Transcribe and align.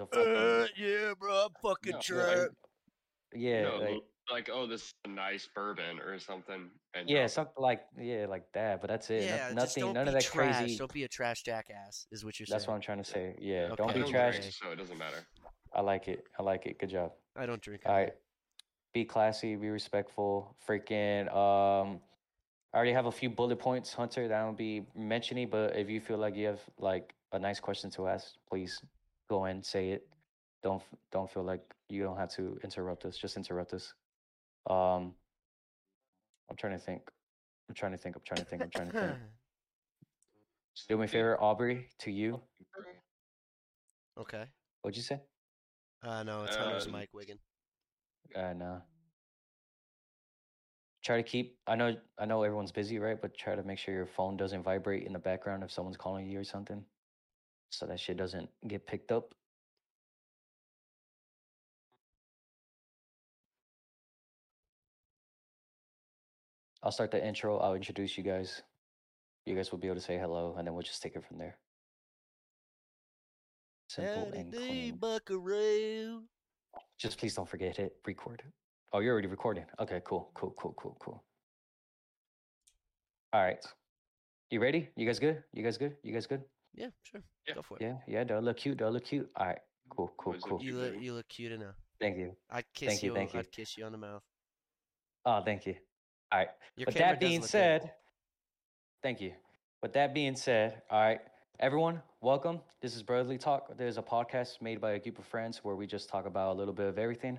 was 0.00 0.08
a 0.12 0.16
fucking 0.16 0.36
Uh, 0.36 0.66
yeah, 0.76 1.14
bro, 1.18 1.46
I'm 1.46 1.50
fucking 1.62 1.92
No, 1.92 1.96
like- 1.98 2.04
trapped. 2.04 2.54
yeah, 3.34 3.62
no, 3.62 3.76
like, 3.78 4.02
like 4.30 4.50
oh, 4.52 4.66
this 4.66 4.82
is 4.82 4.94
a 5.04 5.08
nice 5.08 5.48
bourbon 5.54 5.98
or 6.00 6.18
something. 6.18 6.70
And 6.94 7.08
yeah, 7.08 7.18
drop 7.18 7.24
it. 7.26 7.28
something 7.30 7.62
like 7.62 7.86
yeah, 7.98 8.26
like 8.28 8.50
that. 8.52 8.80
But 8.80 8.88
that's 8.88 9.10
it. 9.10 9.24
Yeah, 9.24 9.52
just 9.52 9.76
nothing, 9.76 9.92
none 9.92 10.06
of 10.08 10.14
that 10.14 10.22
trash. 10.22 10.56
crazy. 10.58 10.76
Don't 10.76 10.92
be 10.92 11.04
a 11.04 11.08
trash 11.08 11.42
jackass. 11.42 12.06
Is 12.10 12.24
what 12.24 12.38
you're 12.38 12.46
That's 12.48 12.66
what. 12.66 12.74
I'm 12.74 12.80
trying 12.80 12.98
to 12.98 13.04
say. 13.04 13.36
Yeah, 13.40 13.66
Okay. 13.72 13.76
don't 13.76 13.94
be 13.94 14.00
don't 14.00 14.10
trash. 14.10 14.38
drink, 14.38 14.52
so 14.54 14.70
it 14.70 14.76
doesn't 14.76 14.98
matter. 14.98 15.26
I 15.72 15.80
like 15.82 16.08
it. 16.08 16.24
I 16.38 16.42
like 16.42 16.66
it. 16.66 16.78
Good 16.78 16.90
job. 16.90 17.12
I 17.36 17.46
don't 17.46 17.60
drink. 17.62 17.82
All 17.86 17.92
right. 17.94 18.12
Be 18.92 19.04
classy, 19.04 19.54
be 19.54 19.68
respectful. 19.70 20.56
Freaking 20.66 21.32
um 21.34 22.00
I 22.72 22.76
already 22.76 22.92
have 22.92 23.06
a 23.06 23.12
few 23.12 23.30
bullet 23.30 23.58
points, 23.58 23.92
Hunter, 23.92 24.28
that 24.28 24.36
I'll 24.40 24.52
be 24.52 24.86
mentioning, 24.94 25.48
but 25.50 25.74
if 25.76 25.90
you 25.90 26.00
feel 26.00 26.18
like 26.18 26.36
you 26.36 26.46
have 26.46 26.60
like 26.78 27.14
a 27.32 27.38
nice 27.38 27.58
question 27.60 27.90
to 27.90 28.06
ask, 28.08 28.34
please 28.48 28.80
go 29.30 29.44
and 29.44 29.64
say 29.64 29.90
it. 29.90 30.06
Don't 30.62 30.82
don't 31.12 31.30
feel 31.30 31.44
like 31.44 31.62
you 31.88 32.02
don't 32.02 32.18
have 32.18 32.30
to 32.34 32.58
interrupt 32.62 33.04
us. 33.06 33.16
Just 33.16 33.36
interrupt 33.36 33.72
us. 33.72 33.94
Um 34.68 35.14
I'm 36.50 36.56
trying 36.56 36.72
to 36.76 36.84
think. 36.84 37.02
I'm 37.68 37.74
trying 37.76 37.92
to 37.92 37.98
think. 37.98 38.16
I'm 38.16 38.22
trying 38.26 38.44
to 38.44 38.44
think. 38.44 38.62
I'm 38.62 38.70
trying 38.70 38.90
to 38.90 38.98
think. 39.00 39.12
Do 40.88 40.96
me 40.96 41.04
a 41.04 41.08
favor, 41.08 41.40
Aubrey, 41.40 41.88
to 42.00 42.10
you. 42.10 42.40
okay. 44.18 44.44
What'd 44.82 44.96
you 44.96 45.02
say? 45.02 45.20
Uh, 46.02 46.22
no, 46.24 46.42
it's 46.44 46.56
Hunter's 46.56 46.86
Um, 46.86 46.92
Mike 46.92 47.10
Wiggin. 47.12 47.38
Uh, 48.34 48.54
no. 48.54 48.82
Try 51.04 51.18
to 51.18 51.22
keep. 51.22 51.58
I 51.66 51.76
know. 51.76 51.96
I 52.18 52.24
know 52.26 52.42
everyone's 52.42 52.72
busy, 52.72 52.98
right? 52.98 53.20
But 53.20 53.36
try 53.36 53.54
to 53.54 53.62
make 53.62 53.78
sure 53.78 53.94
your 53.94 54.06
phone 54.06 54.36
doesn't 54.36 54.62
vibrate 54.62 55.06
in 55.06 55.12
the 55.12 55.18
background 55.18 55.62
if 55.62 55.70
someone's 55.70 55.96
calling 55.96 56.26
you 56.26 56.40
or 56.40 56.44
something, 56.44 56.84
so 57.70 57.86
that 57.86 57.98
shit 57.98 58.16
doesn't 58.16 58.48
get 58.66 58.86
picked 58.86 59.12
up. 59.12 59.32
I'll 66.82 66.92
start 66.92 67.10
the 67.10 67.24
intro. 67.24 67.58
I'll 67.58 67.74
introduce 67.74 68.16
you 68.16 68.24
guys. 68.24 68.62
You 69.46 69.54
guys 69.54 69.70
will 69.70 69.78
be 69.78 69.86
able 69.86 69.96
to 69.96 70.02
say 70.02 70.18
hello, 70.18 70.54
and 70.56 70.66
then 70.66 70.74
we'll 70.74 70.82
just 70.82 71.02
take 71.02 71.14
it 71.14 71.24
from 71.26 71.38
there. 71.38 71.56
Simple 73.88 74.26
Howdy 74.26 74.38
and 74.38 74.52
clean. 74.52 74.96
buckaroo. 74.96 76.22
Just 76.98 77.18
please 77.18 77.34
don't 77.34 77.48
forget 77.48 77.78
it. 77.78 77.94
record. 78.06 78.42
Oh, 78.92 79.00
you're 79.00 79.12
already 79.12 79.28
recording. 79.28 79.64
Okay, 79.78 80.00
cool, 80.04 80.30
cool, 80.34 80.54
cool, 80.56 80.74
cool, 80.76 80.96
cool. 81.00 81.24
All 83.32 83.42
right. 83.42 83.64
You 84.50 84.60
ready? 84.60 84.88
You 84.96 85.06
guys 85.06 85.18
good? 85.18 85.42
You 85.52 85.62
guys 85.62 85.76
good? 85.76 85.96
You 86.02 86.12
guys 86.12 86.26
good? 86.26 86.42
Yeah, 86.74 86.88
sure. 87.02 87.22
Yeah. 87.46 87.54
Go 87.54 87.62
for 87.62 87.76
it. 87.78 87.82
Yeah, 87.82 87.96
yeah. 88.06 88.24
Do 88.24 88.34
I 88.34 88.38
look 88.38 88.56
cute? 88.56 88.78
Do 88.78 88.84
I 88.86 88.88
look 88.88 89.04
cute? 89.04 89.28
All 89.36 89.46
right. 89.46 89.58
Cool, 89.88 90.12
cool, 90.16 90.34
cool. 90.42 90.62
You 90.62 90.76
look, 90.76 90.94
you 91.00 91.14
look 91.14 91.28
cute 91.28 91.52
enough. 91.52 91.74
Thank 92.00 92.16
you. 92.16 92.34
I'd 92.50 92.64
kiss 92.74 92.88
Thank 92.88 93.02
you, 93.02 93.08
you. 93.10 93.14
thank 93.14 93.34
you. 93.34 93.40
I'd 93.40 93.50
kiss 93.50 93.76
you 93.76 93.84
on 93.84 93.92
the 93.92 93.98
mouth. 93.98 94.22
Oh, 95.26 95.42
thank 95.44 95.66
you. 95.66 95.74
All 96.32 96.38
right. 96.38 96.48
Your 96.76 96.86
With 96.86 96.94
that 96.96 97.18
being 97.18 97.40
look 97.40 97.42
good. 97.42 97.50
said, 97.50 97.92
thank 99.02 99.20
you. 99.20 99.32
With 99.82 99.92
that 99.94 100.14
being 100.14 100.36
said, 100.36 100.82
all 100.90 101.00
right, 101.00 101.20
everyone, 101.58 102.00
welcome. 102.20 102.60
This 102.80 102.94
is 102.94 103.02
Brotherly 103.02 103.36
Talk. 103.36 103.76
There's 103.76 103.98
a 103.98 104.02
podcast 104.02 104.62
made 104.62 104.80
by 104.80 104.92
a 104.92 104.98
group 105.00 105.18
of 105.18 105.26
friends 105.26 105.58
where 105.64 105.74
we 105.74 105.86
just 105.86 106.08
talk 106.08 106.24
about 106.26 106.54
a 106.54 106.56
little 106.58 106.72
bit 106.74 106.86
of 106.86 106.98
everything. 106.98 107.38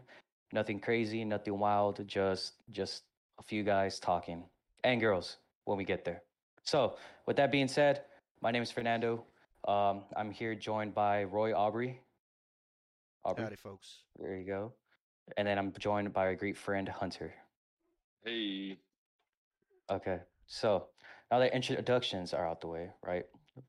Nothing 0.51 0.79
crazy, 0.79 1.23
nothing 1.23 1.57
wild, 1.57 2.05
just 2.05 2.53
just 2.69 3.03
a 3.39 3.43
few 3.43 3.63
guys 3.63 3.97
talking 3.99 4.43
and 4.83 4.99
girls 4.99 5.37
when 5.65 5.77
we 5.77 5.85
get 5.85 6.03
there. 6.03 6.21
So, 6.63 6.97
with 7.25 7.37
that 7.37 7.51
being 7.51 7.69
said, 7.69 8.01
my 8.41 8.51
name 8.51 8.63
is 8.63 8.71
Fernando. 8.71 9.23
Um, 9.67 10.03
I'm 10.15 10.31
here 10.31 10.55
joined 10.55 10.93
by 10.93 11.23
Roy 11.25 11.53
Aubrey. 11.53 11.99
Aubrey, 13.23 13.43
Howdy, 13.43 13.55
folks. 13.55 13.99
there 14.19 14.35
you 14.35 14.45
go. 14.45 14.73
And 15.37 15.47
then 15.47 15.57
I'm 15.59 15.71
joined 15.77 16.11
by 16.13 16.29
a 16.29 16.35
great 16.35 16.57
friend, 16.57 16.87
Hunter. 16.87 17.33
Hey, 18.23 18.77
Okay, 19.89 20.19
so 20.47 20.85
now 21.31 21.39
that 21.39 21.53
introductions 21.53 22.33
are 22.33 22.47
out 22.47 22.61
the 22.61 22.67
way, 22.67 22.89
right? 23.05 23.25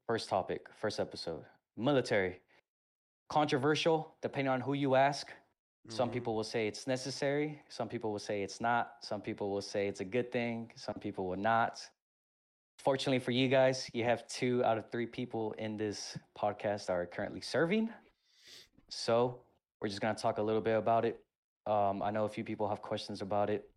First 0.07 0.29
topic, 0.29 0.69
first 0.81 1.01
episode 1.01 1.45
military. 1.77 2.41
Controversial, 3.29 4.15
depending 4.23 4.53
on 4.53 4.61
who 4.61 4.75
you 4.75 4.95
ask. 4.95 5.33
Some 5.89 6.11
Mhm. 6.11 6.13
people 6.13 6.37
will 6.37 6.45
say 6.45 6.69
it's 6.69 6.87
necessary, 6.87 7.61
some 7.69 7.89
people 7.89 8.13
will 8.13 8.21
say 8.21 8.43
it's 8.45 8.61
not, 8.61 9.03
some 9.05 9.21
people 9.21 9.51
will 9.51 9.63
say 9.63 9.89
it's 9.89 9.99
a 10.01 10.05
good 10.05 10.31
thing, 10.31 10.71
some 10.77 10.95
people 10.95 11.27
will 11.27 11.39
not. 11.39 11.81
Fortunately 12.83 13.21
for 13.21 13.31
you 13.31 13.47
guys, 13.47 13.89
you 13.93 14.03
have 14.03 14.27
two 14.27 14.65
out 14.65 14.77
of 14.77 14.91
three 14.91 15.07
people 15.07 15.53
in 15.57 15.77
this 15.77 16.19
podcast 16.37 16.87
that 16.87 16.95
are 16.95 17.07
currently 17.07 17.41
serving. 17.41 17.89
So 18.89 19.39
we're 19.81 19.87
just 19.87 20.01
gonna 20.01 20.19
talk 20.19 20.39
a 20.39 20.43
little 20.43 20.61
bit 20.61 20.77
about 20.77 21.05
it. 21.05 21.21
Um, 21.67 22.03
I 22.03 22.11
know 22.11 22.25
a 22.25 22.29
few 22.29 22.43
people 22.43 22.69
have 22.69 22.83
questions 22.83 23.23
about 23.23 23.51
it. 23.51 23.71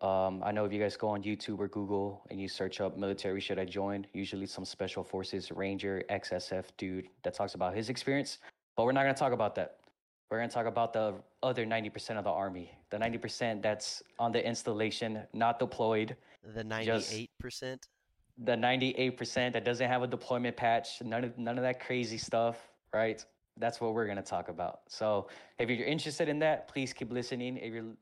Um, 0.00 0.44
I 0.44 0.52
know 0.52 0.64
if 0.64 0.72
you 0.72 0.78
guys 0.78 0.96
go 0.96 1.08
on 1.08 1.24
YouTube 1.24 1.58
or 1.58 1.66
Google 1.66 2.24
and 2.30 2.40
you 2.40 2.46
search 2.46 2.80
up 2.80 2.96
military 2.96 3.40
should 3.40 3.58
I 3.58 3.64
join, 3.64 4.06
usually 4.12 4.46
some 4.46 4.64
special 4.64 5.02
forces 5.02 5.50
ranger 5.50 6.04
XSF 6.08 6.66
dude 6.76 7.08
that 7.24 7.34
talks 7.34 7.54
about 7.56 7.74
his 7.74 7.88
experience. 7.88 8.38
But 8.76 8.84
we're 8.84 8.92
not 8.92 9.02
gonna 9.02 9.14
talk 9.14 9.32
about 9.32 9.56
that. 9.56 9.78
We're 10.30 10.38
gonna 10.38 10.50
talk 10.50 10.66
about 10.66 10.92
the 10.92 11.14
other 11.42 11.66
90% 11.66 12.16
of 12.16 12.22
the 12.22 12.30
army, 12.30 12.78
the 12.90 12.98
90% 12.98 13.60
that's 13.60 14.04
on 14.20 14.30
the 14.30 14.46
installation, 14.46 15.26
not 15.32 15.58
deployed, 15.58 16.16
The 16.44 16.62
ninety-eight 16.62 17.30
percent. 17.40 17.88
The 18.44 18.52
98% 18.52 19.52
that 19.52 19.64
doesn't 19.64 19.88
have 19.88 20.02
a 20.02 20.06
deployment 20.06 20.56
patch, 20.56 21.00
none 21.02 21.24
of 21.24 21.38
none 21.38 21.56
of 21.56 21.62
that 21.62 21.80
crazy 21.80 22.18
stuff, 22.18 22.56
right? 22.92 23.24
That's 23.56 23.80
what 23.80 23.94
we're 23.94 24.06
gonna 24.06 24.22
talk 24.22 24.48
about. 24.48 24.80
So 24.88 25.28
if 25.58 25.70
you're 25.70 25.86
interested 25.86 26.28
in 26.28 26.38
that, 26.40 26.68
please 26.68 26.92
keep 26.92 27.10
listening. 27.10 27.56
If 27.56 27.72
you're 27.72 27.96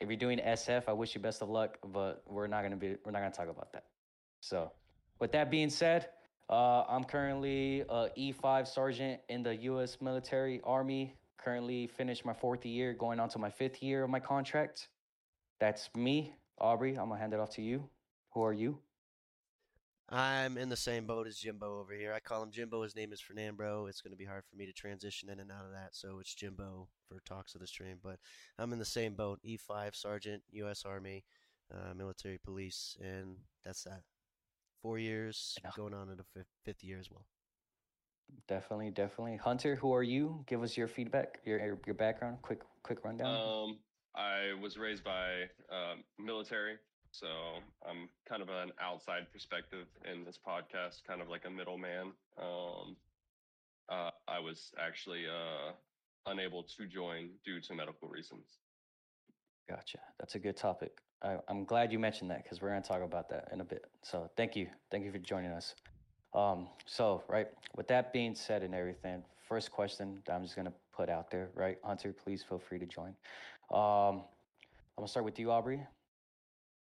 if 0.00 0.08
you're 0.08 0.16
doing 0.16 0.38
SF, 0.38 0.84
I 0.88 0.92
wish 0.92 1.14
you 1.14 1.20
best 1.20 1.42
of 1.42 1.50
luck, 1.50 1.76
but 1.92 2.22
we're 2.26 2.46
not 2.46 2.62
gonna 2.62 2.76
be 2.76 2.96
we're 3.04 3.12
not 3.12 3.18
gonna 3.18 3.30
talk 3.30 3.48
about 3.48 3.72
that. 3.72 3.84
So 4.40 4.72
with 5.18 5.32
that 5.32 5.50
being 5.50 5.68
said, 5.68 6.08
uh, 6.48 6.84
I'm 6.88 7.04
currently 7.04 7.82
a 7.90 8.08
E5 8.16 8.66
sergeant 8.66 9.20
in 9.28 9.42
the 9.42 9.54
U.S. 9.56 9.98
military 10.00 10.60
army. 10.64 11.14
Currently 11.36 11.86
finished 11.88 12.24
my 12.24 12.32
fourth 12.32 12.64
year, 12.64 12.94
going 12.94 13.20
on 13.20 13.28
to 13.30 13.38
my 13.38 13.50
fifth 13.50 13.82
year 13.82 14.04
of 14.04 14.10
my 14.10 14.20
contract. 14.20 14.88
That's 15.60 15.90
me, 15.94 16.34
Aubrey. 16.58 16.98
I'm 16.98 17.08
gonna 17.08 17.20
hand 17.20 17.34
it 17.34 17.40
off 17.40 17.50
to 17.50 17.62
you. 17.62 17.88
Who 18.32 18.42
are 18.42 18.52
you? 18.52 18.78
I'm 20.10 20.56
in 20.56 20.70
the 20.70 20.76
same 20.76 21.04
boat 21.06 21.26
as 21.26 21.36
Jimbo 21.36 21.80
over 21.80 21.92
here. 21.92 22.14
I 22.14 22.20
call 22.20 22.42
him 22.42 22.50
Jimbo. 22.50 22.82
His 22.82 22.96
name 22.96 23.12
is 23.12 23.20
Fernando. 23.20 23.86
It's 23.86 24.00
going 24.00 24.12
to 24.12 24.16
be 24.16 24.24
hard 24.24 24.44
for 24.48 24.56
me 24.56 24.64
to 24.64 24.72
transition 24.72 25.28
in 25.28 25.38
and 25.38 25.52
out 25.52 25.66
of 25.66 25.72
that, 25.72 25.90
so 25.94 26.18
it's 26.18 26.34
Jimbo 26.34 26.88
for 27.06 27.20
talks 27.26 27.54
of 27.54 27.60
the 27.60 27.66
stream. 27.66 27.98
But 28.02 28.18
I'm 28.58 28.72
in 28.72 28.78
the 28.78 28.86
same 28.86 29.14
boat. 29.14 29.38
E5 29.46 29.94
Sergeant, 29.94 30.42
U.S. 30.52 30.84
Army, 30.86 31.24
uh, 31.72 31.92
military 31.94 32.38
police, 32.38 32.96
and 33.02 33.36
that's 33.66 33.84
that. 33.84 34.00
Four 34.80 34.98
years, 34.98 35.58
Yeah. 35.62 35.72
going 35.76 35.92
on 35.92 36.08
into 36.08 36.24
fifth, 36.32 36.46
fifth 36.64 36.82
year 36.82 36.98
as 36.98 37.10
well. 37.10 37.26
Definitely, 38.46 38.90
definitely. 38.90 39.36
Hunter, 39.36 39.74
who 39.76 39.92
are 39.92 40.02
you? 40.02 40.44
Give 40.46 40.62
us 40.62 40.76
your 40.76 40.86
feedback, 40.88 41.40
your 41.44 41.58
your, 41.58 41.78
your 41.86 41.94
background, 41.94 42.38
quick 42.42 42.60
quick 42.82 43.04
rundown. 43.04 43.34
um, 43.70 43.78
I 44.14 44.52
was 44.60 44.78
raised 44.78 45.02
by 45.04 45.42
um, 45.70 46.04
military, 46.18 46.76
so 47.10 47.26
I'm 47.88 48.08
kind 48.28 48.42
of 48.42 48.48
an 48.48 48.72
outside 48.80 49.26
perspective 49.32 49.86
in 50.10 50.24
this 50.24 50.38
podcast, 50.38 51.04
kind 51.06 51.20
of 51.20 51.28
like 51.28 51.44
a 51.46 51.50
middleman. 51.50 52.12
Um, 52.40 52.96
uh, 53.88 54.10
I 54.26 54.38
was 54.38 54.72
actually 54.78 55.24
uh, 55.26 55.72
unable 56.26 56.62
to 56.62 56.86
join 56.86 57.30
due 57.44 57.60
to 57.60 57.74
medical 57.74 58.08
reasons. 58.08 58.58
Gotcha. 59.68 59.98
That's 60.18 60.34
a 60.34 60.38
good 60.38 60.56
topic. 60.56 60.98
I, 61.22 61.36
I'm 61.48 61.64
glad 61.64 61.92
you 61.92 61.98
mentioned 61.98 62.30
that 62.30 62.44
because 62.44 62.62
we're 62.62 62.68
gonna 62.68 62.80
talk 62.80 63.02
about 63.02 63.28
that 63.30 63.48
in 63.52 63.60
a 63.60 63.64
bit. 63.64 63.84
So 64.02 64.30
thank 64.36 64.54
you, 64.56 64.68
thank 64.90 65.04
you 65.04 65.12
for 65.12 65.18
joining 65.18 65.50
us. 65.50 65.74
Um, 66.34 66.68
so 66.86 67.22
right, 67.28 67.48
with 67.76 67.88
that 67.88 68.12
being 68.12 68.34
said 68.34 68.62
and 68.62 68.74
everything, 68.74 69.24
first 69.48 69.72
question 69.72 70.22
that 70.26 70.32
I'm 70.32 70.42
just 70.42 70.56
gonna 70.56 70.72
put 70.94 71.08
out 71.08 71.30
there, 71.30 71.50
right? 71.54 71.78
Hunter, 71.82 72.12
please 72.12 72.42
feel 72.42 72.58
free 72.58 72.78
to 72.78 72.86
join. 72.86 73.14
Um, 73.70 74.22
I'm 74.96 75.02
gonna 75.02 75.08
start 75.08 75.24
with 75.24 75.38
you, 75.38 75.50
Aubrey. 75.50 75.80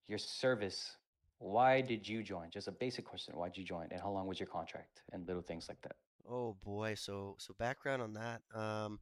Your 0.08 0.18
service. 0.18 0.96
Why 1.38 1.80
did 1.80 2.08
you 2.08 2.22
join? 2.22 2.50
Just 2.50 2.66
a 2.66 2.72
basic 2.72 3.04
question. 3.04 3.36
Why 3.36 3.48
did 3.48 3.58
you 3.58 3.64
join, 3.64 3.88
and 3.90 4.00
how 4.00 4.10
long 4.10 4.26
was 4.26 4.40
your 4.40 4.48
contract, 4.48 5.02
and 5.12 5.26
little 5.26 5.42
things 5.42 5.68
like 5.68 5.80
that. 5.82 5.96
Oh 6.28 6.56
boy, 6.64 6.94
so 6.94 7.36
so 7.38 7.54
background 7.58 8.02
on 8.02 8.14
that. 8.14 8.42
Um, 8.52 8.98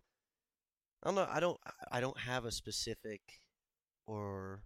I 1.02 1.08
don't 1.08 1.14
know. 1.14 1.28
I 1.30 1.40
don't. 1.40 1.58
I 1.90 2.00
don't 2.00 2.18
have 2.18 2.44
a 2.44 2.52
specific 2.52 3.20
or 4.06 4.60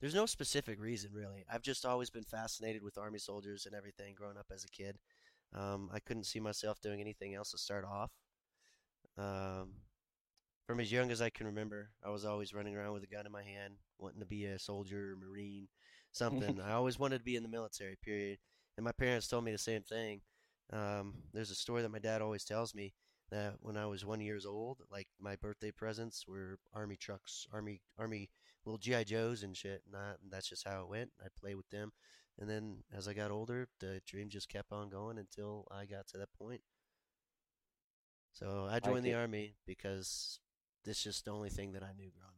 there's 0.00 0.14
no 0.14 0.26
specific 0.26 0.80
reason 0.80 1.10
really. 1.12 1.44
I've 1.52 1.62
just 1.62 1.84
always 1.84 2.10
been 2.10 2.24
fascinated 2.24 2.82
with 2.82 2.98
army 2.98 3.18
soldiers 3.18 3.66
and 3.66 3.74
everything 3.74 4.14
growing 4.14 4.38
up 4.38 4.46
as 4.52 4.64
a 4.64 4.68
kid. 4.68 4.98
Um, 5.54 5.90
I 5.92 5.98
couldn't 5.98 6.24
see 6.24 6.40
myself 6.40 6.80
doing 6.80 7.00
anything 7.00 7.34
else 7.34 7.50
to 7.50 7.58
start 7.58 7.84
off. 7.84 8.10
Um, 9.18 9.72
from 10.66 10.80
as 10.80 10.92
young 10.92 11.10
as 11.10 11.20
I 11.20 11.30
can 11.30 11.46
remember, 11.46 11.90
I 12.04 12.10
was 12.10 12.24
always 12.24 12.54
running 12.54 12.76
around 12.76 12.92
with 12.94 13.02
a 13.02 13.08
gun 13.08 13.26
in 13.26 13.32
my 13.32 13.42
hand, 13.42 13.74
wanting 14.00 14.20
to 14.20 14.26
be 14.26 14.46
a 14.46 14.58
soldier, 14.58 15.16
marine, 15.20 15.68
something. 16.12 16.60
I 16.64 16.72
always 16.72 16.98
wanted 16.98 17.18
to 17.18 17.24
be 17.24 17.36
in 17.36 17.42
the 17.42 17.48
military. 17.48 17.96
Period. 18.02 18.38
And 18.76 18.84
my 18.84 18.92
parents 18.92 19.28
told 19.28 19.44
me 19.44 19.52
the 19.52 19.58
same 19.58 19.82
thing. 19.82 20.20
Um, 20.72 21.14
there's 21.32 21.50
a 21.50 21.54
story 21.54 21.82
that 21.82 21.90
my 21.90 21.98
dad 21.98 22.22
always 22.22 22.44
tells 22.44 22.74
me. 22.74 22.94
that 23.30 23.54
when 23.60 23.76
I 23.76 23.86
was 23.86 24.04
one 24.04 24.20
years 24.20 24.44
old, 24.46 24.78
like 24.90 25.06
my 25.20 25.36
birthday 25.36 25.70
presents 25.70 26.26
were 26.26 26.58
army 26.74 26.96
trucks, 26.96 27.46
army 27.52 27.80
army 27.98 28.30
little 28.64 28.78
GI 28.78 29.04
Joes 29.04 29.42
and 29.42 29.56
shit, 29.56 29.82
and, 29.86 29.94
and 29.94 30.30
that's 30.32 30.48
just 30.48 30.66
how 30.68 30.82
it 30.82 30.88
went. 30.88 31.10
I'd 31.24 31.34
play 31.40 31.54
with 31.54 31.68
them, 31.70 31.92
and 32.38 32.48
then 32.50 32.82
as 32.92 33.06
I 33.08 33.14
got 33.14 33.30
older, 33.30 33.68
the 33.80 34.00
dream 34.06 34.28
just 34.28 34.48
kept 34.48 34.72
on 34.72 34.88
going 34.90 35.18
until 35.18 35.66
I 35.70 35.84
got 35.86 36.06
to 36.08 36.18
that 36.18 36.32
point. 36.38 36.62
So 38.32 38.66
I 38.70 38.80
joined 38.80 39.04
the 39.04 39.14
army 39.14 39.54
because 39.66 40.40
this 40.84 40.98
is 40.98 41.04
just 41.04 41.24
the 41.24 41.32
only 41.32 41.50
thing 41.50 41.72
that 41.72 41.82
I 41.82 41.92
knew 41.92 42.10
growing. 42.10 42.29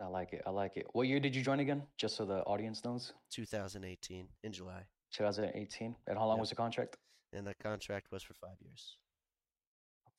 I 0.00 0.06
like 0.06 0.32
it. 0.32 0.42
I 0.46 0.50
like 0.50 0.76
it. 0.76 0.86
What 0.92 1.06
year 1.08 1.20
did 1.20 1.34
you 1.36 1.42
join 1.42 1.60
again? 1.60 1.82
Just 1.96 2.16
so 2.16 2.24
the 2.24 2.42
audience 2.44 2.84
knows. 2.84 3.12
2018 3.30 4.28
in 4.42 4.52
July, 4.52 4.82
2018. 5.12 5.94
And 6.06 6.18
how 6.18 6.26
long 6.26 6.36
Yep. 6.36 6.40
was 6.40 6.50
the 6.50 6.56
contract? 6.56 6.96
and 7.32 7.44
the 7.44 7.54
contract 7.56 8.12
was 8.12 8.22
for 8.22 8.32
five 8.34 8.56
years. 8.60 8.96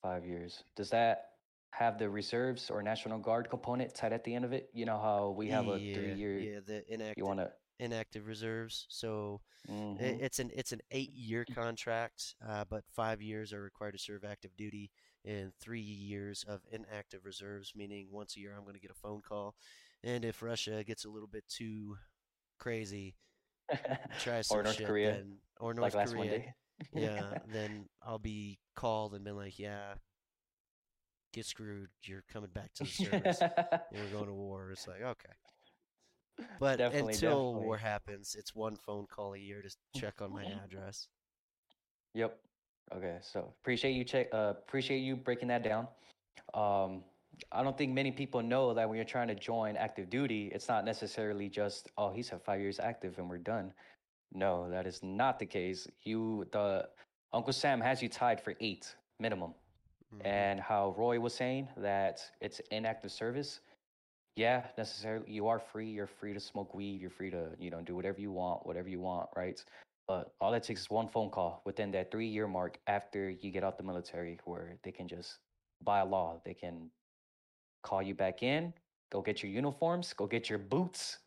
Five 0.02 0.26
years. 0.26 0.66
Does 0.76 0.90
that 0.90 1.30
have 1.72 1.98
the 1.98 2.10
reserves 2.10 2.70
or 2.70 2.84
National 2.84 3.18
Guard 3.20 3.50
component 3.50 3.96
tied 3.96 4.12
at 4.12 4.26
the 4.26 4.34
end 4.36 4.44
of 4.44 4.52
it? 4.52 4.70
You 4.74 4.86
know 4.86 5.00
how 5.00 5.30
we 5.30 5.48
have 5.50 5.70
a 5.70 5.80
yeah, 5.80 5.96
three-year. 5.96 6.40
yeah, 6.40 6.60
the 6.66 6.94
inactive 6.94 7.18
You 7.18 7.26
want 7.26 7.40
to? 7.40 7.54
inactive 7.80 8.28
reserves. 8.28 8.86
So 8.90 9.42
Mm-hmm. 9.70 10.04
It's 10.04 10.38
an 10.38 10.52
it's 10.54 10.74
an 10.74 10.82
eight 10.92 11.12
year 11.14 11.44
contract, 11.44 12.36
uh, 12.48 12.66
but 12.70 12.84
five 12.94 13.20
years 13.20 13.52
are 13.52 13.62
required 13.64 13.94
to 13.94 13.98
serve 13.98 14.24
active 14.24 14.56
duty, 14.56 14.92
and 15.26 15.52
three 15.60 15.80
years 15.82 16.46
of 16.48 16.62
inactive 16.72 17.26
reserves, 17.26 17.74
meaning 17.76 18.08
once 18.12 18.36
a 18.36 18.40
year 18.40 18.54
I'm 18.56 18.64
going 18.64 18.76
to 18.76 18.80
get 18.80 18.92
a 18.92 18.96
phone 18.96 19.22
call, 19.22 19.56
and 20.04 20.24
if 20.24 20.42
Russia 20.42 20.84
gets 20.84 21.06
a 21.06 21.10
little 21.10 21.28
bit 21.28 21.44
too 21.48 21.98
crazy, 22.60 23.16
try 24.20 24.42
some 24.42 24.60
or 24.60 24.64
North 24.64 24.76
shit, 24.78 24.88
Korea, 24.88 25.14
then, 25.14 25.38
or 25.60 25.74
North 25.74 25.96
like 25.96 26.08
Korea, 26.08 26.54
yeah, 26.94 27.40
then 27.52 27.88
I'll 28.06 28.20
be 28.20 28.60
called 28.76 29.16
and 29.16 29.24
been 29.24 29.36
like, 29.36 29.58
yeah, 29.58 29.96
get 31.34 31.46
screwed, 31.46 31.90
you're 32.04 32.24
coming 32.32 32.52
back 32.54 32.74
to 32.76 32.84
the 32.84 32.90
service, 32.90 33.40
we're 33.92 34.12
going 34.12 34.28
to 34.28 34.34
war. 34.34 34.70
It's 34.72 34.88
like 34.88 35.02
okay. 35.02 35.34
But 36.60 36.78
Definitely, 36.80 37.14
until 37.14 37.30
definitely. 37.30 37.66
war 37.66 37.78
happens, 37.78 38.36
it's 38.38 38.54
one 38.54 38.76
phone 38.76 39.06
call 39.08 39.34
a 39.34 39.38
year 39.38 39.62
to 39.62 40.00
check 40.00 40.22
on 40.22 40.34
my 40.34 40.44
address. 40.66 41.08
Yep. 42.14 42.38
Okay. 42.94 43.18
So 43.22 43.54
appreciate 43.62 43.92
you 43.94 44.04
check. 44.04 44.28
Uh, 44.34 44.54
appreciate 44.58 45.00
you 45.00 45.16
breaking 45.16 45.48
that 45.50 45.64
down. 45.64 45.88
Um, 46.54 47.04
I 47.52 47.64
don't 47.64 47.78
think 47.78 47.94
many 47.94 48.12
people 48.12 48.42
know 48.42 48.74
that 48.74 48.88
when 48.88 48.96
you're 48.96 49.06
trying 49.06 49.28
to 49.28 49.36
join 49.36 49.76
active 49.76 50.10
duty, 50.10 50.52
it's 50.54 50.68
not 50.70 50.86
necessarily 50.86 51.50
just 51.50 51.90
oh 51.98 52.12
he's 52.12 52.30
had 52.30 52.42
five 52.42 52.62
years 52.62 52.80
active 52.80 53.18
and 53.18 53.30
we're 53.30 53.38
done. 53.38 53.74
No, 54.34 54.70
that 54.70 54.88
is 54.88 55.02
not 55.04 55.40
the 55.40 55.46
case. 55.46 55.88
You 56.04 56.48
the 56.52 56.88
Uncle 57.34 57.54
Sam 57.54 57.82
has 57.82 58.02
you 58.02 58.10
tied 58.10 58.40
for 58.42 58.54
eight 58.60 58.96
minimum. 59.20 59.54
Mhm. 60.14 60.26
and 60.26 60.60
how 60.60 60.94
Roy 60.98 61.20
was 61.20 61.34
saying 61.34 61.68
that 61.78 62.22
it's 62.40 62.60
inactive 62.72 63.12
service. 63.12 63.62
Yeah, 64.36 64.68
necessarily 64.78 65.32
you 65.32 65.48
are 65.48 65.60
free. 65.60 65.90
You're 65.90 66.08
free 66.08 66.34
to 66.34 66.40
smoke 66.40 66.74
weed. 66.76 67.02
You're 67.02 67.10
free 67.10 67.32
to 67.32 67.50
you 67.60 67.70
know 67.72 67.82
do 67.82 67.96
whatever 67.96 68.22
you 68.22 68.32
want, 68.32 68.66
whatever 68.66 68.88
you 68.88 69.00
want, 69.02 69.30
right? 69.36 69.64
But 70.08 70.34
all 70.40 70.52
that 70.52 70.64
takes 70.64 70.82
is 70.82 70.90
one 70.90 71.08
phone 71.08 71.30
call 71.30 71.62
within 71.66 71.92
that 71.92 72.12
three 72.12 72.28
year 72.28 72.48
mark 72.48 72.78
after 72.88 73.30
you 73.30 73.52
get 73.52 73.64
out 73.64 73.78
the 73.78 73.84
military, 73.84 74.40
where 74.46 74.78
they 74.84 74.92
can 74.92 75.08
just 75.08 75.40
by 75.84 76.02
law 76.02 76.40
they 76.46 76.54
can 76.54 76.90
call 77.84 78.02
you 78.02 78.14
back 78.16 78.44
in, 78.44 78.74
go 79.12 79.22
get 79.22 79.44
your 79.44 79.52
uniforms, 79.52 80.14
go 80.14 80.28
get 80.28 80.50
your 80.50 80.60
boots, 80.60 81.20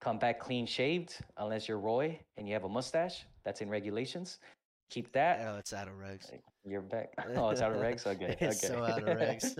come 0.00 0.18
back 0.18 0.38
clean 0.38 0.66
shaved, 0.66 1.16
unless 1.38 1.68
you're 1.68 1.78
Roy 1.78 2.18
and 2.36 2.46
you 2.48 2.54
have 2.54 2.64
a 2.64 2.68
mustache. 2.68 3.24
That's 3.44 3.60
in 3.60 3.68
regulations. 3.68 4.38
Keep 4.90 5.12
that. 5.12 5.40
Oh, 5.46 5.56
it's 5.58 5.72
out 5.72 5.88
of 5.88 5.94
regs. 5.94 6.30
You're 6.64 6.80
back. 6.80 7.12
Oh, 7.36 7.50
it's 7.50 7.60
out 7.60 7.72
of 7.72 7.78
regs. 7.78 8.06
Okay, 8.06 8.36
It's 8.40 8.64
okay. 8.64 8.74
so 8.74 8.84
out 8.84 9.02
of 9.02 9.16
regs. 9.18 9.58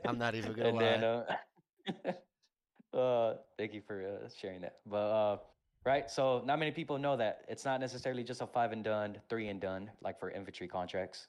I'm 0.06 0.18
not 0.18 0.34
even 0.34 0.52
gonna 0.52 0.68
and 0.68 0.80
then, 0.80 1.04
uh, 1.04 2.96
uh, 2.96 3.34
thank 3.58 3.74
you 3.74 3.82
for 3.86 4.02
uh, 4.06 4.28
sharing 4.40 4.62
that. 4.62 4.76
But 4.86 4.96
uh, 4.96 5.36
right, 5.84 6.10
so 6.10 6.42
not 6.44 6.58
many 6.58 6.70
people 6.70 6.98
know 6.98 7.16
that 7.16 7.44
it's 7.48 7.64
not 7.64 7.80
necessarily 7.80 8.24
just 8.24 8.40
a 8.40 8.46
five 8.46 8.72
and 8.72 8.84
done, 8.84 9.18
three 9.28 9.48
and 9.48 9.60
done, 9.60 9.90
like 10.02 10.18
for 10.18 10.30
infantry 10.30 10.68
contracts. 10.68 11.28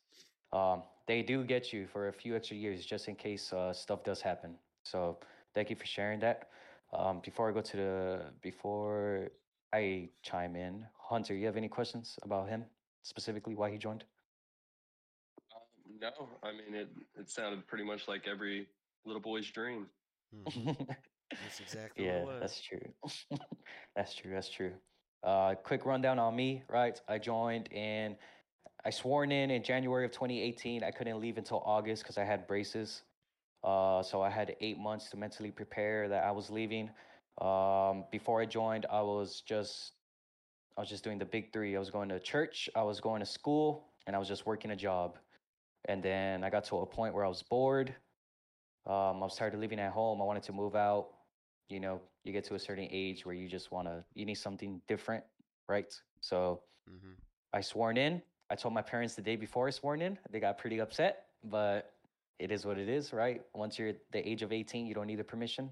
Um, 0.51 0.83
they 1.07 1.21
do 1.21 1.43
get 1.43 1.71
you 1.71 1.87
for 1.87 2.07
a 2.07 2.13
few 2.13 2.35
extra 2.35 2.57
years 2.57 2.85
just 2.85 3.07
in 3.07 3.15
case 3.15 3.53
uh, 3.53 3.73
stuff 3.73 4.03
does 4.03 4.21
happen. 4.21 4.57
So 4.83 5.19
thank 5.53 5.69
you 5.69 5.75
for 5.75 5.85
sharing 5.85 6.19
that. 6.21 6.49
Um, 6.91 7.19
before 7.23 7.49
I 7.49 7.53
go 7.53 7.61
to 7.61 7.77
the 7.77 8.33
before 8.41 9.29
I 9.71 10.09
chime 10.23 10.55
in, 10.55 10.87
Hunter, 10.97 11.35
you 11.35 11.45
have 11.45 11.57
any 11.57 11.69
questions 11.69 12.17
about 12.23 12.49
him 12.49 12.65
specifically? 13.03 13.55
Why 13.55 13.69
he 13.69 13.77
joined? 13.77 14.05
Um, 15.55 15.99
no, 15.99 16.29
I 16.41 16.51
mean 16.51 16.73
it. 16.73 16.89
It 17.15 17.29
sounded 17.29 17.67
pretty 17.67 17.83
much 17.83 18.07
like 18.07 18.27
every 18.27 18.67
little 19.05 19.21
boy's 19.21 19.49
dream. 19.51 19.87
Mhm. 20.35 20.95
That's 21.31 21.59
exactly 21.59 22.05
yeah, 22.05 22.23
what 22.23 22.35
it 22.35 22.41
was. 22.41 22.41
that's 22.41 22.61
true. 22.61 23.37
that's 23.95 24.15
true. 24.15 24.31
That's 24.33 24.49
true. 24.49 24.73
Uh, 25.23 25.55
quick 25.55 25.85
rundown 25.85 26.17
on 26.17 26.35
me, 26.35 26.63
right? 26.69 26.99
I 27.07 27.17
joined 27.17 27.71
and 27.73 28.15
I 28.85 28.89
sworn 28.89 29.31
in 29.31 29.51
in 29.51 29.63
January 29.63 30.05
of 30.05 30.11
2018. 30.11 30.83
I 30.83 30.91
couldn't 30.91 31.19
leave 31.19 31.37
until 31.37 31.61
August 31.65 32.03
because 32.03 32.17
I 32.17 32.23
had 32.23 32.47
braces. 32.47 33.01
Uh, 33.63 34.01
so 34.01 34.21
I 34.21 34.29
had 34.29 34.55
eight 34.61 34.77
months 34.77 35.09
to 35.09 35.17
mentally 35.17 35.51
prepare 35.51 36.07
that 36.07 36.23
I 36.23 36.31
was 36.31 36.49
leaving. 36.49 36.89
Um, 37.41 38.05
before 38.11 38.41
I 38.41 38.45
joined, 38.45 38.85
I 38.89 39.01
was 39.01 39.41
just, 39.45 39.93
I 40.77 40.81
was 40.81 40.89
just 40.89 41.03
doing 41.03 41.19
the 41.19 41.25
big 41.25 41.51
three. 41.51 41.75
I 41.75 41.79
was 41.79 41.89
going 41.89 42.09
to 42.09 42.19
church, 42.19 42.69
I 42.75 42.83
was 42.83 43.01
going 43.01 43.19
to 43.19 43.25
school, 43.25 43.89
and 44.07 44.15
I 44.15 44.19
was 44.19 44.27
just 44.27 44.45
working 44.45 44.71
a 44.71 44.75
job. 44.75 45.17
And 45.85 46.01
then 46.01 46.43
I 46.43 46.49
got 46.49 46.63
to 46.65 46.77
a 46.77 46.85
point 46.85 47.13
where 47.13 47.25
I 47.25 47.27
was 47.27 47.43
bored. 47.43 47.93
Um, 48.85 49.17
I 49.17 49.25
was 49.25 49.35
tired 49.35 49.53
of 49.53 49.59
living 49.59 49.79
at 49.79 49.91
home. 49.91 50.21
I 50.21 50.25
wanted 50.25 50.43
to 50.43 50.53
move 50.53 50.75
out. 50.75 51.09
You 51.69 51.79
know, 51.79 52.01
you 52.23 52.33
get 52.33 52.43
to 52.45 52.55
a 52.55 52.59
certain 52.59 52.87
age 52.91 53.25
where 53.25 53.35
you 53.35 53.47
just 53.47 53.71
want 53.71 53.87
to, 53.87 54.03
you 54.15 54.25
need 54.25 54.35
something 54.35 54.81
different, 54.87 55.23
right? 55.67 55.91
So 56.21 56.61
Mhm. 56.89 57.15
I 57.53 57.61
sworn 57.61 57.97
in. 57.97 58.21
I 58.49 58.55
told 58.55 58.73
my 58.73 58.81
parents 58.81 59.15
the 59.15 59.21
day 59.21 59.35
before 59.35 59.67
I 59.67 59.71
sworn 59.71 60.01
in. 60.01 60.17
They 60.31 60.39
got 60.39 60.57
pretty 60.57 60.79
upset, 60.79 61.27
but 61.43 61.93
it 62.39 62.51
is 62.51 62.65
what 62.65 62.77
it 62.77 62.89
is, 62.89 63.13
right? 63.13 63.41
Once 63.53 63.77
you're 63.79 63.93
the 64.11 64.27
age 64.27 64.41
of 64.43 64.51
18, 64.51 64.85
you 64.87 64.93
don't 64.95 65.07
need 65.07 65.19
the 65.19 65.23
permission. 65.23 65.69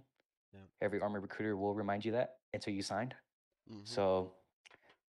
Yeah. 0.54 0.60
Every 0.82 1.00
army 1.02 1.20
recruiter 1.20 1.56
will 1.58 1.74
remind 1.74 2.06
you 2.06 2.12
that 2.14 2.38
until 2.54 2.74
you 2.74 2.82
signed. 2.82 3.16
Mhm. 3.70 3.84
So 3.86 4.34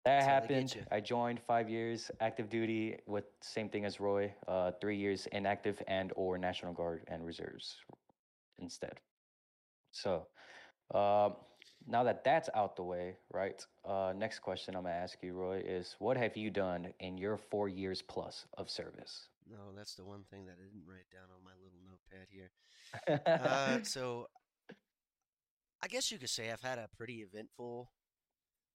that 0.04 0.10
That's 0.16 0.26
how 0.26 0.38
they 0.40 0.48
get 0.48 0.68
happened. 0.68 0.86
I 0.90 1.00
joined 1.00 1.40
five 1.40 1.68
years 1.68 2.10
active 2.20 2.48
duty 2.48 2.98
with 3.06 3.24
same 3.40 3.68
thing 3.68 3.84
as 3.84 4.00
Roy, 4.00 4.34
uh, 4.46 4.72
three 4.80 4.96
years 4.96 5.26
inactive 5.32 5.82
and 5.88 6.12
or 6.16 6.38
National 6.38 6.72
Guard 6.72 7.04
and 7.08 7.24
reserves 7.24 7.80
instead. 8.58 9.00
So 9.90 10.28
um, 10.94 11.34
now 11.88 12.02
that 12.04 12.24
that's 12.24 12.48
out 12.54 12.76
the 12.76 12.82
way, 12.82 13.16
right? 13.32 13.64
Uh, 13.84 14.12
next 14.16 14.40
question 14.40 14.74
I'm 14.74 14.82
gonna 14.82 14.94
ask 14.94 15.18
you, 15.22 15.34
Roy, 15.34 15.62
is 15.64 15.96
what 15.98 16.16
have 16.16 16.36
you 16.36 16.50
done 16.50 16.92
in 17.00 17.16
your 17.16 17.36
four 17.36 17.68
years 17.68 18.02
plus 18.02 18.46
of 18.58 18.68
service? 18.68 19.28
No, 19.48 19.72
that's 19.76 19.94
the 19.94 20.04
one 20.04 20.24
thing 20.30 20.46
that 20.46 20.56
I 20.60 20.64
didn't 20.64 20.88
write 20.88 21.08
down 21.12 21.28
on 21.34 21.44
my 21.44 21.52
little 21.62 21.78
notepad 21.86 22.28
here. 22.30 22.50
Uh, 23.26 23.78
so, 23.84 24.26
I 25.82 25.86
guess 25.86 26.10
you 26.10 26.18
could 26.18 26.30
say 26.30 26.50
I've 26.50 26.62
had 26.62 26.78
a 26.78 26.88
pretty 26.96 27.22
eventful 27.22 27.90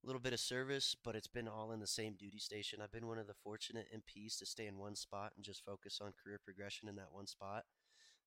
little 0.03 0.21
bit 0.21 0.33
of 0.33 0.39
service, 0.39 0.95
but 1.03 1.15
it's 1.15 1.27
been 1.27 1.47
all 1.47 1.71
in 1.71 1.79
the 1.79 1.87
same 1.87 2.15
duty 2.17 2.39
station. 2.39 2.79
I've 2.81 2.91
been 2.91 3.07
one 3.07 3.19
of 3.19 3.27
the 3.27 3.35
fortunate 3.43 3.87
MPs 3.93 4.37
to 4.39 4.45
stay 4.45 4.67
in 4.67 4.77
one 4.77 4.95
spot 4.95 5.33
and 5.35 5.45
just 5.45 5.63
focus 5.63 5.99
on 6.01 6.13
career 6.23 6.39
progression 6.43 6.87
in 6.87 6.95
that 6.95 7.11
one 7.11 7.27
spot. 7.27 7.65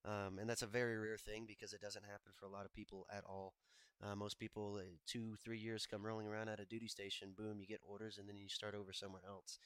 Um, 0.04 0.38
and 0.38 0.49
that's 0.49 0.62
a 0.62 0.66
very 0.66 0.96
rare 0.99 1.16
thing 1.16 1.44
because 1.46 1.73
it 1.73 1.80
doesn't 1.80 2.04
happen 2.04 2.32
for 2.34 2.46
a 2.46 2.50
lot 2.50 2.64
of 2.66 2.73
people 2.75 3.06
at 3.11 3.25
all. 3.25 3.54
Uh, 4.02 4.14
most 4.14 4.38
people, 4.38 4.76
uh, 4.78 4.84
two, 5.06 5.34
three 5.42 5.56
years 5.58 5.87
come 5.87 6.04
rolling 6.04 6.26
around 6.26 6.49
at 6.49 6.61
a 6.61 6.64
duty 6.66 6.88
station, 6.88 7.32
boom, 7.37 7.58
you 7.61 7.66
get 7.66 7.80
orders, 7.82 8.18
and 8.18 8.28
then 8.28 8.37
you 8.37 8.49
start 8.49 8.75
over 8.75 8.92
somewhere 8.92 9.23
else. 9.26 9.58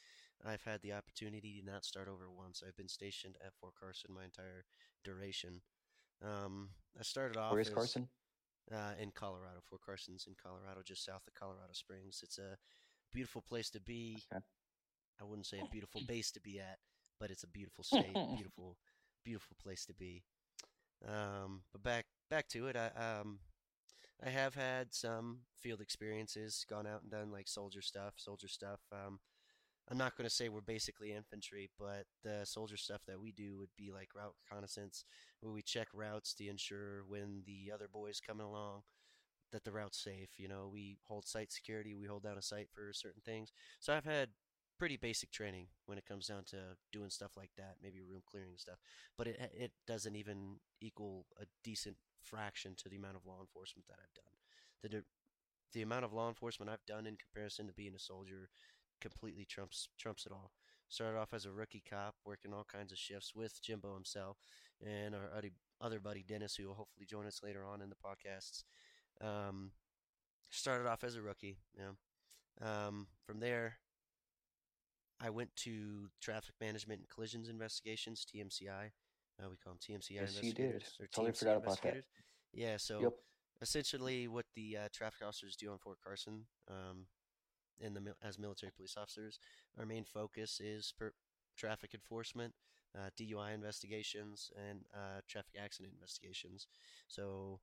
I've 0.47 0.62
had 0.62 0.80
the 0.83 0.92
opportunity 0.92 1.61
to 1.61 1.66
not 1.68 1.85
start 1.85 2.07
over 2.09 2.30
once. 2.30 2.62
I've 2.66 2.76
been 2.76 2.88
stationed 2.88 3.35
at 3.45 3.54
Fort 3.61 3.73
Carson 3.80 4.14
my 4.14 4.25
entire 4.25 4.64
duration. 5.02 5.62
Um, 6.23 6.68
I 6.99 7.02
started 7.02 7.37
off 7.37 7.50
Where 7.52 7.61
is 7.61 7.68
as- 7.68 7.75
Carson? 7.75 8.09
uh, 8.73 8.92
in 9.00 9.11
Colorado. 9.11 9.59
Fort 9.68 9.80
Carson's 9.85 10.26
in 10.28 10.35
Colorado, 10.40 10.83
just 10.85 11.04
south 11.04 11.23
of 11.26 11.35
Colorado 11.35 11.73
Springs. 11.73 12.21
It's 12.23 12.38
a 12.38 12.57
beautiful 13.12 13.42
place 13.42 13.71
to 13.71 13.80
be. 13.80 14.18
Okay. 14.33 14.42
I 15.21 15.25
wouldn't 15.25 15.47
say 15.47 15.59
a 15.59 15.68
beautiful 15.73 16.02
base 16.07 16.30
to 16.33 16.40
be 16.40 16.61
at, 16.61 16.78
but 17.18 17.30
it's 17.30 17.42
a 17.45 17.49
beautiful 17.49 17.83
state, 17.85 18.14
beautiful, 18.37 18.76
beautiful 19.25 19.57
place 19.63 19.85
to 19.87 19.95
be. 19.95 20.23
Um, 21.07 21.63
but 21.73 21.83
back 21.83 22.07
back 22.31 22.49
to 22.49 22.67
it. 22.67 22.77
I 22.77 22.91
um, 23.21 23.39
I 24.25 24.31
have 24.31 24.55
had 24.55 24.93
some 24.93 25.41
field 25.61 25.81
experiences, 25.81 26.65
gone 26.69 26.87
out 26.87 27.03
and 27.03 27.11
done 27.11 27.31
like 27.31 27.49
soldier 27.49 27.83
stuff, 27.83 28.15
soldier 28.17 28.49
stuff. 28.49 28.81
Um, 28.93 29.21
I'm 29.91 29.97
not 29.97 30.17
going 30.17 30.29
to 30.29 30.35
say 30.35 30.49
we're 30.49 30.61
basically 30.61 31.13
infantry, 31.13 31.71
but 31.79 32.05
the 32.23 32.45
soldier 32.45 32.77
stuff 32.77 33.01
that 33.07 33.21
we 33.21 33.33
do 33.33 33.57
would 33.59 33.71
be 33.77 33.91
like 33.91 34.15
route 34.15 34.35
reconnaissance, 34.45 35.05
where 35.41 35.53
we 35.53 35.63
check 35.63 35.89
routes 35.95 36.35
to 36.35 36.49
ensure 36.49 37.05
when 37.09 37.43
the 37.47 37.73
other 37.73 37.89
boys 37.91 38.21
coming 38.21 38.47
along 38.47 38.83
that 39.51 39.65
the 39.65 39.73
route's 39.73 40.03
safe. 40.03 40.31
You 40.37 40.49
know, 40.49 40.69
we 40.71 40.99
hold 41.05 41.27
site 41.27 41.53
security, 41.53 41.95
we 41.95 42.07
hold 42.07 42.25
down 42.25 42.37
a 42.37 42.43
site 42.43 42.69
for 42.75 42.93
certain 42.93 43.23
things. 43.25 43.51
So 43.81 43.95
I've 43.95 44.05
had 44.05 44.29
pretty 44.78 44.97
basic 44.97 45.30
training 45.30 45.66
when 45.87 45.99
it 45.99 46.06
comes 46.06 46.26
down 46.26 46.44
to 46.44 46.56
doing 46.92 47.11
stuff 47.11 47.32
like 47.37 47.50
that, 47.56 47.76
maybe 47.82 48.00
room 48.00 48.23
clearing 48.30 48.56
stuff. 48.56 48.78
But 49.16 49.26
it 49.28 49.52
it 49.54 49.73
doesn't 49.87 50.16
even 50.16 50.56
equal 50.80 51.26
a 51.40 51.44
decent 51.64 51.97
fraction 52.23 52.75
to 52.76 52.88
the 52.88 52.97
amount 52.97 53.16
of 53.16 53.26
law 53.26 53.40
enforcement 53.40 53.87
that 53.88 53.99
I've 53.99 54.14
done. 54.14 54.32
The 54.82 55.04
the 55.73 55.82
amount 55.82 56.04
of 56.04 56.12
law 56.12 56.28
enforcement 56.28 56.70
I've 56.70 56.87
done 56.87 57.06
in 57.06 57.16
comparison 57.16 57.66
to 57.66 57.73
being 57.73 57.94
a 57.94 57.99
soldier 57.99 58.49
completely 59.00 59.44
trumps 59.44 59.88
trumps 59.99 60.26
it 60.26 60.32
all. 60.32 60.52
Started 60.88 61.18
off 61.18 61.35
as 61.35 61.44
a 61.44 61.52
rookie 61.52 61.82
cop, 61.88 62.14
working 62.25 62.54
all 62.54 62.64
kinds 62.64 62.92
of 62.92 62.99
shifts 62.99 63.35
with 63.35 63.61
Jimbo 63.62 63.92
himself 63.94 64.38
and 64.85 65.14
our 65.14 65.30
other 65.37 65.50
other 65.80 66.00
buddy 66.00 66.25
Dennis, 66.26 66.56
who 66.56 66.66
will 66.68 66.75
hopefully 66.75 67.06
join 67.06 67.26
us 67.26 67.40
later 67.42 67.64
on 67.64 67.82
in 67.82 67.90
the 67.90 67.97
podcasts. 67.97 68.64
Um, 69.20 69.73
started 70.50 70.88
off 70.88 71.04
as 71.04 71.16
a 71.16 71.23
rookie, 71.23 71.58
you 71.75 71.82
know. 71.82 72.66
Um, 72.66 73.06
from 73.25 73.38
there, 73.40 73.78
I 75.21 75.31
went 75.31 75.55
to 75.57 76.09
traffic 76.21 76.55
management 76.61 77.01
and 77.01 77.09
collisions 77.09 77.49
investigations, 77.49 78.25
TMCI. 78.25 78.91
Uh, 79.41 79.49
we 79.51 79.57
call 79.57 79.73
them 79.75 79.79
TMCI 79.81 80.23
Yes, 80.23 80.43
you 80.43 80.53
did. 80.53 80.83
investigators 80.83 80.99
Totally 81.13 81.33
TMC 81.33 81.39
forgot 81.39 81.57
about 81.57 81.83
that. 81.83 82.05
Yeah, 82.53 82.77
so 82.77 83.03
Yep. 83.03 83.13
essentially 83.61 84.29
what 84.29 84.47
the 84.55 84.77
uh, 84.77 84.89
traffic 84.93 85.27
officers 85.27 85.57
do 85.57 85.71
on 85.71 85.79
Fort 85.79 85.99
Carson, 86.05 86.45
um, 86.71 87.07
in 87.81 87.95
the 87.95 88.15
as 88.23 88.39
military 88.39 88.73
police 88.77 88.97
officers, 88.97 89.39
our 89.79 89.87
main 89.87 90.05
focus 90.05 90.61
is 90.61 90.93
per- 90.99 91.13
traffic 91.57 91.95
enforcement, 91.95 92.55
uh, 92.97 93.11
DUI 93.17 93.53
investigations, 93.53 94.51
and 94.69 94.81
uh, 94.95 95.21
traffic 95.29 95.55
accident 95.63 95.93
investigations. 95.95 96.67
So, 97.09 97.61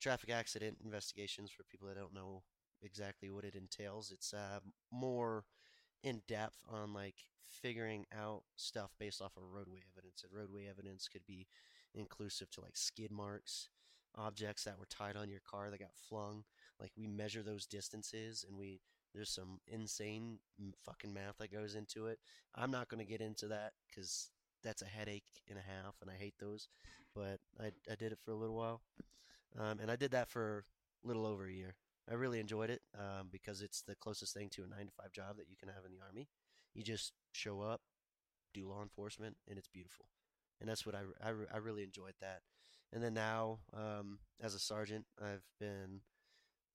traffic 0.00 0.30
accident 0.30 0.78
investigations 0.84 1.50
for 1.50 1.62
people 1.64 1.86
that 1.88 1.96
don't 1.96 2.14
know 2.14 2.42
exactly 2.82 3.30
what 3.30 3.44
it 3.44 3.54
entails, 3.54 4.10
it's 4.10 4.32
uh, 4.32 4.60
more 4.90 5.44
in 6.02 6.22
depth 6.26 6.62
on 6.68 6.92
like 6.92 7.26
figuring 7.62 8.06
out 8.16 8.42
stuff 8.56 8.90
based 8.98 9.20
off 9.20 9.36
of 9.36 9.42
roadway 9.52 9.80
evidence, 9.92 10.22
and 10.22 10.32
roadway 10.38 10.66
evidence 10.68 11.08
could 11.08 11.26
be 11.26 11.46
inclusive 11.94 12.50
to 12.50 12.60
like 12.60 12.76
skid 12.76 13.10
marks, 13.10 13.68
objects 14.16 14.64
that 14.64 14.78
were 14.78 14.86
tied 14.86 15.16
on 15.16 15.28
your 15.28 15.40
car 15.48 15.70
that 15.70 15.80
got 15.80 15.94
flung. 16.08 16.44
Like 16.80 16.92
we 16.96 17.06
measure 17.06 17.42
those 17.42 17.66
distances, 17.66 18.44
and 18.48 18.58
we 18.58 18.80
there's 19.14 19.30
some 19.30 19.58
insane 19.66 20.38
fucking 20.84 21.12
math 21.12 21.38
that 21.38 21.52
goes 21.52 21.74
into 21.74 22.06
it. 22.06 22.18
I'm 22.54 22.70
not 22.70 22.88
going 22.88 23.04
to 23.04 23.10
get 23.10 23.20
into 23.20 23.48
that 23.48 23.72
because 23.88 24.30
that's 24.62 24.82
a 24.82 24.86
headache 24.86 25.42
and 25.48 25.58
a 25.58 25.62
half, 25.62 25.96
and 26.00 26.10
I 26.10 26.14
hate 26.14 26.34
those. 26.38 26.68
But 27.14 27.40
I, 27.58 27.72
I 27.90 27.96
did 27.96 28.12
it 28.12 28.18
for 28.24 28.30
a 28.30 28.36
little 28.36 28.54
while, 28.54 28.82
um, 29.58 29.80
and 29.80 29.90
I 29.90 29.96
did 29.96 30.12
that 30.12 30.28
for 30.28 30.64
a 31.04 31.08
little 31.08 31.26
over 31.26 31.46
a 31.46 31.52
year. 31.52 31.74
I 32.08 32.14
really 32.14 32.40
enjoyed 32.40 32.70
it 32.70 32.80
um, 32.98 33.28
because 33.30 33.62
it's 33.62 33.82
the 33.82 33.94
closest 33.94 34.34
thing 34.34 34.48
to 34.50 34.62
a 34.62 34.66
nine 34.66 34.86
to 34.86 34.92
five 34.92 35.12
job 35.12 35.36
that 35.36 35.48
you 35.48 35.56
can 35.56 35.68
have 35.68 35.84
in 35.84 35.92
the 35.92 36.04
army. 36.04 36.28
You 36.74 36.82
just 36.82 37.12
show 37.32 37.60
up, 37.60 37.80
do 38.54 38.68
law 38.68 38.82
enforcement, 38.82 39.36
and 39.48 39.58
it's 39.58 39.68
beautiful. 39.68 40.06
And 40.60 40.68
that's 40.68 40.84
what 40.84 40.94
I, 40.94 41.00
I, 41.22 41.32
I 41.54 41.56
really 41.58 41.82
enjoyed 41.82 42.14
that. 42.20 42.40
And 42.92 43.02
then 43.02 43.14
now, 43.14 43.60
um, 43.72 44.18
as 44.40 44.54
a 44.54 44.58
sergeant, 44.58 45.06
I've 45.20 45.44
been 45.58 46.00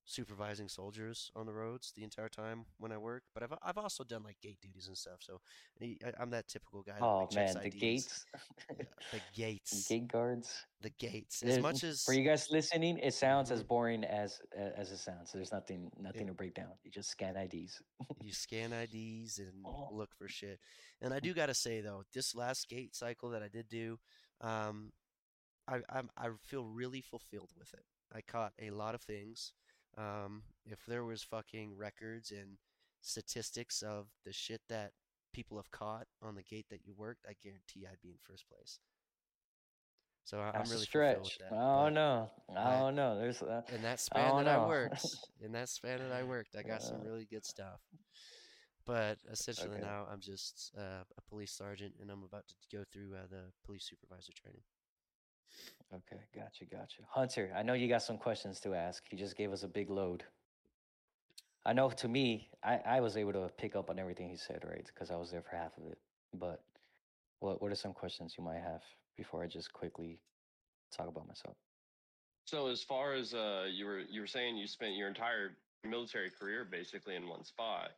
supervising 0.06 0.68
soldiers 0.68 1.30
on 1.34 1.46
the 1.46 1.52
roads 1.52 1.92
the 1.96 2.04
entire 2.04 2.28
time 2.28 2.64
when 2.78 2.92
I 2.92 2.96
work. 2.96 3.24
But 3.34 3.42
I've 3.42 3.52
I've 3.62 3.76
also 3.76 4.04
done 4.04 4.22
like 4.22 4.40
gate 4.40 4.58
duties 4.62 4.86
and 4.86 4.96
stuff. 4.96 5.18
So 5.20 5.40
I, 5.82 5.96
I'm 6.18 6.30
that 6.30 6.48
typical 6.48 6.82
guy. 6.82 6.94
Oh 7.00 7.18
like, 7.30 7.34
man, 7.34 7.54
the 7.54 7.66
IDs. 7.66 7.76
gates, 7.76 8.24
Yeah, 8.70 8.84
the 9.12 9.20
gates, 9.34 9.88
gate 9.88 10.08
guards. 10.08 10.64
the 10.80 10.90
gates. 10.90 11.42
As 11.42 11.56
It- 11.56 11.62
much 11.62 11.82
as 11.84 12.02
for 12.04 12.14
you 12.14 12.22
guys 12.24 12.48
listening, 12.50 12.98
it 12.98 13.14
sounds 13.14 13.50
as 13.50 13.62
Mhm. 13.64 13.68
boring 13.68 14.04
as 14.04 14.40
as 14.54 14.92
it 14.92 14.98
sounds. 14.98 15.30
So 15.32 15.38
there's 15.38 15.52
nothing 15.52 15.90
nothing 15.98 16.22
Yeah. 16.22 16.28
to 16.28 16.34
break 16.34 16.54
down. 16.54 16.72
You 16.84 16.90
just 16.90 17.10
scan 17.10 17.36
IDs. 17.36 17.82
you 18.22 18.32
scan 18.32 18.72
IDs 18.72 19.38
and 19.38 19.52
Oh. 19.66 19.88
look 19.92 20.14
for 20.14 20.28
shit. 20.28 20.60
And 21.00 21.12
I 21.12 21.18
do 21.20 21.34
gotta 21.34 21.54
say 21.54 21.80
though, 21.80 22.04
this 22.14 22.34
last 22.34 22.68
gate 22.68 22.94
cycle 22.94 23.30
that 23.30 23.42
I 23.42 23.48
did 23.48 23.68
do, 23.68 23.98
um, 24.40 24.92
I 25.66 25.80
I'm, 25.88 26.10
I 26.16 26.28
feel 26.44 26.64
really 26.64 27.00
fulfilled 27.00 27.50
with 27.58 27.74
it. 27.74 27.84
I 28.14 28.20
caught 28.22 28.52
a 28.60 28.70
lot 28.70 28.94
of 28.94 29.02
things. 29.02 29.52
Um, 29.96 30.42
if 30.64 30.84
there 30.86 31.04
was 31.04 31.22
fucking 31.22 31.76
records 31.76 32.30
and 32.30 32.58
statistics 33.00 33.82
of 33.82 34.08
the 34.24 34.32
shit 34.32 34.60
that 34.68 34.92
people 35.32 35.56
have 35.58 35.70
caught 35.70 36.06
on 36.22 36.34
the 36.34 36.42
gate 36.42 36.66
that 36.70 36.84
you 36.86 36.94
worked, 36.94 37.26
I 37.28 37.34
guarantee 37.42 37.86
I'd 37.86 38.00
be 38.02 38.10
in 38.10 38.18
first 38.22 38.48
place. 38.48 38.78
So 40.24 40.40
I, 40.40 40.52
I'm 40.58 40.68
That's 40.68 40.74
a 40.74 40.78
really 40.78 40.86
stretch. 40.86 41.38
that. 41.38 41.56
Oh 41.56 41.88
no, 41.88 42.30
oh 42.56 42.90
no. 42.90 43.16
There's 43.18 43.42
uh, 43.42 43.62
in 43.68 43.82
that 43.82 44.00
span 44.00 44.36
don't 44.36 44.36
that 44.36 44.48
I 44.48 44.58
worked, 44.58 45.04
in 45.40 45.52
that 45.52 45.68
span 45.68 46.00
that 46.00 46.12
I 46.12 46.22
worked, 46.24 46.56
I 46.56 46.62
got 46.62 46.82
some 46.82 46.98
Uh, 46.98 47.02
really 47.02 47.26
good 47.26 47.44
stuff. 47.44 47.80
But 48.86 49.18
essentially 49.30 49.76
Okay. 49.76 49.80
now 49.80 50.06
I'm 50.10 50.20
just 50.20 50.72
uh, 50.78 51.04
a 51.16 51.22
police 51.28 51.52
sergeant, 51.52 51.94
and 52.00 52.10
I'm 52.10 52.22
about 52.24 52.46
to 52.48 52.54
go 52.76 52.84
through 52.92 53.14
uh, 53.14 53.26
the 53.28 53.52
police 53.64 53.84
supervisor 53.84 54.32
training. 54.32 54.62
Okay. 55.92 56.22
Gotcha, 56.34 56.64
gotcha. 56.64 57.02
Hunter, 57.08 57.52
I 57.56 57.62
know 57.62 57.74
you 57.74 57.88
got 57.88 58.02
some 58.02 58.18
questions 58.18 58.60
to 58.60 58.74
ask. 58.74 59.04
He 59.08 59.16
just 59.16 59.36
gave 59.36 59.52
us 59.52 59.62
a 59.62 59.68
big 59.68 59.90
load. 59.90 60.24
I 61.64 61.72
know 61.72 61.90
to 61.90 62.08
me, 62.08 62.48
I, 62.62 62.80
I 62.86 63.00
was 63.00 63.16
able 63.16 63.32
to 63.32 63.50
pick 63.58 63.74
up 63.74 63.90
on 63.90 63.98
everything 63.98 64.28
he 64.30 64.36
said, 64.36 64.64
right? 64.64 64.86
Because 64.86 65.10
I 65.10 65.16
was 65.16 65.30
there 65.30 65.42
for 65.42 65.56
half 65.56 65.76
of 65.78 65.90
it. 65.90 65.98
But 66.32 66.62
what 67.40 67.60
what 67.60 67.72
are 67.72 67.76
some 67.76 67.92
questions 67.92 68.34
you 68.38 68.44
might 68.44 68.60
have 68.60 68.82
before 69.16 69.42
I 69.42 69.46
just 69.46 69.72
quickly 69.72 70.20
talk 70.96 71.08
about 71.08 71.26
myself? 71.26 71.56
So 72.44 72.68
as 72.68 72.82
far 72.82 73.14
as 73.14 73.34
uh, 73.34 73.64
you 73.70 73.86
were 73.86 74.00
you 74.00 74.20
were 74.20 74.26
saying 74.26 74.56
you 74.56 74.66
spent 74.66 74.94
your 74.94 75.08
entire 75.08 75.56
military 75.84 76.30
career 76.30 76.64
basically 76.64 77.16
in 77.16 77.28
one 77.28 77.44
spot, 77.44 77.90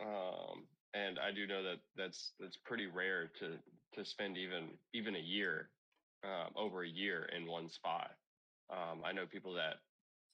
um, 0.00 0.64
and 0.94 1.18
I 1.18 1.32
do 1.32 1.46
know 1.46 1.62
that 1.62 1.78
that's 1.96 2.32
that's 2.38 2.56
pretty 2.56 2.86
rare 2.86 3.30
to 3.40 3.58
to 3.94 4.04
spend 4.04 4.38
even 4.38 4.68
even 4.94 5.16
a 5.16 5.20
year, 5.20 5.68
um, 6.26 6.52
over 6.56 6.84
a 6.84 6.88
year 6.88 7.28
in 7.36 7.46
one 7.46 7.70
spot. 7.70 8.12
Um, 8.70 9.02
I 9.04 9.12
know 9.12 9.26
people 9.26 9.54
that 9.54 9.76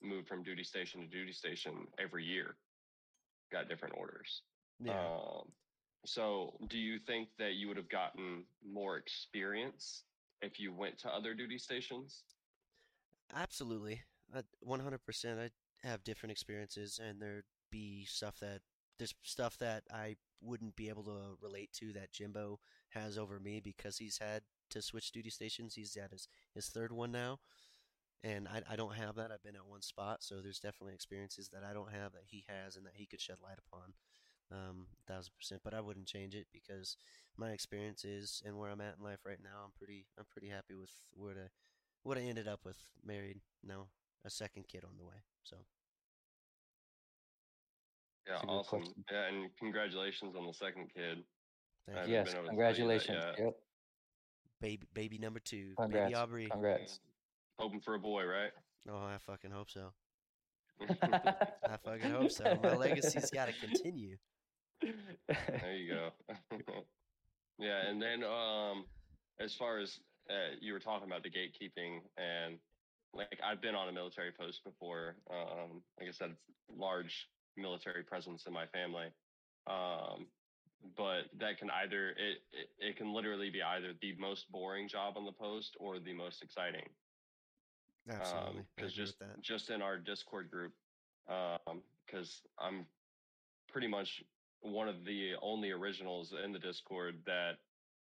move 0.03 0.27
from 0.27 0.43
duty 0.43 0.63
station 0.63 1.01
to 1.01 1.07
duty 1.07 1.33
station 1.33 1.87
every 1.99 2.25
year, 2.25 2.57
got 3.51 3.69
different 3.69 3.95
orders. 3.97 4.43
Yeah, 4.79 5.07
Um, 5.07 5.53
so, 6.05 6.55
do 6.67 6.79
you 6.79 6.99
think 6.99 7.29
that 7.39 7.53
you 7.55 7.67
would 7.69 7.77
have 7.77 7.89
gotten 7.89 8.45
more 8.65 8.97
experience 8.97 10.03
if 10.41 10.59
you 10.59 10.73
went 10.73 10.99
to 10.99 11.09
other 11.09 11.33
duty 11.35 11.57
stations? 11.59 12.23
absolutely. 13.35 14.01
I, 14.35 14.41
100%. 14.67 15.39
I 15.39 15.87
have 15.87 16.03
different 16.03 16.31
experiences, 16.31 16.99
and 17.03 17.21
there'd 17.21 17.45
be 17.71 18.05
stuff 18.05 18.39
that 18.39 18.61
there's 18.99 19.15
stuff 19.23 19.57
that 19.59 19.83
I 19.93 20.15
wouldn't 20.41 20.75
be 20.75 20.89
able 20.89 21.03
to 21.03 21.37
relate 21.41 21.71
to 21.73 21.93
that 21.93 22.11
Jimbo 22.11 22.59
has 22.89 23.17
over 23.17 23.39
me 23.39 23.59
because 23.59 23.97
he's 23.97 24.19
had 24.19 24.43
to 24.73 24.81
switch 24.81 25.11
duty 25.11 25.29
stations. 25.29 25.75
He's 25.75 25.95
at 25.97 26.11
his, 26.11 26.27
his 26.53 26.67
third 26.67 26.91
one 26.91 27.11
now. 27.11 27.39
And 28.23 28.47
I, 28.47 28.61
I 28.71 28.75
don't 28.77 28.95
have 28.95 29.15
that. 29.15 29.31
I've 29.31 29.43
been 29.43 29.55
at 29.55 29.67
one 29.67 29.81
spot, 29.81 30.23
so 30.23 30.35
there's 30.41 30.59
definitely 30.59 30.93
experiences 30.93 31.49
that 31.49 31.63
I 31.69 31.73
don't 31.73 31.91
have 31.91 32.13
that 32.13 32.23
he 32.25 32.45
has 32.47 32.77
and 32.77 32.85
that 32.85 32.93
he 32.95 33.05
could 33.05 33.19
shed 33.19 33.35
light 33.43 33.57
upon, 33.67 33.93
um, 34.49 34.87
thousand 35.07 35.33
percent. 35.37 35.61
But 35.61 35.73
I 35.73 35.81
wouldn't 35.81 36.05
change 36.07 36.33
it 36.33 36.47
because 36.53 36.95
my 37.35 37.49
experience 37.51 38.05
is 38.05 38.41
and 38.45 38.57
where 38.57 38.69
I'm 38.69 38.79
at 38.79 38.95
in 38.97 39.03
life 39.03 39.25
right 39.25 39.39
now. 39.43 39.65
I'm 39.65 39.71
pretty 39.77 40.05
I'm 40.17 40.23
pretty 40.31 40.47
happy 40.47 40.73
with 40.73 40.91
where 41.13 41.33
I 41.33 41.47
what 42.03 42.17
I 42.17 42.21
ended 42.21 42.47
up 42.47 42.61
with. 42.63 42.77
Married, 43.05 43.41
no, 43.61 43.87
a 44.23 44.29
second 44.29 44.69
kid 44.69 44.85
on 44.85 44.95
the 44.97 45.03
way. 45.05 45.19
So 45.43 45.57
Yeah, 48.25 48.33
That's 48.33 48.43
a 48.43 48.47
good 48.47 48.53
awesome. 48.53 48.79
question. 48.79 49.05
Yeah, 49.11 49.27
and 49.27 49.49
congratulations 49.59 50.35
on 50.37 50.47
the 50.47 50.53
second 50.53 50.87
kid. 50.95 51.23
thank 51.93 52.07
you. 52.07 52.13
Yes, 52.13 52.33
been 52.33 52.37
able 52.37 52.47
to 52.47 52.55
tell 52.55 52.79
you 52.79 52.87
that 52.87 53.05
congratulations. 53.05 53.23
Yep. 53.37 53.55
Baby 54.63 54.87
baby 54.93 55.17
number 55.17 55.39
two, 55.39 55.73
Congrats. 55.77 56.05
baby 56.05 56.15
Aubrey. 56.15 56.47
Congrats. 56.49 56.99
Hoping 57.59 57.81
for 57.81 57.93
a 57.95 57.99
boy, 57.99 58.23
right? 58.23 58.51
Oh, 58.89 58.95
I 58.95 59.17
fucking 59.19 59.51
hope 59.51 59.69
so. 59.69 59.91
I 60.89 61.77
fucking 61.83 62.09
hope 62.09 62.31
so. 62.31 62.57
My 62.63 62.75
legacy's 62.75 63.29
got 63.29 63.47
to 63.47 63.53
continue. 63.53 64.17
there 64.81 65.75
you 65.75 65.93
go. 65.93 66.09
yeah, 67.59 67.87
and 67.87 68.01
then 68.01 68.23
um, 68.23 68.85
as 69.39 69.53
far 69.53 69.79
as 69.79 69.99
uh, 70.29 70.55
you 70.59 70.73
were 70.73 70.79
talking 70.79 71.07
about 71.07 71.23
the 71.23 71.29
gatekeeping, 71.29 71.99
and 72.17 72.57
like 73.13 73.39
I've 73.45 73.61
been 73.61 73.75
on 73.75 73.89
a 73.89 73.91
military 73.91 74.31
post 74.31 74.63
before. 74.63 75.15
Um, 75.29 75.81
like 75.99 76.09
I 76.09 76.11
said, 76.11 76.35
large 76.75 77.27
military 77.55 78.03
presence 78.03 78.45
in 78.47 78.53
my 78.53 78.65
family. 78.67 79.07
Um, 79.67 80.25
but 80.95 81.25
that 81.37 81.57
can 81.57 81.69
either 81.69 82.09
it, 82.09 82.37
it 82.51 82.69
it 82.79 82.97
can 82.97 83.13
literally 83.13 83.49
be 83.49 83.61
either 83.61 83.93
the 83.93 84.15
most 84.17 84.51
boring 84.51 84.87
job 84.87 85.17
on 85.17 85.25
the 85.25 85.31
post 85.31 85.75
or 85.79 85.99
the 85.99 86.13
most 86.13 86.41
exciting 86.43 86.89
Absolutely, 88.09 88.65
because 88.75 88.93
agree 88.93 88.93
just 88.93 89.15
that. 89.19 89.39
just 89.41 89.69
in 89.69 89.81
our 89.81 89.97
Discord 89.97 90.49
group, 90.49 90.73
because 91.25 92.43
I'm 92.59 92.87
pretty 93.67 93.87
much 93.87 94.23
one 94.61 94.87
of 94.87 95.05
the 95.05 95.33
only 95.41 95.71
originals 95.71 96.33
in 96.33 96.51
the 96.51 96.59
Discord 96.59 97.23
that 97.25 97.57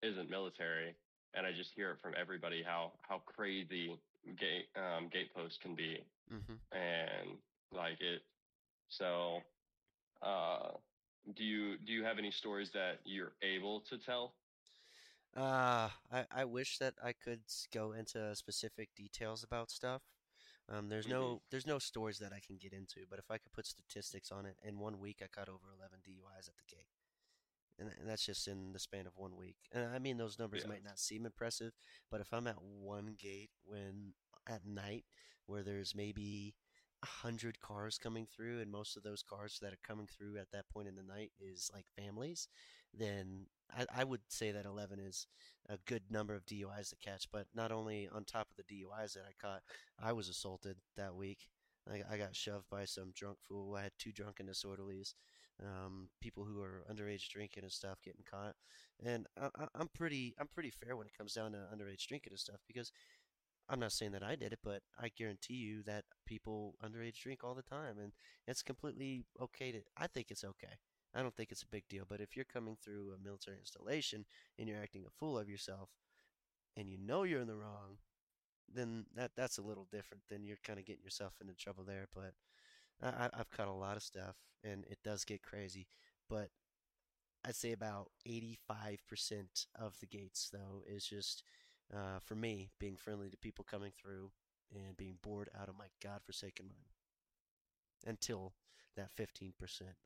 isn't 0.02 0.30
military, 0.30 0.94
and 1.34 1.46
I 1.46 1.52
just 1.52 1.72
hear 1.74 1.90
it 1.92 2.00
from 2.00 2.14
everybody 2.16 2.62
how 2.62 2.92
how 3.02 3.18
crazy 3.18 3.98
gate 4.36 4.66
um, 4.76 5.08
gate 5.08 5.32
post 5.34 5.60
can 5.60 5.74
be, 5.74 6.04
hmm 6.30 6.58
and 6.72 7.38
like 7.72 8.00
it. 8.00 8.22
So, 8.88 9.40
uh, 10.22 10.70
do 11.34 11.44
you 11.44 11.76
do 11.78 11.92
you 11.92 12.04
have 12.04 12.18
any 12.18 12.30
stories 12.30 12.70
that 12.72 13.00
you're 13.04 13.32
able 13.42 13.80
to 13.82 13.98
tell? 13.98 14.34
Uh, 15.36 15.90
I, 16.10 16.24
I 16.30 16.44
wish 16.44 16.78
that 16.78 16.94
I 17.02 17.12
could 17.12 17.40
go 17.72 17.92
into 17.92 18.34
specific 18.34 18.88
details 18.96 19.42
about 19.44 19.70
stuff. 19.70 20.02
Um, 20.68 20.88
there's 20.88 21.06
Mhm. 21.06 21.08
no 21.08 21.42
there's 21.50 21.66
no 21.66 21.78
stories 21.78 22.18
that 22.18 22.32
I 22.32 22.40
can 22.44 22.56
get 22.56 22.72
into, 22.72 23.00
but 23.08 23.18
if 23.18 23.30
I 23.30 23.38
could 23.38 23.52
put 23.52 23.66
statistics 23.66 24.32
on 24.32 24.46
it, 24.46 24.56
in 24.64 24.78
one 24.78 24.98
week 24.98 25.20
I 25.22 25.26
caught 25.28 25.48
over 25.48 25.66
11 25.76 26.00
DUIs 26.04 26.48
at 26.48 26.56
the 26.56 26.74
gate, 26.76 26.88
and, 27.78 27.90
and 28.00 28.08
that's 28.08 28.26
just 28.26 28.48
in 28.48 28.72
the 28.72 28.78
span 28.80 29.06
of 29.06 29.16
one 29.16 29.36
week. 29.36 29.56
And 29.72 29.86
I 29.94 29.98
mean 29.98 30.18
those 30.18 30.38
numbers 30.38 30.64
Yeah. 30.64 30.66
might 30.66 30.84
not 30.84 30.98
seem 30.98 31.26
impressive, 31.26 31.72
but 32.10 32.20
if 32.20 32.32
I'm 32.32 32.46
at 32.48 32.62
one 32.62 33.16
gate 33.18 33.50
when 33.64 34.14
at 34.48 34.66
night 34.66 35.04
where 35.46 35.62
there's 35.62 35.94
maybe 35.94 36.54
hundred 37.06 37.60
cars 37.60 37.98
coming 37.98 38.26
through, 38.26 38.60
and 38.60 38.70
most 38.70 38.96
of 38.96 39.02
those 39.02 39.22
cars 39.22 39.58
that 39.62 39.72
are 39.72 39.78
coming 39.86 40.06
through 40.06 40.38
at 40.38 40.50
that 40.52 40.68
point 40.68 40.88
in 40.88 40.96
the 40.96 41.02
night 41.02 41.30
is 41.40 41.70
like 41.74 41.86
families, 41.96 42.48
then 42.92 43.46
I, 43.76 43.86
I 44.00 44.04
would 44.04 44.20
say 44.28 44.52
that 44.52 44.64
11 44.66 44.98
is 45.00 45.26
a 45.68 45.78
good 45.86 46.02
number 46.10 46.34
of 46.34 46.46
DUIs 46.46 46.90
to 46.90 46.96
catch. 46.96 47.26
But 47.32 47.46
not 47.54 47.72
only 47.72 48.08
on 48.12 48.24
top 48.24 48.48
of 48.50 48.56
the 48.56 48.74
DUIs 48.74 49.14
that 49.14 49.24
I 49.28 49.32
caught, 49.40 49.62
I 50.02 50.12
was 50.12 50.28
assaulted 50.28 50.76
that 50.96 51.14
week. 51.14 51.48
I, 51.90 52.02
I 52.14 52.16
got 52.18 52.34
shoved 52.34 52.68
by 52.70 52.84
some 52.84 53.12
drunk 53.14 53.38
fool. 53.40 53.74
I 53.74 53.84
had 53.84 53.92
two 53.98 54.12
drunken 54.12 54.46
disorderlies, 54.46 55.14
um, 55.62 56.08
people 56.20 56.44
who 56.44 56.60
are 56.60 56.84
underage 56.90 57.28
drinking 57.28 57.62
and 57.62 57.72
stuff 57.72 58.02
getting 58.04 58.24
caught. 58.28 58.54
And 59.04 59.26
I, 59.40 59.48
I'm 59.74 59.88
pretty 59.94 60.34
I'm 60.38 60.48
pretty 60.48 60.70
fair 60.70 60.96
when 60.96 61.06
it 61.06 61.16
comes 61.16 61.34
down 61.34 61.52
to 61.52 61.58
underage 61.74 62.06
drinking 62.06 62.32
and 62.32 62.40
stuff 62.40 62.60
because 62.66 62.92
I'm 63.68 63.80
not 63.80 63.92
saying 63.92 64.12
that 64.12 64.22
I 64.22 64.36
did 64.36 64.52
it, 64.52 64.60
but 64.62 64.82
I 65.00 65.08
guarantee 65.16 65.54
you 65.54 65.82
that 65.84 66.04
people 66.24 66.76
underage 66.84 67.20
drink 67.20 67.42
all 67.42 67.54
the 67.54 67.62
time, 67.62 67.98
and 67.98 68.12
it's 68.46 68.62
completely 68.62 69.24
okay 69.40 69.72
to. 69.72 69.80
I 69.96 70.06
think 70.06 70.30
it's 70.30 70.44
okay. 70.44 70.78
I 71.14 71.22
don't 71.22 71.34
think 71.34 71.50
it's 71.50 71.62
a 71.62 71.68
big 71.68 71.84
deal. 71.88 72.04
But 72.08 72.20
if 72.20 72.36
you're 72.36 72.44
coming 72.44 72.76
through 72.76 73.12
a 73.14 73.24
military 73.24 73.56
installation 73.58 74.26
and 74.58 74.68
you're 74.68 74.80
acting 74.80 75.04
a 75.06 75.10
fool 75.18 75.38
of 75.38 75.48
yourself, 75.48 75.88
and 76.76 76.90
you 76.90 76.98
know 76.98 77.22
you're 77.22 77.40
in 77.40 77.48
the 77.48 77.56
wrong, 77.56 77.98
then 78.72 79.06
that 79.14 79.32
that's 79.36 79.58
a 79.58 79.62
little 79.62 79.88
different. 79.90 80.22
Then 80.28 80.44
you're 80.44 80.58
kind 80.64 80.78
of 80.78 80.84
getting 80.84 81.04
yourself 81.04 81.34
into 81.40 81.54
trouble 81.54 81.84
there. 81.84 82.06
But 82.14 82.34
I, 83.02 83.30
I've 83.32 83.50
caught 83.50 83.68
a 83.68 83.72
lot 83.72 83.96
of 83.96 84.02
stuff, 84.02 84.36
and 84.62 84.84
it 84.90 84.98
does 85.04 85.24
get 85.24 85.42
crazy. 85.42 85.88
But 86.28 86.50
I'd 87.44 87.56
say 87.56 87.72
about 87.72 88.10
85% 88.28 89.66
of 89.78 89.98
the 90.00 90.06
gates, 90.06 90.50
though, 90.52 90.82
is 90.86 91.06
just 91.06 91.44
uh, 91.94 92.18
for 92.20 92.34
me 92.34 92.70
being 92.78 92.96
friendly 92.96 93.28
to 93.28 93.36
people 93.36 93.64
coming 93.68 93.92
through 93.92 94.30
and 94.74 94.96
being 94.96 95.18
bored 95.22 95.48
out 95.58 95.68
of 95.68 95.78
my 95.78 95.86
godforsaken 96.02 96.66
mind. 96.66 96.90
Until 98.06 98.52
that 98.96 99.10
15%, 99.16 99.52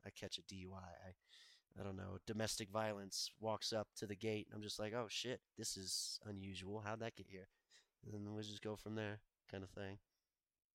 I 0.05 0.09
catch 0.09 0.37
a 0.37 0.41
DUI. 0.41 0.73
I, 0.73 1.79
I 1.79 1.83
don't 1.83 1.97
know, 1.97 2.17
domestic 2.27 2.69
violence 2.69 3.31
walks 3.39 3.73
up 3.73 3.87
to 3.97 4.05
the 4.05 4.15
gate. 4.15 4.47
And 4.47 4.55
I'm 4.55 4.63
just 4.63 4.79
like, 4.79 4.93
oh 4.93 5.07
shit, 5.09 5.39
this 5.57 5.77
is 5.77 6.19
unusual. 6.27 6.83
How'd 6.85 6.99
that 6.99 7.15
get 7.15 7.27
here? 7.29 7.47
And 8.05 8.13
then 8.13 8.33
we'll 8.33 8.43
just 8.43 8.61
go 8.61 8.75
from 8.75 8.95
there, 8.95 9.19
kind 9.49 9.63
of 9.63 9.69
thing. 9.69 9.97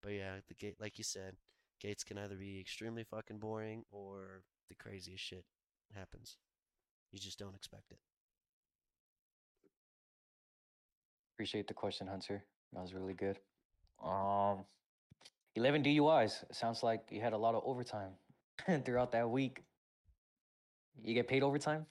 But 0.02 0.12
yeah, 0.12 0.36
the 0.48 0.54
gate, 0.54 0.76
like 0.80 0.98
you 0.98 1.04
said, 1.04 1.36
gates 1.80 2.04
can 2.04 2.18
either 2.18 2.36
be 2.36 2.60
extremely 2.60 3.04
fucking 3.04 3.38
boring 3.38 3.84
or 3.90 4.42
the 4.68 4.74
craziest 4.74 5.22
shit 5.22 5.44
happens. 5.94 6.36
You 7.12 7.18
just 7.18 7.38
don't 7.38 7.56
expect 7.56 7.90
it. 7.90 7.98
Appreciate 11.36 11.68
the 11.68 11.74
question, 11.74 12.06
Hunter. 12.06 12.42
That 12.72 12.80
was 12.80 12.94
really 12.94 13.12
good. 13.12 13.38
Um, 14.02 14.64
11 15.54 15.82
DUIs. 15.82 16.44
Sounds 16.50 16.82
like 16.82 17.02
you 17.10 17.20
had 17.20 17.34
a 17.34 17.36
lot 17.36 17.54
of 17.54 17.62
overtime 17.66 18.12
throughout 18.86 19.12
that 19.12 19.28
week. 19.28 19.62
You 21.04 21.12
get 21.12 21.28
paid 21.28 21.42
overtime? 21.42 21.84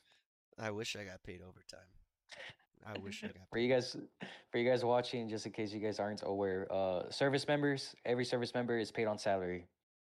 I 0.58 0.71
wish 0.71 0.95
I 0.95 1.03
got 1.03 1.21
paid 1.21 1.41
overtime. 1.41 1.86
I 2.88 2.97
wish 2.97 3.23
I 3.23 3.27
got 3.38 3.47
For 3.51 3.60
you 3.60 3.71
guys, 3.71 3.95
for 4.51 4.58
you 4.58 4.67
guys 4.67 4.84
watching, 4.84 5.29
just 5.29 5.45
in 5.45 5.51
case 5.51 5.71
you 5.71 5.79
guys 5.79 5.99
aren't 5.99 6.23
aware, 6.25 6.67
uh, 6.71 7.12
service 7.12 7.47
members, 7.47 7.95
every 8.03 8.25
service 8.25 8.55
member 8.55 8.79
is 8.79 8.91
paid 8.91 9.05
on 9.05 9.19
salary. 9.19 9.67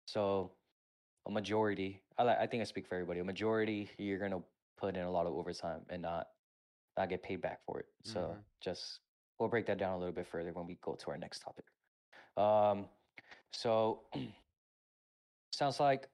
So, 0.07 0.51
a 1.25 1.31
majority, 1.31 2.01
I 2.17 2.23
like, 2.23 2.37
I 2.37 2.47
think 2.47 2.59
I 2.59 2.65
speak 2.65 2.85
for 2.85 2.95
everybody. 2.95 3.21
A 3.21 3.23
majority, 3.23 3.89
you're 3.97 4.19
gonna 4.19 4.41
put 4.77 4.97
in 4.97 5.03
a 5.03 5.11
lot 5.11 5.25
of 5.25 5.33
overtime 5.35 5.85
and 5.89 6.01
not, 6.01 6.27
not 6.97 7.07
get 7.07 7.23
paid 7.23 7.41
back 7.41 7.61
for 7.65 7.79
it. 7.79 7.85
So, 8.03 8.19
Mhm. 8.19 8.43
just 8.59 8.99
we'll 9.41 9.49
break 9.49 9.65
that 9.65 9.79
down 9.79 9.93
a 9.93 9.97
little 9.97 10.13
bit 10.13 10.27
further 10.27 10.53
when 10.53 10.67
we 10.67 10.77
go 10.81 10.93
to 10.93 11.09
our 11.09 11.17
next 11.17 11.39
topic. 11.39 11.65
Um, 12.37 12.85
so, 13.51 14.03
sounds 15.51 15.79
like 15.79 16.07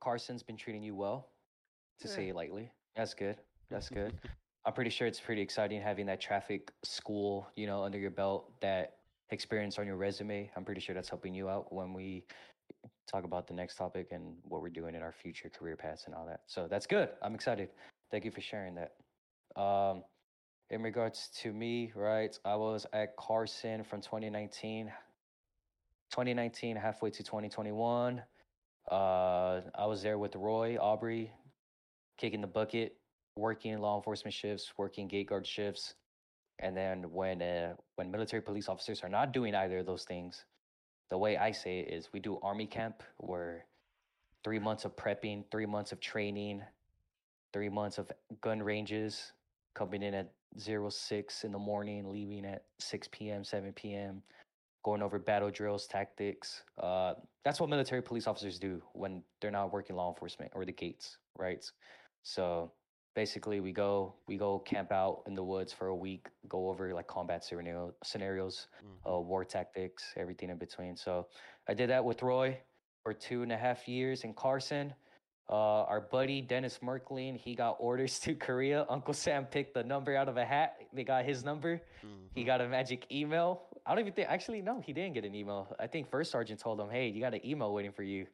Carson's 0.00 0.42
been 0.42 0.56
treating 0.56 0.82
you 0.82 0.94
well, 0.96 1.28
to 2.00 2.08
Yeah. 2.08 2.14
say 2.14 2.28
it 2.30 2.34
lightly. 2.34 2.72
That's 2.96 3.12
good. 3.12 3.36
That's 3.70 3.88
good. 4.00 4.14
I'm 4.64 4.72
pretty 4.72 4.90
sure 4.90 5.06
it's 5.06 5.20
pretty 5.20 5.42
exciting 5.42 5.80
having 5.80 6.06
that 6.06 6.20
traffic 6.20 6.72
school, 6.82 7.46
you 7.54 7.66
know, 7.66 7.84
under 7.84 7.98
your 7.98 8.10
belt, 8.10 8.50
that 8.60 8.96
experience 9.28 9.78
on 9.78 9.86
your 9.86 9.96
resume. 9.96 10.50
I'm 10.56 10.64
pretty 10.64 10.80
sure 10.80 10.94
that's 10.94 11.08
helping 11.08 11.34
you 11.34 11.48
out 11.48 11.72
when 11.72 11.92
we 11.92 12.24
talk 13.06 13.24
about 13.24 13.46
the 13.46 13.54
next 13.54 13.76
topic 13.76 14.08
and 14.10 14.36
what 14.44 14.62
we're 14.62 14.70
doing 14.70 14.94
in 14.94 15.02
our 15.02 15.12
future 15.12 15.50
career 15.50 15.76
paths 15.76 16.04
and 16.06 16.14
all 16.14 16.26
that. 16.26 16.40
So 16.46 16.66
that's 16.66 16.86
good. 16.86 17.10
I'm 17.22 17.34
excited. 17.34 17.68
Thank 18.10 18.24
you 18.24 18.30
for 18.30 18.40
sharing 18.40 18.74
that. 18.74 18.94
Um, 19.60 20.02
in 20.70 20.82
regards 20.82 21.28
to 21.42 21.52
me, 21.52 21.90
right, 21.96 22.38
I 22.44 22.54
was 22.54 22.86
at 22.92 23.16
Carson 23.16 23.82
from 23.82 24.00
2019, 24.00 24.86
2019 24.86 26.76
halfway 26.76 27.10
to 27.10 27.22
2021. 27.24 28.22
Uh, 28.90 29.60
I 29.74 29.86
was 29.86 30.02
there 30.02 30.16
with 30.16 30.36
Roy 30.36 30.76
Aubrey, 30.80 31.32
kicking 32.18 32.40
the 32.40 32.46
bucket, 32.46 32.96
working 33.36 33.78
law 33.78 33.96
enforcement 33.96 34.32
shifts, 34.32 34.72
working 34.78 35.08
gate 35.08 35.28
guard 35.28 35.44
shifts, 35.44 35.94
and 36.60 36.76
then 36.76 37.10
when 37.10 37.42
uh, 37.42 37.74
when 37.96 38.10
military 38.10 38.42
police 38.42 38.68
officers 38.68 39.02
are 39.02 39.08
not 39.08 39.32
doing 39.32 39.54
either 39.56 39.78
of 39.78 39.86
those 39.86 40.04
things, 40.04 40.44
the 41.08 41.18
way 41.18 41.36
I 41.36 41.50
say 41.50 41.80
it 41.80 41.92
is 41.92 42.12
we 42.12 42.20
do 42.20 42.38
army 42.42 42.66
camp 42.66 43.02
where 43.16 43.66
three 44.44 44.60
months 44.60 44.84
of 44.84 44.94
prepping, 44.94 45.44
three 45.50 45.66
months 45.66 45.90
of 45.90 46.00
training, 46.00 46.62
three 47.52 47.68
months 47.68 47.98
of 47.98 48.10
gun 48.40 48.62
ranges, 48.62 49.32
coming 49.74 50.02
in 50.02 50.14
at 50.14 50.32
zero 50.58 50.88
six 50.90 51.44
in 51.44 51.52
the 51.52 51.58
morning, 51.58 52.10
leaving 52.10 52.44
at 52.44 52.64
6 52.78 53.08
p.m., 53.12 53.44
7 53.44 53.72
p.m., 53.72 54.22
going 54.84 55.02
over 55.02 55.18
battle 55.18 55.50
drills, 55.50 55.86
tactics. 55.86 56.64
Uh, 56.78 57.14
that's 57.44 57.60
what 57.60 57.68
military 57.68 58.02
police 58.02 58.26
officers 58.26 58.58
do 58.58 58.82
when 58.94 59.22
they're 59.40 59.50
not 59.50 59.72
working 59.72 59.96
law 59.96 60.08
enforcement 60.08 60.50
or 60.54 60.64
the 60.64 60.72
gates, 60.72 61.18
right? 61.38 61.70
So 62.22 62.72
basically, 63.14 63.60
we 63.60 63.72
go 63.72 64.14
we 64.26 64.36
go 64.36 64.58
camp 64.60 64.92
out 64.92 65.22
in 65.26 65.34
the 65.34 65.44
woods 65.44 65.72
for 65.72 65.88
a 65.88 65.96
week, 65.96 66.28
go 66.48 66.68
over 66.68 66.92
like 66.94 67.06
combat 67.06 67.44
scenario, 67.44 67.94
scenarios, 68.02 68.68
Mhm. 68.82 69.12
uh, 69.14 69.20
war 69.20 69.44
tactics, 69.44 70.14
everything 70.16 70.50
in 70.50 70.58
between. 70.58 70.96
So 70.96 71.28
I 71.68 71.74
did 71.74 71.90
that 71.90 72.04
with 72.04 72.22
Roy 72.22 72.58
for 73.02 73.12
two 73.14 73.42
and 73.42 73.52
a 73.52 73.56
half 73.56 73.88
years 73.88 74.24
in 74.24 74.34
Carson. 74.34 74.94
Uh, 75.50 75.82
our 75.84 76.00
buddy 76.00 76.40
Dennis 76.40 76.78
Merkling, 76.78 77.36
he 77.36 77.56
got 77.56 77.76
orders 77.80 78.18
to 78.24 78.34
Korea. 78.34 78.86
Uncle 78.88 79.12
Sam 79.14 79.44
picked 79.46 79.74
the 79.74 79.82
number 79.82 80.14
out 80.16 80.28
of 80.28 80.36
a 80.36 80.44
hat. 80.44 80.76
They 80.92 81.02
got 81.02 81.24
his 81.24 81.44
number. 81.44 81.80
He 82.34 82.42
Mhm. 82.42 82.46
got 82.46 82.60
a 82.60 82.68
magic 82.68 83.10
email. 83.10 83.62
I 83.84 83.90
don't 83.90 84.00
even 84.00 84.12
think, 84.12 84.28
actually, 84.28 84.62
no, 84.62 84.80
he 84.80 84.92
didn't 84.92 85.14
get 85.14 85.24
an 85.24 85.34
email. 85.34 85.74
I 85.80 85.88
think 85.88 86.08
First 86.08 86.30
Sergeant 86.30 86.60
told 86.60 86.78
him, 86.80 86.88
hey, 86.88 87.08
you 87.08 87.20
got 87.20 87.34
an 87.34 87.44
email 87.44 87.72
waiting 87.74 87.90
for 87.90 88.04
you. 88.04 88.26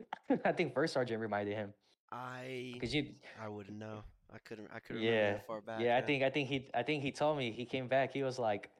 I 0.44 0.52
think 0.52 0.74
First 0.74 0.92
Sergeant 0.94 1.20
reminded 1.20 1.56
him. 1.56 1.74
I 2.12 2.70
Because 2.74 2.94
you, 2.94 3.14
I 3.40 3.48
wouldn't 3.48 3.76
know. 3.78 4.04
I 4.32 4.38
couldn't. 4.38 4.68
I 4.72 4.78
couldn't 4.78 5.02
yeah, 5.02 5.32
that 5.34 5.46
far 5.46 5.60
back. 5.60 5.80
yeah, 5.80 5.96
I 5.96 6.02
think, 6.02 6.22
I 6.22 6.30
think 6.30 6.48
he, 6.48 6.68
I 6.74 6.82
think 6.84 7.02
he 7.02 7.10
told 7.10 7.36
me, 7.38 7.50
he 7.50 7.64
came 7.64 7.88
back, 7.88 8.12
he 8.12 8.22
was 8.22 8.38
like, 8.38 8.70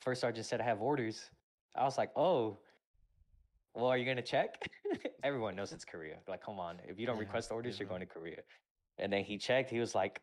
First 0.00 0.20
Sergeant 0.20 0.46
said 0.46 0.60
I 0.60 0.64
have 0.64 0.80
orders. 0.80 1.30
I 1.74 1.82
was 1.84 1.98
like, 1.98 2.10
oh, 2.16 2.58
well, 3.76 3.86
are 3.88 3.98
you 3.98 4.04
going 4.04 4.16
to 4.16 4.22
check? 4.22 4.68
Everyone 5.24 5.56
knows 5.56 5.72
it's 5.72 5.84
Korea. 5.84 6.16
Like, 6.28 6.42
come 6.42 6.58
on. 6.58 6.78
If 6.88 6.98
you 6.98 7.06
don't 7.06 7.18
Yeah, 7.18 7.20
request 7.20 7.52
orders, 7.52 7.78
you're 7.78 7.88
going 7.88 8.00
to 8.00 8.06
Korea. 8.06 8.38
And 8.98 9.12
then 9.12 9.24
he 9.24 9.38
checked. 9.38 9.70
He 9.70 9.80
was 9.80 9.94
like, 9.94 10.20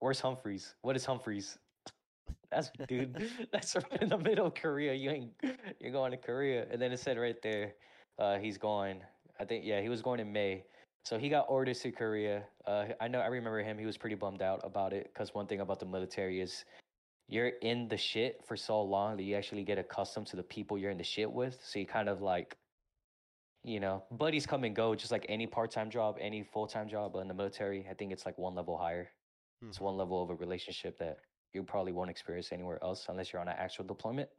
where's 0.00 0.20
Humphreys? 0.20 0.74
What 0.82 0.96
is 0.96 1.04
Humphreys? 1.04 1.58
That's 2.50 2.70
dude. 2.88 3.30
That's 3.52 3.76
right 3.76 4.02
in 4.02 4.08
the 4.08 4.18
middle 4.18 4.46
of 4.46 4.54
Korea. 4.54 4.94
You 4.94 5.10
ain't 5.10 5.32
you're 5.80 5.92
going 5.92 6.12
to 6.12 6.16
Korea. 6.16 6.66
And 6.70 6.80
then 6.80 6.92
it 6.92 7.00
said 7.00 7.18
right 7.18 7.40
there, 7.42 7.74
uh, 8.18 8.38
he's 8.38 8.58
going. 8.58 9.02
I 9.40 9.44
think 9.44 9.64
yeah, 9.64 9.80
he 9.80 9.88
was 9.88 10.02
going 10.02 10.20
in 10.20 10.32
May. 10.32 10.64
So 11.04 11.18
he 11.18 11.28
got 11.28 11.46
orders 11.48 11.80
to 11.80 11.92
Korea. 11.92 12.44
Uh, 12.66 12.86
I 13.00 13.08
know 13.08 13.20
I 13.20 13.26
remember 13.26 13.62
him. 13.62 13.78
He 13.78 13.86
was 13.86 13.96
pretty 13.96 14.16
bummed 14.16 14.42
out 14.42 14.60
about 14.64 14.92
it 14.92 15.10
because 15.12 15.34
one 15.34 15.46
thing 15.46 15.60
about 15.60 15.78
the 15.80 15.86
military 15.86 16.40
is 16.40 16.64
you're 17.28 17.52
in 17.62 17.88
the 17.88 17.96
shit 17.96 18.40
for 18.46 18.56
so 18.56 18.82
long 18.82 19.16
that 19.16 19.24
you 19.24 19.36
actually 19.36 19.64
get 19.64 19.78
accustomed 19.78 20.26
to 20.28 20.36
the 20.36 20.42
people 20.42 20.78
you're 20.78 20.90
in 20.90 20.98
the 20.98 21.04
shit 21.04 21.30
with. 21.30 21.58
So 21.64 21.78
you 21.78 21.86
kind 21.86 22.08
of 22.08 22.22
like, 22.22 22.56
you 23.66 23.80
know, 23.80 24.04
buddies 24.12 24.46
come 24.46 24.64
and 24.64 24.76
go, 24.76 24.94
just 24.96 25.12
like 25.12 25.26
any 25.28 25.46
part-time 25.48 25.90
job, 25.90 26.18
any 26.20 26.44
full-time 26.44 26.88
job. 26.88 27.14
But 27.14 27.20
in 27.20 27.28
the 27.28 27.34
military, 27.34 27.88
I 27.90 27.94
think 27.94 28.12
it's 28.12 28.26
like 28.26 28.38
one 28.38 28.56
level 28.56 28.78
higher. 28.78 29.10
It's 29.70 29.80
Mhm. 29.80 29.80
one 29.80 29.96
level 29.98 30.22
of 30.22 30.30
a 30.30 30.36
relationship 30.36 30.98
that 31.00 31.18
you 31.54 31.64
probably 31.64 31.92
won't 31.92 32.10
experience 32.10 32.52
anywhere 32.52 32.82
else 32.84 33.06
unless 33.10 33.32
you're 33.32 33.42
on 33.42 33.48
an 33.48 33.56
actual 33.58 33.84
deployment. 33.86 34.30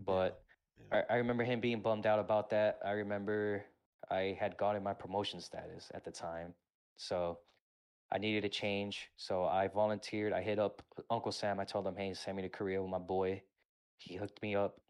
But 0.00 0.44
Yeah. 0.78 0.84
I, 0.92 1.04
I 1.10 1.16
remember 1.16 1.44
him 1.44 1.60
being 1.60 1.82
bummed 1.82 2.06
out 2.06 2.20
about 2.20 2.50
that. 2.50 2.80
I 2.84 2.92
remember 2.92 3.66
I 4.10 4.36
had 4.40 4.58
gotten 4.58 4.82
my 4.84 4.94
promotion 4.94 5.40
status 5.40 5.90
at 5.94 6.04
the 6.04 6.12
time. 6.12 6.54
So 6.96 7.40
I 8.12 8.18
needed 8.18 8.44
a 8.44 8.50
change, 8.50 9.10
so 9.16 9.44
I 9.46 9.68
volunteered. 9.68 10.32
I 10.34 10.42
hit 10.42 10.58
up 10.60 10.82
Uncle 11.10 11.32
Sam. 11.32 11.60
I 11.60 11.66
told 11.66 11.86
him, 11.86 11.96
"Hey, 11.96 12.14
send 12.14 12.36
me 12.36 12.42
to 12.44 12.50
Korea 12.50 12.82
with 12.82 12.90
my 12.90 12.98
boy." 13.00 13.44
He 13.98 14.16
hooked 14.16 14.42
me 14.42 14.56
up. 14.56 14.80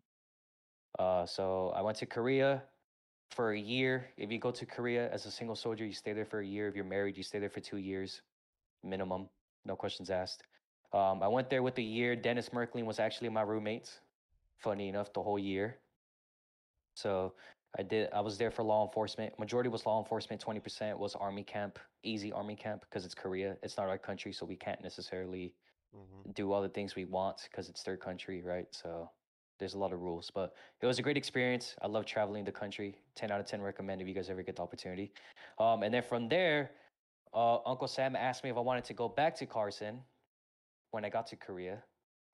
Uh, 0.99 1.27
so 1.27 1.71
I 1.71 1.83
went 1.83 1.99
to 1.99 2.07
Korea 2.07 2.69
for 3.31 3.53
a 3.53 3.59
year. 3.59 4.09
If 4.17 4.31
you 4.31 4.39
go 4.39 4.51
to 4.51 4.67
Korea 4.67 5.11
as 5.13 5.27
a 5.27 5.31
single 5.31 5.57
soldier, 5.57 5.85
you 5.85 5.93
stay 5.93 6.13
there 6.13 6.25
for 6.25 6.41
a 6.41 6.47
year. 6.47 6.69
If 6.69 6.75
you're 6.77 6.85
married, 6.85 7.17
you 7.17 7.23
stay 7.23 7.39
there 7.39 7.51
for 7.51 7.61
two 7.61 7.79
years, 7.79 8.23
minimum. 8.83 9.29
No 9.65 9.77
questions 9.77 10.11
asked. 10.11 10.45
Um, 10.93 11.23
I 11.23 11.29
went 11.29 11.51
there 11.51 11.63
with 11.63 11.79
a 11.79 11.83
year. 11.83 12.17
Dennis 12.17 12.51
Merklin 12.51 12.85
was 12.85 12.99
actually 12.99 13.29
my 13.31 13.43
roommate. 13.43 13.91
Funny 14.59 14.89
enough, 14.89 15.13
the 15.13 15.23
whole 15.23 15.39
year. 15.39 15.79
So 16.95 17.35
I 17.79 17.83
did. 17.83 18.09
I 18.13 18.21
was 18.21 18.39
there 18.39 18.51
for 18.51 18.63
law 18.63 18.85
enforcement. 18.87 19.39
Majority 19.39 19.69
was 19.69 19.85
law 19.87 19.99
enforcement. 19.99 20.41
Twenty 20.41 20.61
percent 20.61 20.99
was 20.99 21.15
army 21.15 21.43
camp, 21.43 21.79
easy 22.03 22.33
army 22.33 22.57
camp 22.57 22.83
because 22.83 23.05
it's 23.05 23.15
Korea. 23.15 23.57
It's 23.63 23.77
not 23.77 23.89
our 23.89 23.99
country, 23.99 24.33
so 24.33 24.47
we 24.47 24.57
can't 24.57 24.83
necessarily 24.83 25.55
hmm 25.93 26.27
do 26.35 26.53
all 26.53 26.63
the 26.63 26.69
things 26.69 26.95
we 26.97 27.05
want 27.05 27.49
because 27.51 27.69
it's 27.69 27.83
their 27.83 27.97
country, 27.97 28.43
right? 28.43 28.67
So 28.71 29.11
there's 29.59 29.75
a 29.75 29.79
lot 29.79 29.93
of 29.93 30.01
rules, 30.01 30.31
but 30.35 30.55
it 30.81 30.87
was 30.87 30.99
a 30.99 31.03
great 31.03 31.17
experience. 31.17 31.75
I 31.83 31.87
love 31.87 32.05
traveling 32.05 32.45
the 32.45 32.53
country. 32.53 32.97
Ten 33.15 33.31
out 33.31 33.41
of 33.41 33.47
ten 33.47 33.63
recommend 33.63 34.01
if 34.01 34.09
you 34.09 34.15
guys 34.15 34.29
ever 34.31 34.43
get 34.43 34.57
the 34.57 34.63
opportunity. 34.63 35.13
Um, 35.59 35.83
and 35.83 35.93
then 35.93 36.03
from 36.03 36.29
there, 36.29 36.71
uh, 37.35 37.59
Uncle 37.67 37.89
Sam 37.89 38.17
asked 38.17 38.45
me 38.45 38.51
if 38.51 38.57
I 38.57 38.61
wanted 38.61 38.85
to 38.85 38.95
go 38.95 39.09
back 39.09 39.35
to 39.37 39.47
Carson 39.47 40.01
when 40.91 41.05
I 41.05 41.09
got 41.09 41.27
to 41.29 41.37
Korea. 41.37 41.83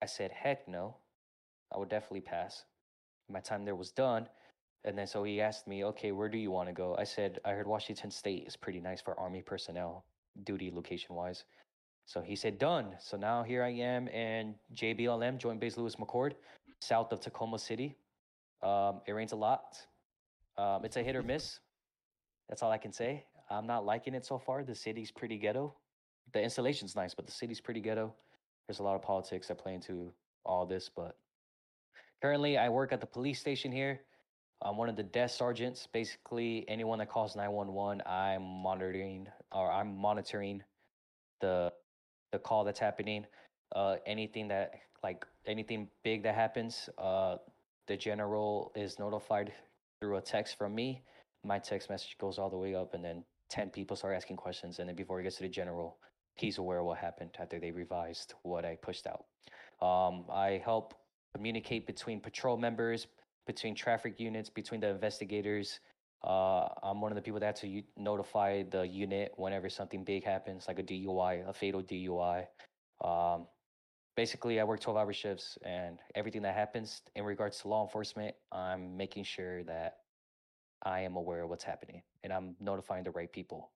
I 0.01 0.05
said, 0.05 0.31
heck 0.31 0.67
no. 0.67 0.97
I 1.73 1.77
would 1.77 1.89
definitely 1.89 2.21
pass. 2.21 2.65
My 3.29 3.39
time 3.39 3.65
there 3.65 3.75
was 3.75 3.91
done. 3.91 4.27
And 4.85 4.97
then 4.97 5.07
so 5.07 5.23
he 5.23 5.39
asked 5.39 5.67
me, 5.67 5.85
okay, 5.85 6.11
where 6.11 6.29
do 6.29 6.37
you 6.37 6.51
want 6.51 6.67
to 6.67 6.73
go? 6.73 6.95
I 6.97 7.05
said, 7.05 7.39
I 7.45 7.51
heard 7.51 7.67
Washington 7.67 8.11
State 8.11 8.45
is 8.45 8.57
pretty 8.57 8.81
nice 8.81 9.01
for 9.01 9.17
Army 9.17 9.41
personnel, 9.41 10.05
duty 10.43 10.71
location 10.73 11.15
wise. 11.15 11.45
So 12.05 12.21
he 12.21 12.35
said, 12.35 12.59
done. 12.59 12.95
So 12.99 13.15
now 13.15 13.43
here 13.43 13.63
I 13.63 13.69
am 13.69 14.09
in 14.09 14.55
JBLM, 14.75 15.37
Joint 15.37 15.59
Base 15.59 15.77
Lewis 15.77 15.95
McChord, 15.95 16.33
south 16.83 17.11
of 17.11 17.19
Tacoma 17.19 17.59
City. 17.59 17.95
Um, 18.61 19.01
it 19.05 19.11
rains 19.13 19.31
a 19.31 19.35
lot. 19.35 19.77
Um, 20.57 20.85
it's 20.85 20.97
a 20.97 21.03
hit 21.03 21.15
or 21.15 21.23
miss. 21.23 21.59
That's 22.49 22.61
all 22.61 22.71
I 22.71 22.77
can 22.77 22.91
say. 22.91 23.25
I'm 23.49 23.67
not 23.67 23.85
liking 23.85 24.13
it 24.13 24.25
so 24.25 24.37
far. 24.37 24.63
The 24.63 24.75
city's 24.75 25.11
pretty 25.11 25.37
ghetto. 25.37 25.73
The 26.33 26.41
installation's 26.41 26.95
nice, 26.95 27.13
but 27.13 27.25
the 27.25 27.31
city's 27.31 27.59
pretty 27.59 27.81
ghetto. 27.81 28.13
There's 28.67 28.79
a 28.79 28.83
lot 28.83 28.95
of 28.95 29.01
politics 29.01 29.47
that 29.47 29.57
play 29.57 29.73
into 29.73 30.11
all 30.45 30.65
this, 30.65 30.89
but 30.89 31.17
currently 32.21 32.57
I 32.57 32.69
work 32.69 32.93
at 32.93 33.01
the 33.01 33.07
police 33.07 33.39
station 33.39 33.71
here. 33.71 33.99
I'm 34.61 34.77
one 34.77 34.87
of 34.87 34.95
the 34.95 35.03
desk 35.03 35.37
sergeants. 35.37 35.87
Basically, 35.91 36.63
anyone 36.69 36.99
that 36.99 37.09
calls 37.09 37.35
911, 37.35 38.01
I'm 38.05 38.43
monitoring 38.43 39.27
or 39.51 39.71
I'm 39.71 39.97
monitoring 39.97 40.63
the 41.41 41.73
the 42.31 42.39
call 42.39 42.63
that's 42.63 42.79
happening. 42.79 43.25
Uh, 43.75 43.97
anything 44.05 44.47
that 44.47 44.73
like 45.03 45.25
anything 45.45 45.87
big 46.03 46.23
that 46.23 46.35
happens, 46.35 46.89
uh, 46.97 47.37
the 47.87 47.97
general 47.97 48.71
is 48.75 48.99
notified 48.99 49.53
through 49.99 50.17
a 50.17 50.21
text 50.21 50.57
from 50.57 50.73
me. 50.73 51.01
My 51.43 51.59
text 51.59 51.89
message 51.89 52.17
goes 52.19 52.39
all 52.39 52.49
the 52.49 52.57
way 52.57 52.75
up, 52.75 52.93
and 52.93 53.03
then 53.03 53.23
ten 53.49 53.69
people 53.69 53.95
start 53.95 54.15
asking 54.15 54.37
questions, 54.37 54.79
and 54.79 54.87
then 54.87 54.95
before 54.95 55.19
it 55.19 55.23
gets 55.23 55.37
to 55.37 55.43
the 55.43 55.49
general, 55.49 55.97
he's 56.35 56.57
aware 56.57 56.79
of 56.79 56.85
what 56.85 56.97
happened 56.97 57.31
after 57.39 57.59
they 57.59 57.71
revised 57.71 58.33
what 58.43 58.65
I 58.65 58.75
pushed 58.75 59.05
out. 59.07 59.25
Um, 59.85 60.25
I 60.31 60.61
help 60.63 60.93
communicate 61.35 61.85
between 61.85 62.19
patrol 62.19 62.57
members, 62.57 63.07
between 63.45 63.75
traffic 63.75 64.19
units, 64.19 64.49
between 64.49 64.81
the 64.81 64.89
investigators. 64.89 65.79
Uh, 66.23 66.67
I'm 66.81 67.01
one 67.01 67.11
of 67.11 67.15
the 67.15 67.21
people 67.21 67.41
that 67.41 67.57
to 67.57 67.67
u- 67.67 67.83
notify 67.97 68.63
the 68.63 68.87
unit 68.87 69.33
whenever 69.35 69.69
something 69.69 70.03
big 70.05 70.23
happens, 70.23 70.67
like 70.67 70.79
a 70.79 70.83
DUI, 70.83 71.47
a 71.47 71.53
fatal 71.53 71.81
DUI. 71.83 72.45
Um, 73.03 73.47
basically, 74.15 74.59
I 74.59 74.63
work 74.63 74.79
12 74.79 74.97
hour 74.97 75.13
shifts, 75.13 75.57
and 75.63 75.99
everything 76.15 76.41
that 76.43 76.55
happens 76.55 77.01
in 77.15 77.23
regards 77.23 77.59
to 77.59 77.67
law 77.67 77.83
enforcement, 77.83 78.35
I'm 78.51 78.95
making 78.97 79.23
sure 79.23 79.63
that 79.63 79.97
I 80.83 81.01
am 81.01 81.15
aware 81.15 81.43
of 81.43 81.49
what's 81.49 81.63
happening 81.63 82.01
and 82.23 82.33
I'm 82.33 82.55
notifying 82.59 83.03
the 83.03 83.11
right 83.11 83.31
people 83.31 83.71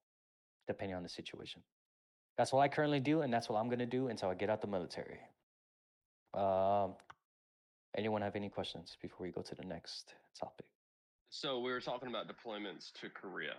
depending 0.67 0.95
on 0.95 1.03
the 1.03 1.09
situation. 1.09 1.61
That's 2.37 2.51
what 2.51 2.59
I 2.59 2.67
currently 2.67 2.99
do, 2.99 3.21
and 3.21 3.33
that's 3.33 3.49
what 3.49 3.57
I'm 3.57 3.67
going 3.67 3.79
to 3.79 3.85
do 3.85 4.09
until 4.09 4.29
I 4.29 4.35
get 4.35 4.49
out 4.49 4.61
the 4.61 4.67
military. 4.67 5.19
Um, 6.33 6.95
anyone 7.97 8.21
have 8.21 8.35
any 8.35 8.49
questions 8.49 8.97
before 9.01 9.25
we 9.25 9.31
go 9.31 9.41
to 9.41 9.55
the 9.55 9.63
next 9.63 10.13
topic? 10.39 10.67
So 11.29 11.59
we 11.59 11.71
were 11.71 11.79
talking 11.79 12.09
about 12.09 12.27
deployments 12.27 12.91
to 13.01 13.09
Korea. 13.09 13.55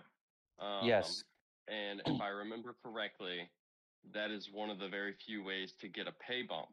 Um, 0.59 0.87
Yes. 0.87 1.23
And 1.67 2.01
if 2.05 2.21
I 2.21 2.29
remember 2.29 2.75
correctly, 2.83 3.49
that 4.13 4.31
is 4.31 4.49
one 4.51 4.69
of 4.69 4.79
the 4.79 4.87
very 4.87 5.13
few 5.13 5.43
ways 5.43 5.73
to 5.79 5.87
get 5.87 6.07
a 6.07 6.13
pay 6.13 6.41
bump 6.41 6.69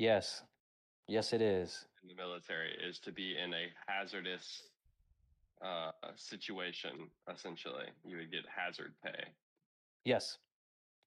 Yes. 0.00 0.42
Yes, 1.08 1.34
it 1.34 1.42
is. 1.42 1.84
in 2.02 2.08
the 2.08 2.14
military 2.14 2.70
is 2.82 2.98
to 3.00 3.12
be 3.12 3.36
in 3.36 3.52
a 3.52 3.66
hazardous 3.86 4.62
uh, 5.62 5.90
situation. 6.16 7.10
Essentially, 7.32 7.84
you 8.02 8.16
would 8.16 8.30
get 8.30 8.40
hazard 8.48 8.94
pay. 9.04 9.24
Yes. 10.06 10.38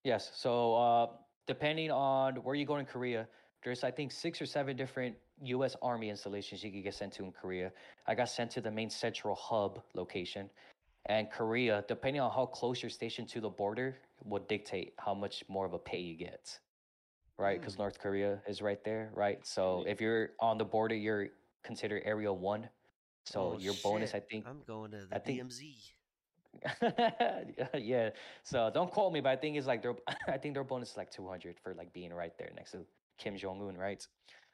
Yes. 0.04 0.32
So, 0.36 0.76
uh, 0.76 1.08
depending 1.48 1.90
on 1.90 2.36
where 2.36 2.54
you 2.54 2.66
go 2.66 2.78
in 2.78 2.86
Korea, 2.86 3.28
there's, 3.64 3.84
I 3.84 3.90
think, 3.90 4.12
six 4.12 4.40
or 4.40 4.46
seven 4.46 4.78
different 4.78 5.16
U.S. 5.42 5.76
Army 5.82 6.10
installations 6.10 6.64
you 6.64 6.72
could 6.72 6.84
get 6.84 6.94
sent 6.94 7.14
to 7.14 7.24
in 7.24 7.32
Korea. 7.32 7.72
I 8.06 8.14
got 8.14 8.30
sent 8.30 8.52
to 8.52 8.62
the 8.62 8.70
main 8.70 8.92
central 8.92 9.34
hub 9.34 9.82
location. 9.96 10.50
And 11.08 11.30
Korea, 11.30 11.84
depending 11.88 12.22
on 12.22 12.32
how 12.32 12.46
close 12.46 12.82
you're 12.82 12.90
stationed 12.90 13.28
to 13.30 13.42
the 13.42 13.50
border, 13.50 13.98
will 14.24 14.44
dictate 14.44 14.94
how 14.98 15.14
much 15.14 15.44
more 15.50 15.66
of 15.66 15.74
a 15.74 15.80
pay 15.80 16.00
you 16.00 16.16
get. 16.16 16.58
Right? 17.38 17.60
Because 17.60 17.76
Hmm. 17.76 17.82
North 17.82 18.00
Korea 18.00 18.42
is 18.48 18.62
right 18.62 18.82
there, 18.84 19.12
right? 19.14 19.46
So, 19.46 19.80
Ye- 19.86 19.92
if 19.92 20.00
you're 20.00 20.30
on 20.40 20.58
the 20.58 20.66
border, 20.66 20.96
you're 20.96 21.30
considered 21.64 22.04
Area 22.06 22.32
1. 22.32 22.70
So, 23.26 23.54
Oh, 23.54 23.58
your 23.58 23.74
bonus, 23.84 24.14
I 24.14 24.20
think, 24.20 24.46
I'm 24.48 24.62
going 24.68 24.92
to 24.92 25.06
the 25.08 25.16
I 25.16 25.20
think- 25.20 25.42
DMZ. 25.42 25.94
yeah. 27.74 28.12
So 28.44 28.70
don't 28.74 28.92
quote 28.92 29.12
me, 29.12 29.22
but 29.22 29.30
I 29.30 29.36
think 29.36 29.58
it's 29.58 29.66
like 29.66 29.82
their 29.82 29.96
I 30.28 30.38
think 30.38 30.54
their 30.54 30.64
bonus 30.64 30.92
is 30.92 30.98
like 30.98 31.10
200 31.10 31.60
for 31.60 31.74
like 31.74 31.92
being 31.94 32.14
right 32.14 32.38
there 32.38 32.52
next 32.56 32.72
to 32.74 32.86
Kim 33.18 33.36
Jong 33.36 33.60
Un, 33.68 33.76
right? 33.76 34.06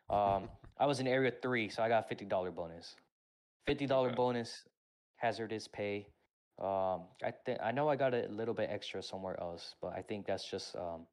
Um, 0.09 0.49
I 0.77 0.85
was 0.85 1.01
in 1.01 1.07
area 1.07 1.31
three, 1.41 1.67
so 1.67 1.83
I 1.83 1.89
got 1.89 2.07
fifty 2.07 2.23
dollar 2.25 2.51
bonus. 2.51 2.95
Fifty 3.67 3.85
dollar 3.85 4.11
bonus, 4.13 4.63
hazardous 5.17 5.67
pay. 5.67 6.07
Um, 6.59 7.07
I 7.23 7.31
think 7.45 7.59
I 7.63 7.71
know 7.71 7.87
I 7.87 7.95
got 7.95 8.13
a 8.13 8.27
little 8.27 8.53
bit 8.53 8.69
extra 8.69 9.01
somewhere 9.01 9.39
else, 9.39 9.75
but 9.81 9.93
I 9.93 10.01
think 10.01 10.25
that's 10.27 10.49
just 10.49 10.75
um 10.75 11.07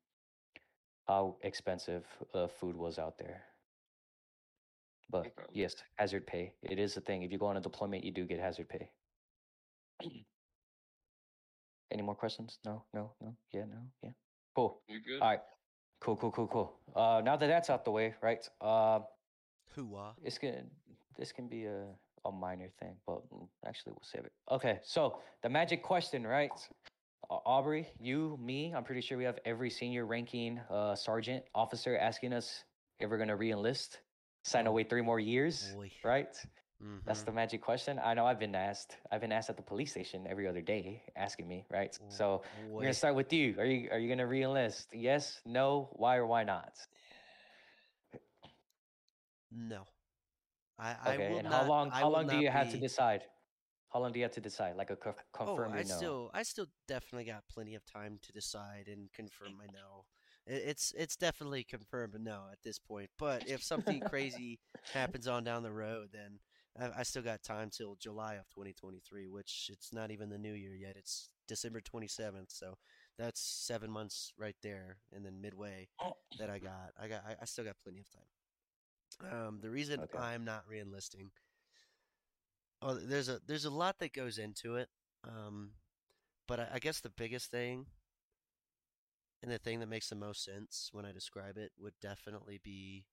how 1.07 1.37
expensive 1.43 2.05
uh, 2.35 2.49
food 2.49 2.77
was 2.77 2.99
out 2.99 3.17
there. 3.19 3.45
But 5.09 5.27
Okay. 5.27 5.47
yes, 5.53 5.77
hazard 5.95 6.27
pay. 6.27 6.53
It 6.63 6.79
is 6.81 6.97
a 6.97 7.01
thing. 7.01 7.23
If 7.23 7.31
you 7.31 7.39
go 7.39 7.47
on 7.47 7.57
a 7.57 7.61
deployment, 7.61 8.03
you 8.05 8.11
do 8.11 8.25
get 8.25 8.41
hazard 8.41 8.69
pay. 8.69 8.91
Any 11.93 12.03
more 12.03 12.17
questions? 12.17 12.59
No, 12.65 12.83
no, 12.93 13.13
no. 13.21 13.37
Yeah, 13.53 13.67
no, 13.67 13.79
yeah. 14.03 14.11
Cool. 14.57 14.83
You 14.89 14.99
good? 15.01 15.23
All 15.23 15.29
right. 15.29 15.41
Cool, 16.01 16.17
cool, 16.17 16.33
cool, 16.33 16.49
cool. 16.49 16.81
Uh, 16.95 17.23
now 17.25 17.37
that 17.37 17.47
that's 17.47 17.71
out 17.71 17.85
the 17.85 17.93
way, 17.93 18.15
right? 18.21 18.47
Uh, 18.61 19.01
Hooah. 19.77 20.15
it's 20.23 20.39
gonna 20.39 20.65
this 21.17 21.33
can 21.33 21.49
be 21.49 21.67
a 21.67 21.87
a 22.29 22.33
minor 22.33 22.69
thing, 22.81 22.97
but 23.07 23.23
actually 23.67 23.93
we'll 23.93 24.03
save 24.05 24.25
it. 24.25 24.33
Okay, 24.51 24.79
so 24.83 25.19
the 25.43 25.49
magic 25.49 25.83
question, 25.83 26.27
right? 26.27 26.51
Au- 27.31 27.43
Aubrey, 27.47 27.89
you, 28.01 28.39
me, 28.41 28.73
I'm 28.75 28.85
pretty 28.85 29.01
sure 29.01 29.19
we 29.19 29.25
have 29.25 29.39
every 29.45 29.71
senior 29.71 30.07
ranking 30.07 30.61
uh, 30.71 30.95
sergeant 30.95 31.45
officer 31.55 31.97
asking 31.99 32.33
us 32.33 32.65
if 33.01 33.11
we're 33.11 33.19
gonna 33.19 33.37
re-enlist, 33.37 34.01
sign 34.45 34.67
Oh, 34.67 34.71
away 34.71 34.85
three 34.85 35.03
more 35.03 35.19
years, 35.21 35.73
Boy. 35.75 35.91
right? 36.05 36.37
That's 37.05 37.23
Mhm. 37.23 37.27
the 37.27 37.33
magic 37.33 37.62
question. 37.62 37.99
I 38.03 38.15
know 38.15 38.27
I've 38.27 38.39
been 38.39 38.55
asked. 38.55 38.97
I've 39.11 39.21
been 39.21 39.33
asked 39.33 39.49
at 39.51 39.57
the 39.57 39.62
police 39.62 39.91
station 39.93 40.27
every 40.29 40.47
other 40.47 40.61
day, 40.61 41.03
asking 41.17 41.49
me, 41.49 41.65
right? 41.71 41.99
Oh, 42.01 42.05
So 42.09 42.43
we're 42.71 42.83
gonna 42.83 42.93
start 42.95 43.15
with 43.15 43.33
you. 43.33 43.55
Are 43.59 43.65
you 43.65 43.89
are 43.91 43.99
you 43.99 44.09
gonna 44.09 44.27
re-enlist? 44.27 44.89
Yes, 44.93 45.41
no, 45.47 45.89
why 45.93 46.17
or 46.17 46.27
why 46.27 46.45
not? 46.45 46.75
No. 49.51 49.87
I, 50.79 50.95
I 51.05 51.15
Okay, 51.15 51.29
will 51.31 51.39
and 51.39 51.49
not. 51.49 51.53
how 51.53 51.69
long 51.69 51.91
how 51.91 52.09
long 52.09 52.27
do 52.27 52.37
you 52.37 52.51
have 52.51 52.71
to 52.73 52.79
decide? 52.79 53.23
How 53.93 54.01
long 54.01 54.12
do 54.12 54.19
you 54.19 54.25
have 54.25 54.33
to 54.33 54.41
decide? 54.41 54.77
Like 54.77 54.91
a 54.91 54.97
conf- 54.97 55.17
Oh, 55.39 55.47
confirm 55.47 55.73
I 55.73 55.83
no. 55.83 55.85
still, 55.85 56.31
I 56.35 56.43
still 56.43 56.67
definitely 56.87 57.25
got 57.25 57.45
plenty 57.49 57.75
of 57.75 57.85
time 57.87 58.19
to 58.23 58.33
decide 58.33 58.89
and 58.89 59.11
confirm 59.12 59.57
my 59.57 59.67
no. 59.73 60.05
It's, 60.47 60.93
it's 60.97 61.17
definitely 61.17 61.65
confirmed 61.65 62.15
a 62.15 62.19
no 62.19 62.45
at 62.53 62.59
this 62.62 62.79
point. 62.79 63.11
But 63.19 63.43
if 63.47 63.62
something 63.62 64.01
crazy 64.09 64.59
happens 64.93 65.27
on 65.27 65.45
down 65.45 65.62
the 65.62 65.73
road, 65.73 66.11
then 66.12 66.41
I, 66.79 67.01
I 67.01 67.03
still 67.05 67.23
got 67.23 67.43
time 67.43 67.71
till 67.71 67.97
July 67.97 68.35
of 68.35 68.49
2023, 68.51 69.29
which 69.29 69.71
it's 69.73 69.93
not 69.93 70.11
even 70.11 70.29
the 70.29 70.39
new 70.39 70.53
year 70.53 70.75
yet. 70.75 70.97
It's 70.97 71.31
December 71.49 71.81
27th, 71.81 72.51
so 72.51 72.75
that's 73.19 73.41
seven 73.41 73.91
months 73.91 74.33
right 74.37 74.57
there, 74.62 74.99
and 75.12 75.25
then 75.25 75.41
midway 75.41 75.89
that 76.39 76.51
I 76.51 76.59
got, 76.59 76.91
I 77.01 77.09
got, 77.09 77.23
I, 77.27 77.37
I 77.41 77.45
still 77.45 77.65
got 77.65 77.77
plenty 77.83 78.01
of 78.01 78.11
time. 78.11 78.36
Um, 79.21 79.61
the 79.61 79.71
reason 79.71 80.05
Okay. 80.05 80.19
I'm 80.19 80.45
not 80.45 80.69
reenlisting, 80.69 81.31
oh, 82.83 82.95
there's 82.95 83.29
a 83.29 83.40
there's 83.47 83.64
a 83.64 83.71
lot 83.71 83.99
that 83.99 84.12
goes 84.12 84.38
into 84.38 84.77
it. 84.77 84.88
Um, 85.25 85.71
but 86.49 86.61
I, 86.61 86.69
I 86.75 86.79
guess 86.79 87.01
the 87.01 87.11
biggest 87.11 87.51
thing 87.51 87.87
And 89.42 89.51
the 89.51 89.59
thing 89.59 89.81
that 89.81 89.88
makes 89.88 90.09
the 90.09 90.16
most 90.16 90.45
sense 90.45 90.88
when 90.92 91.05
I 91.05 91.12
describe 91.12 91.57
it 91.57 91.73
would 91.79 91.95
definitely 92.01 92.59
be 92.62 93.05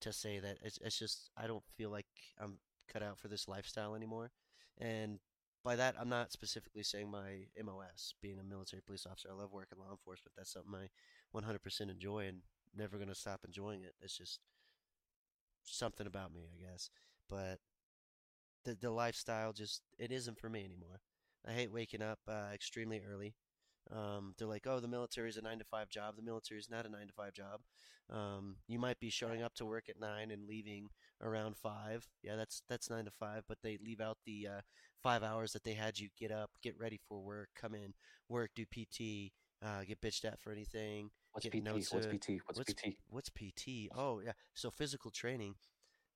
to 0.00 0.12
say 0.12 0.38
that 0.40 0.58
it's, 0.62 0.78
it's 0.82 0.98
just 0.98 1.30
I 1.36 1.46
don't 1.46 1.64
feel 1.76 1.90
like 1.90 2.06
I'm 2.40 2.58
cut 2.88 3.02
out 3.02 3.18
for 3.18 3.28
this 3.28 3.48
lifestyle 3.48 3.94
anymore. 3.94 4.30
And 4.78 5.18
by 5.64 5.76
that, 5.76 5.96
I'm 5.98 6.08
not 6.08 6.32
specifically 6.32 6.82
saying 6.82 7.10
my 7.10 7.46
MOS, 7.56 8.14
being 8.22 8.38
a 8.38 8.44
military 8.44 8.82
police 8.82 9.06
officer. 9.06 9.28
I 9.30 9.34
love 9.34 9.52
working 9.52 9.78
law 9.78 9.90
enforcement. 9.90 10.34
That's 10.36 10.52
something 10.52 10.74
I 10.74 10.88
100% 11.32 11.90
enjoy 11.90 12.26
and 12.28 12.42
never 12.76 12.96
going 12.98 13.08
to 13.08 13.14
stop 13.14 13.40
enjoying 13.44 13.82
it. 13.82 13.94
It's 14.00 14.16
just 14.16 14.40
something 15.64 16.06
about 16.06 16.32
me, 16.32 16.42
I 16.52 16.70
guess. 16.70 16.90
But 17.28 17.58
the 18.64 18.74
the 18.74 18.90
lifestyle 18.90 19.52
just 19.52 19.82
it 19.98 20.12
isn't 20.12 20.38
for 20.38 20.48
me 20.48 20.64
anymore. 20.64 21.00
I 21.46 21.52
hate 21.52 21.72
waking 21.72 22.02
up 22.02 22.20
uh, 22.28 22.48
extremely 22.52 23.02
early. 23.08 23.34
Um, 23.92 24.34
they're 24.38 24.48
like, 24.48 24.66
oh, 24.66 24.80
the 24.80 24.88
military 24.88 25.28
is 25.28 25.36
a 25.36 25.42
nine 25.42 25.58
to 25.58 25.64
five 25.64 25.90
job. 25.90 26.16
The 26.16 26.22
military 26.22 26.58
is 26.58 26.70
not 26.70 26.86
a 26.86 26.88
nine 26.88 27.06
to 27.06 27.12
five 27.12 27.34
job. 27.34 27.60
Um, 28.10 28.56
you 28.66 28.78
might 28.78 28.98
be 28.98 29.10
showing 29.10 29.42
up 29.42 29.54
to 29.56 29.66
work 29.66 29.88
at 29.88 30.00
nine 30.00 30.30
and 30.30 30.46
leaving 30.46 30.88
around 31.22 31.56
five. 31.56 32.06
Yeah, 32.22 32.36
that's 32.36 32.62
that's 32.68 32.90
nine 32.90 33.04
to 33.04 33.10
five. 33.10 33.44
But 33.48 33.58
they 33.62 33.78
leave 33.84 34.00
out 34.00 34.18
the 34.24 34.48
uh, 34.48 34.60
five 35.02 35.22
hours 35.22 35.52
that 35.52 35.64
they 35.64 35.74
had 35.74 35.98
you 35.98 36.08
get 36.18 36.32
up, 36.32 36.50
get 36.62 36.78
ready 36.78 36.98
for 37.08 37.20
work, 37.20 37.50
come 37.54 37.74
in, 37.74 37.92
work, 38.28 38.50
do 38.54 38.64
PT, 38.64 39.32
uh, 39.64 39.84
get 39.86 40.00
bitched 40.00 40.24
at 40.24 40.40
for 40.40 40.50
anything. 40.52 41.10
What's 41.34 41.46
PT? 41.48 41.92
What's 41.92 42.06
uh, 42.06 42.10
PT? 42.10 42.28
What's, 42.46 42.58
what's 42.58 42.72
PT? 42.72 42.96
What's 43.10 43.30
PT? 43.30 43.68
Oh 43.94 44.20
yeah, 44.24 44.32
so 44.54 44.70
physical 44.70 45.10
training 45.10 45.56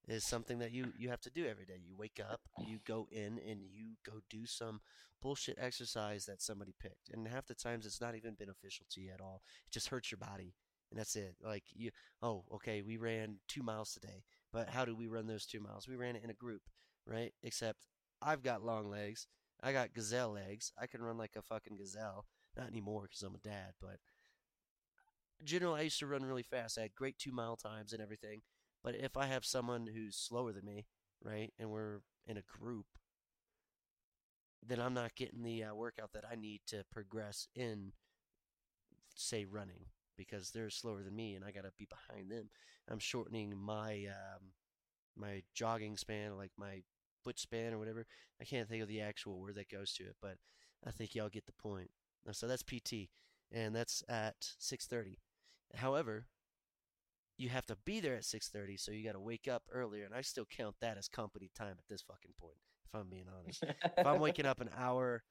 is 0.07 0.25
something 0.25 0.61
that 0.61 0.71
you 0.71 0.93
you 0.97 1.09
have 1.09 1.21
to 1.23 1.31
do 1.31 1.45
every 1.45 1.67
day. 1.67 1.81
You 1.85 1.97
wake 1.97 2.21
up, 2.21 2.41
you 2.67 2.79
go 2.87 3.09
in, 3.11 3.41
and 3.47 3.61
you 3.69 3.97
go 4.07 4.21
do 4.31 4.47
some 4.47 4.81
bullshit 5.21 5.59
exercise 5.61 6.25
that 6.27 6.41
somebody 6.41 6.73
picked. 6.81 7.11
And 7.13 7.27
half 7.27 7.47
the 7.47 7.55
times 7.55 7.85
it's 7.85 8.01
not 8.01 8.15
even 8.15 8.35
beneficial 8.35 8.87
to 8.93 9.01
you 9.01 9.11
at 9.13 9.21
all. 9.21 9.43
It 9.67 9.73
just 9.73 9.89
hurts 9.89 10.13
your 10.13 10.19
body, 10.19 10.55
and 10.91 11.01
that's 11.01 11.17
it. 11.17 11.35
Like 11.45 11.65
you, 11.75 11.91
oh, 12.23 12.45
okay, 12.55 12.83
we 12.83 12.97
ran 12.97 13.39
two 13.49 13.65
miles 13.65 13.93
today, 13.93 14.23
but 14.53 14.69
how 14.69 14.85
do 14.85 14.95
we 14.95 15.09
run 15.09 15.27
those 15.27 15.47
two 15.47 15.61
miles? 15.61 15.89
We 15.89 15.97
ran 15.97 16.15
it 16.15 16.23
in 16.23 16.31
a 16.31 16.35
group, 16.35 16.63
right? 17.05 17.33
Except 17.43 17.87
I've 18.23 18.45
got 18.45 18.65
long 18.65 18.89
legs. 18.89 19.27
I 19.61 19.73
got 19.73 19.95
gazelle 19.95 20.31
legs. 20.31 20.73
I 20.81 20.87
can 20.87 21.03
run 21.03 21.19
like 21.19 21.35
a 21.37 21.43
fucking 21.43 21.77
gazelle. 21.77 22.27
Not 22.57 22.69
anymore 22.69 23.03
because 23.03 23.23
I'm 23.23 23.35
a 23.35 23.39
dad, 23.39 23.73
but 23.81 23.99
generally 25.45 25.81
I 25.81 25.85
used 25.85 25.99
to 26.01 26.07
run 26.07 26.25
really 26.25 26.43
fast. 26.43 26.79
I 26.79 26.83
had 26.83 26.95
great 26.95 27.19
two 27.19 27.33
mile 27.33 27.57
times 27.57 27.93
and 27.93 28.03
everything. 28.03 28.43
But 28.83 28.95
if 28.95 29.17
I 29.17 29.27
have 29.27 29.45
someone 29.45 29.89
who's 29.93 30.17
slower 30.17 30.53
than 30.53 30.65
me, 30.65 30.87
right, 31.23 31.53
and 31.59 31.71
we're 31.71 32.01
in 32.27 32.37
a 32.37 32.43
group, 32.43 32.87
then 34.67 34.81
I'm 34.81 34.95
not 34.95 35.15
getting 35.15 35.43
the 35.43 35.65
uh, 35.65 35.75
workout 35.75 36.13
that 36.13 36.25
I 36.31 36.35
need 36.37 36.61
to 36.69 36.85
progress 36.93 37.49
in, 37.55 37.93
say, 39.15 39.45
running 39.45 39.87
because 40.17 40.51
they're 40.51 40.71
slower 40.71 41.03
than 41.03 41.15
me 41.15 41.35
and 41.35 41.45
I 41.45 41.53
gotta 41.53 41.73
be 41.79 41.87
behind 41.89 42.31
them. 42.31 42.51
I'm 42.91 42.99
shortening 42.99 43.57
my 43.57 44.07
um, 44.07 44.53
my 45.17 45.43
jogging 45.55 45.97
span, 45.97 46.37
like 46.37 46.53
my 46.57 46.83
foot 47.25 47.39
span 47.39 47.73
or 47.73 47.79
whatever. 47.79 48.07
I 48.41 48.45
can't 48.45 48.69
think 48.69 48.83
of 48.83 48.89
the 48.89 49.01
actual 49.01 49.39
word 49.39 49.57
that 49.57 49.71
goes 49.71 49.93
to 49.95 50.05
it, 50.05 50.17
but 50.21 50.37
I 50.87 50.91
think 50.91 51.15
y'all 51.15 51.29
get 51.29 51.47
the 51.47 51.53
point. 51.53 51.91
So 52.33 52.47
that's 52.47 52.63
PT, 52.63 53.09
and 53.53 53.75
that's 53.75 54.03
at 54.09 54.37
6:30. 54.59 55.19
However, 55.75 56.27
you 57.37 57.49
have 57.51 57.67
to 57.67 57.77
be 57.85 58.01
there 58.01 58.17
at 58.17 58.25
6:30, 58.25 58.77
so 58.79 58.91
you 58.91 59.05
got 59.05 59.13
to 59.13 59.21
wake 59.21 59.47
up 59.49 59.63
earlier, 59.71 60.05
and 60.05 60.15
I 60.15 60.23
still 60.23 60.45
count 60.47 60.77
that 60.81 60.99
as 60.99 61.09
company 61.09 61.51
time 61.55 61.77
at 61.79 61.87
this 61.89 62.03
fucking 62.03 62.35
point. 62.39 62.59
If 62.85 62.95
I'm 62.95 63.09
being 63.09 63.29
honest, 63.29 63.63
if 63.97 64.07
I'm 64.07 64.19
waking 64.19 64.47
up 64.47 64.61
an 64.61 64.71
hour, 64.77 65.23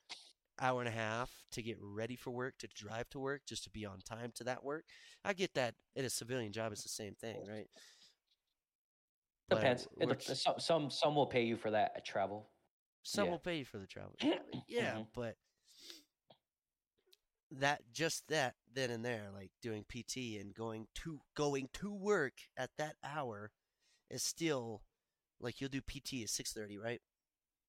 hour 0.60 0.80
and 0.80 0.88
a 0.88 0.92
half 0.92 1.32
to 1.52 1.62
get 1.62 1.78
ready 1.82 2.16
for 2.16 2.32
work, 2.32 2.58
to 2.60 2.68
drive 2.68 3.10
to 3.10 3.20
work, 3.20 3.42
just 3.48 3.64
to 3.64 3.70
be 3.70 3.86
on 3.86 4.00
time 4.02 4.32
to 4.36 4.44
that 4.46 4.64
work, 4.64 4.86
I 5.26 5.34
get 5.34 5.54
that. 5.56 5.76
In 5.96 6.06
a 6.06 6.10
civilian 6.10 6.54
job, 6.54 6.72
it's 6.72 6.84
the 6.84 6.90
same 6.90 7.16
thing, 7.16 7.46
right? 7.48 7.68
Depends. 9.50 9.88
It 10.00 10.06
we're- 10.06 10.20
some 10.20 10.60
some 10.60 10.92
some 10.92 11.16
will 11.16 11.26
pay 11.28 11.44
you 11.44 11.58
for 11.58 11.72
that 11.72 11.94
uh, 11.96 12.00
travel. 12.06 12.52
Some 13.04 13.26
Yeah. 13.26 13.32
will 13.32 13.40
pay 13.40 13.58
you 13.60 13.66
for 13.66 13.80
the 13.80 13.88
travel. 13.88 14.16
Yeah, 14.68 14.98
Mhm. 15.00 15.08
but 15.14 15.38
that 17.52 17.82
just 17.92 18.28
that 18.28 18.56
then 18.78 18.92
and 18.92 19.04
there, 19.04 19.30
like 19.34 19.50
doing 19.62 19.84
PT 19.90 20.40
and 20.40 20.54
going 20.54 20.86
to 20.94 21.20
going 21.36 21.68
to 21.74 21.92
work 21.92 22.34
at 22.56 22.70
that 22.78 22.96
hour, 23.04 23.52
is 24.10 24.22
still 24.22 24.84
like 25.42 25.60
you'll 25.60 25.70
do 25.72 25.82
PT 25.82 26.22
at 26.22 26.30
six 26.30 26.54
thirty, 26.54 26.78
right? 26.78 27.02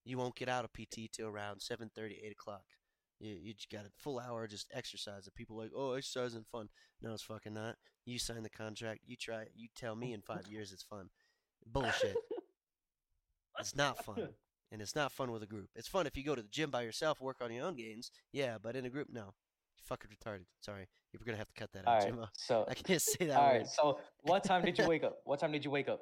You 0.04 0.18
won't 0.18 0.36
get 0.36 0.48
out 0.50 0.64
of 0.64 0.72
PT 0.72 1.10
till 1.12 1.26
around 1.28 1.60
7:30, 1.60 2.24
8 2.24 2.32
o'clock. 2.32 2.62
You 3.20 3.34
you 3.42 3.54
got 3.72 3.86
a 3.86 3.90
full 3.98 4.20
hour 4.20 4.46
just 4.46 4.70
exercise. 4.72 5.26
And 5.26 5.34
people 5.34 5.56
like, 5.56 5.70
oh, 5.74 5.92
exercise 5.94 6.32
isn't 6.32 6.46
fun. 6.46 6.68
No, 7.00 7.14
it's 7.14 7.22
fucking 7.22 7.54
not. 7.54 7.76
You 8.04 8.18
sign 8.18 8.42
the 8.42 8.50
contract. 8.50 9.00
You 9.06 9.16
try. 9.16 9.42
it, 9.42 9.52
You 9.56 9.68
tell 9.74 9.96
me 9.96 10.12
in 10.12 10.20
five 10.20 10.46
years 10.46 10.72
it's 10.72 10.82
fun. 10.82 11.08
Bullshit. 11.66 12.16
It's 13.58 13.74
not 13.74 14.04
fun 14.04 14.28
and 14.70 14.80
it's 14.80 14.94
not 14.94 15.12
fun 15.12 15.32
with 15.32 15.42
a 15.42 15.46
group. 15.46 15.70
It's 15.74 15.88
fun 15.88 16.06
if 16.06 16.16
you 16.16 16.24
go 16.24 16.34
to 16.34 16.42
the 16.42 16.48
gym 16.48 16.70
by 16.70 16.82
yourself, 16.82 17.20
work 17.20 17.38
on 17.40 17.52
your 17.52 17.66
own 17.66 17.76
gains. 17.76 18.10
Yeah, 18.32 18.56
but 18.62 18.76
in 18.76 18.84
a 18.84 18.90
group, 18.90 19.08
no. 19.10 19.34
Fucking 19.88 20.10
retarded. 20.10 20.44
Sorry, 20.60 20.86
you're 21.12 21.20
gonna 21.24 21.38
have 21.38 21.48
to 21.48 21.54
cut 21.54 21.72
that 21.72 21.86
All 21.86 21.94
out, 21.94 21.98
right. 22.00 22.08
Jimbo. 22.08 22.28
So 22.36 22.66
I 22.68 22.74
can't 22.74 23.00
say 23.00 23.26
that 23.26 23.36
all 23.38 23.46
word. 23.48 23.56
right. 23.58 23.66
So 23.66 23.98
what 24.22 24.44
time 24.44 24.62
did 24.64 24.78
you 24.78 24.86
wake 24.86 25.02
up? 25.02 25.18
What 25.24 25.40
time 25.40 25.52
did 25.52 25.64
you 25.64 25.70
wake 25.70 25.88
up? 25.88 26.00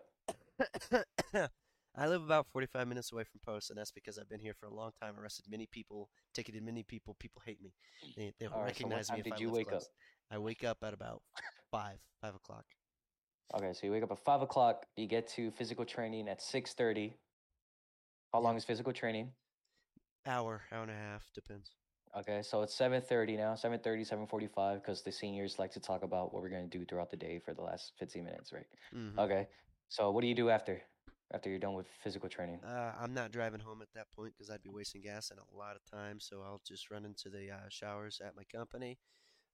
I 1.98 2.08
live 2.08 2.22
about 2.22 2.46
45 2.52 2.88
minutes 2.88 3.10
away 3.12 3.24
from 3.24 3.40
post, 3.44 3.70
and 3.70 3.78
that's 3.78 3.90
because 3.90 4.18
I've 4.18 4.28
been 4.28 4.40
here 4.40 4.52
for 4.52 4.66
a 4.66 4.74
long 4.74 4.90
time. 5.00 5.14
Arrested 5.18 5.46
many 5.48 5.66
people, 5.70 6.10
ticketed 6.34 6.62
many 6.62 6.82
people. 6.82 7.16
People 7.18 7.42
hate 7.46 7.62
me. 7.62 7.72
They 8.16 8.32
they 8.38 8.46
All 8.46 8.52
right, 8.52 8.76
so 8.76 8.84
recognize 8.84 9.08
time 9.08 9.14
me 9.16 9.20
if 9.20 9.24
did 9.24 9.32
I 9.34 9.36
you 9.38 9.50
wake 9.50 9.72
up? 9.72 9.82
I 10.30 10.38
wake 10.38 10.64
up 10.64 10.78
at 10.82 10.92
about 10.92 11.22
five, 11.70 11.98
five 12.20 12.34
o'clock. 12.34 12.64
Okay, 13.54 13.72
so 13.72 13.86
you 13.86 13.92
wake 13.92 14.02
up 14.02 14.10
at 14.10 14.18
five 14.18 14.42
o'clock. 14.42 14.84
You 14.96 15.06
get 15.06 15.28
to 15.36 15.50
physical 15.52 15.84
training 15.84 16.28
at 16.28 16.42
six 16.42 16.74
thirty. 16.74 17.14
How 18.32 18.40
long 18.40 18.56
is 18.56 18.64
physical 18.64 18.92
training? 18.92 19.30
Hour, 20.26 20.62
hour 20.72 20.82
and 20.82 20.90
a 20.90 20.94
half, 20.94 21.22
depends. 21.32 21.70
Okay, 22.16 22.40
so 22.42 22.62
it's 22.62 22.74
seven 22.74 23.02
thirty 23.02 23.36
now. 23.36 23.54
7.30, 23.54 24.02
7.45, 24.02 24.80
because 24.80 25.02
the 25.02 25.12
seniors 25.12 25.58
like 25.58 25.70
to 25.72 25.80
talk 25.80 26.02
about 26.02 26.32
what 26.32 26.42
we're 26.42 26.48
gonna 26.48 26.66
do 26.66 26.84
throughout 26.86 27.10
the 27.10 27.16
day 27.16 27.38
for 27.38 27.52
the 27.52 27.60
last 27.60 27.92
fifteen 27.98 28.24
minutes, 28.24 28.52
right? 28.52 28.66
Mhm. 28.94 29.18
Okay. 29.18 29.48
So 29.88 30.10
what 30.10 30.22
do 30.22 30.26
you 30.26 30.34
do 30.34 30.48
after? 30.48 30.82
After 31.32 31.50
you're 31.50 31.58
done 31.58 31.74
with 31.74 31.88
physical 32.02 32.28
training? 32.28 32.60
Uh, 32.64 32.92
I'm 32.98 33.12
not 33.12 33.32
driving 33.32 33.60
home 33.60 33.82
at 33.82 33.88
that 33.94 34.10
point 34.12 34.32
because 34.32 34.48
I'd 34.48 34.62
be 34.62 34.70
wasting 34.70 35.02
gas 35.02 35.30
and 35.30 35.40
a 35.40 35.56
lot 35.56 35.76
of 35.76 35.84
time. 35.84 36.20
So 36.20 36.42
I'll 36.42 36.60
just 36.66 36.90
run 36.90 37.04
into 37.04 37.28
the 37.28 37.50
uh, 37.50 37.68
showers 37.68 38.20
at 38.24 38.36
my 38.36 38.44
company. 38.44 38.98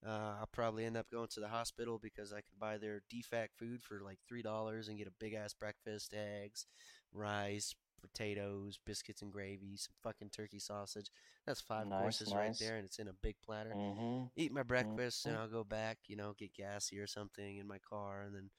Uh, 0.07 0.37
I'll 0.41 0.49
probably 0.53 0.85
end 0.85 0.97
up 0.97 1.09
going 1.11 1.29
to 1.29 1.41
the 1.41 1.49
hospital 1.49 1.99
because 1.99 2.33
I 2.33 2.41
can 2.41 2.57
buy 2.59 2.77
their 2.77 3.03
DFAC 3.11 3.49
food 3.57 3.83
for 3.83 4.01
like 4.01 4.19
three 4.29 4.43
dollars 4.43 4.89
and 4.89 4.99
get 4.99 5.07
a 5.09 5.13
big 5.19 5.33
ass 5.35 5.55
breakfast: 5.55 6.13
eggs, 6.15 6.67
rice, 7.13 7.75
potatoes, 8.03 8.79
biscuits 8.85 9.23
and 9.23 9.33
gravy, 9.33 9.77
some 9.77 9.95
fucking 10.03 10.31
turkey 10.31 10.59
sausage. 10.59 11.11
That's 11.47 11.61
five 11.61 11.87
Nice, 11.87 12.01
courses 12.03 12.35
right 12.35 12.55
there, 12.59 12.77
and 12.77 12.85
it's 12.85 12.99
in 12.99 13.09
a 13.09 13.13
big 13.23 13.37
platter. 13.45 13.71
Mm-hmm. 13.75 14.25
Eat 14.37 14.53
my 14.53 14.63
breakfast, 14.63 15.25
and 15.27 15.37
Mhm. 15.37 15.41
I'll 15.41 15.49
go 15.49 15.65
back. 15.65 15.99
You 16.09 16.17
know, 16.17 16.35
get 16.35 16.53
gassy 16.55 16.99
or 16.99 17.07
something 17.07 17.57
in 17.57 17.67
my 17.67 17.79
car, 17.79 18.23
and 18.23 18.35
then 18.35 18.51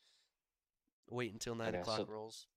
wait 1.10 1.34
until 1.34 1.56
nine 1.56 1.70
Okay, 1.70 1.80
o'clock 1.80 1.98
so- 2.00 2.06
rolls. 2.06 2.48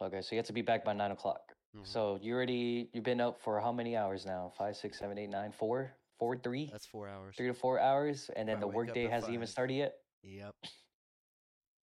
Okay, 0.00 0.22
so 0.22 0.34
you 0.34 0.38
have 0.38 0.46
to 0.46 0.52
be 0.52 0.62
back 0.62 0.84
by 0.84 0.92
nine 0.92 1.10
o'clock. 1.10 1.54
Mhm. 1.74 1.86
So 1.86 2.16
you 2.16 2.34
already 2.34 2.88
you've 2.92 3.04
been 3.04 3.20
up 3.20 3.40
for 3.40 3.60
how 3.60 3.72
many 3.72 3.96
hours 3.96 4.24
now? 4.24 4.50
Five, 4.56 4.76
six, 4.76 4.98
seven, 4.98 5.18
eight, 5.18 5.28
nine, 5.28 5.50
four, 5.52 5.92
four, 6.18 6.36
three, 6.36 6.66
That's 6.70 6.86
four 6.86 7.08
hours. 7.08 7.36
three 7.36 7.48
to 7.48 7.54
four 7.54 7.78
hours, 7.80 8.30
and 8.30 8.48
then 8.48 8.56
I 8.58 8.60
the 8.60 8.68
workday 8.68 9.06
hasn't 9.06 9.34
even 9.34 9.46
started 9.46 9.74
yet. 9.74 9.94
Yep. 10.22 10.54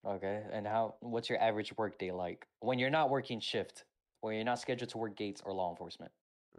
Okay, 0.05 0.43
and 0.51 0.67
how? 0.67 0.95
What's 0.99 1.29
your 1.29 1.41
average 1.41 1.75
work 1.77 1.97
day 1.97 2.11
like 2.11 2.45
when 2.59 2.77
you're 2.77 2.89
not 2.89 3.09
working 3.09 3.39
shift, 3.39 3.85
when 4.21 4.35
you're 4.35 4.43
not 4.43 4.59
scheduled 4.59 4.89
to 4.89 4.97
work 4.97 5.15
gates 5.15 5.41
or 5.45 5.53
law 5.53 5.69
enforcement? 5.69 6.11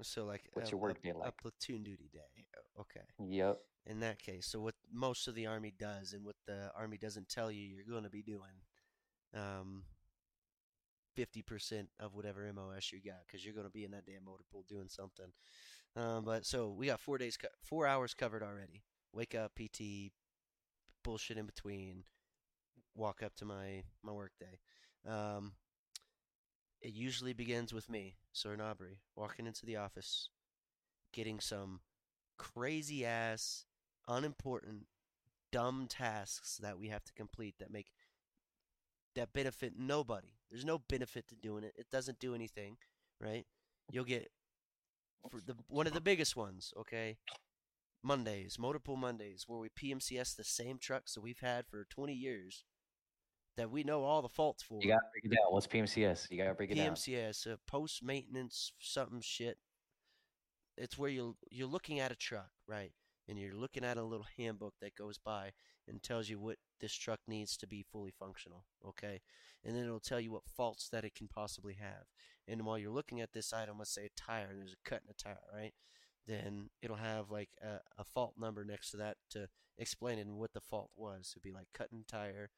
So 0.03 0.25
like 0.25 0.49
What's 0.55 0.71
a, 0.71 0.73
your 0.73 0.81
a- 0.81 0.83
work 0.83 1.03
day 1.03 1.13
like 1.13 1.29
a 1.29 1.43
platoon 1.43 1.83
duty 1.83 2.09
day. 2.13 2.47
Okay. 2.81 3.05
Yep. 3.19 3.59
In 3.87 4.01
that 4.01 4.19
case, 4.19 4.47
so 4.47 4.61
what 4.61 4.75
most 4.91 5.29
of 5.29 5.35
the 5.35 5.47
army 5.47 5.73
does 5.79 6.15
and 6.15 6.25
what 6.25 6.37
the 6.47 6.71
army 6.75 6.97
doesn't 6.97 7.29
tell 7.29 7.51
you 7.51 7.63
you're 7.63 7.85
going 7.85 8.05
to 8.05 8.11
be 8.11 8.23
doing 8.23 8.63
um 9.35 9.83
50% 11.19 11.87
of 12.01 12.15
whatever 12.15 12.51
MOS 12.53 12.91
you 12.93 13.01
got 13.01 13.29
cuz 13.31 13.45
you're 13.45 13.55
going 13.55 13.67
to 13.67 13.71
be 13.73 13.85
in 13.85 13.91
that 13.93 14.07
damn 14.07 14.25
motor 14.25 14.43
pool 14.51 14.65
doing 14.67 14.89
something. 14.89 15.33
Um 15.95 16.25
but 16.25 16.47
so 16.47 16.71
we 16.71 16.87
got 16.87 16.99
4 16.99 17.19
days 17.19 17.37
co- 17.37 17.49
4 17.61 17.87
hours 17.87 18.15
covered 18.15 18.43
already. 18.43 18.83
Wake 19.13 19.35
up 19.35 19.55
PT 19.55 20.13
bullshit 21.05 21.37
in 21.37 21.47
between 21.47 22.05
walk 22.95 23.23
up 23.23 23.35
to 23.37 23.45
my 23.45 23.83
my 24.03 24.13
work 24.13 24.33
day. 24.39 25.11
Um 25.11 25.53
it 26.81 26.93
usually 26.93 27.33
begins 27.33 27.73
with 27.73 27.89
me, 27.89 28.17
Sir 28.33 28.57
Nobry, 28.57 28.99
walking 29.17 29.47
into 29.47 29.65
the 29.65 29.77
office, 29.77 30.29
getting 31.13 31.41
some 31.41 31.81
crazy 32.37 33.05
ass, 33.07 33.65
unimportant, 34.07 34.87
dumb 35.51 35.87
tasks 35.89 36.59
that 36.59 36.79
we 36.79 36.89
have 36.89 37.05
to 37.05 37.13
complete 37.13 37.55
that 37.59 37.73
make 37.73 37.93
that 39.15 39.33
benefit 39.33 39.75
nobody. 39.79 40.35
There's 40.51 40.65
no 40.65 40.79
benefit 40.79 41.29
to 41.29 41.37
doing 41.37 41.65
it. 41.65 41.75
It 41.77 41.87
doesn't 41.91 42.19
do 42.19 42.35
anything, 42.35 42.77
right? 43.21 43.47
You'll 43.91 44.05
get 44.05 44.31
for 45.31 45.41
the 45.41 45.55
one 45.69 45.87
of 45.87 45.95
the 45.95 46.01
biggest 46.01 46.37
ones, 46.37 46.73
okay? 46.77 47.19
Mondays, 48.03 48.59
multiple 48.59 48.97
Mondays, 48.97 49.45
where 49.49 49.59
we 49.59 49.69
PMCS 49.69 50.37
the 50.37 50.45
same 50.45 50.79
trucks 50.79 51.15
that 51.15 51.23
we've 51.23 51.41
had 51.41 51.67
for 51.67 51.87
20 51.89 52.13
years, 52.13 52.65
that 53.57 53.71
we 53.71 53.85
know 53.85 54.03
all 54.05 54.23
the 54.23 54.29
faults 54.29 54.63
for. 54.63 54.81
You 54.83 54.89
gotta 54.89 55.07
break 55.13 55.25
it 55.33 55.37
down. 55.37 55.47
What's 55.53 55.67
PMCS? 55.67 56.31
You 56.31 56.39
gotta 56.39 56.55
break 56.55 56.71
it 56.71 56.77
down. 56.77 56.95
PMCS, 56.95 57.53
uh, 57.53 57.57
post 57.67 58.03
maintenance 58.03 58.73
something 58.79 59.21
shit. 59.21 59.59
It's 60.77 60.99
where 60.99 61.11
you 61.11 61.37
you're 61.51 61.69
looking 61.69 62.01
at 62.01 62.13
a 62.13 62.17
truck, 62.17 62.51
right? 62.67 62.93
And 63.29 63.39
you're 63.39 63.55
looking 63.55 63.85
at 63.85 63.97
a 63.97 64.03
little 64.03 64.27
handbook 64.37 64.75
that 64.81 64.97
goes 64.97 65.19
by 65.19 65.53
and 65.89 66.03
tells 66.03 66.29
you 66.29 66.39
what 66.39 66.57
this 66.81 66.93
truck 66.93 67.21
needs 67.27 67.57
to 67.59 67.67
be 67.67 67.83
fully 67.83 68.13
functional, 68.19 68.65
okay? 68.87 69.21
And 69.65 69.75
then 69.75 69.85
it'll 69.85 70.01
tell 70.01 70.21
you 70.21 70.33
what 70.33 70.47
faults 70.47 70.89
that 70.91 71.05
it 71.05 71.15
can 71.15 71.29
possibly 71.29 71.75
have. 71.81 72.05
And 72.47 72.67
while 72.67 72.79
you're 72.79 72.91
looking 72.91 73.23
at 73.23 73.33
this 73.33 73.53
item, 73.53 73.79
let's 73.79 73.95
say 73.95 74.07
a 74.07 74.21
tire, 74.21 74.49
and 74.51 74.61
there's 74.61 74.75
a 74.75 74.89
cut 74.89 75.01
in 75.03 75.11
a 75.11 75.15
tire, 75.15 75.39
right? 75.55 75.73
Then 76.27 76.69
it'll 76.83 76.97
have 76.97 77.31
like 77.31 77.51
a, 77.63 77.81
a 77.99 78.05
fault 78.05 78.35
number 78.39 78.65
next 78.65 78.91
to 78.91 78.99
that 78.99 79.17
to 79.31 79.49
explain 79.79 80.19
it 80.19 80.27
and 80.27 80.37
what 80.37 80.53
the 80.53 80.61
fault 80.61 80.91
was. 80.97 81.33
It'd 81.33 81.43
be 81.43 81.53
like 81.53 81.69
cut 81.73 81.89
in 81.93 82.05
tire, 82.07 82.51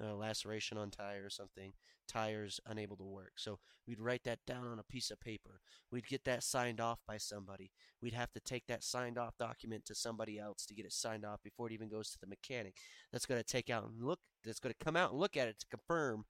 laceration 0.00 0.78
on 0.78 0.90
tire 0.90 1.24
or 1.24 1.30
something, 1.30 1.72
tires 2.08 2.60
unable 2.66 2.96
to 2.96 3.04
work. 3.04 3.32
So 3.36 3.58
we'd 3.86 4.00
write 4.00 4.24
that 4.24 4.40
down 4.46 4.66
on 4.66 4.78
a 4.78 4.84
piece 4.84 5.10
of 5.10 5.20
paper. 5.20 5.60
We'd 5.90 6.06
get 6.06 6.24
that 6.24 6.42
signed 6.42 6.80
off 6.80 7.00
by 7.06 7.16
somebody. 7.16 7.70
We'd 8.00 8.14
have 8.14 8.32
to 8.32 8.40
take 8.40 8.66
that 8.66 8.82
signed 8.82 9.18
off 9.18 9.38
document 9.38 9.84
to 9.86 9.94
somebody 9.94 10.38
else 10.38 10.66
to 10.66 10.74
get 10.74 10.86
it 10.86 10.92
signed 10.92 11.24
off 11.24 11.42
before 11.42 11.68
it 11.68 11.72
even 11.72 11.88
goes 11.88 12.10
to 12.10 12.18
the 12.20 12.26
mechanic. 12.26 12.76
That's 13.12 13.26
going 13.26 13.40
to 13.40 13.46
take 13.46 13.70
out 13.70 13.88
and 13.88 14.02
look, 14.02 14.20
that's 14.44 14.60
going 14.60 14.74
to 14.78 14.84
come 14.84 14.96
out 14.96 15.12
and 15.12 15.20
look 15.20 15.36
at 15.36 15.48
it 15.48 15.58
to 15.60 15.66
confirm 15.66 16.24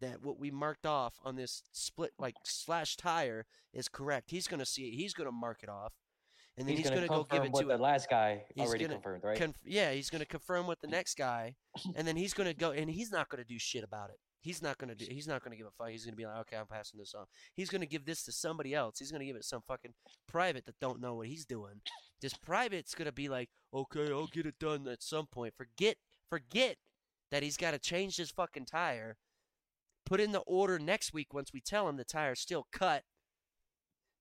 that 0.00 0.22
what 0.22 0.38
we 0.38 0.50
marked 0.50 0.84
off 0.84 1.14
on 1.24 1.36
this 1.36 1.62
split 1.72 2.12
like 2.18 2.34
slash 2.44 2.96
tire 2.96 3.46
is 3.72 3.88
correct. 3.88 4.30
He's 4.30 4.48
going 4.48 4.60
to 4.60 4.66
see 4.66 4.88
it. 4.88 4.96
He's 4.96 5.14
going 5.14 5.28
to 5.28 5.32
mark 5.32 5.60
it 5.62 5.68
off. 5.68 5.92
And 6.58 6.68
then 6.68 6.76
he's, 6.76 6.84
gonna, 6.84 6.96
going 6.96 7.08
to 7.08 7.14
go 7.14 7.26
give 7.30 7.44
it 7.44 7.54
to 7.54 7.64
the 7.64 7.78
last 7.78 8.10
guy 8.10 8.44
He's 8.54 8.68
already 8.68 8.84
gonna 8.84 8.94
confirmed, 8.96 9.24
right? 9.24 9.38
Conf- 9.38 9.56
yeah, 9.64 9.92
he's 9.92 10.10
going 10.10 10.20
to 10.20 10.26
confirm 10.26 10.66
with 10.66 10.80
the 10.80 10.86
mm. 10.86 10.92
next 10.92 11.16
guy, 11.16 11.54
and 11.96 12.06
then 12.06 12.16
he's 12.16 12.34
going 12.34 12.46
to 12.46 12.54
go, 12.54 12.72
and 12.72 12.90
he's 12.90 13.10
not 13.10 13.30
going 13.30 13.42
to 13.42 13.48
do 13.48 13.58
shit 13.58 13.82
about 13.82 14.10
it. 14.10 14.16
He's 14.42 14.60
not 14.60 14.76
going 14.76 14.88
to 14.88 14.96
do. 14.96 15.06
He's 15.08 15.28
not 15.28 15.42
going 15.42 15.52
to 15.52 15.56
give 15.56 15.68
a 15.68 15.70
fuck. 15.70 15.90
He's 15.90 16.04
going 16.04 16.14
to 16.14 16.16
be 16.16 16.26
like, 16.26 16.38
okay, 16.40 16.56
I'm 16.56 16.66
passing 16.66 16.98
this 16.98 17.14
on. 17.14 17.26
He's 17.54 17.70
going 17.70 17.80
to 17.80 17.86
give 17.86 18.04
this 18.04 18.24
to 18.24 18.32
somebody 18.32 18.74
else. 18.74 18.98
He's 18.98 19.12
going 19.12 19.20
to 19.20 19.26
give 19.26 19.36
it 19.36 19.42
to 19.42 19.48
some 19.48 19.62
fucking 19.68 19.94
private 20.26 20.66
that 20.66 20.80
don't 20.80 21.00
know 21.00 21.14
what 21.14 21.28
he's 21.28 21.46
doing. 21.46 21.80
This 22.20 22.34
private's 22.34 22.94
going 22.94 23.06
to 23.06 23.12
be 23.12 23.28
like, 23.28 23.50
okay, 23.72 24.10
I'll 24.10 24.26
get 24.26 24.46
it 24.46 24.58
done 24.58 24.88
at 24.88 25.02
some 25.02 25.26
point. 25.26 25.54
Forget, 25.56 25.96
forget 26.28 26.76
that 27.30 27.44
he's 27.44 27.56
got 27.56 27.70
to 27.70 27.78
change 27.78 28.16
his 28.16 28.32
fucking 28.32 28.66
tire. 28.66 29.16
Put 30.04 30.20
in 30.20 30.32
the 30.32 30.40
order 30.40 30.78
next 30.78 31.14
week 31.14 31.32
once 31.32 31.52
we 31.52 31.60
tell 31.60 31.88
him 31.88 31.96
the 31.96 32.04
tire's 32.04 32.40
still 32.40 32.66
cut. 32.72 33.04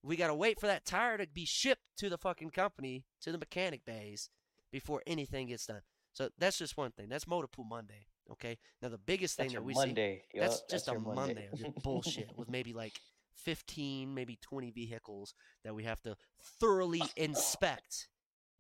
We 0.04 0.16
got 0.16 0.28
to 0.28 0.36
wait 0.36 0.60
for 0.60 0.68
that 0.68 0.86
tire 0.86 1.18
to 1.18 1.28
be 1.28 1.46
shipped 1.46 1.84
to 1.98 2.10
the 2.10 2.18
fucking 2.18 2.52
company, 2.52 3.06
to 3.22 3.32
the 3.32 3.38
mechanic 3.38 3.86
bays, 3.86 4.30
before 4.72 5.02
anything 5.06 5.48
gets 5.48 5.66
done. 5.66 5.82
So 6.14 6.30
that's 6.38 6.58
just 6.58 6.78
one 6.78 6.92
thing. 6.92 7.08
That's 7.10 7.28
Motor 7.28 7.48
Pool 7.48 7.66
Monday. 7.66 8.08
Okay. 8.32 8.58
Now 8.82 8.90
the 8.90 8.98
biggest 8.98 9.38
thing 9.38 9.48
That's 9.48 9.56
that 9.56 9.64
we 9.64 9.74
see 9.74 9.80
Monday. 9.80 10.24
yo. 10.34 10.42
that's 10.42 10.62
just 10.70 10.88
a 10.88 10.98
Monday 10.98 11.50
of 11.52 11.60
just 11.60 11.76
bullshit 11.84 12.32
with 12.38 12.50
maybe 12.50 12.74
like 12.74 12.94
15, 13.34 14.14
maybe 14.14 14.38
20 14.42 14.72
vehicles 14.72 15.34
that 15.64 15.76
we 15.76 15.84
have 15.84 16.02
to 16.04 16.16
thoroughly 16.60 17.04
inspect 17.16 18.08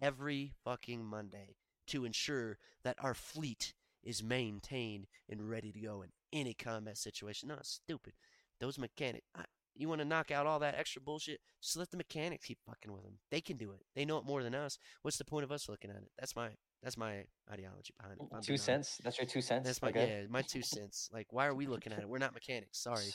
every 0.01 0.54
fucking 0.63 1.06
Monday 1.06 1.56
to 1.88 2.06
ensure 2.06 2.58
that 2.84 2.97
our 3.01 3.13
fleet 3.13 3.73
is 4.04 4.23
maintained 4.23 5.08
and 5.30 5.49
ready 5.49 5.71
to 5.71 5.80
go 5.80 6.01
in 6.01 6.10
any 6.34 6.54
combat 6.54 6.97
situation. 6.97 7.49
No, 7.49 7.56
it's 7.56 7.69
stupid. 7.69 8.13
Those 8.60 8.80
mechanics, 8.80 9.25
I, 9.36 9.43
you 9.75 9.88
want 9.88 9.99
to 9.99 10.05
knock 10.05 10.31
out 10.31 10.45
all 10.45 10.60
that 10.60 10.75
extra 10.77 11.01
bullshit? 11.01 11.39
Just 11.62 11.77
let 11.77 11.89
the 11.91 11.97
mechanics 11.97 12.45
keep 12.45 12.60
fucking 12.65 12.91
with 12.91 13.03
them. 13.03 13.17
They 13.29 13.41
can 13.41 13.57
do 13.57 13.71
it. 13.71 13.81
They 13.95 14.05
know 14.05 14.17
it 14.17 14.25
more 14.25 14.43
than 14.43 14.55
us. 14.55 14.77
What's 15.01 15.17
the 15.17 15.25
point 15.25 15.43
of 15.43 15.51
us 15.51 15.69
looking 15.69 15.89
at 15.89 15.97
it? 15.97 16.12
That's 16.19 16.36
my 16.36 16.49
that's 16.84 16.97
my 16.97 17.23
ideology 17.51 17.93
behind 17.99 18.19
it. 18.19 18.43
Two 18.43 18.57
cents. 18.57 18.99
That's 19.03 19.17
your 19.17 19.27
two 19.27 19.41
cents. 19.41 19.67
That's 19.67 19.81
my 19.81 19.89
okay. 19.89 20.21
yeah, 20.21 20.27
my 20.29 20.41
two 20.41 20.62
cents. 20.62 21.10
Like, 21.13 21.27
why 21.31 21.45
are 21.45 21.53
we 21.53 21.67
looking 21.67 21.93
at 21.93 21.99
it? 21.99 22.10
We're 22.10 22.17
not 22.17 22.34
mechanics. 22.34 22.79
Sorry. 22.81 23.05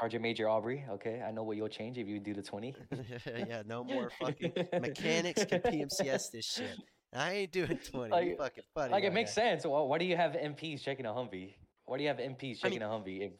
Sergeant 0.00 0.22
Major 0.22 0.48
Aubrey. 0.48 0.84
Okay, 0.88 1.20
I 1.26 1.32
know 1.32 1.42
what 1.42 1.56
you'll 1.56 1.68
change 1.68 1.98
if 1.98 2.06
you 2.06 2.20
do 2.20 2.32
the 2.32 2.42
twenty. 2.42 2.74
yeah, 3.26 3.62
no 3.66 3.82
more 3.92 4.10
fucking 4.20 4.52
mechanics 4.80 5.44
can 5.44 5.60
PMCS 5.60 6.30
this 6.30 6.46
shit. 6.46 6.78
I 7.12 7.32
ain't 7.32 7.52
doing 7.52 7.78
twenty. 7.90 8.14
you 8.14 8.30
Like- 8.30 8.38
fucking 8.38 8.64
funny. 8.74 8.92
like 8.92 9.04
it 9.04 9.12
makes 9.12 9.36
now. 9.36 9.42
sense. 9.42 9.66
Well, 9.66 9.88
why 9.88 9.98
do 9.98 10.04
you 10.04 10.16
have 10.16 10.32
MPs 10.32 10.82
checking 10.82 11.06
a 11.06 11.10
Humvee? 11.10 11.54
Why 11.86 11.96
do 11.96 12.02
you 12.04 12.08
have 12.08 12.18
MPs 12.18 12.20
I 12.22 12.28
mean, 12.28 12.56
checking 12.56 12.82
a 12.82 12.86
Humvee? 12.86 13.26
If, 13.26 13.32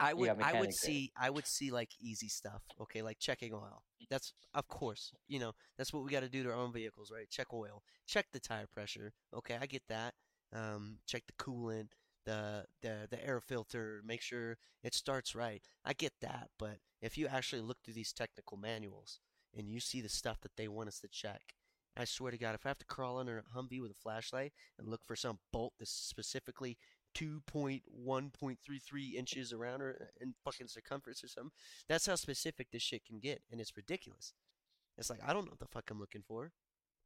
I 0.00 0.14
would 0.14 0.26
got 0.26 0.42
I 0.42 0.60
would 0.60 0.74
see 0.74 1.12
I 1.18 1.30
would 1.30 1.46
see 1.46 1.70
like 1.70 1.90
easy 2.00 2.28
stuff. 2.28 2.62
Okay, 2.80 3.02
like 3.02 3.18
checking 3.18 3.52
oil. 3.52 3.82
That's 4.10 4.32
of 4.54 4.68
course, 4.68 5.12
you 5.28 5.38
know, 5.38 5.52
that's 5.78 5.92
what 5.92 6.04
we 6.04 6.10
got 6.10 6.20
to 6.20 6.28
do 6.28 6.42
to 6.42 6.50
our 6.50 6.56
own 6.56 6.72
vehicles, 6.72 7.10
right? 7.14 7.28
Check 7.30 7.52
oil, 7.52 7.82
check 8.06 8.26
the 8.32 8.40
tire 8.40 8.66
pressure. 8.66 9.12
Okay, 9.34 9.56
I 9.60 9.66
get 9.66 9.82
that. 9.88 10.14
Um, 10.54 10.98
check 11.06 11.22
the 11.26 11.44
coolant, 11.44 11.88
the 12.24 12.66
the 12.82 13.06
the 13.10 13.24
air 13.24 13.40
filter, 13.40 14.02
make 14.04 14.20
sure 14.20 14.58
it 14.82 14.94
starts 14.94 15.34
right. 15.34 15.62
I 15.84 15.92
get 15.92 16.12
that, 16.20 16.50
but 16.58 16.78
if 17.00 17.16
you 17.16 17.26
actually 17.26 17.62
look 17.62 17.78
through 17.84 17.94
these 17.94 18.12
technical 18.12 18.56
manuals 18.56 19.20
and 19.56 19.68
you 19.68 19.80
see 19.80 20.00
the 20.00 20.08
stuff 20.08 20.40
that 20.42 20.56
they 20.56 20.68
want 20.68 20.88
us 20.88 21.00
to 21.00 21.08
check, 21.08 21.54
I 21.96 22.04
swear 22.04 22.30
to 22.30 22.38
God, 22.38 22.54
if 22.54 22.64
I 22.64 22.70
have 22.70 22.78
to 22.78 22.86
crawl 22.86 23.18
under 23.18 23.38
a 23.38 23.58
Humvee 23.58 23.80
with 23.80 23.90
a 23.90 24.02
flashlight 24.02 24.52
and 24.78 24.88
look 24.88 25.04
for 25.04 25.16
some 25.16 25.38
bolt 25.52 25.74
that's 25.78 25.90
specifically 25.90 26.78
2.1.33 27.14 29.14
inches 29.14 29.52
around 29.52 29.80
her 29.80 29.96
uh, 30.00 30.04
in 30.20 30.34
fucking 30.44 30.68
circumference 30.68 31.24
or 31.24 31.28
something. 31.28 31.50
That's 31.88 32.06
how 32.06 32.14
specific 32.14 32.70
this 32.70 32.82
shit 32.82 33.04
can 33.04 33.18
get, 33.18 33.42
and 33.50 33.60
it's 33.60 33.76
ridiculous. 33.76 34.32
It's 34.98 35.10
like 35.10 35.20
I 35.26 35.32
don't 35.32 35.44
know 35.44 35.52
what 35.52 35.60
the 35.60 35.66
fuck 35.66 35.90
I'm 35.90 36.00
looking 36.00 36.22
for. 36.26 36.52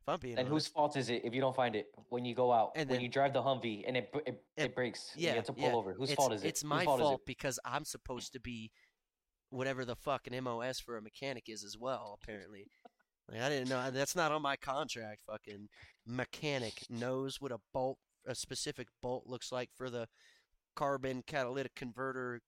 If 0.01 0.09
I'm 0.09 0.21
being 0.21 0.39
and 0.39 0.49
whose 0.49 0.67
fault 0.67 0.97
is 0.97 1.11
it 1.11 1.23
if 1.25 1.35
you 1.35 1.41
don't 1.41 1.57
find 1.57 1.75
it 1.75 1.87
when 2.11 2.25
you 2.25 2.35
go 2.35 2.53
out 2.53 2.73
And 2.77 2.89
when 2.89 3.01
you 3.01 3.09
drive 3.09 3.33
the 3.33 3.43
Humvee 3.43 3.85
and 3.87 3.97
it 3.97 4.13
br- 4.13 4.21
it, 4.27 4.43
it 4.57 4.75
breaks? 4.75 5.11
and 5.15 5.23
yeah, 5.23 5.31
you 5.31 5.37
have 5.37 5.45
to 5.47 5.53
pull 5.53 5.69
yeah. 5.69 5.75
over. 5.75 5.95
Whose 5.95 6.11
it's, 6.11 6.17
fault 6.17 6.33
is 6.33 6.45
it? 6.45 6.49
It's 6.49 6.65
my 6.65 6.85
fault, 6.85 7.01
fault 7.01 7.21
is 7.21 7.25
because 7.27 7.59
I'm 7.65 7.85
supposed 7.85 8.33
to 8.35 8.41
be 8.41 8.71
whatever 9.51 9.85
the 9.85 9.97
fucking 9.97 10.39
MOS 10.45 10.81
for 10.81 10.97
a 10.97 11.03
mechanic 11.03 11.49
is 11.49 11.65
as 11.65 11.77
well. 11.79 12.19
Apparently, 12.23 12.71
like 13.31 13.41
I 13.41 13.49
didn't 13.49 13.69
know 13.69 13.91
that's 13.91 14.15
not 14.15 14.33
on 14.33 14.43
my 14.43 14.57
contract. 14.57 15.23
Fucking 15.27 15.69
mechanic 16.07 16.85
knows 16.89 17.41
what 17.41 17.53
a 17.53 17.59
bolt, 17.73 17.99
a 18.27 18.35
specific 18.35 18.89
bolt 19.03 19.25
looks 19.27 19.53
like 19.53 19.71
for 19.75 19.91
the 19.91 20.09
carbon 20.75 21.23
catalytic 21.27 21.75
converter? 21.75 22.41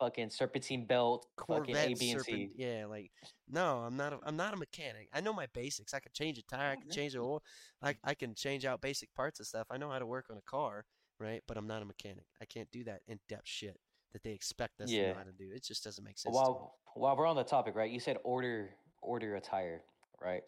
Fucking 0.00 0.30
serpentine 0.30 0.86
belt. 0.86 1.26
fucking 1.38 1.64
Corvette 1.64 1.90
A, 1.92 1.94
B, 1.94 2.10
and 2.10 2.20
C. 2.22 2.50
Yeah, 2.56 2.86
like 2.86 3.12
no, 3.48 3.78
I'm 3.78 3.96
not. 3.96 4.12
A, 4.12 4.18
I'm 4.24 4.36
not 4.36 4.52
a 4.52 4.56
mechanic. 4.56 5.08
I 5.12 5.20
know 5.20 5.32
my 5.32 5.46
basics. 5.54 5.94
I 5.94 6.00
can 6.00 6.10
change 6.12 6.36
a 6.38 6.42
tire. 6.42 6.72
I 6.72 6.76
can 6.76 6.90
change 6.90 7.12
the 7.12 7.20
oil. 7.20 7.42
I 7.80 7.96
I 8.02 8.14
can 8.14 8.34
change 8.34 8.64
out 8.64 8.80
basic 8.80 9.14
parts 9.14 9.38
and 9.38 9.46
stuff. 9.46 9.68
I 9.70 9.76
know 9.76 9.90
how 9.90 10.00
to 10.00 10.06
work 10.06 10.26
on 10.30 10.36
a 10.36 10.42
car, 10.42 10.84
right? 11.20 11.42
But 11.46 11.56
I'm 11.56 11.68
not 11.68 11.80
a 11.80 11.84
mechanic. 11.84 12.26
I 12.42 12.44
can't 12.44 12.70
do 12.72 12.84
that 12.84 13.02
in 13.06 13.20
depth 13.28 13.46
shit 13.46 13.78
that 14.12 14.22
they 14.22 14.32
expect 14.32 14.80
us 14.80 14.90
to 14.90 15.08
know 15.08 15.14
how 15.14 15.22
to 15.22 15.32
do. 15.32 15.50
It 15.54 15.62
just 15.62 15.84
doesn't 15.84 16.02
make 16.02 16.18
sense. 16.18 16.34
While 16.34 16.76
while 16.94 17.16
we're 17.16 17.26
on 17.26 17.36
the 17.36 17.44
topic, 17.44 17.74
right? 17.76 17.90
You 17.90 18.00
said 18.00 18.16
order 18.24 18.70
order 19.02 19.36
a 19.36 19.40
tire, 19.40 19.82
right? 20.20 20.42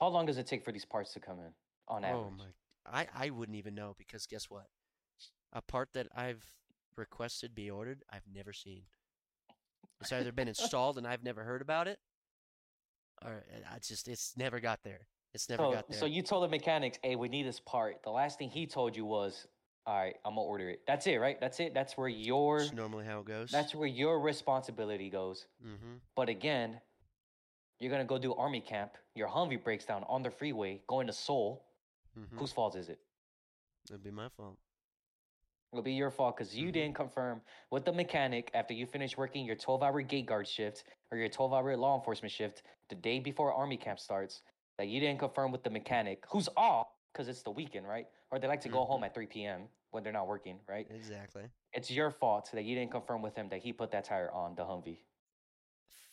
How 0.00 0.08
long 0.08 0.26
does 0.26 0.38
it 0.38 0.46
take 0.46 0.64
for 0.64 0.72
these 0.72 0.84
parts 0.84 1.12
to 1.14 1.20
come 1.20 1.40
in 1.40 1.52
on 1.88 2.04
average? 2.04 2.26
Oh 2.26 2.30
my! 2.36 2.44
I 2.92 3.06
I 3.14 3.30
wouldn't 3.30 3.56
even 3.56 3.74
know 3.74 3.94
because 3.98 4.26
guess 4.26 4.50
what? 4.50 4.66
A 5.52 5.62
part 5.62 5.90
that 5.94 6.08
I've 6.14 6.44
requested 6.96 7.54
be 7.54 7.70
ordered, 7.70 8.02
I've 8.12 8.26
never 8.32 8.52
seen. 8.52 8.82
It's 10.00 10.12
either 10.12 10.32
been 10.32 10.48
installed 10.54 10.98
and 10.98 11.06
I've 11.06 11.22
never 11.24 11.42
heard 11.44 11.62
about 11.62 11.88
it, 11.88 11.98
or 13.24 13.44
I 13.72 13.78
just 13.78 14.08
it's 14.08 14.34
never 14.36 14.60
got 14.60 14.80
there. 14.84 15.06
It's 15.34 15.48
never 15.48 15.64
so, 15.64 15.72
got 15.72 15.88
there. 15.88 15.98
so 15.98 16.06
you 16.06 16.22
told 16.22 16.44
the 16.44 16.48
mechanics, 16.48 16.98
"Hey, 17.02 17.16
we 17.16 17.28
need 17.28 17.46
this 17.46 17.60
part." 17.60 18.02
The 18.02 18.10
last 18.10 18.38
thing 18.38 18.50
he 18.50 18.66
told 18.66 18.96
you 18.96 19.04
was, 19.04 19.46
"All 19.86 19.96
right, 19.96 20.16
I'm 20.24 20.32
gonna 20.34 20.42
order 20.42 20.70
it." 20.70 20.80
That's 20.86 21.06
it, 21.06 21.16
right? 21.16 21.38
That's 21.40 21.60
it. 21.60 21.74
That's 21.74 21.96
where 21.96 22.08
your 22.08 22.60
That's 22.60 22.72
normally 22.72 23.04
how 23.04 23.20
it 23.20 23.26
goes. 23.26 23.50
that's 23.50 23.74
where 23.74 23.88
your 23.88 24.20
responsibility 24.20 25.10
goes. 25.10 25.46
mm-hmm. 25.64 25.96
But 26.16 26.28
again, 26.28 26.80
you're 27.78 27.90
gonna 27.90 28.04
go 28.04 28.18
do 28.18 28.34
army 28.34 28.60
camp. 28.60 28.92
Your 29.14 29.28
Humvee 29.28 29.62
breaks 29.62 29.84
down 29.84 30.04
on 30.08 30.22
the 30.22 30.30
freeway 30.30 30.80
going 30.86 31.06
to 31.06 31.12
Seoul. 31.12 31.64
Mm-hmm. 32.18 32.38
Whose 32.38 32.52
fault 32.52 32.76
is 32.76 32.88
it? 32.88 32.98
It'd 33.88 34.02
be 34.02 34.10
my 34.10 34.28
fault. 34.36 34.58
It'll 35.72 35.82
be 35.82 35.92
your 35.92 36.10
fault 36.10 36.36
because 36.36 36.56
you 36.56 36.68
Mhm. 36.68 36.72
didn't 36.72 36.94
confirm 36.94 37.42
with 37.70 37.84
the 37.84 37.92
mechanic 37.92 38.50
after 38.54 38.72
you 38.72 38.86
finish 38.86 39.16
working 39.18 39.44
your 39.44 39.56
12 39.56 39.82
hour 39.82 40.00
gate 40.00 40.24
guard 40.26 40.48
shift 40.48 40.84
or 41.10 41.18
your 41.18 41.28
12 41.28 41.52
hour 41.52 41.76
law 41.76 41.96
enforcement 41.96 42.32
shift 42.32 42.62
the 42.88 42.94
day 42.94 43.18
before 43.20 43.52
army 43.52 43.76
camp 43.76 43.98
starts 43.98 44.42
that 44.78 44.88
you 44.88 44.98
didn't 45.00 45.18
confirm 45.18 45.52
with 45.52 45.62
the 45.62 45.70
mechanic 45.70 46.24
who's 46.30 46.48
off 46.56 46.88
because 47.12 47.28
it's 47.28 47.42
the 47.42 47.50
weekend, 47.50 47.86
right? 47.86 48.06
Or 48.30 48.38
they 48.38 48.46
like 48.48 48.60
to 48.62 48.68
go 48.68 48.84
home 48.84 49.02
Mhm. 49.02 49.06
at 49.06 49.14
3 49.14 49.26
p.m. 49.26 49.68
when 49.90 50.02
they're 50.02 50.12
not 50.12 50.26
working, 50.26 50.60
right? 50.66 50.86
Exactly. 50.90 51.50
It's 51.72 51.90
your 51.90 52.10
fault 52.10 52.50
that 52.52 52.62
you 52.64 52.74
didn't 52.74 52.90
confirm 52.92 53.22
with 53.22 53.34
him 53.34 53.48
that 53.48 53.60
he 53.62 53.72
put 53.72 53.90
that 53.90 54.04
tire 54.04 54.30
on 54.30 54.54
the 54.54 54.64
Humvee. 54.64 55.02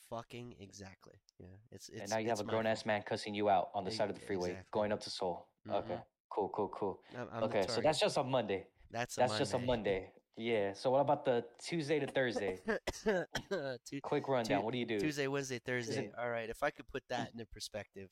Fucking 0.10 0.56
exactly. 0.60 1.20
Yeah. 1.40 1.48
It's 1.72 1.90
it's. 1.90 2.02
and 2.02 2.10
now 2.10 2.18
you 2.18 2.30
have 2.30 2.40
a 2.40 2.44
grown 2.44 2.66
ass 2.66 2.86
man 2.86 3.04
cussing 3.04 3.34
you 3.34 3.50
out 3.50 3.70
on 3.74 3.84
the 3.84 3.92
side 3.92 4.10
of 4.10 4.16
the 4.16 4.22
freeway 4.22 4.52
exactly. 4.52 4.70
going 4.72 4.92
up 4.92 5.02
to 5.02 5.10
Seoul. 5.10 5.48
Okay. 5.70 5.94
Mhm. 5.96 6.04
Cool, 6.30 6.50
cool, 6.50 6.68
cool. 6.70 7.02
I'm, 7.18 7.28
I'm 7.32 7.44
okay, 7.44 7.66
so 7.68 7.82
that's 7.82 8.00
just 8.00 8.18
a 8.18 8.24
Monday. 8.24 8.68
that's 8.92 9.18
a 9.18 9.22
That's 9.22 9.38
just 9.38 9.54
a 9.54 9.60
Monday. 9.66 10.12
Yeah. 10.38 10.74
So 10.74 10.92
what 10.92 11.00
about 11.00 11.24
the 11.24 11.46
Tuesday 11.64 11.98
to 12.00 12.08
Thursday? 12.08 12.60
Tu- 13.86 14.02
Quick 14.02 14.28
rundown. 14.28 14.60
Tu- 14.60 14.66
what 14.66 14.74
do 14.74 14.78
you 14.80 14.86
do? 14.86 15.00
Tuesday, 15.00 15.28
Wednesday, 15.28 15.60
Thursday. 15.60 16.12
All 16.18 16.30
right. 16.30 16.50
If 16.50 16.62
I 16.62 16.72
could 16.72 16.88
put 16.90 17.04
that 17.10 17.32
into 17.32 17.46
perspective, 17.46 18.10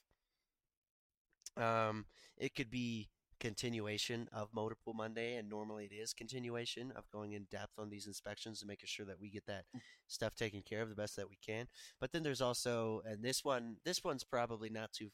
Um, 1.57 2.05
it 2.37 2.55
could 2.55 2.71
be 2.71 3.09
continuation 3.39 4.27
of 4.31 4.53
Motor 4.53 4.75
Pool 4.83 4.93
Monday, 4.93 5.35
and 5.35 5.49
normally 5.49 5.85
it 5.85 5.93
is 5.93 6.13
continuation 6.13 6.91
of 6.93 7.07
going 7.11 7.33
in 7.33 7.43
depth 7.51 7.77
on 7.77 7.89
these 7.89 8.07
inspections 8.07 8.61
and 8.61 8.69
making 8.69 8.87
sure 8.87 9.05
that 9.05 9.19
we 9.19 9.29
get 9.29 9.45
that 9.47 9.65
stuff 10.07 10.33
taken 10.33 10.61
care 10.63 10.81
of 10.81 10.87
the 10.89 10.95
best 10.95 11.15
that 11.17 11.29
we 11.29 11.35
can. 11.45 11.67
But 11.99 12.11
then 12.13 12.23
there's 12.23 12.41
also, 12.41 13.01
and 13.05 13.21
this 13.21 13.43
one, 13.43 13.75
this 13.83 14.01
one's 14.03 14.23
probably 14.23 14.69
not 14.69 14.93
too, 14.93 15.11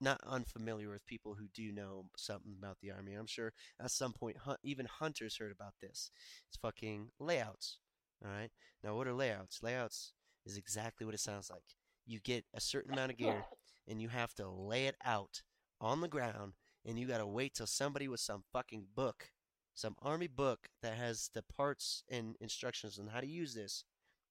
not 0.00 0.20
unfamiliar 0.26 0.90
with 0.90 1.06
people 1.06 1.34
who 1.34 1.48
do 1.54 1.72
know 1.72 2.06
something 2.16 2.54
about 2.58 2.78
the 2.80 2.90
army. 2.90 3.14
I'm 3.14 3.26
sure 3.26 3.52
at 3.80 3.90
some 3.90 4.12
point, 4.12 4.38
hun- 4.38 4.56
even 4.62 4.86
hunters 4.86 5.36
heard 5.38 5.52
about 5.52 5.74
this. 5.80 6.10
It's 6.48 6.56
fucking 6.58 7.10
layouts. 7.18 7.78
All 8.24 8.30
right. 8.30 8.50
Now, 8.82 8.96
what 8.96 9.06
are 9.06 9.12
layouts? 9.14 9.62
Layouts 9.62 10.12
is 10.44 10.56
exactly 10.56 11.04
what 11.04 11.14
it 11.14 11.20
sounds 11.20 11.50
like. 11.50 11.62
You 12.06 12.20
get 12.20 12.44
a 12.54 12.60
certain 12.60 12.92
amount 12.92 13.12
of 13.12 13.18
gear, 13.18 13.44
and 13.88 14.00
you 14.00 14.08
have 14.08 14.34
to 14.34 14.48
lay 14.48 14.86
it 14.86 14.96
out 15.04 15.42
on 15.80 16.00
the 16.00 16.08
ground 16.08 16.54
and 16.84 16.98
you 16.98 17.06
gotta 17.06 17.26
wait 17.26 17.54
till 17.54 17.66
somebody 17.66 18.08
with 18.08 18.20
some 18.20 18.42
fucking 18.52 18.86
book, 18.94 19.30
some 19.74 19.94
army 20.02 20.26
book 20.26 20.68
that 20.82 20.94
has 20.96 21.30
the 21.34 21.42
parts 21.42 22.02
and 22.10 22.36
instructions 22.40 22.98
on 22.98 23.08
how 23.08 23.20
to 23.20 23.26
use 23.26 23.54
this 23.54 23.84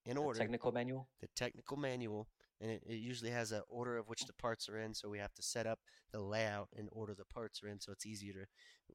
in 0.06 0.18
order. 0.18 0.22
The 0.22 0.28
order, 0.28 0.40
technical 0.40 0.72
manual. 0.72 1.08
the 1.22 1.28
technical 1.36 1.78
manual, 1.78 2.28
and 2.62 2.72
it, 2.72 2.84
it 2.88 2.96
usually 2.96 3.32
has 3.32 3.52
an 3.52 3.62
order 3.70 3.98
of 3.98 4.08
which 4.08 4.26
the 4.26 4.34
parts 4.34 4.68
are 4.70 4.80
in. 4.80 4.94
So 4.94 5.10
we 5.10 5.20
have 5.20 5.34
to 5.36 5.42
set 5.42 5.68
up 5.68 5.80
the 6.12 6.20
layout 6.22 6.70
and 6.78 6.90
order 6.92 7.14
the 7.14 7.26
parts 7.26 7.62
are 7.64 7.68
in, 7.68 7.80
so 7.80 7.92
it's 7.92 8.06
easier 8.06 8.34
to 8.34 8.46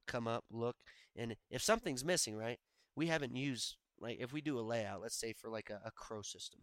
come 0.06 0.26
up, 0.26 0.44
look, 0.50 0.76
and 1.16 1.36
if 1.50 1.62
something's 1.62 2.04
missing, 2.04 2.36
right? 2.36 2.58
We 2.96 3.06
haven't 3.06 3.36
used 3.36 3.76
like 4.00 4.18
if 4.20 4.32
we 4.32 4.40
do 4.40 4.58
a 4.58 4.60
layout, 4.62 5.00
let's 5.02 5.18
say 5.18 5.32
for 5.32 5.48
like 5.48 5.70
a, 5.70 5.80
a 5.84 5.90
crow 5.92 6.22
system, 6.22 6.60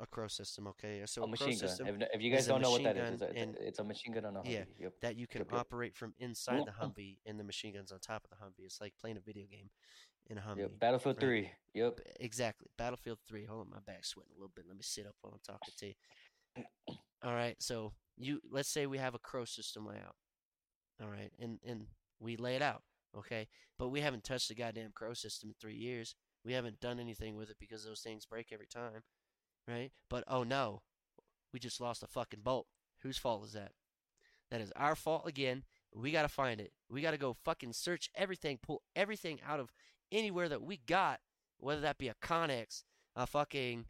a 0.00 0.06
crow 0.06 0.26
system, 0.28 0.66
okay? 0.66 1.02
So 1.06 1.22
a 1.22 1.24
a 1.24 1.26
crow 1.28 1.46
machine 1.46 1.58
gun. 1.60 1.68
system 1.68 1.86
If, 1.86 2.08
if 2.14 2.22
you 2.22 2.32
guys 2.32 2.46
don't 2.46 2.60
know 2.60 2.70
what 2.72 2.82
that 2.82 2.96
is, 2.96 3.12
it's 3.12 3.22
a, 3.22 3.36
and- 3.36 3.56
it's 3.60 3.78
a 3.78 3.84
machine 3.84 4.12
gun 4.12 4.24
on 4.24 4.36
a 4.36 4.40
Humvee. 4.40 4.50
Yeah. 4.52 4.64
Yep. 4.80 4.92
that 5.02 5.16
you 5.16 5.26
can 5.26 5.40
Yep, 5.42 5.48
yep. 5.52 5.60
operate 5.60 5.94
from 5.96 6.14
inside 6.18 6.64
the. 6.66 6.72
Humvee, 6.82 7.18
and 7.26 7.38
the 7.38 7.44
machine 7.44 7.74
guns 7.74 7.92
on 7.92 8.00
top 8.00 8.24
of 8.24 8.30
the 8.30 8.44
Humvee. 8.44 8.66
It's 8.66 8.80
like 8.80 8.94
playing 9.00 9.16
a 9.16 9.20
video 9.20 9.44
game 9.50 9.70
in 10.28 10.38
a 10.38 10.40
Humvee. 10.40 10.58
Yep. 10.58 10.78
Battlefield 10.80 11.16
right. 11.16 11.20
Three. 11.20 11.50
Yep. 11.74 12.00
Exactly. 12.20 12.68
Battlefield 12.78 13.18
3. 13.28 13.44
Hold 13.46 13.62
on, 13.62 13.70
my 13.70 13.78
back's 13.86 14.10
sweating 14.10 14.32
a 14.32 14.38
little 14.38 14.52
bit. 14.54 14.64
Let 14.66 14.76
me 14.76 14.82
sit 14.82 15.06
up 15.06 15.14
while 15.20 15.34
I'm 15.34 15.40
talking 15.44 15.74
to 15.78 15.86
you. 15.86 16.94
All 17.24 17.34
right, 17.34 17.56
so 17.58 17.92
you 18.16 18.40
let's 18.50 18.68
say 18.68 18.86
we 18.86 18.98
have 18.98 19.14
a 19.14 19.18
crow 19.18 19.44
system 19.44 19.86
layout. 19.86 20.14
All 21.02 21.08
right, 21.08 21.32
and 21.40 21.58
and 21.66 21.86
we 22.20 22.36
lay 22.36 22.54
it 22.54 22.62
out, 22.62 22.82
okay? 23.16 23.48
But 23.78 23.88
we 23.88 24.00
haven't 24.00 24.24
touched 24.24 24.48
the 24.48 24.54
goddamn 24.54 24.90
crow 24.94 25.14
system 25.14 25.50
in 25.50 25.54
3 25.60 25.74
years. 25.74 26.14
We 26.44 26.52
haven't 26.52 26.80
done 26.80 27.00
anything 27.00 27.34
with 27.36 27.50
it 27.50 27.56
because 27.58 27.84
those 27.84 28.00
things 28.02 28.26
break 28.26 28.52
every 28.52 28.66
time, 28.66 29.02
right? 29.66 29.90
But 30.08 30.24
oh 30.28 30.44
no. 30.44 30.82
We 31.54 31.60
just 31.60 31.80
lost 31.80 32.02
a 32.02 32.08
fucking 32.08 32.40
bolt. 32.42 32.66
Whose 33.02 33.16
fault 33.16 33.44
is 33.44 33.52
that? 33.52 33.70
That 34.50 34.60
is 34.60 34.72
our 34.74 34.96
fault 34.96 35.22
again. 35.28 35.62
We 35.94 36.10
got 36.10 36.22
to 36.22 36.28
find 36.28 36.60
it. 36.60 36.72
We 36.90 37.00
got 37.00 37.12
to 37.12 37.16
go 37.16 37.36
fucking 37.44 37.74
search 37.74 38.10
everything, 38.16 38.58
pull 38.60 38.82
everything 38.96 39.38
out 39.46 39.60
of 39.60 39.70
anywhere 40.12 40.48
that 40.48 40.62
we 40.62 40.78
got, 40.86 41.20
whether 41.58 41.80
that 41.82 41.98
be 41.98 42.08
a 42.08 42.14
Connex, 42.14 42.84
a 43.16 43.26
fucking, 43.26 43.86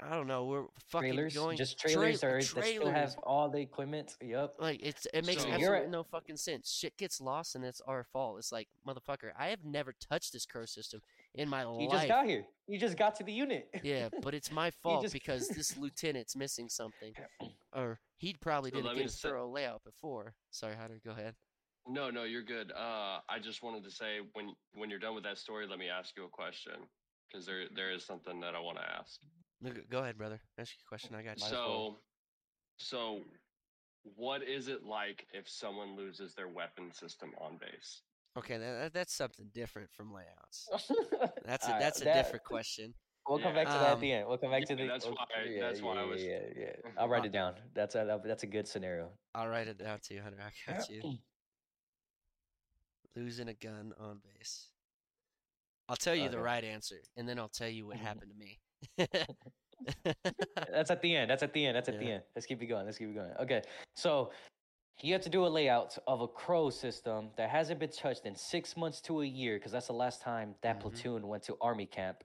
I 0.00 0.10
don't 0.14 0.26
know, 0.26 0.44
we're 0.44 0.64
fucking 0.90 1.14
Trailers. 1.14 1.34
going 1.34 1.56
Just 1.56 1.78
trailers 1.78 2.20
trail- 2.20 2.32
are 2.32 2.36
that 2.42 2.44
still 2.64 2.90
have 2.90 3.16
all 3.22 3.48
the 3.48 3.60
equipment. 3.60 4.14
Yep. 4.20 4.56
Like 4.58 4.80
it's 4.82 5.06
it 5.14 5.24
makes 5.24 5.42
So- 5.42 5.48
absolutely 5.48 5.78
at- 5.86 5.90
no 5.90 6.02
fucking 6.04 6.36
sense. 6.36 6.70
Shit 6.70 6.96
gets 6.98 7.20
lost 7.20 7.54
and 7.54 7.64
it's 7.64 7.80
our 7.82 8.04
fault. 8.04 8.38
It's 8.38 8.52
like 8.52 8.68
motherfucker, 8.86 9.30
I 9.38 9.46
have 9.48 9.64
never 9.64 9.94
touched 9.94 10.32
this 10.34 10.44
crow 10.44 10.66
system 10.66 11.00
in 11.34 11.48
my 11.48 11.62
You 11.62 11.68
life. 11.68 11.80
You 11.80 11.88
just 11.90 12.08
got 12.08 12.26
here. 12.26 12.44
You 12.68 12.78
just 12.78 12.96
got 12.98 13.14
to 13.16 13.24
the 13.24 13.32
unit. 13.32 13.70
Yeah, 13.82 14.08
but 14.22 14.34
it's 14.34 14.50
my 14.50 14.70
fault 14.82 15.02
just- 15.02 15.14
because 15.20 15.48
this 15.48 15.76
lieutenant's 15.78 16.36
missing 16.36 16.68
something, 16.68 17.14
or 17.74 17.98
he 18.18 18.34
probably 18.34 18.70
So 18.72 18.82
didn't 18.82 18.96
get 18.96 19.06
a 19.06 19.08
say- 19.08 19.28
thorough 19.28 19.48
layout 19.48 19.82
before. 19.84 20.34
Sorry, 20.50 20.74
Hunter, 20.76 21.00
go 21.02 21.12
ahead. 21.12 21.36
No, 21.88 22.10
no, 22.10 22.24
you're 22.24 22.42
good. 22.42 22.72
Uh, 22.72 23.20
I 23.28 23.38
just 23.40 23.62
wanted 23.62 23.84
to 23.84 23.90
say 23.90 24.18
when 24.32 24.54
when 24.74 24.90
you're 24.90 24.98
done 24.98 25.14
with 25.14 25.24
that 25.24 25.38
story, 25.38 25.66
let 25.68 25.78
me 25.78 25.88
ask 25.88 26.16
you 26.16 26.24
a 26.24 26.28
question 26.28 26.74
because 27.30 27.46
there 27.46 27.64
there 27.74 27.90
is 27.92 28.04
something 28.04 28.40
that 28.40 28.54
I 28.54 28.60
want 28.60 28.78
to 28.78 28.84
ask. 28.84 29.20
No, 29.60 29.70
go- 29.70 29.80
Go 29.88 29.98
ahead, 30.00 30.18
brother. 30.18 30.40
Ask 30.58 30.72
your 30.78 30.88
question. 30.88 31.14
I 31.14 31.22
got 31.22 31.38
you. 31.38 31.42
Might 31.44 31.46
as 31.46 31.52
well. 31.52 31.98
So, 32.78 32.86
so 33.18 33.20
what 34.16 34.42
is 34.42 34.68
it 34.68 34.82
like 34.84 35.26
if 35.32 35.48
someone 35.48 35.96
loses 35.96 36.34
their 36.34 36.48
weapon 36.48 36.92
system 36.92 37.30
on 37.40 37.56
base? 37.58 38.02
Okay, 38.36 38.58
that, 38.58 38.72
that- 38.80 38.92
that's 38.92 39.14
something 39.14 39.46
different 39.54 39.88
from 39.92 40.12
layouts. 40.12 40.68
That's 41.46 41.64
a 41.64 41.68
Alright, 41.68 41.80
that's 41.82 42.00
a 42.02 42.04
that- 42.04 42.14
different 42.24 42.44
question. 42.44 42.92
We'll 43.28 43.38
come 43.38 43.56
Yeah. 43.56 43.64
back 43.64 43.72
to 43.72 43.78
that 43.80 43.82
at 43.88 43.92
Um, 43.94 44.00
the 44.00 44.12
end. 44.12 44.28
We'll 44.28 44.38
come 44.38 44.50
back 44.52 44.64
to 44.66 44.74
yeah, 44.74 44.82
the. 44.82 44.88
that's 44.88 45.04
we'll- 45.06 45.14
why- 45.14 45.44
Yeah, 45.48 45.60
that's 45.68 45.80
why 45.82 45.96
I 45.96 46.04
was. 46.04 46.22
Yeah, 46.22 46.40
yeah. 46.54 46.72
I'll 46.98 47.08
write 47.08 47.24
it 47.24 47.32
down. 47.32 47.54
That's 47.74 47.94
a 47.94 48.20
that's 48.24 48.42
a 48.42 48.46
good 48.46 48.68
scenario. 48.68 49.10
I'll 49.34 49.48
write 49.48 49.66
it 49.68 49.78
down 49.78 49.98
to 50.00 50.14
you, 50.14 50.20
Hunter. 50.22 50.38
I 50.40 50.72
got 50.72 50.90
you. 50.90 51.02
Losing 53.16 53.48
a 53.48 53.54
gun 53.54 53.94
on 53.98 54.20
base. 54.22 54.66
I'll 55.88 55.96
tell 55.96 56.14
you 56.14 56.28
the 56.28 56.38
right 56.38 56.62
answer, 56.62 57.00
and 57.16 57.26
then 57.28 57.38
I'll 57.38 57.48
tell 57.48 57.68
you 57.68 57.86
what 57.86 57.96
Mhm. 57.96 58.00
happened 58.00 58.30
to 58.30 58.36
me. 58.36 58.58
That's 60.70 60.90
at 60.90 61.00
the 61.00 61.16
end. 61.16 61.30
That's 61.30 61.42
at 61.42 61.52
the 61.52 61.64
end. 61.64 61.76
That's 61.76 61.88
at 61.88 61.98
the 61.98 62.10
end. 62.12 62.24
Let's 62.34 62.46
keep 62.46 62.60
it 62.62 62.66
going. 62.66 62.84
Let's 62.84 62.98
keep 62.98 63.08
it 63.08 63.14
going. 63.14 63.32
Okay. 63.38 63.62
So 63.94 64.32
you 65.00 65.12
have 65.12 65.22
to 65.22 65.30
do 65.30 65.46
a 65.46 65.48
layout 65.48 65.96
of 66.06 66.20
a 66.20 66.28
crow 66.28 66.70
system 66.70 67.30
that 67.36 67.48
hasn't 67.50 67.80
been 67.80 67.90
touched 67.90 68.26
in 68.26 68.34
six 68.34 68.76
months 68.76 69.00
to 69.02 69.22
a 69.22 69.26
year, 69.26 69.56
because 69.56 69.72
that's 69.72 69.86
the 69.86 69.92
last 69.94 70.20
time 70.20 70.56
that 70.62 70.76
Mhm. 70.76 70.80
platoon 70.80 71.28
went 71.28 71.42
to 71.44 71.56
army 71.60 71.86
camp. 71.86 72.22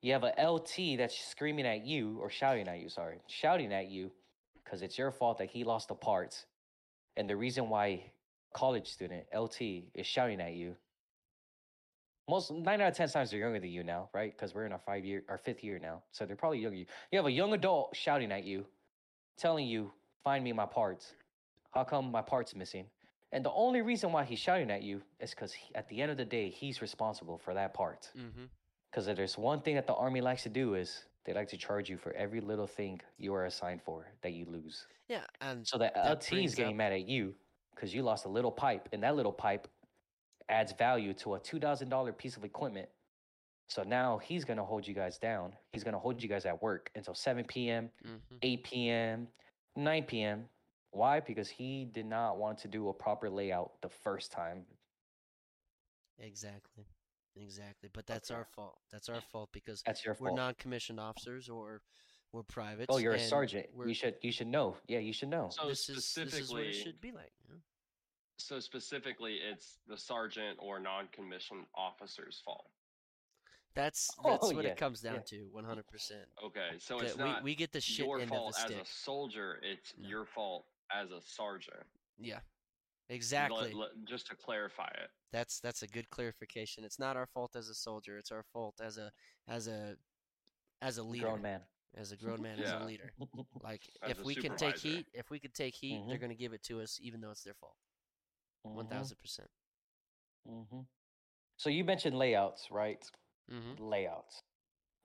You 0.00 0.12
have 0.12 0.24
a 0.24 0.34
LT 0.38 0.96
that's 0.96 1.16
screaming 1.16 1.66
at 1.66 1.84
you 1.84 2.18
or 2.20 2.30
shouting 2.30 2.66
at 2.68 2.78
you, 2.80 2.88
sorry, 2.88 3.20
shouting 3.28 3.72
at 3.72 3.88
you 3.88 4.12
because 4.64 4.82
it's 4.82 4.96
your 4.96 5.10
fault 5.12 5.38
that 5.38 5.50
he 5.50 5.64
lost 5.64 5.88
the 5.88 5.94
parts. 5.94 6.46
And 7.16 7.28
the 7.28 7.36
reason 7.36 7.68
why 7.68 8.12
college 8.54 8.88
student 8.88 9.24
LT 9.34 9.60
is 9.94 10.06
shouting 10.06 10.40
at 10.40 10.54
you 10.54 10.76
most 12.28 12.50
nine 12.52 12.80
out 12.80 12.88
of 12.88 12.96
ten 12.96 13.08
times 13.08 13.30
they're 13.30 13.40
younger 13.40 13.58
than 13.58 13.70
you 13.70 13.82
now, 13.82 14.10
right? 14.12 14.32
Because 14.36 14.54
we're 14.54 14.66
in 14.66 14.72
our 14.72 14.78
five 14.78 15.04
year, 15.04 15.22
our 15.28 15.38
fifth 15.38 15.64
year 15.64 15.78
now, 15.78 16.02
so 16.12 16.26
they're 16.26 16.36
probably 16.36 16.58
younger. 16.58 16.76
You 16.76 16.86
have 17.14 17.24
a 17.26 17.30
young 17.32 17.54
adult 17.54 17.96
shouting 17.96 18.30
at 18.32 18.44
you, 18.44 18.66
telling 19.38 19.66
you, 19.66 19.92
"Find 20.24 20.44
me 20.44 20.52
my 20.52 20.66
parts." 20.66 21.14
How 21.70 21.84
come 21.84 22.10
my 22.10 22.22
parts 22.22 22.54
missing? 22.54 22.86
And 23.32 23.44
the 23.44 23.52
only 23.52 23.80
reason 23.82 24.10
why 24.12 24.24
he's 24.24 24.38
shouting 24.38 24.70
at 24.70 24.82
you 24.82 25.02
is 25.20 25.30
because 25.30 25.54
at 25.74 25.88
the 25.88 26.00
end 26.02 26.10
of 26.10 26.16
the 26.16 26.24
day, 26.24 26.50
he's 26.50 26.80
responsible 26.82 27.38
for 27.38 27.54
that 27.54 27.72
part. 27.74 28.10
mm-hmm. 28.16 28.44
Because 28.90 29.06
if 29.06 29.16
there's 29.16 29.36
one 29.36 29.60
thing 29.60 29.74
that 29.74 29.86
the 29.86 29.94
army 29.94 30.22
likes 30.22 30.42
to 30.44 30.48
do 30.48 30.74
is 30.74 31.04
they 31.24 31.34
like 31.34 31.48
to 31.48 31.58
charge 31.58 31.90
you 31.90 31.98
for 31.98 32.12
every 32.12 32.40
little 32.40 32.66
thing 32.66 33.00
you 33.18 33.34
are 33.34 33.44
assigned 33.44 33.82
for 33.82 34.06
that 34.22 34.32
you 34.32 34.46
lose. 34.46 34.86
Yeah, 35.08 35.24
and 35.42 35.66
So 35.66 35.76
that, 35.76 35.94
That 35.94 36.10
LT 36.10 36.44
is 36.44 36.54
getting 36.54 36.72
up- 36.72 36.76
mad 36.78 36.92
at 36.92 37.06
you 37.06 37.34
because 37.78 37.94
you 37.94 38.02
lost 38.02 38.24
a 38.26 38.28
little 38.28 38.50
pipe, 38.50 38.88
and 38.92 39.02
that 39.04 39.14
little 39.16 39.32
pipe 39.32 39.68
adds 40.48 40.72
value 40.72 41.14
to 41.14 41.34
a 41.34 41.38
two 41.40 41.60
thousand 41.60 41.88
dollar 41.88 42.12
piece 42.12 42.36
of 42.36 42.44
equipment. 42.44 42.88
So 43.68 43.82
now 43.82 44.18
he's 44.18 44.44
gonna 44.44 44.64
hold 44.64 44.86
you 44.86 44.94
guys 44.94 45.18
down. 45.18 45.52
He's 45.72 45.84
gonna 45.84 45.98
hold 45.98 46.22
you 46.22 46.28
guys 46.28 46.46
at 46.46 46.60
work 46.62 46.90
until 46.96 47.14
seven 47.14 47.44
p.m., 47.44 47.90
mhm. 48.06 48.38
eight 48.42 48.64
p.m., 48.64 49.28
nine 49.76 50.04
p.m. 50.04 50.44
Why? 50.90 51.20
Because 51.20 51.48
he 51.48 51.84
did 51.92 52.06
not 52.06 52.38
want 52.38 52.58
to 52.58 52.68
do 52.68 52.88
a 52.88 52.92
proper 52.94 53.28
layout 53.30 53.72
the 53.82 53.90
first 53.90 54.32
time. 54.32 54.64
exactly, 56.18 56.86
exactly. 57.36 57.90
But 57.92 58.06
that's 58.06 58.30
our 58.30 58.46
fault. 58.56 58.78
That's 58.90 59.08
our 59.10 59.20
fault 59.20 59.50
because 59.52 59.82
That's 59.86 60.04
your 60.04 60.16
we're 60.18 60.28
fault. 60.30 60.38
non-commissioned 60.38 60.98
officers 60.98 61.48
or 61.48 61.82
we're 62.32 62.42
privates. 62.42 62.86
oh, 62.90 62.98
you're 62.98 63.12
a 63.14 63.18
and 63.18 63.28
sergeant. 63.28 63.66
we're- 63.72 63.88
You 63.88 63.94
should 63.94 64.16
you 64.22 64.32
should 64.32 64.46
know. 64.48 64.76
Yeah, 64.86 64.98
you 64.98 65.12
should 65.12 65.28
know. 65.28 65.48
So 65.50 65.68
this 65.68 65.88
is 65.88 66.14
this 66.14 66.34
is 66.34 66.50
what 66.50 66.62
it 66.62 66.66
specifically, 66.66 66.72
should 66.72 67.00
be 67.00 67.12
like. 67.12 67.32
you 67.46 67.54
know? 67.54 67.60
so 68.36 68.60
specifically, 68.60 69.36
it's 69.36 69.78
the 69.88 69.96
sergeant 69.96 70.58
or 70.60 70.78
non-commissioned 70.78 71.66
officer's 71.74 72.40
fault. 72.44 72.70
That's 73.74 74.10
Oh, 74.24 74.30
that's 74.32 74.52
what 74.52 74.64
yeah, 74.64 74.70
it 74.70 74.76
comes 74.76 75.00
down 75.00 75.14
yeah. 75.16 75.20
to, 75.38 75.48
one 75.52 75.64
hundred 75.64 75.86
percent. 75.86 76.26
Okay, 76.44 76.70
so 76.78 76.98
it's 77.00 77.16
we 77.16 77.24
not 77.24 77.42
we 77.42 77.54
get 77.54 77.72
the 77.72 77.80
shit 77.80 78.06
your 78.06 78.20
end 78.20 78.28
fault 78.30 78.56
of 78.58 78.64
as 78.64 78.76
the 78.76 78.82
a 78.82 78.84
soldier. 78.84 79.60
It's 79.62 79.94
No. 79.98 80.08
your 80.08 80.24
fault 80.26 80.66
as 80.92 81.10
a 81.10 81.20
sergeant. 81.22 81.84
Yeah, 82.18 82.34
Let- 82.34 82.42
exactly. 83.16 83.72
let- 83.72 83.90
just 84.06 84.26
to 84.28 84.36
clarify 84.36 84.88
it. 85.02 85.10
That's 85.32 85.60
that's 85.60 85.82
a 85.82 85.86
good 85.86 86.08
clarification. 86.10 86.84
It's 86.84 86.98
not 86.98 87.16
our 87.16 87.26
fault 87.26 87.56
as 87.56 87.68
a 87.68 87.74
soldier. 87.74 88.18
It's 88.18 88.32
our 88.32 88.42
fault 88.52 88.80
as 88.82 88.98
a 88.98 89.10
as 89.46 89.66
a 89.68 89.96
as 90.82 90.98
a 90.98 91.02
leader, 91.02 91.26
Grown 91.26 91.42
man. 91.42 91.60
As 91.98 92.12
a 92.12 92.16
grown 92.16 92.42
man, 92.42 92.60
as 92.60 92.72
a 92.72 92.78
leader. 92.78 93.12
Like 93.62 93.82
As 94.02 94.12
if 94.12 94.18
a 94.18 94.24
we 94.24 94.36
can 94.36 94.54
take 94.54 94.76
heat, 94.76 95.06
if 95.14 95.30
we 95.30 95.40
could 95.40 95.54
take 95.54 95.74
heat, 95.74 96.04
they're 96.08 96.18
Mhm. 96.18 96.20
gonna 96.20 96.34
give 96.34 96.52
it 96.52 96.62
to 96.64 96.80
us, 96.80 96.98
even 97.02 97.20
though 97.20 97.30
it's 97.30 97.44
their 97.44 97.54
fault. 97.54 97.76
Mhm, 98.66 98.88
thousand 98.90 99.16
percent. 99.18 99.48
mhm. 100.46 100.86
So 101.56 101.70
you 101.70 101.84
mentioned 101.84 102.16
layouts, 102.18 102.70
right? 102.70 103.04
Mm-hmm. 103.50 103.74
layouts. 103.78 104.42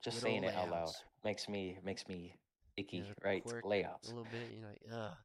Just 0.02 0.16
Good 0.16 0.24
saying 0.24 0.42
old 0.42 0.44
it 0.44 0.54
out 0.54 0.70
loud 0.70 0.94
makes 1.24 1.48
me 1.48 1.78
makes 1.84 2.06
me 2.08 2.36
icky, 2.76 2.98
Yeah, 2.98 3.14
right? 3.24 3.42
quirk, 3.42 3.64
Layouts. 3.64 4.08
A 4.08 4.14
little 4.14 4.24
bit, 4.24 4.50
you 4.52 4.60
know, 4.60 4.68
like, 4.68 4.82
ugh. 4.92 5.16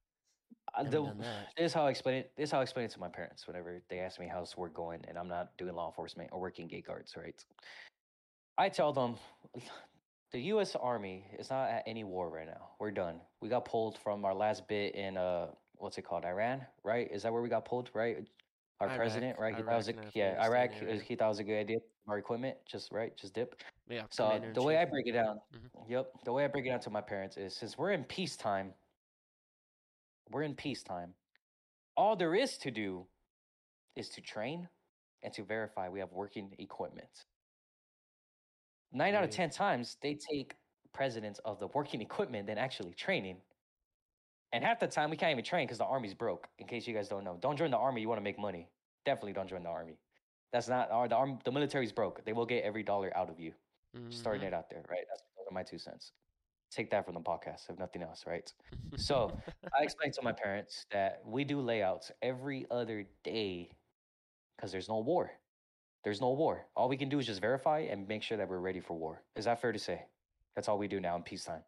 Uh, 0.76 0.84
the- 0.84 1.14
this 1.58 1.66
is 1.68 1.74
how 1.74 1.86
I 1.86 1.90
explain 1.90 2.16
it. 2.16 2.32
This 2.36 2.50
is 2.50 2.52
how 2.52 2.60
I 2.60 2.64
explain 2.64 2.86
it 2.86 2.92
to 2.92 3.00
my 3.00 3.10
parents 3.10 3.48
whenever 3.48 3.82
they 3.90 4.00
ask 4.00 4.20
me 4.20 4.28
how's 4.28 4.56
work 4.58 4.74
going, 4.74 5.04
and 5.08 5.18
I'm 5.18 5.28
not 5.28 5.56
doing 5.58 5.74
law 5.76 5.88
enforcement 5.88 6.30
or 6.32 6.40
working 6.40 6.68
gate 6.68 6.86
guards, 6.86 7.16
right? 7.18 7.44
I 8.58 8.70
tell 8.70 8.94
them 8.94 9.18
the 10.32 10.40
U.S. 10.54 10.76
Army 10.76 11.26
is 11.38 11.50
not 11.50 11.70
at 11.70 11.84
any 11.88 12.04
war 12.04 12.30
right 12.30 12.46
now. 12.46 12.70
We're 12.80 12.92
done. 12.92 13.20
We 13.42 13.50
got 13.50 13.66
pulled 13.66 13.98
from 13.98 14.26
our 14.26 14.34
last 14.34 14.68
bit 14.68 14.96
in 14.96 15.18
uh 15.18 15.48
what's 15.76 15.98
it 15.98 16.04
called? 16.04 16.26
Iran, 16.26 16.66
right? 16.84 17.10
Is 17.12 17.24
that 17.24 17.32
where 17.34 17.42
we 17.42 17.50
got 17.50 17.66
pulled, 17.66 17.90
right? 17.94 18.18
Our 18.80 18.88
Iraq- 18.88 18.98
president, 18.98 19.40
right? 19.40 19.56
He 19.56 19.62
thought 19.64 19.76
was 19.76 19.88
a, 19.90 19.94
yeah, 20.14 20.44
Iraq. 20.44 20.72
area. 20.82 21.02
He 21.02 21.16
thought 21.16 21.26
it 21.26 21.30
was 21.30 21.40
a 21.40 21.44
good 21.44 21.60
idea. 21.60 21.78
Our 22.08 22.18
equipment, 22.18 22.58
just 22.66 22.92
right, 22.92 23.16
just 23.18 23.34
dip. 23.34 23.56
Yeah. 23.90 24.04
So 24.10 24.42
the 24.54 24.64
way 24.64 24.78
I 24.78 24.86
break 24.86 25.08
it 25.08 25.12
down, 25.14 25.40
Mhm. 25.54 25.90
yep, 25.90 26.12
the 26.24 26.32
way 26.34 26.44
I 26.44 26.48
break 26.48 26.66
it 26.66 26.70
down 26.70 26.80
to 26.82 26.90
my 26.90 27.02
parents 27.02 27.38
is 27.38 27.56
since 27.56 27.78
we're 27.78 27.92
in 27.92 28.04
peacetime, 28.04 28.74
we're 30.32 30.44
in 30.44 30.56
peacetime. 30.56 31.14
All 31.98 32.16
there 32.16 32.36
is 32.36 32.58
to 32.60 32.72
do 32.72 33.06
is 33.96 34.10
to 34.10 34.22
train 34.22 34.70
and 35.24 35.34
to 35.34 35.44
verify 35.44 35.90
we 35.90 36.00
have 36.00 36.12
working 36.14 36.56
equipment. 36.58 37.26
Nine 38.92 39.16
out 39.16 39.24
of 39.24 39.30
ten 39.30 39.50
times 39.50 39.98
they 40.02 40.16
take 40.16 40.56
precedence 40.94 41.40
of 41.46 41.60
the 41.60 41.68
working 41.68 42.02
equipment 42.10 42.48
than 42.48 42.58
actually 42.58 42.94
training. 42.94 43.38
And 44.52 44.64
half 44.64 44.80
the 44.80 44.88
time 44.88 45.10
we 45.12 45.18
can't 45.18 45.32
even 45.32 45.44
train 45.46 45.68
because 45.68 45.78
the 45.78 45.86
army's 45.86 46.16
broke. 46.16 46.48
In 46.58 46.66
case 46.68 46.88
you 46.88 46.94
guys 46.94 47.08
don't 47.08 47.24
know, 47.24 47.38
don't 47.40 47.56
join 47.56 47.70
the 47.70 47.78
army. 47.78 48.02
You 48.02 48.08
want 48.10 48.18
to 48.20 48.24
make 48.24 48.40
money. 48.40 48.68
Definitely 49.06 49.34
don't 49.34 49.48
join 49.48 49.64
the 49.64 49.70
army. 49.70 50.00
That's 50.52 50.68
not 50.68 50.90
our 50.90 51.08
the 51.08 51.16
army. 51.16 51.38
The 51.46 51.52
military's 51.52 51.92
broke. 51.92 52.26
They 52.26 52.34
will 52.34 52.48
get 52.48 52.64
every 52.64 52.82
dollar 52.84 53.16
out 53.16 53.30
of 53.30 53.40
you 53.40 53.54
starting 54.10 54.44
Mhm. 54.44 54.48
it 54.48 54.54
out 54.54 54.70
there, 54.70 54.84
right? 54.90 55.06
That's 55.10 55.24
my 55.52 55.64
two 55.64 55.80
cents. 55.80 56.12
Take 56.72 56.92
that 56.92 57.06
from 57.06 57.16
the 57.16 57.22
podcast, 57.22 57.70
if 57.70 57.80
nothing 57.80 58.04
else, 58.04 58.26
right? 58.28 58.52
So 58.96 59.32
I 59.80 59.84
explained 59.84 60.14
to 60.16 60.22
my 60.22 60.32
parents 60.32 60.86
that 60.92 61.22
we 61.26 61.44
do 61.44 61.60
layouts 61.60 62.12
every 62.22 62.68
other 62.70 63.08
day 63.24 63.72
because 64.56 64.72
there's 64.72 64.88
no 64.90 65.00
war. 65.00 65.32
There's 66.04 66.22
no 66.22 66.32
war. 66.32 66.68
All 66.76 66.88
we 66.88 66.98
can 66.98 67.10
do 67.10 67.20
is 67.20 67.26
just 67.26 67.42
verify 67.42 67.80
and 67.80 68.08
make 68.08 68.24
sure 68.24 68.38
that 68.38 68.48
we're 68.48 68.60
ready 68.60 68.80
for 68.80 68.98
war. 68.98 69.24
Is 69.36 69.46
that 69.46 69.62
fair 69.62 69.72
to 69.72 69.80
say? 69.80 70.06
That's 70.56 70.68
all 70.70 70.78
we 70.78 70.88
do 70.88 71.00
now 71.00 71.16
in 71.16 71.24
peacetime. 71.24 71.64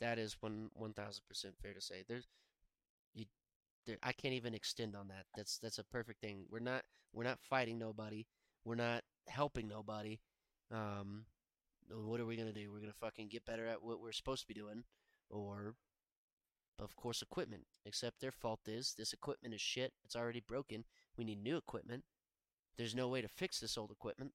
That 0.00 0.18
is 0.18 0.36
one 0.40 0.70
one 0.74 0.92
thousand 0.92 1.22
percent 1.28 1.54
fair 1.62 1.72
to 1.72 1.80
say. 1.80 2.04
There's 2.06 2.26
you 3.14 3.24
there, 3.86 3.96
I 4.02 4.12
can't 4.12 4.34
even 4.34 4.54
extend 4.54 4.94
on 4.96 5.08
that. 5.08 5.26
That's 5.36 5.58
that's 5.58 5.78
a 5.78 5.84
perfect 5.84 6.20
thing. 6.20 6.44
We're 6.50 6.58
not 6.58 6.82
we're 7.12 7.24
not 7.24 7.38
fighting 7.40 7.78
nobody. 7.78 8.26
We're 8.64 8.74
not 8.74 9.02
helping 9.28 9.68
nobody. 9.68 10.20
Um 10.70 11.24
what 11.90 12.20
are 12.20 12.26
we 12.26 12.36
gonna 12.36 12.52
do? 12.52 12.70
We're 12.72 12.80
gonna 12.80 12.92
fucking 13.00 13.28
get 13.28 13.46
better 13.46 13.66
at 13.66 13.82
what 13.82 14.00
we're 14.00 14.12
supposed 14.12 14.42
to 14.42 14.48
be 14.48 14.54
doing. 14.54 14.84
Or 15.30 15.74
of 16.78 16.96
course 16.96 17.22
equipment. 17.22 17.64
Except 17.86 18.20
their 18.20 18.32
fault 18.32 18.60
is 18.66 18.94
this 18.98 19.12
equipment 19.12 19.54
is 19.54 19.60
shit. 19.60 19.92
It's 20.04 20.16
already 20.16 20.40
broken. 20.40 20.84
We 21.16 21.24
need 21.24 21.42
new 21.42 21.56
equipment. 21.56 22.04
There's 22.76 22.94
no 22.94 23.08
way 23.08 23.22
to 23.22 23.28
fix 23.28 23.60
this 23.60 23.78
old 23.78 23.90
equipment. 23.90 24.32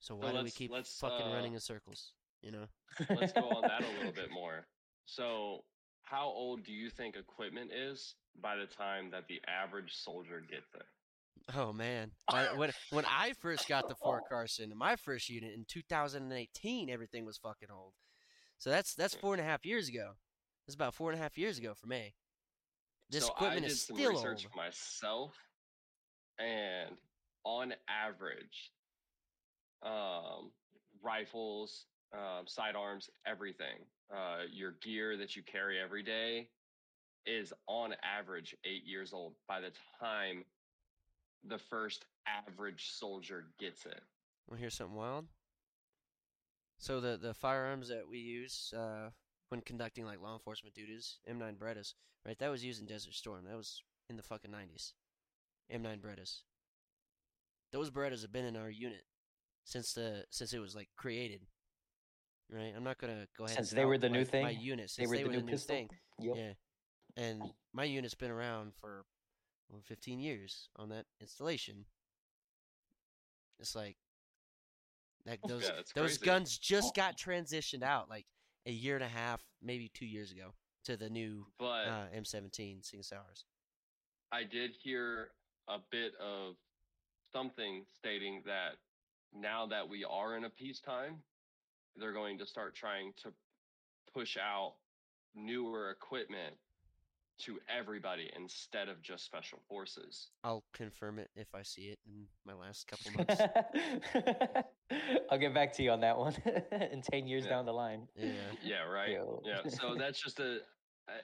So 0.00 0.16
why 0.16 0.32
do 0.32 0.42
we 0.42 0.50
keep 0.50 0.70
fucking 0.70 1.26
uh, 1.26 1.32
running 1.32 1.54
in 1.54 1.60
circles? 1.60 2.12
You 2.42 2.50
know? 2.50 2.66
Let's 3.10 3.32
go 3.32 3.48
on 3.48 3.62
that 3.62 3.82
a 3.82 3.98
little 3.98 4.12
bit 4.14 4.30
more. 4.30 4.66
So, 5.06 5.64
how 6.02 6.26
old 6.26 6.64
do 6.64 6.72
you 6.72 6.90
think 6.90 7.16
equipment 7.16 7.70
is 7.72 8.14
by 8.40 8.56
the 8.56 8.66
time 8.66 9.10
that 9.12 9.26
the 9.28 9.40
average 9.48 9.94
soldier 9.94 10.40
gets 10.40 10.66
there? 10.72 11.56
Oh 11.56 11.72
man, 11.72 12.10
By- 12.30 12.52
when 12.54 12.70
when 12.90 13.04
I 13.06 13.32
first 13.40 13.68
got 13.68 13.88
to 13.88 13.94
Fort 13.94 14.24
Carson, 14.28 14.72
my 14.76 14.96
first 14.96 15.28
unit 15.30 15.54
in 15.54 15.64
2018, 15.66 16.90
everything 16.90 17.24
was 17.24 17.38
fucking 17.38 17.68
old. 17.70 17.94
So 18.58 18.70
that's 18.70 18.94
that's 18.94 19.14
four 19.14 19.34
and 19.34 19.40
a 19.40 19.44
half 19.44 19.64
years 19.64 19.88
ago. 19.88 20.12
That's 20.66 20.74
about 20.74 20.94
four 20.94 21.10
and 21.10 21.18
a 21.18 21.22
half 21.22 21.36
years 21.36 21.58
ago 21.58 21.74
for 21.74 21.86
me. 21.86 22.14
This 23.10 23.24
so 23.24 23.32
equipment 23.32 23.64
I 23.64 23.68
did 23.68 23.72
is 23.72 23.82
some 23.82 23.96
still 23.96 24.10
research 24.10 24.44
old. 24.44 24.52
for 24.52 24.56
myself, 24.56 25.34
and 26.38 26.96
on 27.44 27.74
average, 27.88 28.72
um, 29.82 30.50
rifles, 31.02 31.86
um, 32.12 32.46
sidearms, 32.46 33.10
everything, 33.26 33.84
uh, 34.14 34.42
your 34.50 34.76
gear 34.82 35.16
that 35.16 35.36
you 35.36 35.42
carry 35.42 35.78
every 35.78 36.02
day, 36.02 36.48
is 37.26 37.52
on 37.66 37.94
average 38.02 38.56
eight 38.64 38.84
years 38.84 39.12
old 39.12 39.34
by 39.48 39.60
the 39.60 39.70
time 40.00 40.44
the 41.46 41.58
first 41.58 42.04
average 42.26 42.90
soldier 42.90 43.46
gets 43.58 43.86
it. 43.86 44.00
Want 44.48 44.58
to 44.58 44.60
hear 44.60 44.70
something 44.70 44.96
wild? 44.96 45.26
So 46.78 47.00
the 47.00 47.16
the 47.16 47.34
firearms 47.34 47.88
that 47.88 48.08
we 48.08 48.18
use 48.18 48.72
uh, 48.76 49.10
when 49.48 49.60
conducting 49.60 50.04
like 50.04 50.20
law 50.20 50.34
enforcement 50.34 50.74
duties, 50.74 51.18
M9 51.30 51.56
Berettas, 51.56 51.94
right? 52.26 52.38
That 52.38 52.50
was 52.50 52.64
used 52.64 52.80
in 52.80 52.86
Desert 52.86 53.14
Storm. 53.14 53.44
That 53.44 53.56
was 53.56 53.82
in 54.08 54.16
the 54.16 54.22
fucking 54.22 54.50
90s. 54.50 54.92
M9 55.72 56.00
Berettas. 56.00 56.40
Those 57.72 57.90
Berettas 57.90 58.22
have 58.22 58.32
been 58.32 58.44
in 58.44 58.56
our 58.56 58.70
unit 58.70 59.04
since 59.64 59.92
the 59.92 60.24
since 60.30 60.52
it 60.52 60.58
was 60.60 60.74
like 60.74 60.88
created. 60.96 61.40
Right? 62.50 62.72
I'm 62.76 62.84
not 62.84 62.98
gonna 62.98 63.26
go 63.36 63.46
ahead. 63.46 63.56
Since 63.56 63.70
and 63.70 63.78
they 63.78 63.84
were 63.84 63.94
out 63.94 64.00
the 64.00 64.08
new 64.08 64.24
thing? 64.24 64.44
My 64.44 64.50
unit 64.50 64.90
They 64.96 65.06
since 65.06 65.08
were 65.08 65.16
they 65.16 65.22
the 65.22 65.28
were 65.28 65.32
new 65.32 65.40
the 65.40 65.42
new 65.42 65.52
pistol? 65.52 65.76
thing. 65.76 65.90
Yep. 66.18 66.36
Yeah. 66.36 66.52
And 67.16 67.52
my 67.72 67.84
unit's 67.84 68.14
been 68.14 68.30
around 68.30 68.74
for 68.74 69.04
well, 69.70 69.80
15 69.84 70.20
years 70.20 70.68
on 70.76 70.90
that 70.90 71.06
installation. 71.20 71.86
It's 73.58 73.74
like 73.74 73.96
like 75.26 75.40
those 75.46 75.72
Yeah, 75.74 75.82
those 75.94 76.18
crazy. 76.18 76.18
guns 76.18 76.58
just 76.58 76.92
oh. 76.96 76.96
got 76.96 77.16
transitioned 77.18 77.82
out 77.82 78.08
like 78.10 78.26
a 78.66 78.72
year 78.72 78.94
and 78.94 79.04
a 79.04 79.08
half, 79.08 79.42
maybe 79.62 79.90
2 79.94 80.06
years 80.06 80.30
ago 80.32 80.54
to 80.84 80.96
the 80.96 81.10
new 81.10 81.46
But 81.58 81.86
uh, 81.86 82.04
M17 82.16 82.84
SIG 82.84 83.04
Sauers. 83.04 83.44
I 84.32 84.44
did 84.44 84.72
hear 84.82 85.30
a 85.68 85.78
bit 85.90 86.12
of 86.20 86.56
something 87.32 87.84
stating 87.98 88.42
that 88.46 88.76
now 89.34 89.66
that 89.66 89.88
we 89.88 90.04
are 90.04 90.36
in 90.36 90.44
a 90.44 90.50
peacetime, 90.50 91.16
they're 91.96 92.12
going 92.12 92.38
to 92.38 92.46
start 92.46 92.74
trying 92.74 93.12
to 93.22 93.32
push 94.12 94.36
out 94.36 94.74
newer 95.34 95.90
equipment 95.90 96.54
to 97.36 97.58
everybody 97.68 98.30
instead 98.36 98.88
of 98.88 99.02
just 99.02 99.24
special 99.24 99.60
forces. 99.68 100.30
I'll 100.44 100.64
confirm 100.72 101.18
it 101.18 101.30
if 101.34 101.48
I 101.54 101.62
see 101.62 101.82
it 101.82 101.98
in 102.06 102.26
my 102.46 102.54
last 102.54 102.86
couple 102.86 103.10
months. 103.16 103.40
I'll 105.30 105.38
get 105.38 105.54
back 105.54 105.72
to 105.74 105.82
you 105.82 105.90
on 105.90 106.00
that 106.00 106.16
one 106.18 106.34
in 106.92 107.02
10 107.02 107.26
years 107.26 107.44
Yeah. 107.44 107.50
down 107.50 107.66
the 107.66 107.72
line. 107.72 108.08
yeah. 108.16 108.32
Yeah, 108.62 108.82
right. 108.84 109.10
Yo. 109.10 109.42
Yeah, 109.44 109.68
so 109.68 109.94
that's 109.96 110.22
just 110.22 110.40
a. 110.40 110.58
I- 111.08 111.20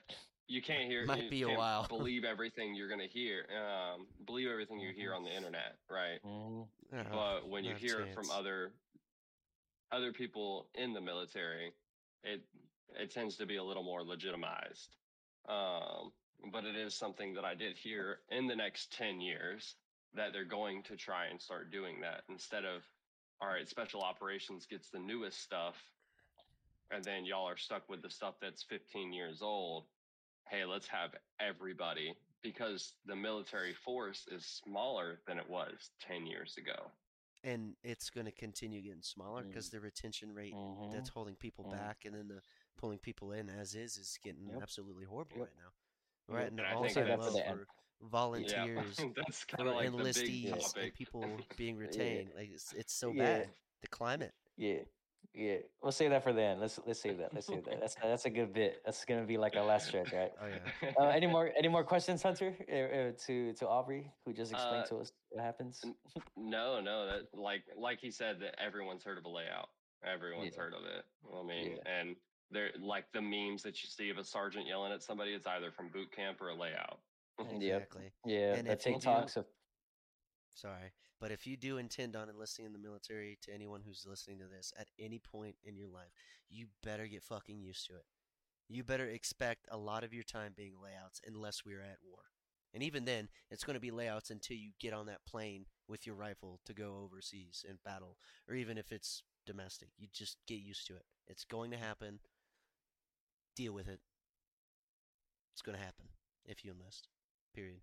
You 0.48 0.60
can't 0.62 0.88
hear. 0.90 1.04
Might 1.06 1.24
you 1.24 1.30
be 1.30 1.42
a 1.42 1.46
can't 1.46 1.58
while. 1.58 1.86
Believe 1.88 2.24
everything 2.24 2.74
you're 2.74 2.88
gonna 2.88 3.06
hear. 3.06 3.46
Um, 3.54 4.06
believe 4.26 4.48
everything 4.50 4.80
you 4.80 4.92
hear 4.92 5.14
on 5.14 5.22
the 5.22 5.30
internet, 5.30 5.76
right? 5.88 6.18
Uh, 6.24 6.64
but 7.12 7.48
when 7.48 7.62
you 7.64 7.70
not 7.72 7.80
a 7.82 7.84
hear 7.86 8.00
it 8.00 8.14
from 8.14 8.30
other 8.32 8.72
other 9.92 10.12
people 10.12 10.68
in 10.74 10.92
the 10.92 11.00
military 11.00 11.72
it 12.22 12.40
it 12.96 13.10
tends 13.12 13.36
to 13.36 13.44
be 13.46 13.56
a 13.56 13.62
little 13.64 13.82
more 13.82 14.02
legitimized 14.04 14.94
um, 15.48 16.12
but 16.52 16.64
it 16.64 16.76
is 16.76 16.94
something 16.94 17.34
that 17.34 17.44
i 17.44 17.54
did 17.56 17.76
hear 17.76 18.18
in 18.30 18.46
the 18.46 18.54
next 18.54 18.92
10 18.96 19.20
years 19.20 19.74
that 20.14 20.32
they're 20.32 20.44
going 20.44 20.80
to 20.84 20.96
try 20.96 21.26
and 21.26 21.40
start 21.40 21.72
doing 21.72 22.00
that 22.00 22.22
instead 22.28 22.64
of 22.64 22.82
all 23.40 23.48
right 23.48 23.68
special 23.68 24.02
operations 24.02 24.66
gets 24.66 24.90
the 24.90 24.98
newest 24.98 25.40
stuff 25.42 25.76
and 26.90 27.04
then 27.04 27.24
y'all 27.24 27.48
are 27.48 27.56
stuck 27.56 27.88
with 27.88 28.02
the 28.02 28.10
stuff 28.10 28.34
that's 28.40 28.62
15 28.62 29.12
years 29.12 29.40
old 29.42 29.84
hey 30.48 30.64
let's 30.64 30.86
have 30.88 31.10
everybody 31.40 32.14
because 32.42 32.94
the 33.06 33.16
military 33.16 33.74
force 33.84 34.26
is 34.30 34.44
smaller 34.64 35.18
than 35.26 35.38
it 35.38 35.48
was 35.48 35.90
10 36.06 36.26
years 36.26 36.56
ago 36.58 36.90
and 37.42 37.72
it's 37.82 38.10
going 38.10 38.26
to 38.26 38.32
continue 38.32 38.82
getting 38.82 39.02
smaller 39.02 39.42
because 39.42 39.68
Mm. 39.68 39.72
the 39.72 39.80
retention 39.80 40.34
rate 40.34 40.52
Mhm. 40.54 40.92
that's 40.92 41.08
holding 41.08 41.36
people 41.36 41.64
Mm. 41.64 41.72
back 41.72 42.04
and 42.04 42.14
then 42.14 42.28
the 42.28 42.42
pulling 42.76 42.98
people 42.98 43.32
in 43.32 43.48
as 43.48 43.74
is 43.74 43.96
is 43.96 44.18
getting 44.22 44.48
Yep. 44.50 44.62
absolutely 44.62 45.04
horrible 45.04 45.38
Yep. 45.38 45.46
right 45.48 45.56
now. 45.56 45.72
We're 46.26 46.38
Yep. 46.40 46.46
at 46.46 46.52
an 46.52 46.58
And 46.60 46.68
I 46.68 46.70
think 46.82 46.94
that's- 46.94 47.18
low 47.18 47.32
Save 47.32 47.44
for 47.46 47.56
the 47.58 47.66
for 48.00 48.06
yeah 48.06 48.66
volunteers, 48.66 48.96
that's 49.16 49.44
kind 49.44 49.68
of 49.68 49.74
like 49.74 49.90
enlistees, 49.90 50.50
topic 50.50 50.82
and 50.84 50.94
people 50.94 51.26
being 51.56 51.76
retained. 51.76 52.30
Like 52.36 52.50
it's, 52.52 52.72
it's 52.72 52.92
so 52.94 53.12
Yeah. 53.12 53.22
bad. 53.38 53.48
The 53.82 53.88
climate. 53.88 54.32
Yeah, 54.56 54.80
yeah. 55.34 55.56
We'll 55.82 55.92
save 55.92 56.10
that 56.10 56.22
for 56.22 56.32
the 56.32 56.42
end. 56.42 56.60
Let's 56.60 56.78
let's 56.86 57.00
save 57.00 57.18
that. 57.18 57.32
Let's 57.32 57.46
save 57.46 57.64
that. 57.64 57.80
That's 57.80 57.94
that's 58.02 58.24
a 58.26 58.30
good 58.30 58.52
bit. 58.52 58.82
That's 58.84 59.04
gonna 59.04 59.24
be 59.24 59.38
like 59.38 59.56
our 59.56 59.64
last 59.64 59.88
stretch, 59.88 60.12
right? 60.12 60.32
Oh 60.42 60.46
yeah. 60.46 60.90
Uh, 60.98 61.08
any 61.08 61.26
more 61.26 61.50
any 61.56 61.68
more 61.68 61.84
questions, 61.84 62.22
Hunter? 62.22 62.54
Uh, 62.70 62.74
uh, 62.74 63.12
to 63.26 63.52
to 63.54 63.68
Aubrey, 63.68 64.10
who 64.26 64.32
just 64.32 64.52
explained 64.52 64.84
Uh, 64.84 64.88
to 64.88 64.96
us 64.98 65.12
what 65.30 65.42
happens. 65.44 65.82
no 66.36 66.80
no 66.80 67.06
that 67.06 67.22
like 67.38 67.62
like 67.76 68.00
he 68.00 68.10
said 68.10 68.40
that 68.40 68.60
everyone's 68.60 69.04
heard 69.04 69.18
of 69.18 69.24
a 69.24 69.28
layout 69.28 69.68
everyone's 70.04 70.54
Yeah. 70.56 70.62
heard 70.62 70.74
of 70.74 70.84
it 70.84 71.04
i 71.38 71.42
mean 71.42 71.72
Yeah. 71.76 72.00
and 72.00 72.16
they're 72.50 72.70
like 72.80 73.04
the 73.12 73.20
memes 73.22 73.62
that 73.62 73.82
you 73.82 73.88
see 73.88 74.08
of 74.10 74.18
a 74.18 74.24
sergeant 74.24 74.66
yelling 74.66 74.92
at 74.92 75.02
somebody 75.02 75.32
it's 75.34 75.46
either 75.46 75.70
from 75.70 75.88
boot 75.88 76.10
camp 76.10 76.40
or 76.40 76.48
a 76.48 76.54
layout 76.54 76.98
Yep. 76.98 77.00
Exactly. 77.50 78.12
Yeah, 78.24 78.54
and 78.54 78.68
if 78.68 78.84
do- 78.84 78.90
of 79.08 79.46
Sorry, 80.54 80.92
but 81.20 81.30
if 81.30 81.46
you 81.46 81.56
do 81.56 81.78
intend 81.78 82.16
on 82.16 82.28
enlisting 82.28 82.66
in 82.66 82.72
the 82.72 82.78
military, 82.78 83.38
to 83.42 83.54
anyone 83.54 83.82
who's 83.84 84.06
listening 84.06 84.38
to 84.38 84.46
this 84.46 84.72
at 84.78 84.88
any 84.98 85.18
point 85.18 85.56
in 85.64 85.76
your 85.76 85.88
life, 85.88 86.12
you 86.48 86.66
better 86.82 87.06
get 87.06 87.22
fucking 87.22 87.60
used 87.60 87.86
to 87.86 87.94
it. 87.94 88.04
You 88.68 88.84
better 88.84 89.06
expect 89.06 89.66
a 89.70 89.78
lot 89.78 90.04
of 90.04 90.12
your 90.12 90.22
time 90.22 90.52
being 90.56 90.74
layouts 90.82 91.20
unless 91.26 91.64
we're 91.64 91.80
at 91.80 91.98
war. 92.02 92.22
And 92.72 92.82
even 92.82 93.04
then, 93.04 93.28
it's 93.50 93.64
going 93.64 93.74
to 93.74 93.80
be 93.80 93.90
layouts 93.90 94.30
until 94.30 94.56
you 94.56 94.72
get 94.78 94.92
on 94.92 95.06
that 95.06 95.24
plane 95.26 95.66
with 95.88 96.06
your 96.06 96.14
rifle 96.14 96.60
to 96.66 96.74
go 96.74 97.00
overseas 97.02 97.64
and 97.68 97.82
battle, 97.82 98.16
or 98.48 98.54
even 98.54 98.78
if 98.78 98.92
it's 98.92 99.22
domestic. 99.46 99.88
You 99.96 100.08
just 100.12 100.36
get 100.46 100.60
used 100.60 100.86
to 100.86 100.94
it. 100.94 101.04
It's 101.26 101.44
going 101.44 101.70
to 101.72 101.76
happen. 101.78 102.20
deal 103.56 103.72
with 103.72 103.88
it. 103.88 104.00
It's 105.52 105.62
gonna 105.62 105.78
happen 105.78 106.06
if 106.46 106.64
you 106.64 106.72
enlist. 106.72 107.08
Period. 107.54 107.80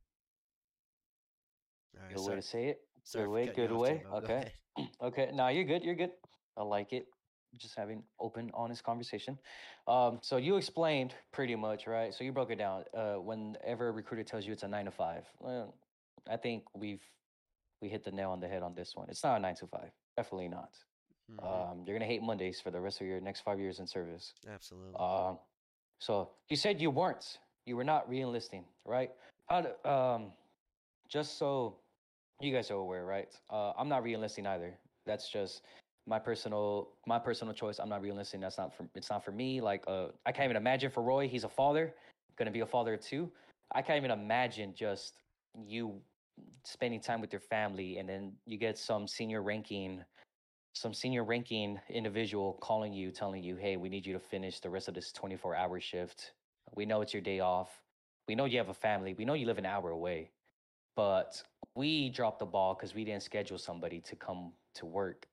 Right, 1.93 2.15
Good 2.15 2.26
way 2.26 2.36
to 2.36 2.41
say 2.41 2.65
it. 2.68 2.82
sorry 3.03 3.26
Good 3.26 3.32
way. 3.32 3.47
Good 3.47 3.72
way. 3.72 4.03
Okay. 4.13 4.51
Okay. 5.01 5.32
Now 5.34 5.47
you're 5.47 5.63
good. 5.63 5.84
You're 5.84 5.95
good. 5.95 6.11
I 6.55 6.61
like 6.61 6.93
it. 6.93 7.07
Just 7.57 7.76
having 7.76 8.03
open, 8.20 8.51
honest 8.53 8.84
conversation. 8.84 9.39
Um, 9.88 10.20
so 10.22 10.38
you 10.38 10.55
explained 10.57 11.15
pretty 11.32 11.55
much, 11.55 11.88
right? 11.88 12.13
So 12.13 12.24
you 12.24 12.32
broke 12.32 12.51
it 12.51 12.59
down. 12.59 12.84
Uh, 12.95 13.15
whenever 13.15 13.88
a 13.88 13.91
recruiter 13.91 14.24
tells 14.24 14.45
you 14.45 14.53
it's 14.53 14.61
a 14.61 14.68
nine 14.68 14.86
to 14.86 14.91
five, 14.91 15.24
well, 15.39 15.74
I 16.30 16.38
think 16.38 16.63
we've 16.76 17.01
we 17.82 17.89
hit 17.89 18.03
the 18.03 18.11
nail 18.11 18.30
on 18.30 18.39
the 18.39 18.47
head 18.47 18.61
on 18.61 18.76
this 18.76 18.95
one. 18.95 19.09
It's 19.09 19.24
not 19.24 19.38
a 19.38 19.39
nine 19.39 19.55
to 19.55 19.65
five. 19.68 19.89
Definitely 20.15 20.49
not. 20.49 20.78
Mhm, 21.32 21.43
Um, 21.43 21.84
you're 21.88 21.97
gonna 21.97 22.05
hate 22.05 22.22
Mondays 22.22 22.61
for 22.61 22.70
the 22.70 22.80
rest 22.80 23.01
of 23.01 23.07
your 23.07 23.20
next 23.20 23.41
five 23.41 23.59
years 23.59 23.80
in 23.80 23.88
service. 23.88 24.34
Absolutely. 24.47 24.93
Um, 24.99 25.39
so 25.99 26.30
you 26.49 26.55
said 26.55 26.80
you 26.80 26.91
weren't, 26.91 27.39
you 27.65 27.76
were 27.76 27.84
not 27.84 28.07
re-enlisting, 28.07 28.65
right? 28.86 29.11
How 29.47 29.61
do, 29.61 29.89
um, 29.89 30.31
just 31.07 31.37
so 31.37 31.77
you 32.41 32.53
guys 32.53 32.69
are 32.69 32.75
aware, 32.75 33.05
right? 33.05 33.29
Uh, 33.49 33.71
I'm 33.77 33.87
not 33.89 34.03
re-enlisting 34.03 34.45
either. 34.45 34.77
That's 35.05 35.29
just 35.29 35.61
my 36.05 36.19
personal, 36.19 36.89
my 37.05 37.17
personal 37.17 37.53
choice. 37.53 37.79
I'm 37.79 37.89
not 37.89 38.01
re-enlisting. 38.01 38.41
That's 38.41 38.57
not 38.57 38.75
for, 38.75 38.85
it's 38.93 39.09
not 39.09 39.23
for 39.23 39.31
me. 39.31 39.61
Like, 39.61 39.83
uh, 39.87 40.07
I 40.25 40.31
can't 40.31 40.45
even 40.45 40.57
imagine 40.57 40.91
for 40.91 41.01
Roy. 41.01 41.27
He's 41.27 41.45
a 41.45 41.49
father, 41.49 41.93
gonna 42.37 42.51
be 42.51 42.59
a 42.59 42.65
father 42.65 42.97
too. 42.97 43.31
I 43.73 43.81
can't 43.81 43.97
even 43.97 44.11
imagine 44.11 44.73
just 44.75 45.15
you 45.65 46.01
spending 46.63 46.99
time 46.99 47.21
with 47.21 47.31
your 47.31 47.39
family 47.39 47.97
and 47.97 48.07
then 48.07 48.33
you 48.45 48.57
get 48.57 48.77
some 48.77 49.07
senior 49.07 49.41
ranking 49.41 50.03
some 50.73 50.93
senior 50.93 51.23
ranking 51.23 51.79
individual 51.89 52.59
calling 52.61 52.93
you 52.93 53.09
telling 53.09 53.43
you 53.43 53.55
hey 53.55 53.77
we 53.77 53.89
need 53.89 54.05
you 54.05 54.13
to 54.13 54.19
finish 54.19 54.59
the 54.59 54.69
rest 54.69 54.87
of 54.87 54.93
this 54.93 55.11
24 55.11 55.55
hour 55.55 55.79
shift 55.79 56.33
we 56.75 56.85
know 56.85 57.01
it's 57.01 57.13
your 57.13 57.21
day 57.21 57.39
off 57.39 57.81
we 58.28 58.36
know 58.36 58.45
you 58.45 58.57
have 58.57 58.69
a 58.69 58.73
family 58.73 59.13
we 59.13 59.25
know 59.25 59.34
you 59.34 59.45
live 59.45 59.57
an 59.57 59.65
hour 59.65 59.89
away 59.91 60.30
but 60.95 61.41
we 61.75 62.09
dropped 62.09 62.39
the 62.39 62.45
ball 62.45 62.73
because 62.73 62.95
we 62.95 63.05
didn't 63.05 63.23
schedule 63.23 63.57
somebody 63.57 63.99
to 64.01 64.15
come 64.15 64.51
to 64.73 64.86
work 64.86 65.28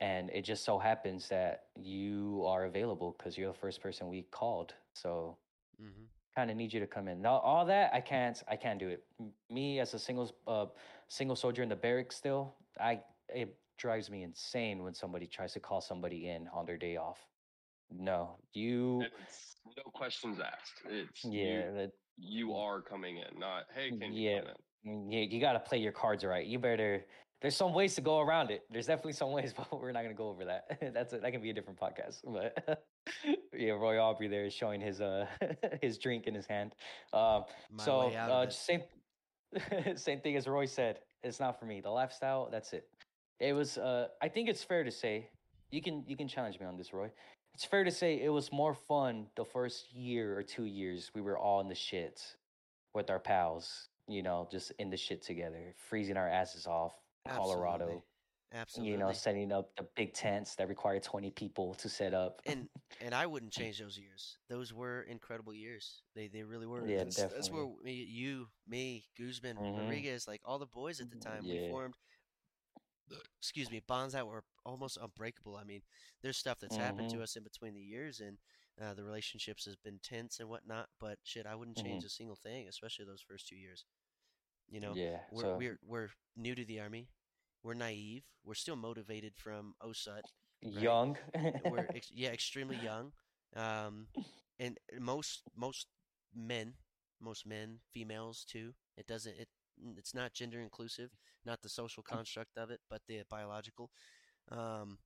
and 0.00 0.30
it 0.30 0.42
just 0.42 0.64
so 0.64 0.78
happens 0.78 1.28
that 1.28 1.64
you 1.74 2.44
are 2.46 2.64
available 2.66 3.14
because 3.16 3.36
you're 3.38 3.52
the 3.52 3.58
first 3.58 3.80
person 3.82 4.08
we 4.08 4.22
called 4.30 4.74
so 4.94 5.36
hmm 5.78 6.06
kind 6.36 6.50
of 6.50 6.56
need 6.56 6.72
you 6.72 6.80
to 6.80 6.86
come 6.86 7.08
in. 7.08 7.22
Now, 7.22 7.38
all 7.38 7.64
that 7.66 7.92
I 7.94 8.00
can't, 8.00 8.40
I 8.46 8.56
can't 8.56 8.78
do 8.78 8.88
it. 8.88 9.02
Me 9.50 9.80
as 9.80 9.94
a 9.94 9.98
single, 9.98 10.30
uh, 10.46 10.66
single 11.08 11.34
soldier 11.34 11.62
in 11.62 11.68
the 11.70 11.76
barracks, 11.76 12.16
still, 12.16 12.54
I 12.78 13.00
it 13.28 13.56
drives 13.78 14.10
me 14.10 14.22
insane 14.22 14.82
when 14.82 14.94
somebody 14.94 15.26
tries 15.26 15.52
to 15.54 15.60
call 15.60 15.80
somebody 15.80 16.28
in 16.28 16.48
on 16.52 16.66
their 16.66 16.76
day 16.76 16.96
off. 16.96 17.18
No, 17.90 18.36
you, 18.52 19.04
It's 19.22 19.56
no 19.76 19.82
questions 19.92 20.38
asked. 20.40 20.82
It's 20.88 21.24
yeah, 21.24 21.42
you, 21.42 21.74
that, 21.74 21.90
you 22.18 22.54
are 22.54 22.80
coming 22.80 23.18
in, 23.18 23.38
not 23.38 23.64
hey, 23.74 23.90
can 23.90 24.12
you 24.12 24.30
Yeah. 24.30 24.40
come 24.40 24.48
in? 24.84 24.92
mm, 24.92 25.12
yeah, 25.12 25.20
you 25.20 25.40
got 25.40 25.52
to 25.52 25.60
play 25.60 25.78
your 25.78 25.92
cards 25.92 26.24
right. 26.24 26.46
You 26.46 26.58
better. 26.58 27.04
There's 27.42 27.54
some 27.56 27.74
ways 27.74 27.94
to 27.96 28.00
go 28.00 28.20
around 28.20 28.50
it. 28.50 28.62
There's 28.70 28.86
definitely 28.86 29.12
some 29.12 29.30
ways, 29.30 29.52
but 29.56 29.80
we're 29.80 29.92
not 29.92 30.02
gonna 30.02 30.14
go 30.14 30.28
over 30.28 30.44
that. 30.46 30.78
That's 30.94 31.12
a, 31.12 31.18
that 31.18 31.32
can 31.32 31.42
be 31.42 31.50
a 31.50 31.52
different 31.52 31.78
podcast. 31.78 32.20
But 32.24 32.86
yeah, 33.52 33.72
Roy 33.72 33.98
Aubrey 34.00 34.28
there 34.28 34.46
is 34.46 34.54
showing 34.54 34.80
his 34.80 35.00
uh 35.00 35.26
his 35.82 35.98
drink 35.98 36.26
in 36.26 36.34
his 36.34 36.46
hand. 36.46 36.74
Um, 37.12 37.44
My 37.70 37.84
so 37.84 38.08
way 38.08 38.16
out 38.16 38.30
uh, 38.30 38.44
just 38.46 38.64
same 38.64 38.82
same 39.96 40.20
thing 40.20 40.36
as 40.36 40.46
Roy 40.46 40.64
said. 40.66 41.00
It's 41.22 41.40
not 41.40 41.58
for 41.58 41.66
me. 41.66 41.80
The 41.80 41.90
lifestyle, 41.90 42.48
that's 42.50 42.72
it. 42.72 42.88
It 43.38 43.52
was. 43.52 43.78
Uh, 43.78 44.08
I 44.22 44.28
think 44.28 44.48
it's 44.48 44.62
fair 44.62 44.82
to 44.84 44.90
say 44.90 45.28
you 45.70 45.82
can 45.82 46.04
you 46.06 46.16
can 46.16 46.28
challenge 46.28 46.58
me 46.58 46.66
on 46.66 46.76
this, 46.76 46.92
Roy. 46.92 47.10
It's 47.56 47.64
fair 47.64 47.84
to 47.84 47.90
say 47.90 48.20
it 48.20 48.28
was 48.28 48.52
more 48.52 48.74
fun 48.74 49.28
the 49.34 49.42
first 49.46 49.90
year 49.94 50.38
or 50.38 50.42
two 50.42 50.66
years. 50.66 51.10
We 51.14 51.22
were 51.22 51.38
all 51.38 51.62
in 51.62 51.68
the 51.68 51.74
shit 51.74 52.20
with 52.92 53.08
our 53.08 53.18
pals, 53.18 53.88
you 54.06 54.22
know, 54.22 54.46
just 54.52 54.72
in 54.72 54.90
the 54.90 54.98
shit 54.98 55.22
together, 55.22 55.72
freezing 55.88 56.18
our 56.18 56.28
asses 56.28 56.66
off. 56.66 56.92
Colorado, 57.26 58.04
Absolutely. 58.52 58.92
you 58.92 58.98
know, 58.98 59.10
setting 59.10 59.52
up 59.52 59.74
the 59.78 59.86
big 59.96 60.12
tents 60.12 60.54
that 60.56 60.68
require 60.68 61.00
twenty 61.00 61.30
people 61.30 61.72
to 61.76 61.88
set 61.88 62.12
up. 62.12 62.42
and 62.44 62.68
and 63.00 63.14
I 63.14 63.24
wouldn't 63.24 63.52
change 63.60 63.78
those 63.78 63.96
years. 63.98 64.36
Those 64.50 64.74
were 64.74 65.04
incredible 65.04 65.54
years. 65.54 66.02
They 66.14 66.28
they 66.28 66.42
really 66.42 66.66
were. 66.66 66.86
Yeah, 66.86 67.04
that's, 67.04 67.16
that's 67.16 67.50
where 67.50 67.62
definitely. 67.64 67.84
me, 67.84 67.92
you, 68.06 68.48
me, 68.68 69.06
Guzman, 69.18 69.56
Mhm. 69.56 69.78
Rodriguez, 69.78 70.28
like 70.28 70.42
all 70.44 70.58
the 70.58 70.66
boys 70.66 71.00
at 71.00 71.08
the 71.08 71.16
time, 71.16 71.44
we 71.44 71.70
formed. 71.70 71.94
Excuse 73.40 73.70
me, 73.70 73.80
bonds 73.86 74.12
that 74.14 74.26
were 74.26 74.44
almost 74.64 74.98
unbreakable. 75.00 75.56
I 75.56 75.64
mean, 75.64 75.82
there's 76.22 76.36
stuff 76.36 76.58
that's 76.60 76.76
happened 76.76 77.08
Mm-hmm. 77.08 77.10
to 77.10 77.22
us 77.22 77.36
in 77.36 77.42
between 77.42 77.74
the 77.74 77.80
years, 77.80 78.20
and 78.20 78.38
uh, 78.82 78.94
the 78.94 79.04
relationships 79.04 79.64
has 79.64 79.76
been 79.76 79.98
tense 80.02 80.40
and 80.40 80.48
whatnot. 80.48 80.88
But 81.00 81.18
shit, 81.22 81.46
I 81.46 81.54
wouldn't 81.54 81.76
change 81.76 82.02
Mm-hmm. 82.02 82.04
a 82.04 82.08
single 82.08 82.36
thing, 82.36 82.66
especially 82.68 83.04
those 83.04 83.22
first 83.26 83.48
two 83.48 83.56
years. 83.56 83.84
You 84.68 84.80
know, 84.80 84.96
yeah, 84.96 85.18
we're 85.30 85.46
so 85.46 85.52
we're 85.52 85.78
we're 85.86 86.08
new 86.36 86.54
to 86.54 86.64
the 86.64 86.80
army. 86.80 87.08
We're 87.62 87.74
naive. 87.74 88.24
We're 88.44 88.54
still 88.54 88.76
motivated 88.76 89.34
from 89.36 89.74
OSUT 89.82 90.24
young. 90.62 91.16
we're 91.64 91.86
ex- 91.94 92.12
yeah 92.14 92.30
extremely 92.30 92.76
young 92.76 93.12
um 93.56 94.06
and 94.58 94.78
most 94.98 95.42
most 95.56 95.86
men 96.34 96.74
most 97.20 97.46
men 97.46 97.78
females 97.92 98.44
too 98.48 98.72
it 98.96 99.06
doesn't 99.06 99.36
it 99.38 99.48
it's 99.96 100.14
not 100.14 100.32
gender 100.32 100.60
inclusive 100.60 101.10
not 101.44 101.60
the 101.62 101.68
social 101.68 102.02
construct 102.02 102.56
of 102.56 102.70
it 102.70 102.80
but 102.90 103.00
the 103.08 103.22
biological 103.30 103.90
um 104.50 104.98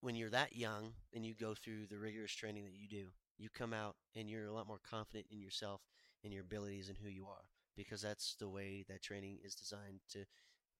when 0.00 0.14
you're 0.14 0.30
that 0.30 0.54
young 0.54 0.92
and 1.14 1.24
you 1.24 1.34
go 1.34 1.54
through 1.54 1.86
the 1.88 1.98
rigorous 1.98 2.32
training 2.32 2.64
that 2.64 2.74
you 2.74 2.88
do 2.88 3.08
you 3.38 3.48
come 3.52 3.72
out 3.72 3.96
and 4.14 4.28
you're 4.28 4.46
a 4.46 4.52
lot 4.52 4.66
more 4.68 4.80
confident 4.88 5.26
in 5.30 5.40
yourself 5.40 5.80
and 6.22 6.32
your 6.32 6.42
abilities 6.42 6.88
and 6.88 6.98
who 6.98 7.08
you 7.08 7.26
are 7.26 7.44
because 7.76 8.00
that's 8.02 8.36
the 8.38 8.48
way 8.48 8.84
that 8.88 9.02
training 9.02 9.38
is 9.44 9.54
designed 9.54 10.00
to 10.08 10.24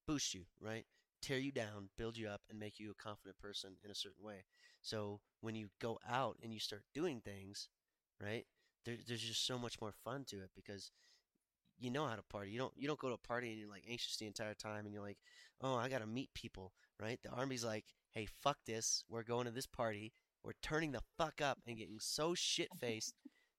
boost 0.06 0.34
you 0.34 0.42
right 0.60 0.86
tear 1.22 1.38
you 1.38 1.52
down, 1.52 1.88
build 1.98 2.16
you 2.16 2.28
up, 2.28 2.42
and 2.50 2.58
make 2.58 2.78
you 2.78 2.90
a 2.90 3.02
confident 3.02 3.38
person 3.38 3.76
in 3.84 3.90
a 3.90 3.94
certain 3.94 4.22
way. 4.22 4.44
So 4.82 5.20
when 5.40 5.54
you 5.54 5.68
go 5.80 5.98
out 6.08 6.36
and 6.42 6.52
you 6.52 6.60
start 6.60 6.82
doing 6.94 7.20
things, 7.20 7.68
right? 8.22 8.44
There, 8.84 8.96
there's 9.06 9.22
just 9.22 9.46
so 9.46 9.58
much 9.58 9.80
more 9.80 9.92
fun 10.04 10.24
to 10.28 10.36
it 10.36 10.50
because 10.54 10.90
you 11.78 11.90
know 11.90 12.06
how 12.06 12.16
to 12.16 12.22
party. 12.22 12.50
You 12.50 12.58
don't 12.58 12.72
you 12.76 12.86
don't 12.86 12.98
go 12.98 13.08
to 13.08 13.14
a 13.14 13.28
party 13.28 13.50
and 13.50 13.58
you're 13.58 13.68
like 13.68 13.84
anxious 13.88 14.16
the 14.16 14.26
entire 14.26 14.54
time 14.54 14.84
and 14.84 14.92
you're 14.92 15.02
like, 15.02 15.18
oh, 15.60 15.74
I 15.74 15.88
gotta 15.88 16.06
meet 16.06 16.32
people, 16.34 16.72
right? 17.00 17.18
The 17.22 17.30
army's 17.30 17.64
like, 17.64 17.84
hey, 18.12 18.26
fuck 18.42 18.58
this. 18.66 19.04
We're 19.08 19.22
going 19.22 19.46
to 19.46 19.50
this 19.50 19.66
party. 19.66 20.12
We're 20.44 20.52
turning 20.62 20.92
the 20.92 21.02
fuck 21.18 21.40
up 21.40 21.58
and 21.66 21.76
getting 21.76 21.98
so 22.00 22.34
shit 22.34 22.68
faced 22.78 23.14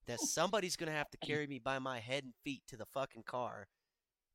that 0.07 0.19
somebody's 0.19 0.75
gonna 0.75 0.91
have 0.91 1.09
to 1.11 1.17
carry 1.17 1.47
me 1.47 1.59
by 1.59 1.79
my 1.79 1.99
head 1.99 2.23
and 2.23 2.33
feet 2.43 2.61
to 2.67 2.77
the 2.77 2.85
fucking 2.85 3.23
car 3.23 3.67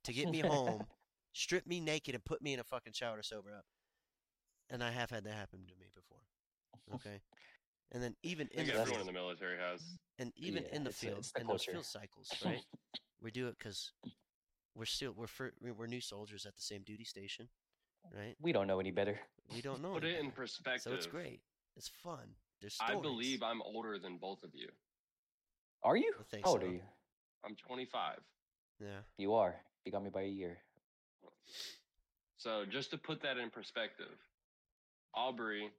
to 0.05 0.13
get 0.13 0.29
me 0.29 0.41
home 0.41 0.85
strip 1.33 1.67
me 1.67 1.81
naked 1.81 2.15
and 2.15 2.25
put 2.25 2.43
me 2.43 2.53
in 2.53 2.61
a 2.61 2.65
fucking 2.65 2.93
shower 2.93 3.17
to 3.17 3.23
sober 3.23 3.51
up. 3.53 3.65
And 4.69 4.83
I 4.83 4.91
have 4.91 5.11
had 5.11 5.25
that 5.25 5.35
happen 5.35 5.61
to 5.61 5.75
me 5.79 5.87
before. 5.95 6.23
Okay. 6.95 7.21
And 7.93 8.03
then 8.03 8.15
even 8.23 8.49
in 8.53 8.67
the 8.67 8.75
everyone 8.75 9.01
in 9.01 9.07
the 9.07 9.13
military 9.13 9.59
has. 9.59 9.83
and 10.19 10.33
even 10.37 10.63
Yeah, 10.65 10.77
in 10.77 10.85
the 10.85 10.91
it's- 10.91 11.01
field, 11.01 11.27
in 11.41 11.47
those 11.47 11.65
field 11.65 11.85
cycles, 11.85 12.31
right? 12.45 12.63
we 13.21 13.31
do 13.31 13.49
it 13.49 13.59
because 13.59 13.93
we're 14.77 14.85
still 14.85 15.13
we're 15.13 15.27
fir- 15.27 15.53
we're 15.61 15.87
new 15.87 16.01
soldiers 16.01 16.47
at 16.47 16.55
the 16.55 16.63
same 16.63 16.83
duty 16.83 17.05
station, 17.05 17.49
right? 18.15 18.37
we 18.41 18.53
don't 18.53 18.67
know 18.69 18.79
any 18.81 18.93
better. 18.93 19.19
We 19.53 19.61
don't 19.61 19.83
know. 19.83 19.95
Put 19.95 20.05
any 20.05 20.15
it 20.15 20.21
in 20.21 20.31
perspective. 20.31 20.83
So 20.83 20.93
it's 20.93 21.07
great. 21.07 21.41
It's 21.77 21.89
fun. 21.89 22.35
There's 22.61 22.77
I 22.81 22.95
believe 22.95 23.43
I'm 23.43 23.63
older 23.63 23.99
than 23.99 24.19
both 24.19 24.43
of 24.45 24.55
you. 24.55 24.69
Are 25.83 25.97
you? 25.97 26.13
I 26.21 26.23
think 26.31 26.45
How 26.45 26.53
old 26.53 26.61
so. 26.61 26.67
are 26.69 26.71
you? 26.73 26.83
I'm 27.45 27.57
25. 27.57 28.19
Yeah. 28.81 28.89
You 29.17 29.35
are. 29.35 29.57
You 29.85 29.91
got 29.93 30.05
me 30.05 30.11
by 30.11 30.23
a 30.23 30.27
year. 30.29 30.59
So 32.37 32.65
just 32.71 32.91
to 32.91 32.99
put 32.99 33.23
that 33.23 33.39
in 33.39 33.51
perspective, 33.51 34.13
Aubrey 35.15 35.71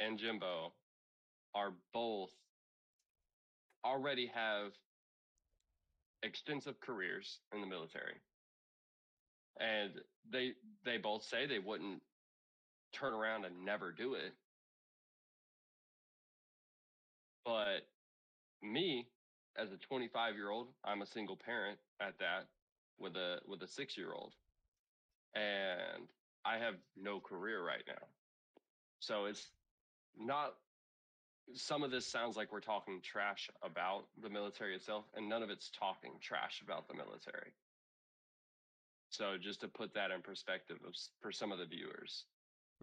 and 0.00 0.18
Jimbo 0.18 0.72
are 1.56 1.72
both 1.94 2.30
already 3.84 4.30
have 4.34 4.72
extensive 6.22 6.80
careers 6.80 7.40
in 7.54 7.62
the 7.62 7.66
military. 7.66 8.16
And 9.60 9.92
they 10.30 10.52
they 10.84 10.98
both 10.98 11.24
say 11.24 11.46
they 11.46 11.58
wouldn't 11.58 12.02
turn 12.92 13.14
around 13.14 13.46
and 13.46 13.64
never 13.64 13.92
do 13.92 14.14
it. 14.14 14.34
But 17.44 17.88
me 18.62 19.08
as 19.58 19.72
a 19.72 19.78
25 19.78 20.36
year 20.36 20.50
old, 20.50 20.68
I'm 20.84 21.02
a 21.02 21.06
single 21.06 21.36
parent 21.36 21.78
at 22.00 22.18
that 22.20 22.48
with 22.98 23.16
a 23.16 23.38
with 23.46 23.62
a 23.62 23.68
6 23.68 23.96
year 23.96 24.12
old 24.12 24.34
and 25.36 26.08
I 26.44 26.58
have 26.58 26.74
no 26.96 27.20
career 27.20 27.64
right 27.64 27.84
now. 27.86 28.06
So 29.00 29.26
it's 29.26 29.48
not 30.18 30.54
some 31.54 31.82
of 31.82 31.90
this 31.90 32.06
sounds 32.06 32.36
like 32.36 32.52
we're 32.52 32.60
talking 32.60 33.00
trash 33.02 33.50
about 33.62 34.06
the 34.22 34.28
military 34.28 34.74
itself, 34.74 35.04
and 35.14 35.28
none 35.28 35.42
of 35.42 35.50
it's 35.50 35.70
talking 35.70 36.12
trash 36.20 36.62
about 36.62 36.88
the 36.88 36.94
military. 36.94 37.52
So 39.10 39.36
just 39.40 39.60
to 39.60 39.68
put 39.68 39.94
that 39.94 40.10
in 40.10 40.22
perspective 40.22 40.78
of, 40.86 40.94
for 41.20 41.32
some 41.32 41.52
of 41.52 41.58
the 41.58 41.66
viewers, 41.66 42.24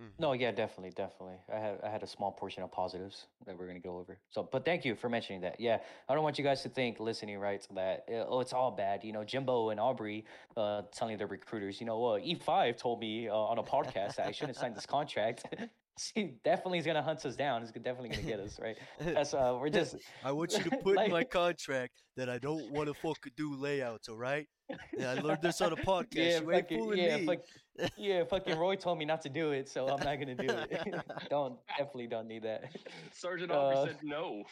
Mhm. 0.02 0.10
No, 0.18 0.34
yeah, 0.34 0.52
definitely, 0.52 0.90
definitely. 0.90 1.38
I 1.54 1.60
had 1.60 1.80
I 1.84 1.90
had 1.90 2.02
a 2.02 2.08
small 2.08 2.32
portion 2.32 2.64
of 2.64 2.72
positives 2.72 3.28
that 3.46 3.56
we're 3.56 3.68
gonna 3.68 3.80
go 3.80 4.00
over. 4.00 4.18
So, 4.32 4.42
but 4.42 4.66
thank 4.66 4.86
you 4.86 4.96
for 4.96 5.08
mentioning 5.08 5.42
that. 5.42 5.60
Yeah, 5.60 5.80
I 6.10 6.16
don't 6.16 6.24
want 6.24 6.38
you 6.40 6.44
guys 6.44 6.64
to 6.64 6.70
think 6.70 7.00
listening 7.00 7.38
right 7.38 7.66
that 7.76 8.06
uh, 8.10 8.26
oh 8.28 8.40
it's 8.40 8.54
all 8.54 8.72
bad. 8.72 9.04
You 9.04 9.14
know, 9.14 9.24
Jimbo 9.24 9.70
and 9.70 9.80
Aubrey 9.80 10.26
uh, 10.58 10.82
telling 10.92 11.18
their 11.18 11.28
recruiters, 11.28 11.80
you 11.80 11.86
know, 11.86 12.04
uh, 12.06 12.20
E5 12.20 12.76
told 12.76 13.00
me 13.02 13.30
uh, 13.30 13.36
on 13.36 13.60
a 13.60 13.64
podcast 13.64 14.16
that 14.16 14.28
I 14.28 14.32
shouldn't 14.32 14.58
sign 14.58 14.74
this 14.74 14.88
contract. 14.88 15.46
he 16.16 16.34
definitely 16.44 16.80
is 16.80 16.86
gonna 16.86 17.02
hunt 17.02 17.26
us 17.26 17.36
down. 17.36 17.62
He's 17.62 17.72
definitely 17.72 18.10
gonna 18.10 18.24
get 18.24 18.40
us 18.40 18.60
right. 18.60 18.78
That's 19.00 19.34
uh, 19.34 19.58
we're 19.60 19.70
just 19.82 19.96
I 20.24 20.32
want 20.32 20.54
you 20.54 20.64
to 20.64 20.78
put 20.84 21.00
in 21.00 21.12
my 21.12 21.24
contract 21.24 21.94
that 22.18 22.30
I 22.30 22.40
don't 22.40 22.72
want 22.72 22.88
to 22.88 22.94
fucking 22.94 23.34
do 23.36 23.56
layouts, 23.56 24.10
all 24.10 24.18
right? 24.18 24.48
Yeah, 24.98 25.12
I 25.12 25.14
learned 25.16 25.42
this 25.42 25.62
on 25.62 25.74
a 25.74 25.76
podcast. 25.76 26.16
yeah, 26.16 26.40
you 26.40 26.52
ain't 26.52 26.62
fucking, 26.64 26.78
fooling 26.80 26.98
yeah, 27.00 27.18
me. 27.18 27.26
fuck, 27.26 27.40
yeah, 27.98 28.24
fucking 28.24 28.58
Roy 28.58 28.76
told 28.76 28.98
me 29.00 29.06
not 29.06 29.22
to 29.24 29.30
do 29.30 29.52
it, 29.52 29.68
so 29.70 29.88
I'm 29.88 30.04
not 30.04 30.20
gonna 30.20 30.36
do 30.36 30.48
it. 30.50 30.84
don't 31.30 31.58
definitely 31.78 32.08
don't 32.08 32.28
need 32.28 32.44
that. 32.44 32.72
Sergeant 33.12 33.52
Aubrey 33.52 33.78
Uh, 33.78 33.86
said 33.86 33.98
no. 34.04 34.44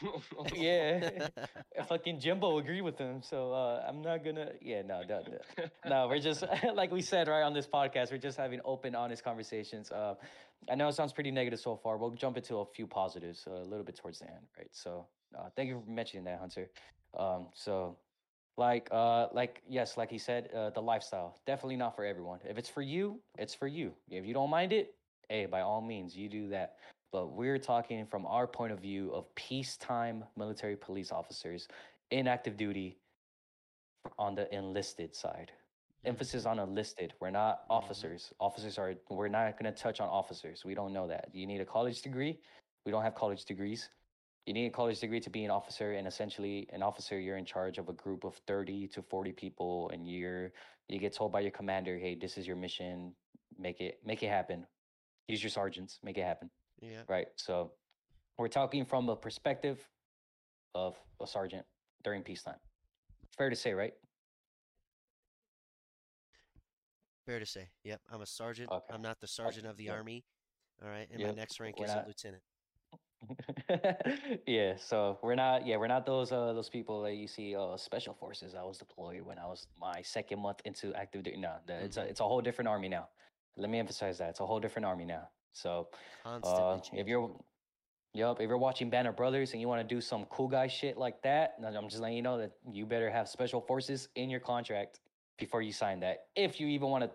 yeah. 0.55 1.27
Uh, 1.79 1.83
fucking 1.87 2.19
Jimbo 2.19 2.57
agreed 2.57 2.81
with 2.81 2.97
him, 2.97 3.21
so 3.21 3.53
uh, 3.53 3.83
I'm 3.87 4.01
not 4.01 4.23
gonna. 4.23 4.51
Yeah, 4.61 4.81
no, 4.81 5.01
no, 5.07 5.21
no. 5.57 5.65
no, 5.87 6.07
we're 6.07 6.19
just 6.19 6.43
like 6.73 6.91
we 6.91 7.01
said 7.01 7.27
right 7.27 7.43
on 7.43 7.53
this 7.53 7.67
podcast. 7.67 8.11
We're 8.11 8.17
just 8.17 8.37
having 8.37 8.59
open, 8.65 8.95
honest 8.95 9.23
conversations. 9.23 9.91
Uh, 9.91 10.15
I 10.69 10.75
know 10.75 10.87
it 10.87 10.93
sounds 10.93 11.13
pretty 11.13 11.31
negative 11.31 11.59
so 11.59 11.75
far. 11.75 11.97
We'll 11.97 12.11
jump 12.11 12.37
into 12.37 12.57
a 12.57 12.65
few 12.65 12.85
positives 12.87 13.45
uh, 13.47 13.53
a 13.55 13.67
little 13.67 13.83
bit 13.83 13.95
towards 13.95 14.19
the 14.19 14.25
end, 14.27 14.45
right? 14.57 14.69
So, 14.71 15.07
uh, 15.37 15.49
thank 15.55 15.69
you 15.69 15.81
for 15.83 15.89
mentioning 15.89 16.23
that, 16.25 16.39
Hunter. 16.39 16.69
Um, 17.17 17.47
so, 17.53 17.97
like, 18.57 18.87
uh, 18.91 19.27
like 19.33 19.61
yes, 19.67 19.97
like 19.97 20.09
he 20.09 20.17
said, 20.17 20.49
uh, 20.53 20.69
the 20.71 20.81
lifestyle 20.81 21.39
definitely 21.45 21.77
not 21.77 21.95
for 21.95 22.05
everyone. 22.05 22.39
If 22.47 22.57
it's 22.57 22.69
for 22.69 22.81
you, 22.81 23.19
it's 23.37 23.53
for 23.53 23.67
you. 23.67 23.93
If 24.09 24.25
you 24.25 24.33
don't 24.33 24.49
mind 24.49 24.73
it, 24.73 24.95
hey, 25.29 25.45
by 25.45 25.61
all 25.61 25.81
means, 25.81 26.15
you 26.15 26.29
do 26.29 26.49
that. 26.49 26.75
But 27.11 27.33
we're 27.33 27.57
talking 27.57 28.05
from 28.05 28.25
our 28.25 28.47
point 28.47 28.71
of 28.71 28.79
view 28.79 29.11
of 29.11 29.33
peacetime 29.35 30.23
military 30.37 30.75
police 30.75 31.11
officers 31.11 31.67
in 32.09 32.27
active 32.27 32.57
duty 32.57 32.97
on 34.17 34.35
the 34.35 34.53
enlisted 34.53 35.15
side. 35.15 35.51
Emphasis 36.03 36.45
on 36.45 36.59
enlisted. 36.59 37.13
We're 37.19 37.29
not 37.29 37.67
Mhm. 37.67 37.75
officers. 37.75 38.33
Officers 38.39 38.77
are, 38.79 38.95
we're 39.09 39.27
not 39.27 39.57
going 39.59 39.71
to 39.71 39.79
touch 39.79 39.99
on 39.99 40.09
officers. 40.09 40.65
We 40.65 40.73
don't 40.73 40.93
know 40.93 41.07
that. 41.07 41.29
You 41.33 41.45
need 41.45 41.61
a 41.61 41.65
college 41.65 42.01
degree. 42.01 42.39
We 42.85 42.91
don't 42.91 43.03
have 43.03 43.13
college 43.13 43.45
degrees. 43.45 43.89
You 44.45 44.53
need 44.53 44.65
a 44.65 44.71
college 44.71 44.99
degree 44.99 45.19
to 45.19 45.29
be 45.29 45.45
an 45.45 45.51
officer, 45.51 45.93
and 45.93 46.07
essentially, 46.07 46.67
an 46.73 46.81
officer, 46.81 47.19
you're 47.19 47.37
in 47.37 47.45
charge 47.45 47.77
of 47.77 47.89
a 47.89 47.93
group 47.93 48.23
of 48.23 48.35
30 48.47 48.87
to 48.87 49.01
40 49.01 49.31
people, 49.33 49.89
and 49.93 50.07
you're 50.07 50.51
you 50.87 50.99
get 50.99 51.13
told 51.13 51.31
by 51.31 51.41
your 51.41 51.51
commander, 51.51 51.97
"Hey, 51.97 52.15
this 52.15 52.37
is 52.37 52.47
your 52.47 52.55
mission. 52.55 53.15
Make 53.57 53.79
it 53.79 53.99
make 54.05 54.23
it 54.23 54.29
happen. 54.29 54.65
Use 55.27 55.43
your 55.43 55.51
sergeants. 55.51 55.99
Make 56.03 56.17
it 56.17 56.23
happen." 56.23 56.49
yeah. 56.81 57.03
right? 57.07 57.27
So 57.35 57.71
we're 58.37 58.47
talking 58.47 58.85
from 58.85 59.05
the 59.05 59.15
perspective 59.15 59.79
of 60.73 60.97
a 61.21 61.27
sergeant 61.27 61.65
during 62.03 62.23
peacetime. 62.23 62.59
Fair 63.37 63.49
to 63.49 63.55
say, 63.55 63.73
right? 63.73 63.93
Fair 67.25 67.39
to 67.39 67.45
say. 67.45 67.67
Yep. 67.83 68.01
I'm 68.11 68.21
a 68.21 68.25
sergeant. 68.25 68.71
Okay. 68.71 68.93
I'm 68.93 69.01
not 69.01 69.19
the 69.19 69.27
sergeant 69.27 69.67
of 69.67 69.77
the 69.77 69.85
yep. 69.85 69.95
army. 69.95 70.25
All 70.83 70.89
right. 70.89 71.07
And 71.11 71.21
my 71.21 71.31
next 71.31 71.59
rank 71.59 71.77
we're 71.79 71.85
is 71.85 71.91
a 71.91 72.03
lieutenant. 72.07 72.41
yeah, 74.47 74.75
so 74.77 75.17
we're 75.21 75.35
not 75.35 75.65
yeah, 75.65 75.77
we're 75.77 75.87
not 75.87 76.05
those 76.05 76.31
uh 76.31 76.53
those 76.53 76.69
people 76.69 77.01
that 77.03 77.13
you 77.15 77.27
see 77.27 77.55
uh 77.55 77.77
special 77.77 78.13
forces. 78.13 78.55
I 78.55 78.63
was 78.63 78.77
deployed 78.77 79.21
when 79.21 79.37
I 79.37 79.45
was 79.45 79.67
my 79.79 80.01
second 80.01 80.39
month 80.39 80.61
into 80.65 80.93
active 80.95 81.23
duty. 81.23 81.37
No, 81.37 81.55
the, 81.67 81.83
it's 81.83 81.97
a 81.97 82.01
Mhm. 82.01 82.09
it's 82.09 82.19
a 82.19 82.23
whole 82.23 82.41
different 82.41 82.67
army 82.67 82.89
now. 82.89 83.09
Let 83.57 83.69
me 83.69 83.79
emphasize 83.79 84.17
that. 84.19 84.29
It's 84.29 84.39
a 84.39 84.45
whole 84.45 84.59
different 84.59 84.85
army 84.85 85.05
now. 85.05 85.29
So 85.53 85.89
Uh, 86.25 86.79
if 86.93 87.07
you're, 87.07 87.29
yup, 88.13 88.39
if 88.41 88.47
you're 88.47 88.57
watching 88.57 88.89
Band 88.89 89.07
of 89.07 89.15
Brothers 89.15 89.51
and 89.51 89.61
you 89.61 89.67
want 89.67 89.87
to 89.87 89.95
do 89.95 90.01
some 90.01 90.25
cool 90.25 90.47
guy 90.47 90.67
shit 90.67 90.97
like 90.97 91.21
that, 91.23 91.55
I'm 91.63 91.87
just 91.89 92.01
letting 92.01 92.17
you 92.17 92.23
know 92.23 92.37
that 92.37 92.51
you 92.71 92.85
better 92.85 93.09
have 93.09 93.27
special 93.29 93.61
forces 93.61 94.07
in 94.15 94.29
your 94.29 94.39
contract 94.39 95.01
before 95.37 95.61
you 95.61 95.71
sign 95.73 95.99
that. 96.01 96.27
If 96.35 96.59
you 96.59 96.67
even 96.67 96.89
want 96.89 97.03
to, 97.03 97.11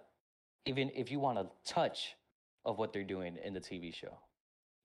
even 0.67 0.91
if 0.95 1.11
you 1.11 1.19
want 1.19 1.39
to 1.39 1.47
touch 1.73 2.17
of 2.65 2.79
what 2.79 2.93
they're 2.93 3.05
doing 3.05 3.37
in 3.43 3.55
the 3.55 3.61
TV 3.61 3.93
show, 3.95 4.19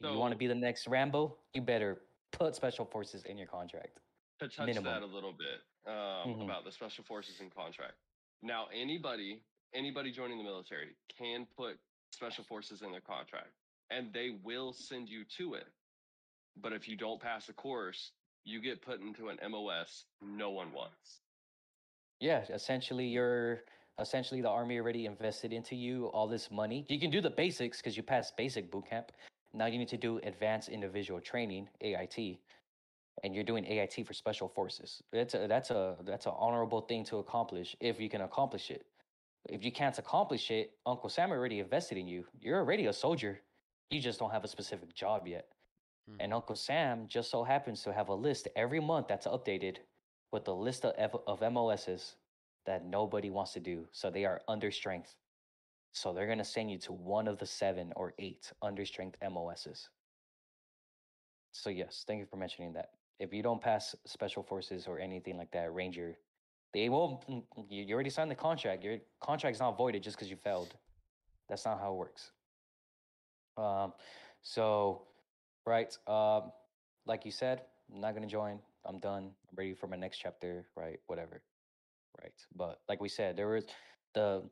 you 0.10 0.18
want 0.18 0.32
to 0.32 0.38
be 0.38 0.47
the 0.47 0.56
next 0.56 0.88
Rambo, 0.88 1.36
you 1.54 1.62
better 1.62 2.02
put 2.32 2.56
special 2.56 2.86
forces 2.86 3.24
in 3.26 3.38
your 3.38 3.47
contract. 3.47 3.99
to 4.39 4.47
touch 4.47 4.66
minimum. 4.66 4.86
that 4.91 5.04
a 5.04 5.06
little 5.06 5.34
bit 5.34 5.62
um, 5.86 5.93
Mhm. 6.34 6.43
about 6.45 6.64
the 6.64 6.72
special 6.72 7.04
forces 7.04 7.39
in 7.41 7.49
contract. 7.52 7.93
Now, 8.41 8.68
anybody 8.74 9.43
anybody 9.74 10.12
joining 10.12 10.38
the 10.39 10.43
military 10.43 10.95
can 11.16 11.45
put 11.56 11.80
special 12.12 12.43
forces 12.43 12.82
in 12.82 12.91
their 12.91 13.02
contract, 13.02 13.52
and 13.91 14.12
they 14.12 14.32
will 14.43 14.74
send 14.74 15.08
you 15.10 15.24
to 15.38 15.54
it. 15.54 15.68
But 16.58 16.74
if 16.74 16.88
you 16.89 16.95
don't 16.97 17.22
pass 17.22 17.45
the 17.45 17.54
course, 17.54 18.12
you 18.43 18.60
get 18.60 18.82
put 18.82 18.99
into 18.99 19.30
an 19.30 19.38
MOS 19.47 20.06
no 20.22 20.49
one 20.49 20.74
wants. 20.74 21.22
Yeah, 22.20 22.43
essentially, 22.49 23.06
you're 23.08 23.64
essentially 23.99 24.41
the 24.41 24.49
army 24.49 24.78
already 24.80 25.06
invested 25.06 25.54
into 25.54 25.76
you 25.76 26.08
all 26.08 26.28
this 26.28 26.49
money. 26.49 26.86
You 26.89 26.99
can 26.99 27.12
do 27.12 27.22
the 27.22 27.30
basics 27.30 27.78
because 27.78 27.95
you 27.95 28.02
pass 28.04 28.32
basic 28.32 28.72
boot 28.72 28.88
camp. 28.88 29.12
Now 29.54 29.66
you 29.66 29.78
need 29.78 29.89
to 29.89 29.97
do 29.97 30.18
advanced 30.20 30.70
individual 30.70 31.20
training 31.20 31.70
(AIT), 31.82 32.39
and 33.24 33.36
you're 33.36 33.43
doing 33.43 33.66
AIT 33.66 34.06
for 34.06 34.14
special 34.14 34.47
forces. 34.47 35.04
That's 35.12 35.34
a 35.34 35.47
that's 35.47 35.72
a 35.72 35.97
that's 36.04 36.26
an 36.26 36.34
honorable 36.36 36.82
thing 36.82 37.04
to 37.06 37.18
accomplish 37.18 37.76
if 37.80 37.99
you 37.99 38.10
can 38.10 38.22
accomplish 38.22 38.72
it. 38.72 38.86
If 39.49 39.66
you 39.66 39.72
can't 39.72 39.97
accomplish 39.97 40.52
it, 40.52 40.78
Uncle 40.86 41.10
Sam 41.10 41.32
already 41.32 41.60
invested 41.60 41.97
in 41.97 42.08
you. 42.08 42.26
You're 42.39 42.60
already 42.60 42.86
a 42.86 42.93
soldier. 42.93 43.41
You 43.89 43.99
just 43.99 44.20
don't 44.20 44.32
have 44.32 44.43
a 44.43 44.47
specific 44.47 44.93
job 44.93 45.28
yet. 45.28 45.47
Mhm. 46.10 46.18
And 46.20 46.34
Uncle 46.34 46.56
Sam 46.56 47.08
just 47.08 47.30
so 47.30 47.43
happens 47.43 47.84
to 47.84 47.91
have 47.91 48.10
a 48.10 48.16
list 48.16 48.47
every 48.56 48.80
month 48.80 49.08
that's 49.08 49.28
updated 49.28 49.78
with 50.32 50.47
a 50.47 50.54
list 50.54 50.86
of, 50.86 51.16
of 51.28 51.41
MOSs 51.41 52.16
that 52.66 52.86
nobody 52.86 53.30
wants 53.30 53.54
to 53.54 53.60
do. 53.60 53.88
So 53.91 54.10
they 54.10 54.26
are 54.26 54.41
under 54.47 54.72
strength. 54.72 55.16
So 55.94 56.14
they're 56.14 56.26
going 56.26 56.38
to 56.38 56.44
send 56.44 56.72
you 56.72 56.78
to 56.80 56.94
one 56.94 57.28
of 57.28 57.38
the 57.38 57.46
seven 57.46 57.92
or 57.96 58.14
eight 58.18 58.52
understrength 58.64 59.16
MOSs. 59.30 59.89
So, 61.52 61.70
yes, 61.70 62.04
thank 62.08 62.20
you 62.20 62.26
for 62.26 62.38
mentioning 62.38 62.74
that. 62.74 62.92
If 63.20 63.34
you 63.34 63.44
don't 63.44 63.62
pass 63.62 63.96
special 64.06 64.42
forces 64.42 64.88
or 64.88 65.00
anything 65.00 65.38
like 65.38 65.52
that, 65.52 65.74
Ranger, 65.74 66.18
they 66.74 66.88
will, 66.88 67.24
mm, 67.30 67.44
you 67.70 67.84
you 67.84 67.94
already 67.94 68.10
signed 68.10 68.32
the 68.32 68.36
contract. 68.36 68.84
Your 68.84 68.98
contract's 69.20 69.60
not 69.60 69.78
voided 69.78 70.02
just 70.02 70.16
because 70.16 70.30
you 70.30 70.38
failed. 70.38 70.74
That's 71.50 71.66
not 71.66 71.80
how 71.80 71.92
it 71.92 71.98
works. 71.98 72.32
Um, 73.58 73.94
so, 74.42 75.04
right, 75.66 75.96
um, 76.08 76.52
like 77.06 77.26
you 77.26 77.32
said, 77.32 77.64
I'm 77.94 78.00
not 78.00 78.14
gonna 78.14 78.28
join. 78.28 78.60
I'm 78.86 79.00
done. 79.00 79.32
I'm 79.50 79.56
ready 79.56 79.74
for 79.74 79.88
my 79.88 79.98
next 79.98 80.18
chapter. 80.18 80.66
Right, 80.76 81.00
whatever. 81.08 81.44
Right, 82.22 82.34
but 82.56 82.80
like 82.88 83.02
we 83.02 83.10
said, 83.10 83.36
there 83.36 83.50
was 83.50 83.66
the 84.14 84.44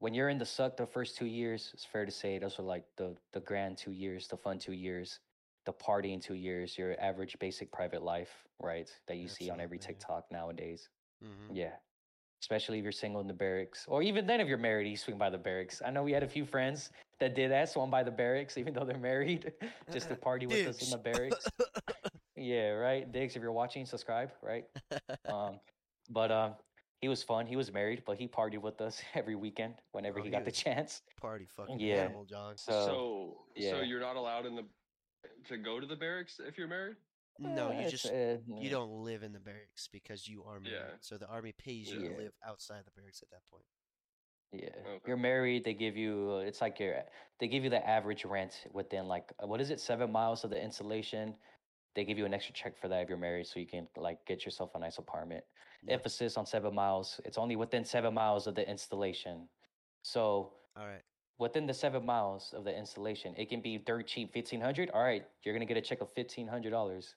when 0.00 0.12
you're 0.14 0.30
in 0.30 0.38
the 0.38 0.46
suck 0.46 0.76
the 0.76 0.86
first 0.86 1.16
two 1.16 1.26
years. 1.26 1.70
It's 1.72 1.84
fair 1.84 2.04
to 2.04 2.10
say 2.10 2.38
those 2.38 2.58
are 2.58 2.62
like 2.64 2.84
the 2.96 3.14
the 3.32 3.40
grand 3.40 3.78
two 3.78 3.92
years, 3.92 4.26
the 4.26 4.36
fun 4.36 4.58
two 4.58 4.72
years, 4.72 5.20
the 5.66 5.72
partying 5.72 6.20
two 6.20 6.34
years, 6.34 6.76
your 6.76 7.00
average 7.00 7.38
basic 7.38 7.70
private 7.70 8.02
life, 8.02 8.32
right? 8.58 8.90
That 9.06 9.16
you 9.16 9.28
see 9.28 9.48
on 9.50 9.60
every 9.60 9.78
TikTok 9.78 10.24
nowadays. 10.32 10.88
Mhm. 11.22 11.54
Yeah. 11.54 11.76
Especially 12.42 12.78
if 12.78 12.82
you're 12.82 12.92
single 12.92 13.20
in 13.20 13.26
the 13.26 13.34
barracks. 13.34 13.84
Or 13.86 14.02
even 14.02 14.26
then 14.26 14.40
if 14.40 14.48
you're 14.48 14.56
married, 14.70 14.88
you 14.88 14.96
swing 14.96 15.18
by 15.18 15.28
the 15.28 15.36
barracks. 15.38 15.82
I 15.84 15.90
know 15.90 16.02
we 16.02 16.12
had 16.12 16.22
a 16.22 16.28
few 16.28 16.46
friends 16.46 16.90
that 17.18 17.34
did 17.34 17.50
that, 17.50 17.68
swung 17.68 17.90
by 17.90 18.02
the 18.02 18.10
barracks, 18.10 18.56
even 18.56 18.72
though 18.72 18.84
they're 18.86 18.96
married, 18.96 19.52
just 19.92 20.08
to 20.08 20.16
party 20.16 20.46
with 20.46 20.66
us 20.66 20.82
in 20.82 20.88
the 20.88 20.96
barracks. 20.96 21.46
yeah, 22.36 22.70
right. 22.70 23.12
Diggs, 23.12 23.36
if 23.36 23.42
you're 23.42 23.52
watching, 23.52 23.84
subscribe, 23.84 24.32
right? 24.42 24.64
Um, 25.28 25.60
but 26.08 26.32
um 26.32 26.54
he 27.00 27.08
was 27.08 27.22
fun. 27.22 27.46
He 27.46 27.56
was 27.56 27.72
married, 27.72 28.02
but 28.04 28.18
he 28.18 28.28
partied 28.28 28.60
with 28.60 28.80
us 28.80 29.00
every 29.14 29.34
weekend 29.34 29.74
whenever 29.92 30.18
Oh, 30.18 30.22
he 30.22 30.28
he 30.28 30.32
got 30.32 30.44
the 30.44 30.52
chance. 30.52 31.02
Party 31.20 31.46
fucking 31.46 31.80
Yeah. 31.80 32.04
animal, 32.04 32.24
John. 32.24 32.56
So, 32.56 32.70
So, 32.72 33.46
so 33.70 33.80
you're 33.80 34.00
not 34.00 34.16
allowed 34.16 34.46
in 34.46 34.54
the 34.56 34.64
to 35.48 35.56
go 35.56 35.80
to 35.80 35.86
the 35.86 35.96
barracks 35.96 36.40
if 36.40 36.56
you're 36.58 36.68
married. 36.68 36.96
No, 37.38 37.70
eh, 37.70 37.84
you 37.84 37.90
just 37.90 38.06
uh, 38.06 38.36
you 38.46 38.68
don't 38.68 38.90
live 39.04 39.22
in 39.22 39.32
the 39.32 39.40
barracks 39.40 39.88
because 39.90 40.28
you 40.28 40.44
are 40.44 40.60
married. 40.60 40.74
Yeah. 40.74 40.96
So 41.00 41.16
the 41.16 41.26
army 41.28 41.52
pays 41.52 41.90
you 41.90 42.00
Yeah. 42.02 42.08
to 42.10 42.16
live 42.16 42.32
outside 42.46 42.84
the 42.84 42.90
barracks 42.90 43.22
at 43.22 43.30
that 43.30 43.40
point. 43.50 43.64
Yeah, 44.52 44.68
Okay. 44.84 45.04
you're 45.06 45.16
married. 45.16 45.64
They 45.64 45.74
give 45.74 45.96
you. 45.96 46.32
uh, 46.32 46.38
It's 46.40 46.60
like 46.60 46.80
your. 46.80 47.04
They 47.38 47.48
give 47.48 47.64
you 47.64 47.70
the 47.70 47.86
average 47.88 48.24
rent 48.24 48.66
within 48.72 49.06
like 49.06 49.32
what 49.40 49.60
is 49.60 49.70
it, 49.70 49.80
seven 49.80 50.10
miles 50.12 50.44
of 50.44 50.50
the 50.50 50.60
installation. 50.62 51.34
They 51.94 52.04
give 52.04 52.18
you 52.18 52.24
an 52.24 52.34
extra 52.34 52.54
check 52.54 52.78
for 52.78 52.88
that 52.88 53.02
if 53.02 53.08
you're 53.08 53.18
married, 53.18 53.46
so 53.46 53.58
you 53.58 53.66
can 53.66 53.88
like 53.96 54.24
get 54.26 54.44
yourself 54.44 54.70
a 54.74 54.78
nice 54.78 54.98
apartment. 54.98 55.44
Yeah. 55.84 55.94
Emphasis 55.94 56.36
on 56.36 56.46
seven 56.46 56.74
miles. 56.74 57.20
It's 57.24 57.38
only 57.38 57.56
within 57.56 57.84
seven 57.84 58.14
miles 58.14 58.46
of 58.46 58.54
the 58.54 58.68
installation. 58.68 59.48
So 60.02 60.52
All 60.76 60.86
right. 60.86 61.02
within 61.38 61.66
the 61.66 61.74
seven 61.74 62.06
miles 62.06 62.54
of 62.56 62.64
the 62.64 62.76
installation, 62.76 63.34
it 63.36 63.48
can 63.48 63.60
be 63.60 63.78
dirt 63.78 64.06
cheap, 64.06 64.32
fifteen 64.32 64.60
hundred. 64.60 64.90
All 64.90 65.02
right, 65.02 65.24
you're 65.42 65.54
gonna 65.54 65.66
get 65.66 65.76
a 65.76 65.80
check 65.80 66.00
of 66.00 66.10
fifteen 66.12 66.46
hundred 66.46 66.70
dollars. 66.70 67.16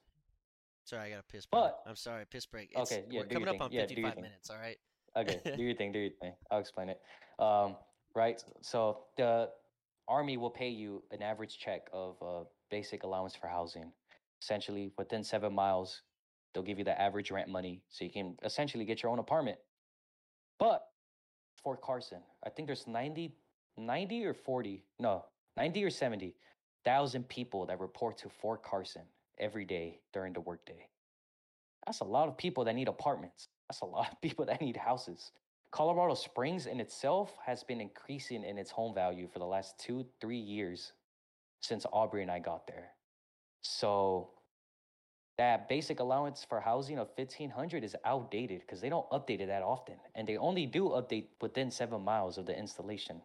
Sorry, 0.85 1.03
I 1.03 1.09
got 1.11 1.19
a 1.19 1.31
piss 1.31 1.45
break. 1.45 1.61
But- 1.63 1.83
I'm 1.85 1.95
sorry, 1.95 2.25
piss 2.25 2.45
break. 2.45 2.71
It's, 2.75 2.91
Okay, 2.91 3.05
yeah, 3.09 3.21
we're 3.21 3.27
coming 3.27 3.47
up 3.49 3.61
on. 3.61 3.71
Yeah, 3.71 3.81
55 3.81 4.13
thing. 4.15 4.23
minutes. 4.23 4.49
All 4.49 4.57
right. 4.57 4.77
Okay, 5.15 5.39
do 5.55 5.61
your 5.63 5.75
thing, 5.75 5.91
do 5.93 5.99
your 5.99 6.09
thing. 6.19 6.33
I'll 6.51 6.59
explain 6.59 6.89
it. 6.89 6.99
Um, 7.39 7.77
right. 8.15 8.43
So 8.61 9.05
the 9.15 9.49
Army 10.09 10.35
will 10.35 10.49
pay 10.49 10.67
you 10.69 11.03
an 11.11 11.21
average 11.21 11.57
check 11.59 11.87
of 11.93 12.17
uh, 12.21 12.43
basic 12.69 13.03
allowance 13.03 13.33
for 13.35 13.47
housing. 13.47 13.91
Essentially, 14.43 14.91
within 14.97 15.23
seven 15.23 15.53
miles, 15.53 16.01
they'll 16.53 16.63
give 16.63 16.77
you 16.77 16.83
the 16.83 16.99
average 17.01 17.31
rent 17.31 17.47
money 17.47 17.81
so 17.89 18.03
you 18.03 18.11
can 18.11 18.35
essentially 18.43 18.83
get 18.83 19.01
your 19.01 19.09
own 19.09 19.19
apartment. 19.19 19.57
But 20.59 20.83
Fort 21.63 21.81
Carson, 21.81 22.19
I 22.45 22.49
think 22.49 22.67
there's 22.67 22.85
90, 22.85 23.33
90 23.77 24.25
or 24.25 24.33
40, 24.33 24.83
no, 24.99 25.23
90 25.55 25.85
or 25.85 25.89
70 25.89 26.35
thousand 26.83 27.29
people 27.29 27.65
that 27.67 27.79
report 27.79 28.17
to 28.17 28.29
Fort 28.29 28.63
Carson 28.63 29.03
every 29.39 29.63
day 29.63 29.99
during 30.11 30.33
the 30.33 30.41
workday. 30.41 30.87
That's 31.85 32.01
a 32.01 32.05
lot 32.05 32.27
of 32.27 32.37
people 32.37 32.65
that 32.65 32.75
need 32.75 32.89
apartments. 32.89 33.47
That's 33.69 33.81
a 33.81 33.85
lot 33.97 34.11
of 34.11 34.21
people 34.21 34.45
that 34.45 34.61
need 34.61 34.77
houses. 34.77 35.31
Colorado 35.71 36.13
Springs 36.13 36.65
in 36.65 36.79
itself 36.79 37.37
has 37.45 37.63
been 37.63 37.81
increasing 37.81 38.43
in 38.43 38.57
its 38.57 38.69
home 38.69 38.93
value 38.93 39.27
for 39.27 39.39
the 39.39 39.45
last 39.45 39.79
two, 39.79 40.05
three 40.21 40.37
years 40.37 40.91
since 41.61 41.85
Aubrey 41.91 42.21
and 42.21 42.29
I 42.29 42.39
got 42.39 42.67
there. 42.67 42.91
So 43.63 44.29
that 45.37 45.67
basic 45.67 45.99
allowance 45.99 46.45
for 46.47 46.59
housing 46.59 46.99
of 46.99 47.09
1500 47.15 47.83
is 47.83 47.95
outdated 48.05 48.61
because 48.61 48.81
they 48.81 48.89
don't 48.89 49.09
update 49.09 49.39
it 49.39 49.47
that 49.47 49.63
often 49.63 49.95
and 50.15 50.27
they 50.27 50.37
only 50.37 50.65
do 50.67 50.89
update 50.89 51.27
within 51.41 51.71
seven 51.71 52.03
miles 52.03 52.37
of 52.37 52.45
the 52.45 52.57
installation. 52.57 53.21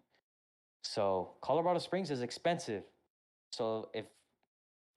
So 0.82 1.34
colorado 1.42 1.80
springs 1.80 2.10
is 2.10 2.22
expensive. 2.22 2.84
So 3.52 3.90
if 3.92 4.06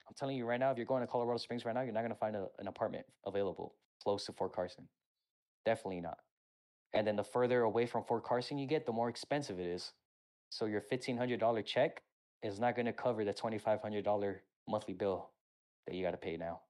i'm 0.08 0.16
telling 0.18 0.38
you 0.38 0.46
right 0.46 0.60
now 0.60 0.72
if 0.72 0.78
you're 0.78 0.86
going 0.86 1.02
to 1.02 1.08
colorado 1.08 1.38
springs 1.38 1.64
right 1.64 1.74
now 1.74 1.82
you're 1.82 1.94
not 1.94 2.02
going 2.02 2.12
to 2.12 2.20
find 2.20 2.36
a, 2.36 2.48
an 2.60 2.68
apartment 2.68 3.06
available 3.26 3.76
close 4.04 4.26
to 4.26 4.34
fort 4.34 4.54
carson. 4.54 4.88
Definitely 5.66 6.02
not. 6.02 6.18
And 6.94 7.08
then 7.08 7.16
the 7.16 7.24
further 7.24 7.62
away 7.62 7.86
from 7.86 8.04
fort 8.04 8.24
carson 8.24 8.58
you 8.58 8.68
get 8.68 8.86
the 8.86 8.92
more 8.92 9.10
expensive 9.10 9.60
it 9.60 9.68
is. 9.68 9.92
So 10.50 10.66
your 10.66 10.82
$1500 10.82 11.66
check 11.66 12.02
is 12.44 12.60
not 12.60 12.76
going 12.76 12.86
to 12.86 12.94
cover 12.94 13.24
the 13.24 13.34
$2500 13.34 14.40
monthly 14.72 14.96
bill 14.96 15.32
that 15.88 15.96
you 15.96 16.04
got 16.04 16.12
to 16.12 16.18
pay 16.18 16.38
now 16.38 16.62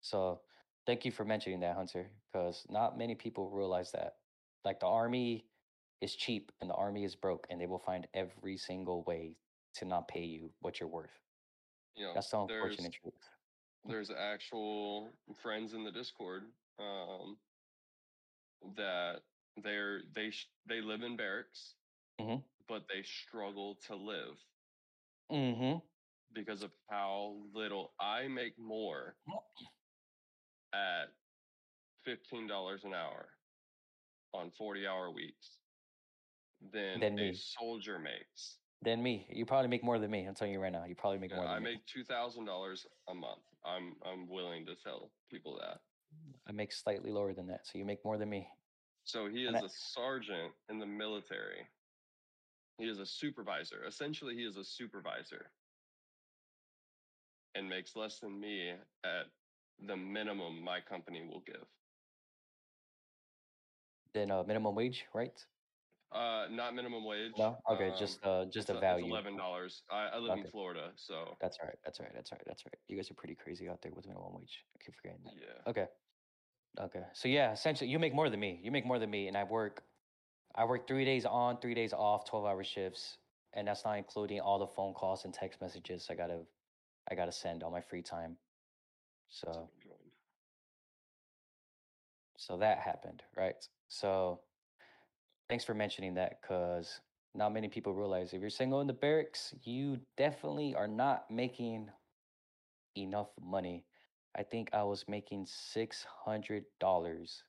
so 0.00 0.42
thank 0.86 1.04
you 1.04 1.12
for 1.12 1.24
mentioning 1.24 1.60
that, 1.60 1.76
Hunter, 1.76 2.10
because 2.32 2.66
not 2.70 2.98
many 2.98 3.14
people 3.14 3.50
realize 3.50 3.92
that. 3.92 4.18
Like 4.64 4.80
the 4.80 4.86
army 4.86 5.46
is 6.00 6.16
cheap 6.16 6.52
and 6.60 6.70
the 6.70 6.74
army 6.74 7.04
is 7.04 7.16
broke, 7.16 7.46
and 7.50 7.60
they 7.60 7.66
will 7.66 7.78
find 7.78 8.08
every 8.14 8.56
single 8.56 9.02
way 9.04 9.38
to 9.74 9.84
not 9.86 10.08
pay 10.08 10.24
you 10.24 10.52
what 10.60 10.80
you're 10.80 10.88
worth. 10.88 11.22
You 11.96 12.06
know, 12.06 12.12
That's 12.14 12.30
the 12.30 12.38
unfortunate 12.38 12.92
truth. 12.92 13.30
there's 13.86 14.10
actual 14.10 15.18
friends 15.34 15.74
in 15.74 15.84
the 15.84 15.92
Discord 15.92 16.52
um, 16.78 17.38
that 18.76 19.22
they're 19.62 20.02
they 20.14 20.30
sh- 20.30 20.50
they 20.66 20.80
live 20.80 21.02
in 21.02 21.16
barracks, 21.16 21.76
Mhm. 22.20 22.42
but 22.68 22.88
they 22.88 23.02
struggle 23.02 23.74
to 23.86 23.96
live 23.96 24.44
Mm-hmm. 25.32 25.78
Because 26.36 26.62
of 26.62 26.70
how 26.88 27.34
little 27.54 27.92
I 27.98 28.28
make 28.28 28.56
more 28.58 29.16
at 30.72 31.06
fifteen 32.04 32.46
dollars 32.46 32.84
an 32.84 32.94
hour 32.94 33.30
on 34.34 34.52
forty 34.56 34.86
hour 34.86 35.10
weeks 35.10 35.56
than 36.72 37.00
Than 37.00 37.18
a 37.18 37.34
soldier 37.34 37.98
makes. 37.98 38.58
Than 38.82 39.02
me, 39.02 39.26
you 39.30 39.46
probably 39.46 39.68
make 39.68 39.82
more 39.82 39.98
than 39.98 40.10
me. 40.10 40.26
I'm 40.26 40.34
telling 40.34 40.52
you 40.52 40.60
right 40.60 40.72
now, 40.72 40.84
you 40.84 40.94
probably 40.94 41.18
make 41.18 41.30
Yeah, 41.30 41.36
more 41.38 41.46
than 41.46 41.54
I 41.54 41.58
make 41.58 41.84
two 41.86 42.04
thousand 42.04 42.44
dollars 42.44 42.86
a 43.08 43.14
month. 43.14 43.40
I'm 43.64 43.96
I'm 44.04 44.28
willing 44.28 44.66
to 44.66 44.74
tell 44.76 45.10
people 45.30 45.58
that. 45.60 45.80
I 46.46 46.52
make 46.52 46.72
slightly 46.72 47.10
lower 47.10 47.32
than 47.32 47.48
that, 47.48 47.66
so 47.66 47.78
you 47.78 47.84
make 47.84 48.04
more 48.04 48.18
than 48.18 48.28
me. 48.28 48.48
So 49.04 49.28
he 49.28 49.44
is 49.46 49.54
I- 49.54 49.64
a 49.64 49.68
sergeant 49.68 50.52
in 50.68 50.78
the 50.78 50.86
military. 50.86 51.66
He 52.78 52.84
is 52.84 52.98
a 52.98 53.06
supervisor. 53.06 53.84
Essentially, 53.86 54.34
he 54.34 54.42
is 54.42 54.58
a 54.58 54.64
supervisor 54.64 55.50
and 57.56 57.68
makes 57.68 57.96
less 57.96 58.20
than 58.20 58.38
me 58.40 58.70
at 59.04 59.26
the 59.86 59.96
minimum 59.96 60.62
my 60.62 60.80
company 60.80 61.22
will 61.26 61.42
give. 61.46 61.64
Then 64.14 64.30
uh, 64.30 64.42
minimum 64.44 64.74
wage, 64.74 65.04
right? 65.14 65.32
Uh, 66.12 66.46
not 66.50 66.74
minimum 66.74 67.04
wage. 67.04 67.32
No, 67.36 67.58
okay, 67.70 67.88
um, 67.88 67.94
just 67.98 68.24
uh, 68.24 68.44
just 68.46 68.70
a 68.70 68.78
value. 68.78 69.06
eleven 69.06 69.36
dollars. 69.36 69.82
I, 69.90 70.08
I 70.14 70.18
live 70.18 70.38
in 70.38 70.50
Florida, 70.50 70.90
so 70.94 71.36
That's 71.40 71.58
all 71.60 71.66
right. 71.66 71.76
That's 71.84 72.00
all 72.00 72.06
right. 72.06 72.14
That's 72.14 72.32
all 72.32 72.38
right. 72.38 72.46
That's 72.46 72.64
right. 72.64 72.78
You 72.88 72.96
guys 72.96 73.10
are 73.10 73.14
pretty 73.14 73.34
crazy 73.34 73.68
out 73.68 73.82
there 73.82 73.92
with 73.94 74.06
minimum 74.06 74.32
wage. 74.34 74.64
I 74.74 74.84
keep 74.84 74.94
forgetting 74.94 75.20
that. 75.24 75.34
yeah. 75.36 75.70
Okay. 75.70 75.86
Okay. 76.80 77.02
So 77.12 77.28
yeah, 77.28 77.52
essentially 77.52 77.90
you 77.90 77.98
make 77.98 78.14
more 78.14 78.30
than 78.30 78.40
me. 78.40 78.60
You 78.62 78.70
make 78.70 78.86
more 78.86 78.98
than 78.98 79.10
me 79.10 79.28
and 79.28 79.36
I 79.36 79.44
work 79.44 79.82
I 80.54 80.64
work 80.64 80.88
3 80.88 81.04
days 81.04 81.26
on, 81.26 81.58
3 81.58 81.74
days 81.74 81.92
off, 81.92 82.24
12-hour 82.30 82.64
shifts, 82.64 83.18
and 83.52 83.68
that's 83.68 83.84
not 83.84 83.98
including 83.98 84.40
all 84.40 84.58
the 84.58 84.66
phone 84.66 84.94
calls 84.94 85.24
and 85.24 85.34
text 85.34 85.60
messages 85.60 86.06
I 86.10 86.14
got 86.14 86.28
to 86.28 86.40
I 87.10 87.14
got 87.14 87.26
to 87.26 87.32
send 87.32 87.62
all 87.62 87.70
my 87.70 87.80
free 87.80 88.02
time. 88.02 88.36
So 89.28 89.68
So 92.38 92.56
that 92.58 92.78
happened, 92.78 93.22
right? 93.36 93.56
So 93.88 94.40
thanks 95.48 95.64
for 95.64 95.74
mentioning 95.74 96.14
that 96.14 96.42
cuz 96.42 97.00
not 97.34 97.52
many 97.52 97.68
people 97.68 97.94
realize 97.94 98.32
if 98.32 98.40
you're 98.40 98.50
single 98.50 98.80
in 98.80 98.86
the 98.86 98.92
barracks, 98.92 99.54
you 99.62 100.00
definitely 100.16 100.74
are 100.74 100.88
not 100.88 101.30
making 101.30 101.90
enough 102.96 103.30
money. 103.40 103.84
I 104.34 104.42
think 104.42 104.70
I 104.72 104.82
was 104.82 105.06
making 105.08 105.46
$600 105.46 107.42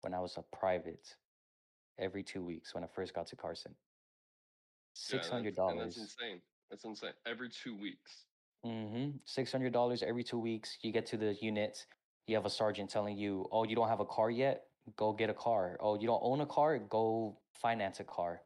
when 0.00 0.14
I 0.14 0.20
was 0.20 0.36
a 0.36 0.42
private 0.56 1.16
every 1.98 2.22
2 2.22 2.42
weeks 2.42 2.74
when 2.74 2.84
I 2.84 2.86
first 2.88 3.14
got 3.14 3.26
to 3.28 3.36
Carson. 3.36 3.74
$600. 4.94 5.58
and 5.70 5.80
that's 5.80 5.96
insane. 5.96 6.40
That's 6.70 6.84
insane. 6.84 7.12
Every 7.26 7.48
two 7.48 7.76
weeks. 7.76 8.26
Mm-hmm. 8.64 9.18
Six 9.24 9.52
hundred 9.52 9.72
dollars 9.72 10.02
every 10.02 10.24
two 10.24 10.38
weeks. 10.38 10.78
You 10.82 10.92
get 10.92 11.06
to 11.06 11.16
the 11.16 11.34
unit. 11.40 11.86
You 12.26 12.34
have 12.36 12.46
a 12.46 12.50
sergeant 12.50 12.88
telling 12.90 13.16
you, 13.18 13.46
"Oh, 13.52 13.64
you 13.64 13.76
don't 13.76 13.88
have 13.88 14.00
a 14.00 14.04
car 14.06 14.30
yet? 14.30 14.64
Go 14.96 15.12
get 15.12 15.28
a 15.30 15.34
car. 15.34 15.76
Oh, 15.80 15.98
you 15.98 16.06
don't 16.06 16.20
own 16.22 16.40
a 16.40 16.46
car? 16.46 16.78
Go 16.78 17.38
finance 17.54 18.00
a 18.00 18.04
car. 18.04 18.40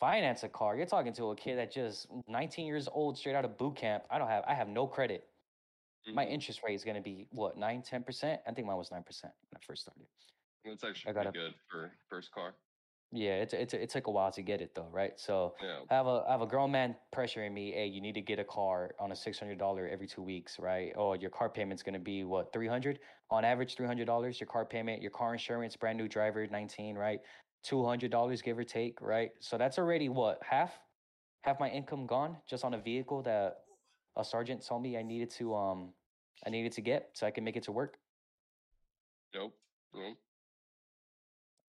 Finance 0.00 0.42
a 0.42 0.48
car. 0.48 0.76
You're 0.76 0.86
talking 0.86 1.12
to 1.14 1.30
a 1.30 1.36
kid 1.36 1.58
that 1.58 1.70
just 1.72 2.08
19 2.28 2.66
years 2.66 2.88
old, 2.92 3.16
straight 3.16 3.34
out 3.36 3.44
of 3.44 3.56
boot 3.58 3.76
camp. 3.76 4.04
I 4.10 4.18
don't 4.18 4.28
have. 4.28 4.44
I 4.46 4.54
have 4.54 4.68
no 4.68 4.86
credit. 4.86 5.28
My 6.12 6.24
Mhm. 6.26 6.30
interest 6.32 6.62
rate 6.64 6.74
is 6.74 6.82
going 6.82 6.96
to 6.96 7.02
be 7.02 7.28
what 7.30 7.56
nine, 7.56 7.82
ten 7.82 8.02
percent. 8.02 8.40
I 8.46 8.52
think 8.52 8.66
mine 8.66 8.76
was 8.76 8.90
nine 8.90 9.04
percent 9.04 9.32
when 9.50 9.58
I 9.62 9.64
first 9.64 9.82
started. 9.82 10.06
That's 10.64 10.82
actually 10.82 11.10
I 11.10 11.12
pretty 11.12 11.26
gotta- 11.26 11.38
good 11.38 11.54
for 11.70 11.92
first 12.08 12.32
car. 12.32 12.54
Yeah, 13.14 13.42
it 13.42 13.52
it 13.52 13.74
it 13.74 13.90
took 13.90 14.06
a 14.06 14.10
while 14.10 14.32
to 14.32 14.40
get 14.42 14.62
it 14.62 14.74
though, 14.74 14.88
right? 14.90 15.12
So 15.20 15.54
Yeah. 15.62 15.80
I 15.90 15.94
have 15.94 16.06
a 16.06 16.24
I 16.26 16.32
have 16.32 16.40
a 16.40 16.46
grown 16.46 16.70
man 16.70 16.96
pressuring 17.14 17.52
me. 17.52 17.72
Hey, 17.72 17.86
you 17.86 18.00
need 18.00 18.14
to 18.14 18.22
get 18.22 18.38
a 18.38 18.44
car 18.44 18.94
on 18.98 19.12
a 19.12 19.16
six 19.16 19.38
hundred 19.38 19.58
dollar 19.58 19.86
every 19.86 20.06
two 20.06 20.22
weeks, 20.22 20.58
right? 20.58 20.94
Oh, 20.96 21.12
your 21.12 21.28
car 21.30 21.50
payment's 21.50 21.82
gonna 21.82 21.98
be 21.98 22.24
what 22.24 22.54
three 22.54 22.66
hundred 22.68 23.00
on 23.30 23.44
average, 23.44 23.76
three 23.76 23.86
hundred 23.86 24.06
dollars. 24.06 24.40
Your 24.40 24.46
car 24.46 24.64
payment, 24.64 25.02
your 25.02 25.10
car 25.10 25.34
insurance, 25.34 25.76
brand 25.76 25.98
new 25.98 26.08
driver, 26.08 26.46
nineteen, 26.46 26.96
right? 26.96 27.20
Two 27.62 27.84
hundred 27.84 28.10
dollars, 28.10 28.40
give 28.40 28.58
or 28.58 28.64
take, 28.64 28.98
right? 29.02 29.30
So 29.40 29.58
that's 29.58 29.78
already 29.78 30.08
what 30.08 30.40
half 30.42 30.72
half 31.42 31.60
my 31.60 31.68
income 31.68 32.06
gone 32.06 32.38
just 32.48 32.64
on 32.64 32.72
a 32.72 32.78
vehicle 32.78 33.22
that 33.22 33.58
a 34.16 34.24
sergeant 34.24 34.64
told 34.66 34.82
me 34.82 34.96
I 34.96 35.02
needed 35.02 35.30
to 35.32 35.54
um 35.54 35.92
I 36.46 36.50
needed 36.50 36.72
to 36.72 36.80
get 36.80 37.10
so 37.12 37.26
I 37.26 37.30
can 37.30 37.44
make 37.44 37.56
it 37.56 37.64
to 37.64 37.72
work. 37.72 37.98
Nope. 39.34 39.54
Nope. 39.94 40.16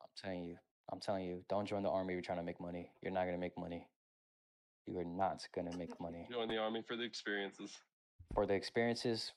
I'm 0.02 0.08
telling 0.16 0.46
you, 0.46 0.58
I'm 0.92 1.00
telling 1.00 1.24
you, 1.26 1.44
don't 1.50 1.66
join 1.66 1.84
the 1.84 1.90
army. 1.90 2.14
if 2.14 2.16
You're 2.18 2.22
trying 2.22 2.38
to 2.40 2.44
make 2.44 2.60
money. 2.60 2.92
You're 3.02 3.14
not 3.14 3.26
gonna 3.26 3.38
make 3.38 3.58
money. 3.58 3.88
You 4.86 4.98
are 5.00 5.06
not 5.06 5.46
gonna 5.56 5.76
make 5.78 5.98
money 6.02 6.28
Join 6.30 6.50
the 6.50 6.58
army 6.58 6.84
for 6.86 6.98
the 6.98 7.04
experiences. 7.04 7.72
for 8.34 8.46
the 8.46 8.54
experiences, 8.54 9.32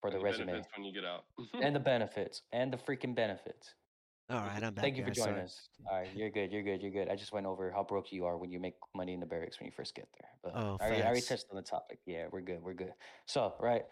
for 0.00 0.10
the 0.10 0.16
and 0.16 0.24
resume, 0.24 0.46
benefits 0.46 0.68
when 0.76 0.84
you 0.86 0.92
get 0.92 1.04
out. 1.04 1.24
and 1.60 1.74
the 1.74 1.80
benefits, 1.94 2.42
and 2.52 2.72
the 2.72 2.76
freaking 2.76 3.14
benefits. 3.14 3.74
All 4.28 4.38
right, 4.38 4.62
I'm 4.62 4.74
back. 4.74 4.82
Thank 4.84 4.96
you 4.96 5.04
for 5.04 5.12
joining 5.12 5.38
us. 5.38 5.68
All 5.88 5.98
right, 5.98 6.08
you're 6.14 6.30
good. 6.30 6.50
You're 6.50 6.62
good. 6.64 6.82
You're 6.82 6.90
good. 6.90 7.08
I 7.08 7.14
just 7.14 7.32
went 7.32 7.46
over 7.46 7.70
how 7.70 7.84
broke 7.84 8.10
you 8.12 8.24
are 8.26 8.36
when 8.36 8.50
you 8.50 8.58
make 8.58 8.74
money 8.94 9.12
in 9.14 9.20
the 9.20 9.26
barracks 9.26 9.60
when 9.60 9.66
you 9.66 9.72
first 9.72 9.94
get 9.94 10.08
there. 10.18 10.28
But 10.42 10.52
Oh, 10.60 10.76
I, 10.80 10.86
already, 10.86 11.02
I 11.02 11.06
already 11.06 11.20
touched 11.20 11.46
on 11.50 11.56
the 11.56 11.62
topic. 11.62 11.98
Yeah, 12.06 12.26
we're 12.32 12.40
good. 12.40 12.60
We're 12.62 12.74
good. 12.74 12.92
So 13.26 13.54
right, 13.60 13.84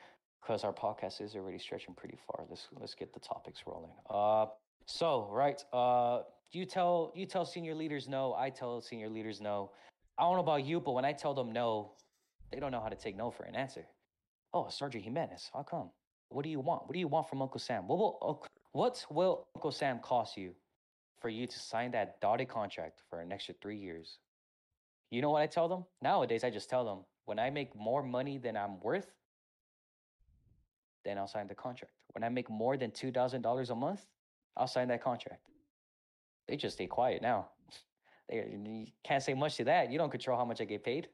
because 0.43 0.65
our 0.65 0.73
podcast 0.73 1.21
is 1.21 1.37
already 1.37 1.59
stretching 1.59 1.95
pretty 1.95 2.19
far. 2.27 2.47
Let's 2.49 2.67
let's 2.81 2.95
get 2.95 3.15
the 3.15 3.21
topics 3.21 3.63
rolling. 3.67 3.93
Uh, 4.11 4.47
so 4.87 5.29
right, 5.31 5.63
uh, 5.73 6.23
you 6.53 6.65
tell 6.65 7.13
you 7.15 7.27
tell 7.27 7.45
senior 7.45 7.75
leaders 7.75 8.09
no. 8.09 8.35
I 8.35 8.51
tell 8.51 8.81
senior 8.81 9.09
leaders 9.09 9.41
no. 9.41 9.71
I 10.19 10.23
don't 10.23 10.35
know 10.35 10.41
about 10.41 10.65
you, 10.65 10.81
but 10.81 10.93
when 10.93 11.05
I 11.05 11.13
tell 11.13 11.35
them 11.35 11.53
no, 11.53 11.93
they 12.53 12.61
don't 12.61 12.71
know 12.71 12.81
how 12.81 12.89
to 12.89 12.97
take 12.97 13.17
no 13.17 13.31
for 13.31 13.45
an 13.45 13.57
answer. 13.57 13.87
Oh, 14.53 14.69
Sergeant 14.69 15.05
Jimenez, 15.05 15.51
how 15.53 15.65
come? 15.65 15.91
What 16.29 16.45
do 16.45 16.51
you 16.51 16.61
want? 16.61 16.83
What 16.87 16.93
do 16.93 17.01
you 17.01 17.09
want 17.09 17.29
from 17.29 17.43
Uncle 17.43 17.59
Sam? 17.61 17.89
What 17.89 17.99
will 17.99 18.47
what 18.73 19.05
will 19.11 19.45
Uncle 19.57 19.73
Sam 19.73 19.99
cost 19.99 20.37
you 20.37 20.55
for 21.21 21.29
you 21.29 21.47
to 21.47 21.59
sign 21.59 21.91
that 21.93 22.21
dotted 22.21 22.49
contract 22.49 23.03
for 23.09 23.21
an 23.21 23.33
extra 23.33 23.55
three 23.61 23.77
years? 23.77 24.19
You 25.11 25.23
know 25.23 25.31
what 25.31 25.43
I 25.43 25.47
tell 25.47 25.69
them? 25.69 25.85
Nowadays, 26.03 26.45
I 26.45 26.51
just 26.51 26.69
tell 26.71 26.85
them 26.85 26.99
when 27.25 27.39
I 27.39 27.51
make 27.51 27.75
more 27.77 28.03
money 28.03 28.39
than 28.39 28.57
I'm 28.57 28.81
worth, 28.81 29.11
then 31.05 31.19
I'll 31.19 31.29
sign 31.29 31.47
the 31.47 31.55
contract. 31.55 31.93
When 32.13 32.25
I 32.25 32.29
make 32.29 32.49
more 32.51 32.77
than 32.77 32.91
two 32.91 33.11
thousand 33.11 33.43
dollars 33.43 33.71
a 33.71 33.75
month, 33.75 34.07
I'll 34.57 34.67
sign 34.69 34.89
that 34.89 35.03
contract. 35.03 35.43
They 36.49 36.57
just 36.57 36.77
stay 36.77 36.87
quiet 36.87 37.23
now. 37.23 37.49
Eh, 38.31 38.45
You 38.57 38.87
can't 39.03 39.23
say 39.23 39.35
much 39.35 39.57
to 39.57 39.65
that. 39.65 39.91
You 39.93 39.99
don't 39.99 40.11
control 40.11 40.37
how 40.39 40.45
much 40.45 40.61
I 40.61 40.65
get 40.65 40.83
paid. 40.83 41.09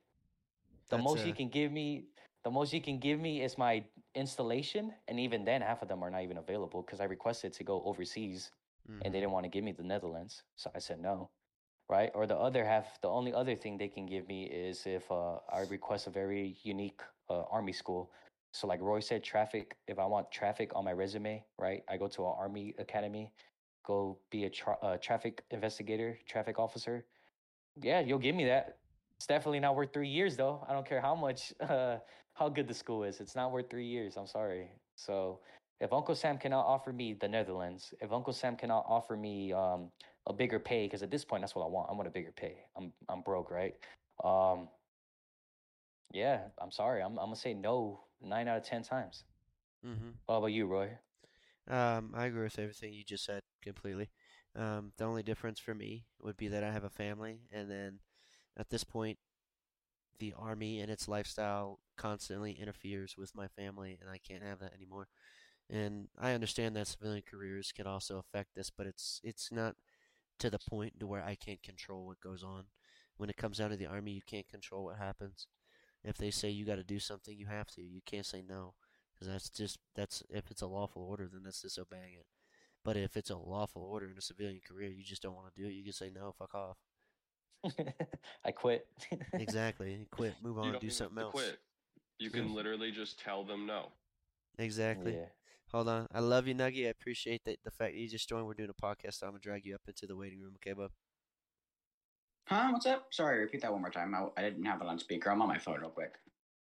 The 0.90 0.96
That's, 0.96 1.04
most 1.04 1.24
you 1.26 1.32
uh, 1.32 1.34
can 1.34 1.48
give 1.48 1.72
me, 1.72 2.04
the 2.44 2.50
most 2.50 2.72
you 2.72 2.80
can 2.80 2.98
give 2.98 3.20
me 3.20 3.42
is 3.42 3.58
my 3.58 3.84
installation, 4.14 4.92
and 5.08 5.18
even 5.20 5.44
then, 5.44 5.62
half 5.62 5.82
of 5.82 5.88
them 5.88 6.02
are 6.02 6.10
not 6.10 6.22
even 6.22 6.38
available 6.38 6.82
because 6.82 7.00
I 7.00 7.04
requested 7.04 7.52
to 7.54 7.64
go 7.64 7.82
overseas 7.84 8.50
and 9.02 9.12
they 9.14 9.18
mhm. 9.18 9.20
didn't 9.20 9.32
want 9.32 9.44
to 9.44 9.48
give 9.50 9.64
me 9.64 9.72
the 9.72 9.82
Netherlands, 9.82 10.42
so 10.56 10.70
I 10.74 10.78
said 10.78 11.00
no. 11.00 11.30
Right? 11.88 12.10
Or 12.14 12.26
the 12.26 12.36
other 12.36 12.64
half, 12.64 13.00
the 13.02 13.08
only 13.08 13.32
other 13.32 13.54
thing 13.56 13.76
they 13.76 13.88
can 13.88 14.06
give 14.06 14.28
me 14.28 14.44
is 14.44 14.86
if 14.86 15.10
uh, 15.10 15.38
I 15.52 15.60
request 15.70 16.06
a 16.06 16.10
very 16.10 16.56
unique 16.62 17.00
uh, 17.28 17.42
army 17.50 17.72
school. 17.72 18.10
So, 18.52 18.66
like 18.66 18.80
Roy 18.80 19.00
said, 19.00 19.22
traffic. 19.24 19.76
If 19.86 19.98
I 19.98 20.06
want 20.06 20.30
traffic 20.30 20.72
on 20.74 20.84
my 20.84 20.92
resume, 20.92 21.44
right, 21.58 21.82
I 21.88 21.96
go 21.96 22.08
to 22.08 22.26
an 22.26 22.34
army 22.38 22.74
academy, 22.78 23.32
go 23.84 24.18
be 24.30 24.44
a 24.44 24.50
tra- 24.50 24.78
uh, 24.82 24.96
traffic 24.98 25.42
investigator, 25.50 26.18
traffic 26.26 26.58
officer. 26.58 27.04
Yeah, 27.80 28.00
you'll 28.00 28.18
give 28.18 28.34
me 28.34 28.44
that. 28.46 28.78
It's 29.16 29.26
definitely 29.26 29.60
not 29.60 29.76
worth 29.76 29.92
three 29.92 30.08
years, 30.08 30.36
though. 30.36 30.64
I 30.68 30.72
don't 30.72 30.86
care 30.86 31.00
how 31.00 31.14
much, 31.14 31.52
uh, 31.60 31.98
how 32.34 32.48
good 32.48 32.68
the 32.68 32.74
school 32.74 33.04
is. 33.04 33.20
It's 33.20 33.36
not 33.36 33.52
worth 33.52 33.70
three 33.70 33.86
years. 33.86 34.16
I'm 34.16 34.26
sorry. 34.26 34.70
So, 34.96 35.40
if 35.80 35.92
Uncle 35.92 36.14
Sam 36.14 36.36
cannot 36.38 36.66
offer 36.66 36.92
me 36.92 37.14
the 37.14 37.28
Netherlands, 37.28 37.94
if 38.00 38.12
Uncle 38.12 38.32
Sam 38.32 38.56
cannot 38.56 38.84
offer 38.86 39.16
me 39.16 39.52
um, 39.52 39.90
a 40.26 40.32
bigger 40.32 40.58
pay, 40.58 40.86
because 40.86 41.02
at 41.02 41.10
this 41.10 41.24
point 41.24 41.42
that's 41.42 41.54
what 41.54 41.64
I 41.64 41.68
want. 41.68 41.88
I 41.90 41.94
want 41.94 42.06
a 42.06 42.10
bigger 42.10 42.32
pay. 42.32 42.56
I'm 42.76 42.92
I'm 43.08 43.22
broke, 43.22 43.50
right? 43.50 43.74
Um, 44.22 44.68
yeah, 46.12 46.40
I'm 46.60 46.70
sorry. 46.70 47.02
I'm 47.02 47.18
I'm 47.18 47.26
gonna 47.26 47.36
say 47.36 47.54
no 47.54 48.00
nine 48.22 48.46
out 48.48 48.58
of 48.58 48.64
ten 48.64 48.82
times. 48.82 49.24
Mhm. 49.84 50.12
What 50.26 50.36
about 50.36 50.46
you, 50.48 50.66
Roy? 50.66 50.90
Um, 51.68 52.12
I 52.14 52.26
agree 52.26 52.42
with 52.42 52.58
everything 52.58 52.92
you 52.92 53.04
just 53.04 53.24
said 53.24 53.40
completely. 53.62 54.10
Um, 54.56 54.92
the 54.96 55.04
only 55.04 55.22
difference 55.22 55.60
for 55.60 55.74
me 55.74 56.06
would 56.20 56.36
be 56.36 56.48
that 56.48 56.64
I 56.64 56.72
have 56.72 56.84
a 56.84 56.90
family, 56.90 57.42
and 57.52 57.70
then 57.70 58.00
at 58.56 58.70
this 58.70 58.84
point, 58.84 59.18
the 60.18 60.34
army 60.38 60.80
and 60.80 60.90
its 60.90 61.08
lifestyle 61.08 61.80
constantly 61.96 62.52
interferes 62.52 63.16
with 63.16 63.34
my 63.34 63.48
family, 63.48 63.98
and 64.00 64.10
I 64.10 64.18
can't 64.18 64.42
have 64.42 64.58
that 64.60 64.74
anymore. 64.74 65.08
And 65.70 66.08
I 66.18 66.32
understand 66.32 66.76
that 66.76 66.88
civilian 66.88 67.22
careers 67.28 67.72
can 67.72 67.86
also 67.86 68.18
affect 68.18 68.54
this, 68.54 68.70
but 68.70 68.86
it's 68.86 69.20
it's 69.24 69.50
not 69.52 69.76
to 70.40 70.50
the 70.50 70.58
point 70.58 70.98
to 71.00 71.06
where 71.06 71.24
I 71.24 71.36
can't 71.36 71.62
control 71.62 72.06
what 72.06 72.20
goes 72.20 72.42
on. 72.42 72.64
When 73.16 73.30
it 73.30 73.36
comes 73.36 73.58
down 73.58 73.70
to 73.70 73.76
the 73.76 73.86
army, 73.86 74.12
you 74.12 74.22
can't 74.26 74.48
control 74.48 74.84
what 74.84 74.96
happens. 74.98 75.46
If 76.04 76.16
they 76.18 76.30
say 76.30 76.50
you 76.50 76.66
got 76.66 76.76
to 76.76 76.84
do 76.84 76.98
something, 77.00 77.36
you 77.36 77.46
have 77.46 77.68
to. 77.72 77.82
You 77.82 78.00
can't 78.06 78.26
say 78.26 78.42
no, 78.46 78.74
because 79.14 79.32
that's 79.32 79.50
just 79.50 79.78
that's 79.94 80.22
if 80.30 80.50
it's 80.50 80.62
a 80.62 80.66
lawful 80.66 81.02
order, 81.02 81.28
then 81.32 81.42
that's 81.44 81.62
disobeying 81.62 82.14
it. 82.14 82.26
But 82.90 82.96
if 82.96 83.16
it's 83.16 83.30
a 83.30 83.36
lawful 83.36 83.82
order 83.82 84.10
in 84.10 84.18
a 84.18 84.20
civilian 84.20 84.60
career, 84.68 84.90
you 84.90 85.04
just 85.04 85.22
don't 85.22 85.36
want 85.36 85.46
to 85.54 85.62
do 85.62 85.68
it. 85.68 85.74
You 85.74 85.84
can 85.84 85.92
say 85.92 86.10
no, 86.12 86.34
fuck 86.36 86.56
off. 86.56 86.76
I 88.44 88.50
quit. 88.50 88.84
Exactly. 89.34 90.08
Quit. 90.10 90.34
Move 90.42 90.56
You 90.56 90.62
on. 90.62 90.72
don't 90.72 90.80
Do 90.80 90.90
something 90.90 91.18
to 91.18 91.22
else. 91.22 91.32
quit. 91.32 91.58
You 92.18 92.30
can 92.30 92.48
mm. 92.48 92.54
literally 92.54 92.90
just 92.90 93.20
tell 93.20 93.44
them 93.44 93.64
no. 93.64 93.92
Exactly. 94.58 95.14
yeah. 95.14 95.26
Hold 95.70 95.88
on. 95.88 96.08
I 96.12 96.18
love 96.18 96.48
you, 96.48 96.54
Nuggy. 96.56 96.84
I 96.86 96.88
appreciate 96.88 97.44
that 97.44 97.58
the 97.62 97.70
fact 97.70 97.92
that 97.92 98.00
you 98.00 98.08
just 98.08 98.28
joined. 98.28 98.48
We're 98.48 98.54
doing 98.54 98.72
a 98.76 98.84
podcast. 98.84 99.20
So 99.20 99.26
I'm 99.26 99.34
gonna 99.34 99.40
drag 99.40 99.64
you 99.64 99.76
up 99.76 99.82
into 99.86 100.08
the 100.08 100.16
waiting 100.16 100.40
room. 100.40 100.54
Okay, 100.56 100.72
bub. 100.72 100.90
Huh? 102.48 102.70
What's 102.72 102.86
up? 102.86 103.06
Sorry, 103.12 103.38
repeat 103.38 103.62
that 103.62 103.70
one 103.70 103.82
more 103.82 103.90
time. 103.90 104.16
I, 104.16 104.26
I 104.36 104.42
didn't 104.42 104.64
have 104.64 104.80
it 104.80 104.88
on 104.88 104.98
speaker. 104.98 105.30
I'm 105.30 105.40
on 105.42 105.46
my 105.46 105.58
phone 105.58 105.78
real 105.78 105.90
quick. 105.90 106.14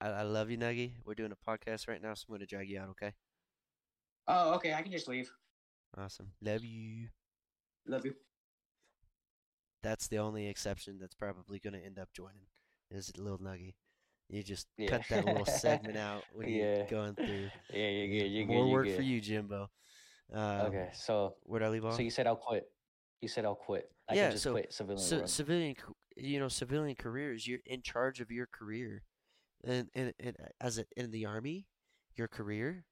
I, 0.01 0.09
I 0.09 0.21
love 0.23 0.51
you, 0.51 0.57
Nuggy. 0.57 0.91
We're 1.05 1.13
doing 1.13 1.31
a 1.31 1.49
podcast 1.49 1.87
right 1.87 2.01
now, 2.01 2.15
so 2.15 2.25
I'm 2.27 2.35
gonna 2.35 2.47
drag 2.47 2.67
you 2.69 2.81
out. 2.81 2.89
Okay. 2.89 3.13
Oh, 4.27 4.55
okay. 4.55 4.73
I 4.73 4.81
can 4.81 4.91
just 4.91 5.07
leave. 5.07 5.31
Awesome. 5.95 6.31
Love 6.41 6.63
you. 6.63 7.07
Love 7.87 8.05
you. 8.05 8.13
That's 9.83 10.07
the 10.07 10.17
only 10.19 10.47
exception 10.47 10.97
that's 10.99 11.15
probably 11.15 11.59
gonna 11.59 11.77
end 11.79 11.99
up 11.99 12.09
joining. 12.13 12.47
Is 12.91 13.15
little 13.17 13.37
Nuggy. 13.39 13.75
You 14.29 14.43
just 14.43 14.67
Yeah. 14.77 14.89
cut 14.89 15.03
that 15.09 15.25
little 15.25 15.45
segment 15.45 15.97
out 15.97 16.23
when 16.33 16.49
you're 16.49 16.75
Yeah. 16.77 16.89
going 16.89 17.15
through. 17.15 17.49
Yeah, 17.73 17.89
you're 17.89 18.07
good. 18.23 18.31
You're 18.31 18.45
good. 18.47 18.53
More 18.53 18.65
you're 18.65 18.73
work 18.73 18.85
good. 18.87 18.95
for 18.97 19.01
you, 19.03 19.21
Jimbo. 19.21 19.69
Um, 20.33 20.41
Okay, 20.67 20.89
so 20.93 21.35
Where'd 21.43 21.63
I 21.63 21.69
leave 21.69 21.85
off? 21.85 21.95
so 21.95 22.01
you 22.01 22.09
said 22.11 22.27
I'll 22.27 22.35
quit. 22.35 22.65
You 23.21 23.27
said 23.29 23.45
I'll 23.45 23.55
quit. 23.55 23.89
I 24.09 24.15
Yeah, 24.15 24.23
can 24.23 24.31
just 24.33 24.43
so- 24.43 24.51
quit 24.51 24.73
civilian 24.73 25.03
So 25.05 25.25
civilian, 25.25 25.75
you 26.17 26.39
know, 26.39 26.49
civilian 26.49 26.95
careers, 26.95 27.47
you're 27.47 27.59
in 27.65 27.81
charge 27.81 28.19
of 28.19 28.29
your 28.31 28.47
career, 28.47 29.03
and 29.63 29.89
and, 29.95 30.13
and 30.19 30.35
as 30.59 30.77
a, 30.79 30.85
in 30.97 31.11
the 31.11 31.25
army, 31.25 31.67
your 32.15 32.27
career. 32.27 32.85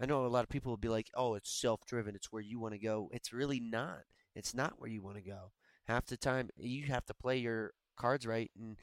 I 0.00 0.06
know 0.06 0.24
a 0.24 0.28
lot 0.28 0.44
of 0.44 0.48
people 0.50 0.70
will 0.70 0.76
be 0.76 0.88
like, 0.88 1.10
"Oh, 1.14 1.34
it's 1.34 1.50
self-driven. 1.50 2.14
It's 2.14 2.32
where 2.32 2.42
you 2.42 2.60
want 2.60 2.74
to 2.74 2.78
go." 2.78 3.10
It's 3.12 3.32
really 3.32 3.60
not. 3.60 4.04
It's 4.34 4.54
not 4.54 4.78
where 4.78 4.90
you 4.90 5.02
want 5.02 5.16
to 5.16 5.22
go. 5.22 5.52
Half 5.86 6.06
the 6.06 6.16
time, 6.16 6.50
you 6.56 6.86
have 6.86 7.06
to 7.06 7.14
play 7.14 7.38
your 7.38 7.72
cards 7.96 8.26
right 8.26 8.50
and 8.56 8.76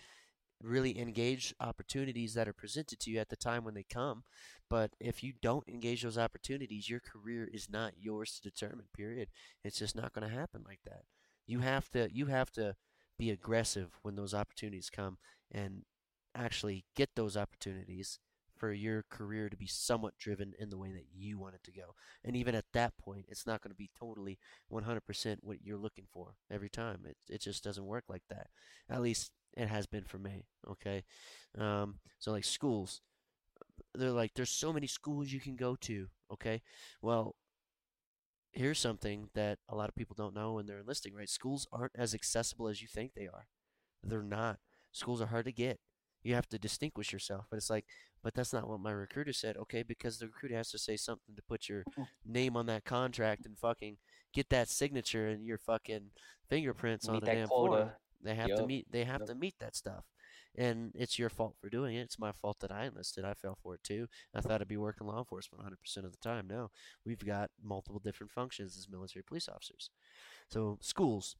really 0.62 1.00
engage 1.00 1.54
opportunities 1.60 2.34
that 2.34 2.48
are 2.48 2.54
presented 2.54 3.00
to 3.00 3.12
you 3.12 3.20
at 3.20 3.30
the 3.30 3.36
time 3.36 3.64
when 3.64 3.74
they 3.74 3.84
come. 3.84 4.24
But 4.70 4.92
if 5.00 5.24
you 5.24 5.34
don't 5.42 5.68
engage 5.68 6.04
those 6.04 6.18
opportunities, 6.18 6.90
your 6.90 7.00
career 7.00 7.48
is 7.52 7.70
not 7.70 7.94
yours 8.00 8.40
to 8.40 8.50
determine. 8.50 8.88
Period. 8.96 9.30
It's 9.64 9.80
just 9.80 9.96
not 9.96 10.14
going 10.14 10.28
to 10.28 10.34
happen 10.36 10.64
like 10.66 10.80
that. 10.86 11.04
You 11.48 11.60
have 11.60 11.90
to 11.92 12.10
you 12.12 12.28
have 12.28 12.52
to 12.54 12.76
be 13.18 13.30
aggressive 13.30 13.92
when 14.02 14.16
those 14.16 14.34
opportunities 14.34 14.90
come 14.90 15.18
and 15.52 15.84
actually 16.34 16.86
get 16.96 17.12
those 17.16 17.38
opportunities 17.38 18.20
for 18.58 18.72
your 18.72 19.04
career 19.10 19.50
to 19.50 19.58
be 19.58 19.68
somewhat 19.68 20.18
driven 20.18 20.54
in 20.60 20.70
the 20.70 20.78
way 20.78 20.92
that 20.92 21.08
you 21.14 21.38
want 21.38 21.56
it 21.56 21.64
to 21.64 21.72
go. 21.72 21.96
And 22.24 22.36
even 22.36 22.56
at 22.56 22.66
that 22.74 22.98
point, 22.98 23.26
it's 23.30 23.46
not 23.46 23.62
going 23.62 23.72
to 23.72 23.76
be 23.76 23.90
totally 24.00 24.40
100% 24.72 25.38
what 25.42 25.64
you're 25.64 25.78
looking 25.78 26.06
for 26.12 26.36
every 26.50 26.70
time. 26.70 27.02
It 27.06 27.18
it 27.30 27.42
just 27.42 27.64
doesn't 27.64 27.86
work 27.86 28.06
like 28.10 28.24
that. 28.30 28.48
At 28.90 29.02
least 29.02 29.32
it 29.58 29.68
has 29.68 29.86
been 29.86 30.04
for 30.04 30.20
me, 30.20 30.46
okay? 30.70 31.04
Um 31.58 32.00
so 32.20 32.32
like 32.32 32.46
schools 32.46 33.02
they're 33.94 34.12
like 34.12 34.34
there's 34.36 34.50
so 34.50 34.74
many 34.74 34.88
schools 34.88 35.32
you 35.32 35.40
can 35.40 35.56
go 35.56 35.76
to, 35.82 36.08
okay? 36.32 36.62
Well, 37.02 37.36
here's 38.52 38.80
something 38.80 39.30
that 39.34 39.60
a 39.70 39.76
lot 39.76 39.90
of 39.90 39.96
people 39.96 40.16
don't 40.18 40.34
know 40.36 40.54
when 40.54 40.66
they're 40.66 40.80
enlisting, 40.80 41.14
right? 41.14 41.30
Schools 41.30 41.68
aren't 41.72 41.92
as 41.96 42.14
accessible 42.14 42.68
as 42.68 42.82
you 42.82 42.88
think 42.88 43.14
they 43.14 43.28
are. 43.28 43.48
They're 44.04 44.24
not. 44.24 44.60
Schools 44.92 45.22
are 45.22 45.28
hard 45.28 45.46
to 45.46 45.52
get. 45.52 45.80
You 46.24 46.36
have 46.36 46.48
to 46.50 46.60
distinguish 46.60 47.12
yourself. 47.12 47.46
But 47.50 47.58
it's 47.58 47.70
like, 47.70 47.86
but 48.26 48.34
that's 48.34 48.52
not 48.52 48.68
what 48.68 48.80
my 48.80 48.92
recruiter 48.92 49.32
said. 49.32 49.56
Okay, 49.56 49.84
because 49.84 50.18
the 50.18 50.26
recruiter 50.26 50.56
has 50.56 50.72
to 50.72 50.80
say 50.80 50.98
something 50.98 51.36
to 51.36 51.44
put 51.44 51.70
your 51.70 51.84
name 52.26 52.58
on 52.58 52.66
that 52.66 52.84
contract 52.84 53.46
and 53.46 53.56
fucking 53.56 53.98
get 54.34 54.50
that 54.50 54.68
signature 54.68 55.28
and 55.28 55.46
your 55.46 55.60
fucking 55.60 56.10
fingerprints 56.50 57.08
on 57.08 57.20
the 57.20 57.26
damn 57.26 57.48
form. 57.48 57.68
quota. 57.70 57.94
They 58.24 58.34
have 58.34 58.48
to 58.56 58.66
meet. 58.66 58.92
They 58.92 59.04
have 59.04 59.22
Yup. 59.22 59.30
to 59.30 59.36
meet 59.36 59.54
that 59.60 59.76
stuff, 59.76 60.06
and 60.56 60.92
it's 60.96 61.20
your 61.20 61.30
fault 61.30 61.56
for 61.62 61.70
doing 61.70 61.98
it. 61.98 62.02
It's 62.02 62.18
my 62.18 62.32
fault 62.32 62.58
that 62.62 62.72
I 62.72 62.86
enlisted. 62.86 63.26
I 63.26 63.36
fell 63.36 63.60
for 63.62 63.76
it 63.76 63.84
too. 63.84 64.08
I 64.34 64.42
thought 64.42 64.60
I'd 64.60 64.68
be 64.68 64.76
working 64.76 65.06
law 65.06 65.20
enforcement 65.20 65.64
100% 65.64 65.98
of 66.04 66.12
the 66.12 66.18
time. 66.18 66.48
No, 66.48 66.72
we've 67.06 67.24
got 67.24 67.52
multiple 67.64 68.02
different 68.04 68.32
functions 68.32 68.76
as 68.76 68.90
military 68.90 69.22
police 69.22 69.48
officers. 69.48 69.92
So 70.50 70.80
schools, 70.82 71.36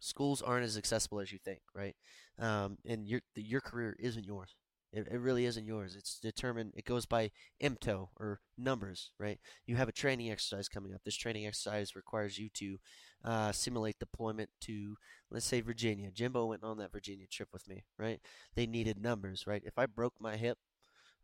schools 0.00 0.42
aren't 0.42 0.64
as 0.64 0.76
accessible 0.76 1.20
as 1.20 1.30
you 1.30 1.38
think, 1.38 1.60
right? 1.72 1.94
Um, 2.36 2.78
and 2.84 3.06
your 3.06 3.20
your 3.36 3.60
career 3.60 3.94
isn't 4.00 4.26
yours. 4.26 4.56
It, 4.92 5.06
it 5.10 5.20
really 5.20 5.44
isn't 5.44 5.66
yours. 5.66 5.94
It's 5.94 6.18
determined. 6.18 6.72
It 6.74 6.84
goes 6.84 7.06
by 7.06 7.30
IMTO 7.62 8.08
or 8.18 8.40
numbers, 8.58 9.12
right? 9.18 9.38
You 9.66 9.76
have 9.76 9.88
a 9.88 9.92
training 9.92 10.30
exercise 10.30 10.68
coming 10.68 10.94
up. 10.94 11.02
This 11.04 11.16
training 11.16 11.46
exercise 11.46 11.94
requires 11.94 12.38
you 12.38 12.48
to 12.54 12.78
uh, 13.24 13.52
simulate 13.52 13.98
deployment 14.00 14.50
to, 14.62 14.96
let's 15.30 15.46
say, 15.46 15.60
Virginia. 15.60 16.10
Jimbo 16.10 16.46
went 16.46 16.64
on 16.64 16.78
that 16.78 16.92
Virginia 16.92 17.26
trip 17.30 17.48
with 17.52 17.68
me, 17.68 17.84
right? 17.98 18.20
They 18.56 18.66
needed 18.66 19.00
numbers, 19.00 19.46
right? 19.46 19.62
If 19.64 19.78
I 19.78 19.86
broke 19.86 20.14
my 20.18 20.36
hip, 20.36 20.58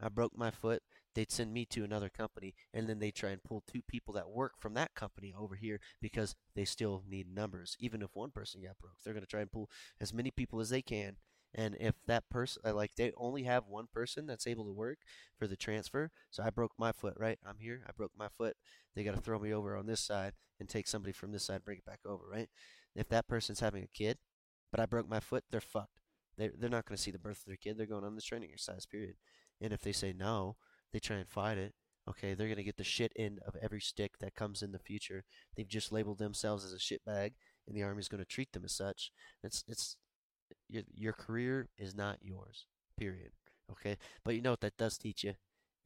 I 0.00 0.10
broke 0.10 0.36
my 0.36 0.50
foot, 0.50 0.82
they'd 1.14 1.32
send 1.32 1.52
me 1.52 1.64
to 1.66 1.82
another 1.82 2.10
company, 2.10 2.54
and 2.74 2.88
then 2.88 2.98
they 2.98 3.10
try 3.10 3.30
and 3.30 3.42
pull 3.42 3.62
two 3.66 3.80
people 3.88 4.12
that 4.14 4.28
work 4.28 4.52
from 4.60 4.74
that 4.74 4.94
company 4.94 5.34
over 5.36 5.56
here 5.56 5.80
because 6.00 6.36
they 6.54 6.66
still 6.66 7.02
need 7.08 7.34
numbers. 7.34 7.76
Even 7.80 8.02
if 8.02 8.10
one 8.12 8.30
person 8.30 8.62
got 8.62 8.78
broke, 8.78 8.96
they're 9.02 9.14
going 9.14 9.24
to 9.24 9.30
try 9.30 9.40
and 9.40 9.50
pull 9.50 9.70
as 10.00 10.12
many 10.12 10.30
people 10.30 10.60
as 10.60 10.68
they 10.68 10.82
can. 10.82 11.16
And 11.56 11.74
if 11.80 11.94
that 12.06 12.28
person, 12.28 12.62
uh, 12.66 12.74
like, 12.74 12.92
they 12.96 13.12
only 13.16 13.44
have 13.44 13.64
one 13.66 13.86
person 13.92 14.26
that's 14.26 14.46
able 14.46 14.66
to 14.66 14.72
work 14.72 14.98
for 15.38 15.46
the 15.46 15.56
transfer. 15.56 16.10
So 16.30 16.42
I 16.42 16.50
broke 16.50 16.72
my 16.78 16.92
foot, 16.92 17.14
right? 17.16 17.38
I'm 17.48 17.58
here. 17.58 17.82
I 17.88 17.92
broke 17.96 18.12
my 18.16 18.28
foot. 18.28 18.56
They 18.94 19.04
got 19.04 19.14
to 19.14 19.22
throw 19.22 19.38
me 19.38 19.54
over 19.54 19.74
on 19.74 19.86
this 19.86 20.00
side 20.00 20.34
and 20.60 20.68
take 20.68 20.86
somebody 20.86 21.12
from 21.12 21.32
this 21.32 21.44
side, 21.44 21.64
bring 21.64 21.78
it 21.78 21.86
back 21.86 22.00
over, 22.04 22.24
right? 22.30 22.48
If 22.94 23.08
that 23.08 23.26
person's 23.26 23.60
having 23.60 23.82
a 23.82 23.88
kid, 23.88 24.18
but 24.70 24.80
I 24.80 24.86
broke 24.86 25.08
my 25.08 25.20
foot, 25.20 25.44
they're 25.50 25.60
fucked. 25.60 25.98
They 26.36 26.48
they're 26.48 26.68
not 26.68 26.84
going 26.84 26.96
to 26.96 27.02
see 27.02 27.10
the 27.10 27.18
birth 27.18 27.38
of 27.38 27.46
their 27.46 27.56
kid. 27.56 27.78
They're 27.78 27.86
going 27.86 28.04
on 28.04 28.14
this 28.14 28.24
training 28.24 28.50
exercise 28.52 28.84
period. 28.84 29.14
And 29.60 29.72
if 29.72 29.80
they 29.80 29.92
say 29.92 30.12
no, 30.12 30.56
they 30.92 30.98
try 30.98 31.16
and 31.16 31.28
fight 31.28 31.56
it. 31.56 31.74
Okay, 32.08 32.34
they're 32.34 32.46
going 32.46 32.58
to 32.58 32.62
get 32.62 32.76
the 32.76 32.84
shit 32.84 33.12
end 33.16 33.40
of 33.46 33.56
every 33.60 33.80
stick 33.80 34.18
that 34.20 34.34
comes 34.34 34.62
in 34.62 34.72
the 34.72 34.78
future. 34.78 35.24
They've 35.56 35.66
just 35.66 35.90
labeled 35.90 36.18
themselves 36.18 36.64
as 36.64 36.72
a 36.72 36.78
shit 36.78 37.04
bag, 37.04 37.34
and 37.66 37.76
the 37.76 37.82
army's 37.82 38.08
going 38.08 38.22
to 38.22 38.28
treat 38.28 38.52
them 38.52 38.64
as 38.64 38.72
such. 38.72 39.10
It's 39.42 39.64
it's 39.66 39.96
your 40.68 40.82
your 40.94 41.12
career 41.12 41.68
is 41.78 41.94
not 41.94 42.18
yours. 42.22 42.66
Period. 42.98 43.32
Okay, 43.70 43.96
but 44.24 44.34
you 44.34 44.42
know 44.42 44.52
what 44.52 44.60
that 44.60 44.76
does 44.76 44.96
teach 44.98 45.24
you, 45.24 45.34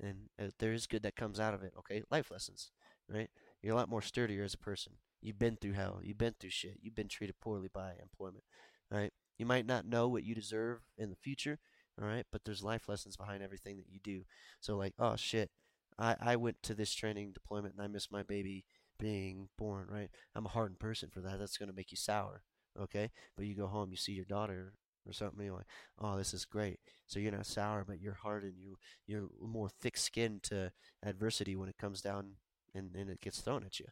and 0.00 0.28
uh, 0.40 0.50
there 0.58 0.72
is 0.72 0.86
good 0.86 1.02
that 1.02 1.16
comes 1.16 1.40
out 1.40 1.54
of 1.54 1.62
it. 1.62 1.72
Okay, 1.78 2.02
life 2.10 2.30
lessons. 2.30 2.70
Right, 3.08 3.30
you're 3.62 3.72
a 3.74 3.76
lot 3.76 3.88
more 3.88 4.02
sturdier 4.02 4.44
as 4.44 4.54
a 4.54 4.58
person. 4.58 4.92
You've 5.20 5.38
been 5.38 5.56
through 5.56 5.72
hell. 5.72 6.00
You've 6.02 6.18
been 6.18 6.34
through 6.38 6.50
shit. 6.50 6.78
You've 6.80 6.94
been 6.94 7.08
treated 7.08 7.40
poorly 7.40 7.68
by 7.72 7.92
employment. 8.00 8.44
right? 8.90 9.12
You 9.38 9.46
might 9.46 9.66
not 9.66 9.86
know 9.86 10.08
what 10.08 10.24
you 10.24 10.34
deserve 10.34 10.80
in 10.98 11.10
the 11.10 11.16
future, 11.16 11.58
all 12.00 12.06
right? 12.06 12.24
But 12.30 12.44
there's 12.44 12.62
life 12.62 12.88
lessons 12.88 13.16
behind 13.16 13.42
everything 13.42 13.76
that 13.78 13.88
you 13.88 13.98
do. 14.02 14.22
So 14.60 14.76
like, 14.76 14.94
oh 14.98 15.16
shit, 15.16 15.50
I 15.98 16.16
I 16.20 16.36
went 16.36 16.62
to 16.64 16.74
this 16.74 16.94
training 16.94 17.32
deployment 17.32 17.74
and 17.74 17.82
I 17.82 17.88
missed 17.88 18.12
my 18.12 18.22
baby 18.22 18.64
being 18.98 19.48
born, 19.58 19.88
right? 19.90 20.10
I'm 20.34 20.46
a 20.46 20.50
hardened 20.50 20.78
person 20.80 21.10
for 21.10 21.20
that. 21.20 21.38
That's 21.38 21.56
gonna 21.56 21.72
make 21.72 21.90
you 21.90 21.96
sour, 21.96 22.42
okay? 22.80 23.10
But 23.36 23.46
you 23.46 23.54
go 23.54 23.66
home, 23.66 23.90
you 23.90 23.96
see 23.96 24.12
your 24.12 24.24
daughter 24.24 24.72
or 25.06 25.12
something, 25.12 25.44
you're 25.44 25.56
like, 25.56 25.66
oh, 25.98 26.16
this 26.16 26.34
is 26.34 26.44
great. 26.44 26.78
So 27.06 27.18
you're 27.18 27.32
not 27.32 27.46
sour, 27.46 27.84
but 27.86 28.00
you're 28.00 28.14
hardened. 28.14 28.58
You 28.58 28.76
you're 29.06 29.28
more 29.40 29.68
thick-skinned 29.80 30.42
to 30.44 30.72
adversity 31.02 31.56
when 31.56 31.68
it 31.68 31.78
comes 31.78 32.00
down 32.00 32.32
and, 32.74 32.94
and 32.94 33.10
it 33.10 33.20
gets 33.20 33.40
thrown 33.40 33.64
at 33.64 33.80
you, 33.80 33.86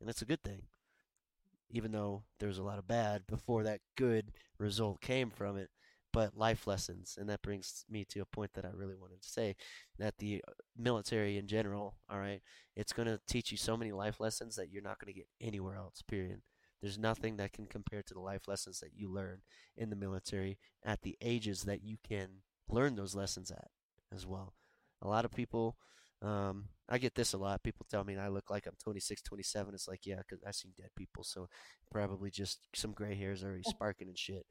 and 0.00 0.08
that's 0.08 0.22
a 0.22 0.26
good 0.26 0.42
thing. 0.42 0.62
Even 1.70 1.92
though 1.92 2.24
there 2.38 2.48
was 2.48 2.58
a 2.58 2.62
lot 2.62 2.78
of 2.78 2.86
bad 2.86 3.26
before 3.26 3.62
that 3.64 3.80
good 3.96 4.32
result 4.58 5.00
came 5.00 5.30
from 5.30 5.56
it, 5.56 5.70
but 6.12 6.36
life 6.36 6.66
lessons, 6.66 7.16
and 7.20 7.28
that 7.28 7.42
brings 7.42 7.84
me 7.90 8.04
to 8.04 8.20
a 8.20 8.24
point 8.24 8.52
that 8.54 8.64
I 8.64 8.70
really 8.72 8.94
wanted 8.94 9.20
to 9.22 9.28
say 9.28 9.56
that 9.98 10.14
the 10.18 10.42
uh, 10.46 10.52
military 10.76 11.36
in 11.36 11.46
general, 11.46 11.96
all 12.08 12.18
right, 12.18 12.40
it's 12.76 12.92
going 12.92 13.08
to 13.08 13.20
teach 13.26 13.50
you 13.50 13.58
so 13.58 13.76
many 13.76 13.92
life 13.92 14.20
lessons 14.20 14.56
that 14.56 14.70
you're 14.70 14.82
not 14.82 14.98
going 14.98 15.12
to 15.12 15.18
get 15.18 15.28
anywhere 15.40 15.76
else. 15.76 16.02
Period. 16.06 16.40
There's 16.84 16.98
nothing 16.98 17.38
that 17.38 17.54
can 17.54 17.64
compare 17.64 18.02
to 18.02 18.12
the 18.12 18.20
life 18.20 18.46
lessons 18.46 18.80
that 18.80 18.90
you 18.94 19.10
learn 19.10 19.38
in 19.74 19.88
the 19.88 19.96
military 19.96 20.58
at 20.84 21.00
the 21.00 21.16
ages 21.22 21.62
that 21.62 21.82
you 21.82 21.96
can 22.06 22.28
learn 22.68 22.94
those 22.94 23.14
lessons 23.14 23.50
at 23.50 23.68
as 24.12 24.26
well. 24.26 24.52
A 25.00 25.08
lot 25.08 25.24
of 25.24 25.30
people, 25.30 25.78
um, 26.20 26.66
I 26.86 26.98
get 26.98 27.14
this 27.14 27.32
a 27.32 27.38
lot. 27.38 27.62
People 27.62 27.86
tell 27.90 28.04
me 28.04 28.18
I 28.18 28.28
look 28.28 28.50
like 28.50 28.66
I'm 28.66 28.76
26, 28.84 29.22
27. 29.22 29.72
It's 29.72 29.88
like, 29.88 30.04
yeah, 30.04 30.16
because 30.18 30.44
I've 30.46 30.56
seen 30.56 30.72
dead 30.76 30.90
people, 30.94 31.24
so 31.24 31.48
probably 31.90 32.30
just 32.30 32.58
some 32.74 32.92
gray 32.92 33.14
hairs 33.14 33.42
already 33.42 33.62
sparking 33.66 34.08
and 34.08 34.18
shit. 34.18 34.44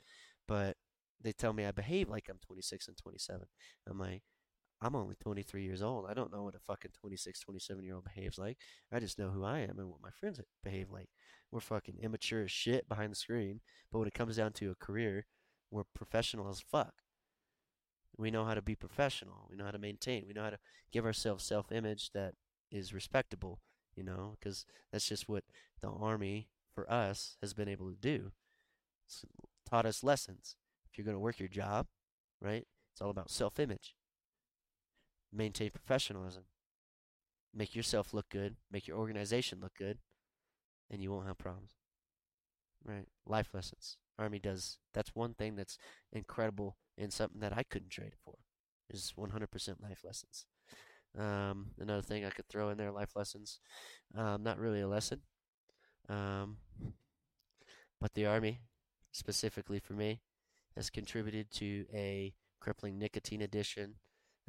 But 0.48 0.76
they 1.22 1.34
tell 1.34 1.54
me 1.54 1.66
I 1.68 1.72
behave 1.72 2.10
like 2.10 2.30
I'm 2.32 2.40
26 2.48 2.88
and 2.88 2.98
27. 2.98 3.46
I'm 3.88 4.00
like, 4.00 4.24
I'm 4.84 4.96
only 4.96 5.16
23 5.16 5.64
years 5.64 5.82
old. 5.82 6.06
I 6.10 6.14
don't 6.14 6.32
know 6.34 6.44
what 6.44 6.56
a 6.56 6.60
fucking 6.60 6.92
26, 7.00 7.40
27 7.40 7.86
year 7.86 7.96
old 7.96 8.04
behaves 8.04 8.38
like. 8.38 8.58
I 8.92 9.00
just 9.00 9.18
know 9.18 9.30
who 9.30 9.46
I 9.46 9.60
am 9.60 9.80
and 9.80 9.90
what 9.90 10.02
my 10.02 10.10
friends 10.12 10.42
behave 10.62 10.92
like. 10.92 11.08
We're 11.52 11.62
fucking 11.62 12.00
immature 12.02 12.44
as 12.44 12.52
shit 12.52 12.90
behind 12.90 13.12
the 13.14 13.16
screen, 13.16 13.62
but 13.92 14.00
when 14.00 14.08
it 14.10 14.14
comes 14.14 14.36
down 14.36 14.52
to 14.54 14.72
a 14.72 14.76
career, 14.76 15.26
we're 15.72 15.86
professional 15.86 16.50
as 16.50 16.60
fuck. 16.60 16.96
We 18.18 18.30
know 18.30 18.44
how 18.44 18.56
to 18.56 18.62
be 18.62 18.76
professional. 18.76 19.48
We 19.50 19.56
know 19.56 19.64
how 19.66 19.72
to 19.72 19.80
maintain. 19.80 20.26
We 20.28 20.34
know 20.34 20.44
how 20.44 20.50
to 20.50 20.60
give 20.92 21.06
ourselves 21.06 21.46
self 21.46 21.72
image 21.72 22.12
that 22.14 22.34
is 22.70 22.94
respectable, 22.94 23.62
you 23.96 24.04
know, 24.04 24.36
because 24.38 24.66
that's 24.92 25.08
just 25.08 25.30
what 25.30 25.46
the 25.82 25.90
Army 25.90 26.50
for 26.76 26.92
us 26.92 27.38
has 27.42 27.54
been 27.54 27.70
able 27.70 27.90
to 27.90 27.96
do. 27.96 28.34
It's 29.06 29.24
taught 29.68 29.86
us 29.86 30.04
lessons. 30.04 30.58
If 30.92 30.98
you're 30.98 31.06
going 31.06 31.16
to 31.16 31.20
work 31.20 31.40
your 31.40 31.48
job, 31.48 31.88
right, 32.42 32.68
it's 32.92 33.02
all 33.02 33.10
about 33.10 33.32
self 33.32 33.60
image 33.60 33.96
maintain 35.34 35.72
professionalism. 35.72 36.44
Make 37.54 37.76
yourself 37.76 38.14
look 38.14 38.30
good, 38.30 38.56
make 38.72 38.88
your 38.88 38.98
organization 38.98 39.60
look 39.62 39.76
good, 39.78 40.00
and 40.90 41.02
you 41.02 41.12
won't 41.12 41.28
have 41.28 41.38
problems. 41.38 41.72
Right? 42.84 43.06
Life 43.26 43.50
lessons. 43.54 43.98
Army 44.18 44.40
does. 44.40 44.80
That's 44.94 45.16
one 45.16 45.34
thing 45.34 45.56
that's 45.56 45.78
incredible 46.12 46.78
and 46.98 47.12
something 47.12 47.42
that 47.42 47.56
I 47.56 47.64
couldn't 47.64 47.90
trade 47.90 48.08
it 48.08 48.20
for. 48.24 48.36
Is 48.90 49.14
100% 49.18 49.82
life 49.82 50.02
lessons. 50.04 50.46
Um, 51.18 51.68
another 51.80 52.02
thing 52.02 52.26
I 52.26 52.30
could 52.30 52.48
throw 52.48 52.70
in 52.70 52.78
there, 52.78 52.92
life 52.92 53.16
lessons. 53.16 53.60
Um, 54.16 54.44
not 54.44 54.60
really 54.60 54.82
a 54.82 54.88
lesson. 54.88 55.22
Um, 56.10 56.58
but 58.02 58.14
the 58.14 58.26
Army, 58.26 58.60
specifically 59.12 59.80
for 59.80 59.94
me, 59.94 60.22
has 60.76 60.90
contributed 60.90 61.52
to 61.52 61.86
a 61.94 62.34
crippling 62.60 62.98
nicotine 62.98 63.42
addiction 63.42 63.96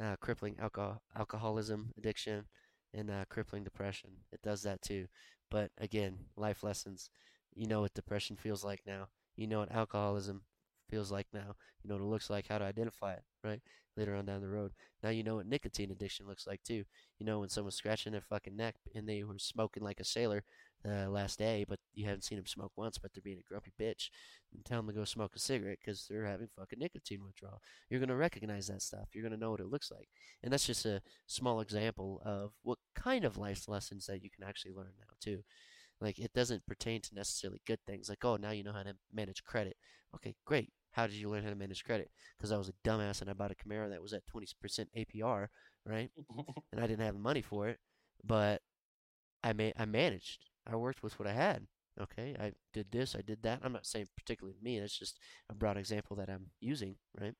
uh, 0.03 0.16
crippling 0.16 0.57
alcohol 0.61 1.03
alcoholism 1.16 1.92
addiction 1.99 2.45
and 2.92 3.11
uh, 3.11 3.24
crippling 3.28 3.64
depression. 3.64 4.11
It 4.32 4.42
does 4.42 4.62
that 4.62 4.82
too. 4.82 5.07
But 5.51 5.70
again, 5.78 6.18
life 6.36 6.62
lessons. 6.62 7.11
You 7.55 7.66
know 7.66 7.80
what 7.82 7.95
depression 7.95 8.36
feels 8.36 8.64
like 8.64 8.82
now. 8.86 9.09
You 9.36 9.47
know 9.47 9.61
what 9.61 9.72
alcoholism 9.72 10.42
feels 10.90 11.11
like 11.11 11.26
now. 11.32 11.57
You 11.82 11.88
know 11.88 11.97
what 11.97 12.03
it 12.03 12.09
looks 12.09 12.30
like, 12.30 12.49
how 12.49 12.59
to 12.59 12.64
identify 12.64 13.14
it, 13.14 13.22
right? 13.42 13.61
Later 13.97 14.14
on 14.16 14.26
down 14.26 14.40
the 14.40 14.49
road. 14.49 14.72
Now 15.03 15.11
you 15.11 15.22
know 15.22 15.36
what 15.36 15.47
nicotine 15.47 15.90
addiction 15.90 16.26
looks 16.26 16.47
like 16.47 16.62
too. 16.62 16.84
You 17.18 17.26
know 17.26 17.40
when 17.40 17.49
someone's 17.49 17.76
scratching 17.76 18.12
their 18.12 18.20
fucking 18.20 18.57
neck 18.57 18.76
and 18.95 19.09
they 19.09 19.22
were 19.22 19.38
smoking 19.38 19.82
like 19.82 20.01
a 20.01 20.05
sailor 20.05 20.45
uh, 20.89 21.09
last 21.09 21.39
day, 21.39 21.64
but 21.68 21.78
you 21.95 22.05
haven't 22.05 22.24
seen 22.24 22.37
them 22.39 22.47
smoke 22.47 22.72
once, 22.76 22.99
but 22.99 23.12
they're 23.12 23.22
being 23.22 23.39
a 23.39 23.49
grumpy 23.49 23.72
bitch, 23.80 24.11
and 24.53 24.64
tell 24.64 24.78
them 24.78 24.89
to 24.89 24.93
go 24.93 25.05
smoke 25.05 25.32
a 25.35 25.39
cigarette 25.39 25.78
because 25.85 26.07
they're 26.09 26.26
having 26.26 26.49
fucking 26.57 26.78
nicotine 26.78 27.24
withdrawal. 27.24 27.61
You're 27.89 28.01
gonna 28.01 28.16
recognize 28.16 28.66
that 28.68 28.82
stuff. 28.82 29.09
You're 29.12 29.24
gonna 29.24 29.37
know 29.37 29.51
what 29.51 29.61
it 29.61 29.70
looks 29.70 29.91
like, 29.91 30.09
and 30.43 30.53
that's 30.53 30.66
just 30.66 30.85
a 30.87 31.03
small 31.26 31.61
example 31.61 32.20
of 32.24 32.53
what 32.62 32.78
kind 32.95 33.24
of 33.24 33.37
life 33.37 33.68
lessons 33.68 34.07
that 34.07 34.22
you 34.22 34.30
can 34.30 34.47
actually 34.47 34.72
learn 34.72 34.93
now 34.99 35.14
too. 35.20 35.43
Like 36.01 36.18
it 36.18 36.32
doesn't 36.35 36.66
pertain 36.66 37.01
to 37.03 37.14
necessarily 37.14 37.61
good 37.66 37.80
things. 37.87 38.09
Like 38.09 38.24
oh, 38.24 38.37
now 38.37 38.51
you 38.51 38.64
know 38.64 38.72
how 38.72 38.82
to 38.82 38.97
manage 39.12 39.45
credit. 39.45 39.76
Okay, 40.14 40.35
great. 40.45 40.72
How 40.93 41.07
did 41.09 41.16
you 41.16 41.28
learn 41.28 41.43
how 41.43 41.51
to 41.51 41.57
manage 41.57 41.82
credit? 41.85 42.11
Because 42.37 42.53
I 42.53 42.57
was 42.57 42.68
a 42.68 42.89
dumbass 42.89 43.20
and 43.20 43.28
I 43.28 43.32
bought 43.32 43.51
a 43.51 43.55
Camaro 43.55 43.91
that 43.91 44.03
was 44.03 44.12
at 44.12 44.26
20% 44.26 44.89
APR, 44.95 45.49
right? 45.85 46.11
and 46.72 46.80
I 46.80 46.87
didn't 46.87 47.05
have 47.05 47.14
the 47.14 47.20
money 47.20 47.43
for 47.43 47.68
it, 47.68 47.78
but 48.22 48.62
I 49.43 49.53
ma- 49.53 49.72
I 49.76 49.85
managed. 49.85 50.47
I 50.67 50.77
worked 50.77 51.03
with 51.03 51.19
what 51.19 51.29
I 51.29 51.33
had. 51.33 51.67
Okay, 52.01 52.35
I 52.41 52.53
did 52.73 52.91
this, 52.91 53.15
I 53.15 53.23
did 53.23 53.43
that. 53.45 53.61
I'm 53.62 53.73
not 53.73 53.87
saying 53.87 54.09
particularly 54.17 54.59
me. 54.61 54.79
It's 54.79 54.99
just 54.99 55.19
a 55.49 55.55
broad 55.55 55.77
example 55.77 56.17
that 56.17 56.29
I'm 56.29 56.51
using, 56.61 56.97
right? 57.21 57.35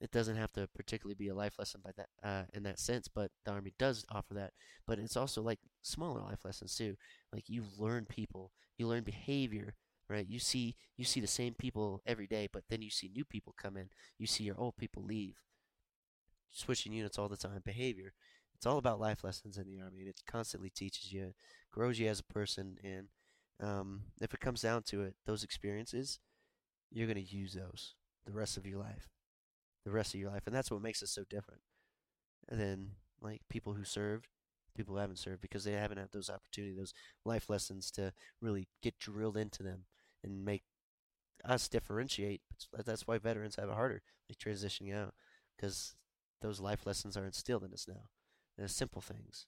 It 0.00 0.10
doesn't 0.10 0.36
have 0.36 0.52
to 0.52 0.66
particularly 0.74 1.14
be 1.14 1.28
a 1.28 1.34
life 1.34 1.58
lesson 1.58 1.82
by 1.84 1.92
that 1.96 2.08
uh, 2.22 2.44
in 2.54 2.62
that 2.64 2.78
sense, 2.80 3.06
but 3.08 3.30
the 3.44 3.52
army 3.52 3.74
does 3.78 4.04
offer 4.10 4.34
that. 4.34 4.52
But 4.86 4.98
it's 4.98 5.16
also 5.16 5.42
like 5.42 5.60
smaller 5.82 6.22
life 6.22 6.44
lessons 6.44 6.74
too. 6.74 6.96
Like 7.32 7.48
you 7.48 7.64
learn 7.78 8.06
people, 8.06 8.52
you 8.78 8.88
learn 8.88 9.04
behavior, 9.04 9.74
right? 10.08 10.26
You 10.26 10.38
see 10.38 10.76
you 10.96 11.04
see 11.04 11.20
the 11.20 11.26
same 11.26 11.54
people 11.54 12.02
every 12.06 12.26
day, 12.26 12.48
but 12.52 12.64
then 12.70 12.82
you 12.82 12.90
see 12.90 13.10
new 13.14 13.24
people 13.24 13.54
come 13.60 13.76
in. 13.76 13.90
You 14.18 14.26
see 14.26 14.44
your 14.44 14.58
old 14.58 14.76
people 14.76 15.04
leave. 15.04 15.36
Switching 16.52 16.92
units 16.92 17.18
all 17.18 17.28
the 17.28 17.36
time, 17.36 17.62
behavior. 17.64 18.12
It's 18.60 18.66
all 18.66 18.76
about 18.76 19.00
life 19.00 19.24
lessons 19.24 19.56
in 19.56 19.66
the 19.66 19.80
army, 19.82 20.00
and 20.00 20.08
it 20.10 20.20
constantly 20.26 20.68
teaches 20.68 21.10
you, 21.14 21.32
grows 21.72 21.98
you 21.98 22.08
as 22.08 22.20
a 22.20 22.24
person, 22.24 22.76
and 22.84 23.08
um, 23.58 24.02
if 24.20 24.34
it 24.34 24.40
comes 24.40 24.60
down 24.60 24.82
to 24.82 25.00
it, 25.00 25.14
those 25.24 25.42
experiences, 25.42 26.18
you're 26.90 27.06
going 27.06 27.16
to 27.24 27.36
use 27.36 27.54
those 27.54 27.94
the 28.26 28.32
rest 28.32 28.58
of 28.58 28.66
your 28.66 28.78
life, 28.78 29.08
the 29.86 29.90
rest 29.90 30.12
of 30.12 30.20
your 30.20 30.28
life, 30.28 30.42
and 30.44 30.54
that's 30.54 30.70
what 30.70 30.82
makes 30.82 31.02
us 31.02 31.10
so 31.10 31.24
different 31.30 31.62
than 32.50 32.90
like 33.22 33.40
people 33.48 33.72
who 33.72 33.82
served, 33.82 34.28
people 34.76 34.94
who 34.94 35.00
haven't 35.00 35.16
served, 35.16 35.40
because 35.40 35.64
they 35.64 35.72
haven't 35.72 35.96
had 35.96 36.12
those 36.12 36.28
opportunities, 36.28 36.76
those 36.76 36.94
life 37.24 37.48
lessons 37.48 37.90
to 37.92 38.12
really 38.42 38.68
get 38.82 38.98
drilled 38.98 39.38
into 39.38 39.62
them 39.62 39.86
and 40.22 40.44
make 40.44 40.64
us 41.46 41.66
differentiate. 41.66 42.42
That's 42.84 43.06
why 43.06 43.16
veterans 43.16 43.56
have 43.56 43.70
it 43.70 43.74
harder, 43.74 44.02
like 44.28 44.36
transitioning 44.36 44.94
out, 44.94 45.14
because 45.56 45.94
those 46.42 46.60
life 46.60 46.84
lessons 46.84 47.16
are 47.16 47.24
instilled 47.24 47.64
in 47.64 47.72
us 47.72 47.86
now. 47.88 48.10
And 48.60 48.70
simple 48.70 49.00
things, 49.00 49.46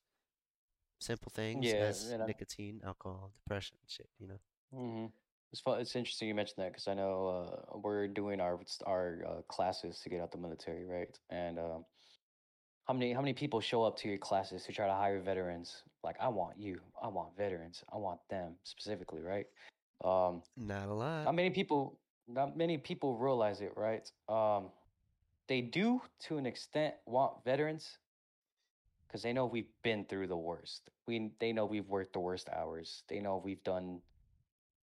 simple 0.99 1.31
things 1.31 1.67
Yeah, 1.67 1.85
as 1.85 2.15
nicotine, 2.27 2.81
alcohol, 2.83 3.33
depression, 3.45 3.77
shit. 3.87 4.09
You 4.19 4.29
know. 4.29 4.39
hmm 4.73 5.07
It's 5.53 5.61
fun. 5.61 5.81
It's 5.81 5.95
interesting 5.95 6.29
you 6.29 6.35
mentioned 6.35 6.65
that 6.65 6.73
because 6.73 6.89
I 6.89 6.95
know 6.95 7.27
uh, 7.29 7.79
we're 7.79 8.09
doing 8.09 8.41
our 8.41 8.59
our 8.87 9.19
uh, 9.29 9.43
classes 9.49 10.01
to 10.01 10.09
get 10.09 10.23
out 10.23 10.33
the 10.33 10.39
military, 10.39 10.87
right? 10.87 11.15
And 11.29 11.59
um, 11.59 11.85
how 12.89 12.95
many 12.95 13.13
how 13.13 13.21
many 13.21 13.35
people 13.35 13.61
show 13.61 13.83
up 13.83 13.99
to 13.99 14.09
your 14.09 14.17
classes 14.17 14.65
to 14.65 14.73
try 14.73 14.87
to 14.87 14.95
hire 14.95 15.21
veterans? 15.21 15.83
Like, 16.03 16.17
I 16.19 16.29
want 16.29 16.59
you. 16.59 16.81
I 17.03 17.09
want 17.09 17.37
veterans. 17.37 17.85
I 17.93 17.99
want 17.99 18.21
them 18.31 18.55
specifically, 18.65 19.21
right? 19.21 19.47
Um, 20.03 20.43
Not 20.57 20.89
a 20.89 20.95
lot. 20.95 21.25
not 21.27 21.35
many 21.35 21.51
people 21.51 21.99
not 22.27 22.57
many 22.57 22.79
people 22.79 23.19
realize 23.19 23.61
it, 23.61 23.73
right? 23.77 24.11
Um, 24.27 24.71
they 25.49 25.61
do 25.61 26.01
to 26.29 26.39
an 26.39 26.47
extent 26.47 26.95
want 27.05 27.45
veterans 27.45 27.99
because 29.13 29.23
they 29.23 29.35
know 29.35 29.45
we've 29.45 29.69
been 29.83 30.07
through 30.07 30.27
the 30.27 30.37
worst. 30.37 30.89
We 31.07 31.33
they 31.39 31.53
know 31.53 31.67
we've 31.67 31.89
worked 31.89 32.15
the 32.15 32.21
worst 32.21 32.49
hours. 32.49 33.03
They 33.09 33.21
know 33.21 33.43
we've 33.45 33.63
done 33.63 34.01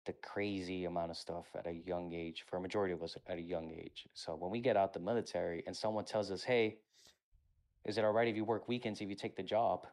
the 0.06 0.14
crazy 0.14 0.86
amount 0.86 1.10
of 1.10 1.18
stuff 1.18 1.48
at 1.58 1.66
a 1.66 1.74
young 1.74 2.14
age 2.14 2.46
for 2.48 2.58
a 2.58 2.62
majority 2.62 2.94
of 2.94 3.02
us 3.02 3.18
at 3.28 3.38
a 3.38 3.42
young 3.42 3.72
age. 3.72 4.08
So 4.14 4.36
when 4.36 4.52
we 4.52 4.62
get 4.62 4.78
out 4.78 4.94
the 4.94 5.00
military 5.00 5.64
and 5.66 5.76
someone 5.76 6.06
tells 6.06 6.30
us, 6.30 6.44
"Hey, 6.44 6.78
is 7.86 7.98
it 7.98 8.06
all 8.06 8.12
right 8.12 8.28
if 8.28 8.36
you 8.36 8.46
work 8.46 8.68
weekends 8.68 9.02
if 9.02 9.10
you 9.10 9.16
take 9.16 9.36
the 9.36 9.44
job?" 9.44 9.88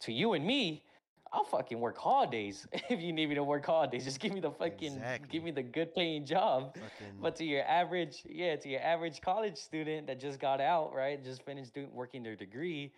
To 0.00 0.12
you 0.12 0.32
and 0.32 0.44
me, 0.44 0.84
I'll 1.32 1.44
fucking 1.44 1.78
work 1.78 1.98
holidays 1.98 2.66
if 2.72 3.00
you 3.00 3.12
need 3.12 3.28
me 3.28 3.36
to 3.36 3.44
work 3.44 3.64
holidays. 3.64 4.04
Just 4.04 4.18
give 4.18 4.32
me 4.32 4.40
the 4.40 4.50
fucking 4.50 4.94
Exactly. 4.96 5.28
give 5.30 5.44
me 5.44 5.52
the 5.52 5.62
good 5.62 5.94
paying 5.94 6.26
job. 6.26 6.74
Fucking, 6.74 7.14
But 7.20 7.36
to 7.36 7.44
your 7.44 7.62
average, 7.64 8.22
yeah, 8.28 8.56
to 8.56 8.68
your 8.68 8.80
average 8.80 9.20
college 9.20 9.56
student 9.56 10.08
that 10.08 10.18
just 10.18 10.40
got 10.40 10.60
out, 10.60 10.92
right, 10.94 11.22
just 11.22 11.44
finished 11.44 11.74
doing 11.74 11.92
working 11.92 12.24
their 12.24 12.36
degree, 12.36 12.92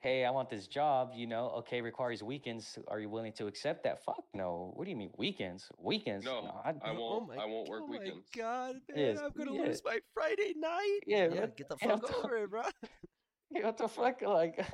hey, 0.00 0.24
I 0.24 0.30
want 0.30 0.48
this 0.48 0.66
job, 0.66 1.10
you 1.14 1.26
know, 1.26 1.50
okay, 1.58 1.80
requires 1.80 2.22
weekends. 2.22 2.78
Are 2.88 3.00
you 3.00 3.08
willing 3.08 3.32
to 3.34 3.46
accept 3.46 3.84
that? 3.84 4.04
Fuck 4.04 4.24
no. 4.34 4.72
What 4.74 4.84
do 4.84 4.90
you 4.90 4.96
mean 4.96 5.10
weekends? 5.16 5.68
Weekends? 5.78 6.24
No, 6.24 6.60
I, 6.64 6.74
I 6.84 6.92
won't. 6.98 7.28
my, 7.28 7.36
I 7.36 7.46
won't 7.46 7.68
work 7.68 7.82
oh 7.84 7.90
weekends. 7.90 8.26
my 8.36 8.42
god, 8.42 8.76
man! 8.88 8.98
Yes, 8.98 9.18
I'm 9.22 9.32
gonna 9.36 9.54
yeah. 9.54 9.66
lose 9.66 9.82
my 9.84 9.98
Friday 10.14 10.54
night. 10.56 11.00
Yeah, 11.06 11.28
yeah 11.32 11.46
get 11.56 11.68
the 11.68 11.76
yeah, 11.82 11.96
fuck 11.96 12.10
I'm 12.10 12.24
over 12.24 12.36
it, 12.38 12.50
bro. 12.50 12.62
what 13.50 13.76
the 13.78 13.88
fuck? 13.88 14.22
Like, 14.22 14.64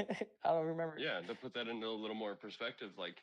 I 0.45 0.49
don't 0.51 0.67
remember. 0.67 0.97
Yeah, 0.99 1.21
to 1.21 1.35
put 1.35 1.55
that 1.55 1.69
into 1.69 1.87
a 1.87 1.89
little 1.89 2.17
more 2.17 2.35
perspective, 2.35 2.91
like 2.99 3.17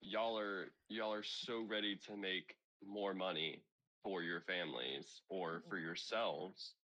y'all 0.00 0.38
are 0.38 0.66
y'all 0.88 1.12
are 1.12 1.24
so 1.24 1.64
ready 1.68 1.98
to 2.06 2.16
make 2.16 2.56
more 2.86 3.14
money 3.14 3.62
for 4.04 4.22
your 4.22 4.42
families 4.42 5.22
or 5.28 5.62
for 5.68 5.78
yourselves. 5.78 6.74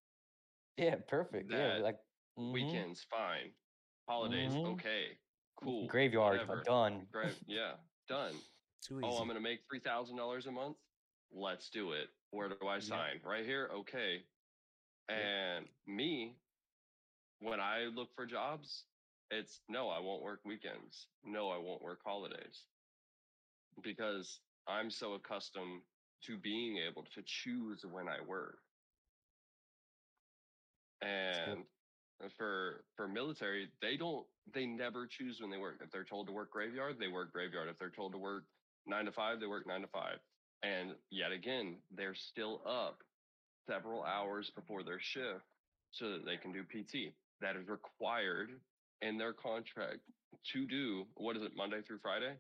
Yeah, 0.79 0.97
perfect. 1.07 1.51
yeah, 1.51 1.75
That 1.75 1.83
like 1.83 1.99
mhm. 2.39 2.53
Weekends, 2.53 3.07
fine. 3.11 3.53
Holidays, 4.09 4.53
Mhm. 4.53 4.75
okay, 4.75 5.19
cool. 5.57 5.87
graveyard, 5.87 6.33
whatever. 6.41 6.63
done. 6.63 7.07
Gra- 7.13 7.35
yeah, 7.47 7.77
done. 8.09 8.35
Too 8.83 8.99
easy. 9.01 9.09
Oh, 9.09 9.19
I'm 9.19 9.29
gonna 9.29 9.41
make 9.41 9.61
three 9.69 9.81
thousand 9.81 10.17
dollars 10.17 10.47
a 10.47 10.53
month. 10.53 10.77
Let's 11.31 11.71
do 11.71 11.93
it. 11.93 12.09
Where 12.31 12.49
do 12.49 12.67
I 12.67 12.79
sign? 12.81 13.21
Right 13.25 13.45
here. 13.45 13.71
Okay. 13.73 14.25
And 15.09 15.69
me, 15.87 16.37
when 17.41 17.61
I 17.61 17.85
look 17.85 18.15
for 18.15 18.27
jobs, 18.27 18.85
it's 19.31 19.61
no, 19.69 19.89
I 19.89 19.99
won't 19.99 20.23
work 20.23 20.41
weekends. 20.45 21.09
No, 21.25 21.51
I 21.51 21.59
won't 21.59 21.83
work 21.83 22.01
holidays. 22.05 22.67
Because 23.83 24.41
I'm 24.67 24.91
so 24.91 25.15
accustomed 25.15 25.83
to 26.23 26.37
being 26.39 26.79
able 26.79 27.05
to 27.15 27.23
choose 27.23 27.85
when 27.85 28.09
I 28.09 28.21
work. 28.21 28.59
And 31.01 31.65
Uh, 32.23 32.29
for 32.37 32.85
for 32.97 33.09
military, 33.09 33.69
they 33.81 33.97
don't 33.97 34.27
they 34.55 34.67
never 34.67 35.07
choose 35.07 35.41
when 35.41 35.51
they 35.51 35.59
work. 35.59 35.81
If 35.83 35.91
they're 35.91 36.05
told 36.05 36.27
to 36.27 36.33
work 36.33 36.51
graveyard, 36.51 36.97
they 36.99 37.09
work 37.09 37.33
graveyard. 37.33 37.69
If 37.69 37.79
they're 37.79 37.91
told 37.91 38.13
to 38.13 38.19
work 38.19 38.45
nine 38.87 39.07
to 39.07 39.13
five, 39.13 39.41
they 39.41 39.47
work 39.47 39.67
nine 39.67 39.83
to 39.83 39.87
five. 39.89 40.19
And 40.63 40.93
yet 41.11 41.33
again, 41.33 41.77
they're 41.95 42.15
still 42.15 42.63
up 42.67 42.99
several 43.69 44.03
hours 44.03 44.51
before 44.55 44.83
their 44.83 45.01
shift 45.01 45.45
so 45.91 46.11
that 46.11 46.25
they 46.25 46.37
can 46.37 46.53
do 46.53 46.63
PT. 46.63 47.13
That 47.41 47.57
is 47.57 47.69
required 47.69 48.51
in 49.01 49.19
their 49.19 49.33
contract 49.33 49.99
to 50.53 50.67
do 50.67 51.05
what 51.15 51.37
is 51.37 51.43
it, 51.43 51.53
Monday 51.57 51.83
through 51.83 51.99
Friday? 51.99 52.35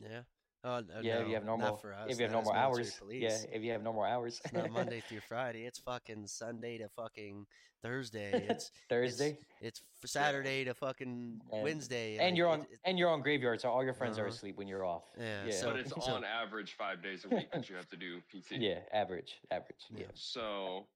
yeah. 0.00 0.20
Oh, 0.64 0.78
no, 0.80 1.00
yeah, 1.02 1.18
if 1.18 1.28
you 1.28 1.34
have 1.34 1.44
normal, 1.44 1.70
Not 1.70 1.80
for 1.82 1.92
us. 1.92 2.06
if 2.08 2.18
you 2.18 2.22
have 2.24 2.32
not 2.32 2.40
as 2.42 2.44
normal 2.46 2.62
hours, 2.62 2.92
Police. 2.94 3.22
yeah, 3.22 3.38
if 3.56 3.62
you 3.62 3.72
have 3.72 3.82
normal 3.82 4.04
hours, 4.04 4.40
It's 4.44 4.52
not 4.52 4.70
Monday 4.70 5.00
through 5.08 5.20
Friday. 5.20 5.64
It's 5.64 5.80
fucking 5.80 6.26
Sunday 6.28 6.78
to 6.78 6.88
fucking 6.88 7.46
Thursday. 7.82 8.46
It's 8.48 8.70
Thursday, 8.88 9.38
it's 9.60 9.82
f- 10.04 10.08
Saturday 10.08 10.62
to 10.64 10.74
fucking 10.74 11.40
And- 11.52 11.62
Wednesday. 11.64 12.12
and 12.18 12.26
like, 12.28 12.36
you're 12.36 12.46
on, 12.48 12.60
it- 12.60 12.78
and 12.84 12.96
you're 12.96 13.10
on 13.10 13.22
graveyard, 13.22 13.60
so 13.60 13.70
all 13.72 13.82
your 13.82 13.92
friends 13.92 14.18
are 14.18 14.22
Uh-huh. 14.22 14.30
asleep 14.34 14.56
when 14.56 14.68
you're 14.68 14.84
off. 14.84 15.02
Yeah, 15.18 15.46
yeah, 15.46 15.52
so- 15.52 15.70
but 15.72 15.80
it's 15.80 15.90
so- 16.06 16.12
on 16.14 16.24
average 16.24 16.74
five 16.74 17.02
days 17.02 17.24
a 17.24 17.28
week 17.34 17.50
that 17.52 17.68
you 17.68 17.74
have 17.74 17.88
to 17.88 17.96
do 17.96 18.20
PT. 18.30 18.52
yeah, 18.60 18.78
average, 18.92 19.40
average. 19.50 19.84
Yeah, 19.90 20.02
Yeah. 20.02 20.06
So, 20.14 20.86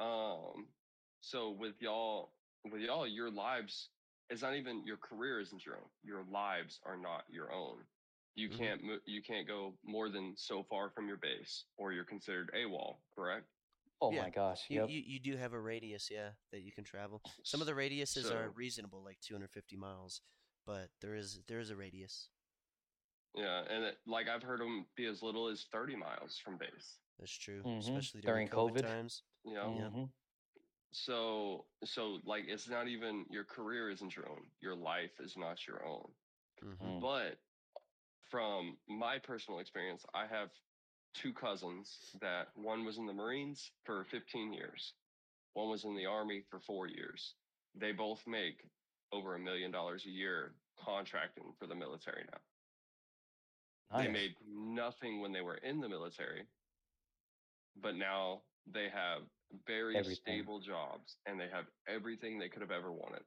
um, 0.00 0.66
so 1.20 1.52
with 1.52 1.80
y'all, 1.80 2.32
with 2.68 2.80
y'all, 2.80 3.06
your 3.06 3.30
lives, 3.30 3.90
it's 4.28 4.42
not 4.42 4.56
even 4.56 4.84
your 4.84 4.96
career 4.96 5.38
isn't 5.38 5.64
your 5.64 5.76
own. 5.76 5.88
Your 6.02 6.24
lives 6.32 6.80
are 6.84 6.96
not 6.96 7.22
your 7.30 7.52
own. 7.52 7.76
You 8.34 8.48
Mhm. 8.48 8.58
can't 8.58 8.82
mo- 8.82 9.00
you 9.06 9.22
can't 9.22 9.46
go 9.46 9.78
more 9.84 10.08
than 10.08 10.36
so 10.36 10.62
far 10.64 10.90
from 10.90 11.06
your 11.06 11.16
base, 11.18 11.66
or 11.76 11.92
you're 11.92 12.04
considered 12.04 12.50
AWOL. 12.54 13.00
Correct? 13.14 13.46
Oh 14.00 14.10
Yeah, 14.12 14.22
my 14.22 14.30
gosh. 14.30 14.68
you, 14.68 14.80
Yep. 14.80 14.90
you 14.90 15.00
you 15.00 15.20
do 15.20 15.36
have 15.36 15.52
a 15.52 15.60
radius, 15.60 16.10
yeah, 16.10 16.30
that 16.50 16.62
you 16.62 16.72
can 16.72 16.84
travel. 16.84 17.22
Some 17.44 17.60
of 17.60 17.66
the 17.66 17.72
radiuses 17.74 18.30
are 18.30 18.50
reasonable, 18.50 19.02
like 19.04 19.20
250 19.20 19.76
miles, 19.76 20.20
but 20.66 20.90
there 21.00 21.14
is 21.14 21.42
there 21.46 21.60
is 21.60 21.70
a 21.70 21.76
radius. 21.76 22.30
Yeah, 23.36 23.64
and 23.68 23.84
it, 23.84 23.98
like 24.06 24.28
I've 24.28 24.42
heard 24.42 24.60
them 24.60 24.86
be 24.96 25.06
as 25.06 25.22
little 25.22 25.48
as 25.48 25.64
30 25.72 25.96
miles 25.96 26.38
from 26.38 26.56
base. 26.58 26.98
That's 27.18 27.32
true, 27.36 27.62
Mhm. 27.62 27.78
especially 27.78 28.20
During 28.20 28.48
during, 28.48 28.68
COVID, 28.68 28.78
COVID. 28.78 28.82
times. 28.82 29.22
You 29.44 29.54
know, 29.54 29.74
Yeah. 29.78 29.90
Mhm. 29.90 30.12
so 30.92 31.66
so 31.84 32.20
like 32.24 32.44
it's 32.48 32.68
not 32.68 32.88
even 32.88 33.26
your 33.30 33.44
career 33.44 33.90
isn't 33.90 34.14
your 34.16 34.28
own. 34.28 34.50
Your 34.60 34.74
life 34.74 35.18
is 35.20 35.36
not 35.36 35.66
your 35.66 35.84
own. 35.84 36.14
hmm 36.60 36.74
Mm. 36.74 37.00
But 37.00 37.38
from 38.34 38.76
my 38.88 39.16
personal 39.20 39.60
experience, 39.60 40.04
I 40.12 40.26
have 40.26 40.48
two 41.14 41.32
cousins 41.32 41.96
that 42.20 42.48
one 42.56 42.84
was 42.84 42.98
in 42.98 43.06
the 43.06 43.12
Marines 43.12 43.70
for 43.84 44.04
15 44.10 44.52
years, 44.52 44.94
one 45.52 45.70
was 45.70 45.84
in 45.84 45.94
the 45.94 46.06
Army 46.06 46.42
for 46.50 46.58
four 46.58 46.88
years. 46.88 47.34
They 47.76 47.92
both 47.92 48.20
make 48.26 48.56
over 49.12 49.36
a 49.36 49.38
million 49.38 49.70
dollars 49.70 50.04
a 50.04 50.10
year 50.10 50.52
contracting 50.84 51.44
for 51.60 51.68
the 51.68 51.76
military 51.76 52.24
now. 52.32 53.98
They 53.98 54.08
made 54.08 54.34
nothing 54.52 55.20
when 55.20 55.32
they 55.32 55.40
were 55.40 55.58
in 55.58 55.80
the 55.80 55.88
military, 55.88 56.42
but 57.80 57.94
now 57.94 58.42
they 58.66 58.88
have 58.92 59.22
very 59.64 59.96
Everything. 59.96 60.16
stable 60.24 60.58
jobs 60.58 61.18
and 61.26 61.38
they 61.38 61.48
have 61.52 61.66
everything 61.86 62.40
they 62.40 62.48
could 62.48 62.62
have 62.62 62.72
ever 62.72 62.90
wanted. 62.90 63.22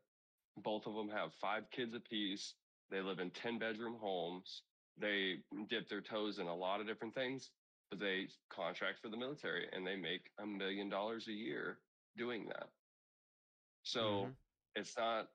Both 0.58 0.86
of 0.86 0.96
them 0.96 1.08
have 1.08 1.32
five 1.40 1.64
kids 1.72 1.96
apiece. 1.96 2.56
They 2.92 3.00
live 3.00 3.20
in 3.20 3.30
10 3.32 3.58
bedroom 3.58 3.96
homes. 4.02 4.64
They 4.98 5.44
dip 5.68 5.88
their 5.88 6.02
toes 6.02 6.40
in 6.40 6.48
a 6.48 6.56
lot 6.56 6.82
of 6.82 6.88
different 6.88 7.14
things, 7.14 7.52
but 7.90 8.00
they 8.00 8.28
contract 8.50 9.00
for 9.00 9.10
the 9.10 9.18
military 9.18 9.70
and 9.72 9.86
they 9.86 9.96
make 9.96 10.32
a 10.40 10.46
million 10.46 10.90
dollars 10.90 11.28
a 11.28 11.34
year 11.34 11.84
doing 12.16 12.48
that. 12.48 12.70
So 13.84 14.28
Mhm. 14.28 14.38
it's 14.76 14.98
not 14.98 15.30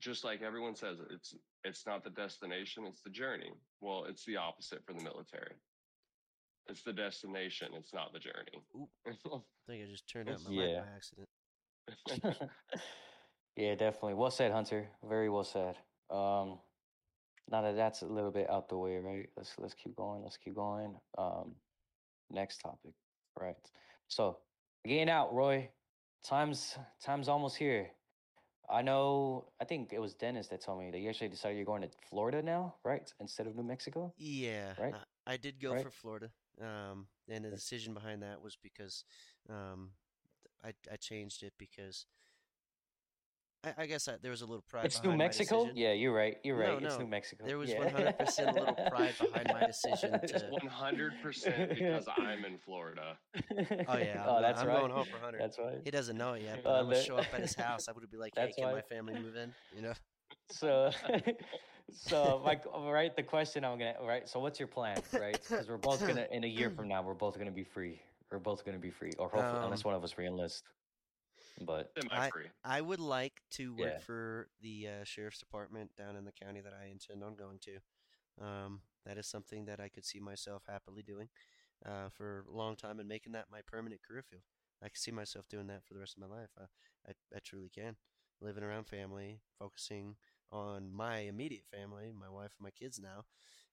just 0.00 0.24
like 0.24 0.42
everyone 0.42 0.74
says 0.74 0.98
it's 1.10 1.34
it's 1.64 1.86
not 1.86 2.02
the 2.02 2.10
destination 2.10 2.86
it's 2.86 3.02
the 3.02 3.10
journey 3.10 3.52
well 3.82 4.04
it's 4.04 4.24
the 4.24 4.36
opposite 4.36 4.82
for 4.86 4.94
the 4.94 5.02
military 5.02 5.54
it's 6.66 6.82
the 6.82 6.92
destination 6.92 7.74
it's 7.74 7.92
not 7.92 8.12
the 8.12 8.18
journey 8.18 8.64
I 9.06 9.12
think 9.66 9.84
I 9.84 9.86
just 9.86 10.08
turned 10.08 10.30
out 10.30 10.42
my 10.42 10.50
Yeah. 10.50 10.66
light 10.76 10.86
by 10.86 10.96
accident. 10.96 11.28
yeah, 13.56 13.74
definitely. 13.74 14.14
Well 14.14 14.30
said, 14.30 14.52
Hunter. 14.52 14.88
Very 15.02 15.28
well 15.28 15.44
said. 15.44 15.76
Um, 16.08 16.60
now 17.50 17.62
that 17.62 17.76
that's 17.76 18.02
a 18.02 18.06
little 18.06 18.30
bit 18.30 18.48
out 18.50 18.68
the 18.68 18.78
way, 18.78 18.98
right? 18.98 19.28
Let's 19.36 19.54
let's 19.58 19.74
keep 19.74 19.96
going. 19.96 20.22
Let's 20.22 20.36
keep 20.36 20.54
going. 20.54 20.96
Um, 21.18 21.56
next 22.30 22.58
topic, 22.58 22.92
right? 23.38 23.56
So, 24.08 24.38
getting 24.86 25.10
out, 25.10 25.32
Roy. 25.32 25.70
Time's 26.24 26.76
time's 27.02 27.28
almost 27.28 27.56
here. 27.56 27.90
I 28.70 28.82
know. 28.82 29.52
I 29.60 29.64
think 29.64 29.92
it 29.92 30.00
was 30.00 30.14
Dennis 30.14 30.48
that 30.48 30.60
told 30.60 30.78
me 30.80 30.90
that 30.90 30.98
you 30.98 31.08
actually 31.08 31.28
decided 31.28 31.56
you're 31.56 31.64
going 31.66 31.82
to 31.82 31.88
Florida 32.08 32.42
now, 32.42 32.76
right? 32.84 33.12
Instead 33.20 33.46
of 33.46 33.56
New 33.56 33.62
Mexico. 33.64 34.12
Yeah, 34.16 34.74
Right? 34.78 34.94
I, 35.26 35.32
I 35.34 35.36
did 35.36 35.60
go 35.60 35.72
Right? 35.72 35.82
for 35.82 35.90
Florida. 35.90 36.30
Um, 36.60 37.08
and 37.28 37.44
the 37.44 37.50
decision 37.50 37.94
behind 37.94 38.22
that 38.22 38.42
was 38.42 38.56
because 38.56 39.04
um, 39.48 39.90
I 40.62 40.74
I 40.92 40.96
changed 40.96 41.42
it 41.42 41.54
because 41.58 42.06
I, 43.62 43.74
I 43.82 43.86
guess 43.86 44.08
I, 44.08 44.14
there 44.22 44.30
was 44.30 44.40
a 44.40 44.46
little 44.46 44.64
pride. 44.68 44.86
It's 44.86 45.02
New 45.02 45.14
Mexico. 45.16 45.68
Yeah, 45.74 45.92
you're 45.92 46.14
right. 46.14 46.38
You're 46.42 46.58
No, 46.58 46.74
right. 46.74 46.82
It's 46.82 46.94
no, 46.96 47.02
New 47.04 47.10
Mexico. 47.10 47.44
there 47.46 47.58
was 47.58 47.68
yeah. 47.70 47.90
100% 47.90 48.38
a 48.38 48.52
little 48.58 48.74
pride 48.90 49.14
behind 49.20 49.48
my 49.52 49.66
decision 49.66 50.12
to- 50.26 50.50
100% 50.64 51.68
because 51.68 52.08
i'm 52.18 52.44
in 52.44 52.56
florida 52.58 53.18
Oh 53.36 53.38
yeah, 53.50 54.22
I'm, 54.22 54.28
oh, 54.28 54.36
go- 54.36 54.38
that's 54.40 54.60
I'm 54.62 54.68
right. 54.68 54.78
going 54.80 54.90
home 54.92 55.04
for 55.06 55.18
hundred. 55.18 55.40
That's 55.42 55.58
right. 55.58 55.78
He 55.84 55.90
doesn't 55.90 56.16
know 56.16 56.32
it 56.34 56.42
yet, 56.42 56.62
but 56.64 56.70
Uh, 56.70 56.78
I'm 56.78 56.84
gonna 56.84 56.96
that- 56.96 57.04
show 57.04 57.16
up 57.16 57.26
at 57.34 57.40
his 57.40 57.54
house. 57.54 57.86
I 57.88 57.92
would 57.92 58.10
be 58.10 58.16
like, 58.16 58.32
"Hey, 58.36 58.52
can 58.56 58.72
my 58.72 58.80
family 58.80 59.14
move 59.14 59.36
in?" 59.36 59.52
You 59.76 59.82
know. 59.82 59.92
So, 60.50 60.90
so 61.92 62.40
like, 62.44 62.64
right, 62.74 63.14
the 63.14 63.22
question 63.22 63.64
I'm 63.64 63.78
gonna, 63.78 63.94
right. 64.02 64.28
So, 64.28 64.40
what's 64.40 64.58
your 64.58 64.68
plan, 64.68 64.98
right? 65.12 65.38
Because 65.48 65.68
we're 65.68 65.76
both 65.76 66.00
gonna, 66.06 66.26
in 66.30 66.44
a 66.44 66.46
year 66.46 66.70
from 66.70 66.88
now, 66.92 67.02
we're 67.02 67.14
both 67.14 67.36
gonna 67.38 67.50
be 67.50 67.64
free. 67.64 68.00
We're 68.30 68.38
both 68.38 68.64
gonna 68.64 68.78
be 68.78 68.90
free, 68.90 69.12
or 69.18 69.28
hopefully, 69.28 69.64
unless 69.64 69.84
Um, 69.84 69.90
one 69.90 69.94
of 69.96 70.04
us 70.04 70.16
re-enlist. 70.16 70.64
But 71.60 71.92
semi-free 71.96 72.50
I 72.64 72.80
would 72.80 73.00
like 73.00 73.42
to 73.52 73.74
work 73.74 73.92
Yeah. 73.92 73.98
for 74.00 74.48
the 74.62 74.88
uh, 74.88 75.04
sheriff's 75.04 75.38
department 75.38 75.90
down 75.96 76.16
in 76.16 76.24
the 76.24 76.32
county 76.32 76.60
that 76.60 76.72
I 76.72 76.88
intend 76.90 77.22
on 77.22 77.34
going 77.36 77.58
to. 77.60 77.78
Um, 78.44 78.80
that 79.06 79.18
is 79.18 79.26
something 79.26 79.64
that 79.66 79.80
I 79.80 79.88
could 79.88 80.04
see 80.04 80.20
myself 80.20 80.62
happily 80.68 81.02
doing 81.02 81.28
uh, 81.86 82.08
for 82.10 82.44
a 82.52 82.56
long 82.56 82.76
time 82.76 82.98
and 83.00 83.08
making 83.08 83.32
that 83.32 83.46
my 83.50 83.60
permanent 83.66 84.00
career 84.06 84.22
field. 84.22 84.42
I 84.82 84.86
can 84.88 84.96
see 84.96 85.10
myself 85.10 85.48
doing 85.48 85.66
that 85.68 85.84
for 85.84 85.94
the 85.94 86.00
rest 86.00 86.16
of 86.16 86.28
my 86.28 86.34
life. 86.34 86.50
I, 86.58 86.64
I, 87.08 87.12
I 87.36 87.38
truly 87.44 87.70
can. 87.70 87.96
Living 88.40 88.64
around 88.64 88.86
family, 88.86 89.40
focusing 89.58 90.16
on 90.52 90.92
my 90.92 91.18
immediate 91.20 91.64
family, 91.70 92.12
my 92.18 92.28
wife 92.28 92.52
and 92.58 92.64
my 92.64 92.70
kids 92.70 92.98
now, 92.98 93.24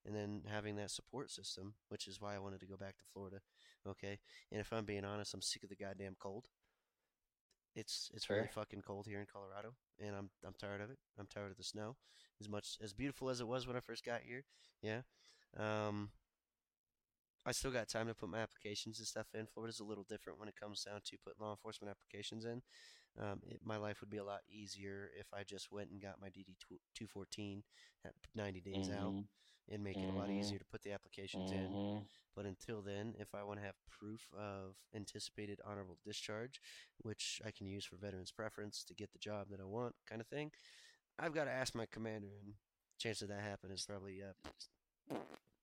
and 0.04 0.14
then 0.14 0.42
having 0.46 0.76
that 0.76 0.90
support 0.90 1.30
system, 1.30 1.74
which 1.88 2.06
is 2.06 2.20
why 2.20 2.34
I 2.34 2.38
wanted 2.38 2.60
to 2.60 2.66
go 2.66 2.76
back 2.76 2.96
to 2.98 3.04
Florida. 3.12 3.38
Okay, 3.86 4.18
and 4.52 4.60
if 4.60 4.72
I'm 4.72 4.84
being 4.84 5.04
honest, 5.04 5.34
I'm 5.34 5.42
sick 5.42 5.62
of 5.62 5.70
the 5.70 5.76
goddamn 5.76 6.16
cold. 6.18 6.46
It's 7.78 8.10
it's 8.14 8.28
really 8.28 8.42
Fair. 8.42 8.50
fucking 8.54 8.82
cold 8.82 9.06
here 9.06 9.20
in 9.20 9.26
Colorado, 9.26 9.74
and 10.00 10.14
I'm 10.16 10.30
I'm 10.46 10.54
tired 10.58 10.80
of 10.80 10.90
it. 10.90 10.98
I'm 11.18 11.26
tired 11.26 11.50
of 11.50 11.56
the 11.56 11.64
snow. 11.64 11.96
As 12.40 12.48
much 12.48 12.76
as 12.82 12.92
beautiful 12.92 13.30
as 13.30 13.40
it 13.40 13.48
was 13.48 13.66
when 13.66 13.76
I 13.76 13.80
first 13.80 14.04
got 14.04 14.20
here, 14.22 14.44
yeah. 14.82 15.00
Um, 15.56 16.10
I 17.46 17.52
still 17.52 17.70
got 17.70 17.88
time 17.88 18.08
to 18.08 18.14
put 18.14 18.28
my 18.28 18.38
applications 18.38 18.98
and 18.98 19.06
stuff 19.06 19.26
in. 19.34 19.46
Florida's 19.46 19.80
a 19.80 19.84
little 19.84 20.04
different 20.08 20.38
when 20.38 20.48
it 20.48 20.56
comes 20.60 20.84
down 20.84 21.00
to 21.04 21.16
putting 21.24 21.40
law 21.42 21.50
enforcement 21.52 21.90
applications 21.90 22.44
in. 22.44 22.62
Um, 23.18 23.40
it, 23.46 23.60
my 23.64 23.76
life 23.76 24.00
would 24.00 24.10
be 24.10 24.18
a 24.18 24.24
lot 24.24 24.40
easier 24.48 25.10
if 25.18 25.26
I 25.32 25.42
just 25.44 25.72
went 25.72 25.90
and 25.90 26.00
got 26.02 26.20
my 26.20 26.28
DD 26.28 26.56
two 26.94 27.06
fourteen 27.06 27.62
at 28.04 28.12
ninety 28.34 28.60
days 28.60 28.90
out 28.90 29.14
Mhm, 29.14 29.24
and 29.70 29.82
make 29.82 30.02
it 30.02 30.08
a 30.08 30.12
lot 30.12 30.30
Mhm. 30.30 30.30
easier 30.30 30.58
to 30.58 30.64
put 30.66 30.82
the 30.82 30.92
applications 30.92 31.52
in. 31.52 31.78
mhm. 31.78 32.06
But 32.36 32.46
until 32.46 32.82
then, 32.82 33.14
if 33.18 33.34
I 33.34 33.42
want 33.42 33.60
to 33.60 33.66
have 33.66 33.74
proof 33.98 34.28
of 34.38 34.74
anticipated 34.94 35.60
honorable 35.64 35.98
discharge, 36.04 36.60
which 36.98 37.40
I 37.44 37.50
can 37.50 37.66
use 37.66 37.84
for 37.84 37.96
veterans 37.96 38.30
preference 38.32 38.84
to 38.84 38.94
get 38.94 39.12
the 39.12 39.18
job 39.18 39.48
that 39.50 39.60
I 39.60 39.64
want, 39.64 39.94
kind 40.08 40.20
of 40.20 40.26
thing, 40.28 40.50
I've 41.18 41.34
got 41.34 41.44
to 41.44 41.50
ask 41.52 41.74
my 41.74 41.86
commander, 41.86 42.28
and 42.44 42.54
chance 42.98 43.22
of 43.22 43.28
that 43.28 43.40
happening 43.42 43.74
is 43.76 43.86
probably 43.86 44.22
uh, 44.22 44.32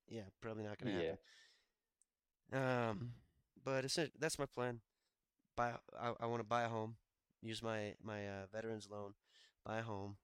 yeah, 0.08 0.24
probably 0.42 0.64
not 0.64 0.78
going 0.78 0.92
to 0.92 0.98
Yeah. 0.98 0.98
happen. 0.98 1.18
Um, 2.52 3.12
but 3.64 3.86
it's, 3.86 3.98
that's 4.20 4.40
my 4.40 4.46
plan. 4.46 4.80
Buy, 5.56 5.74
I, 6.00 6.14
I 6.20 6.26
want 6.28 6.42
to 6.42 6.48
buy 6.48 6.64
a 6.64 6.70
home, 6.70 6.96
use 7.42 7.62
my 7.64 7.96
my 8.04 8.28
uh, 8.28 8.46
veterans 8.54 8.88
loan, 8.92 9.14
buy 9.66 9.80
a 9.80 9.84
home, 9.84 10.18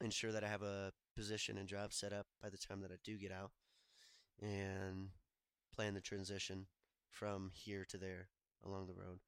ensure 0.00 0.32
that 0.32 0.44
I 0.44 0.48
have 0.48 0.62
a 0.62 0.92
position 1.16 1.58
and 1.58 1.68
job 1.68 1.92
set 1.92 2.12
up 2.12 2.26
by 2.42 2.48
the 2.48 2.58
time 2.58 2.80
that 2.82 2.90
I 2.90 2.96
do 3.04 3.16
get 3.16 3.32
out, 3.32 3.50
and 4.40 5.08
plan 5.74 5.94
the 5.94 6.00
transition 6.00 6.66
from 7.10 7.50
here 7.54 7.84
to 7.88 7.98
there 7.98 8.28
along 8.64 8.86
the 8.86 8.94
road. 8.94 9.18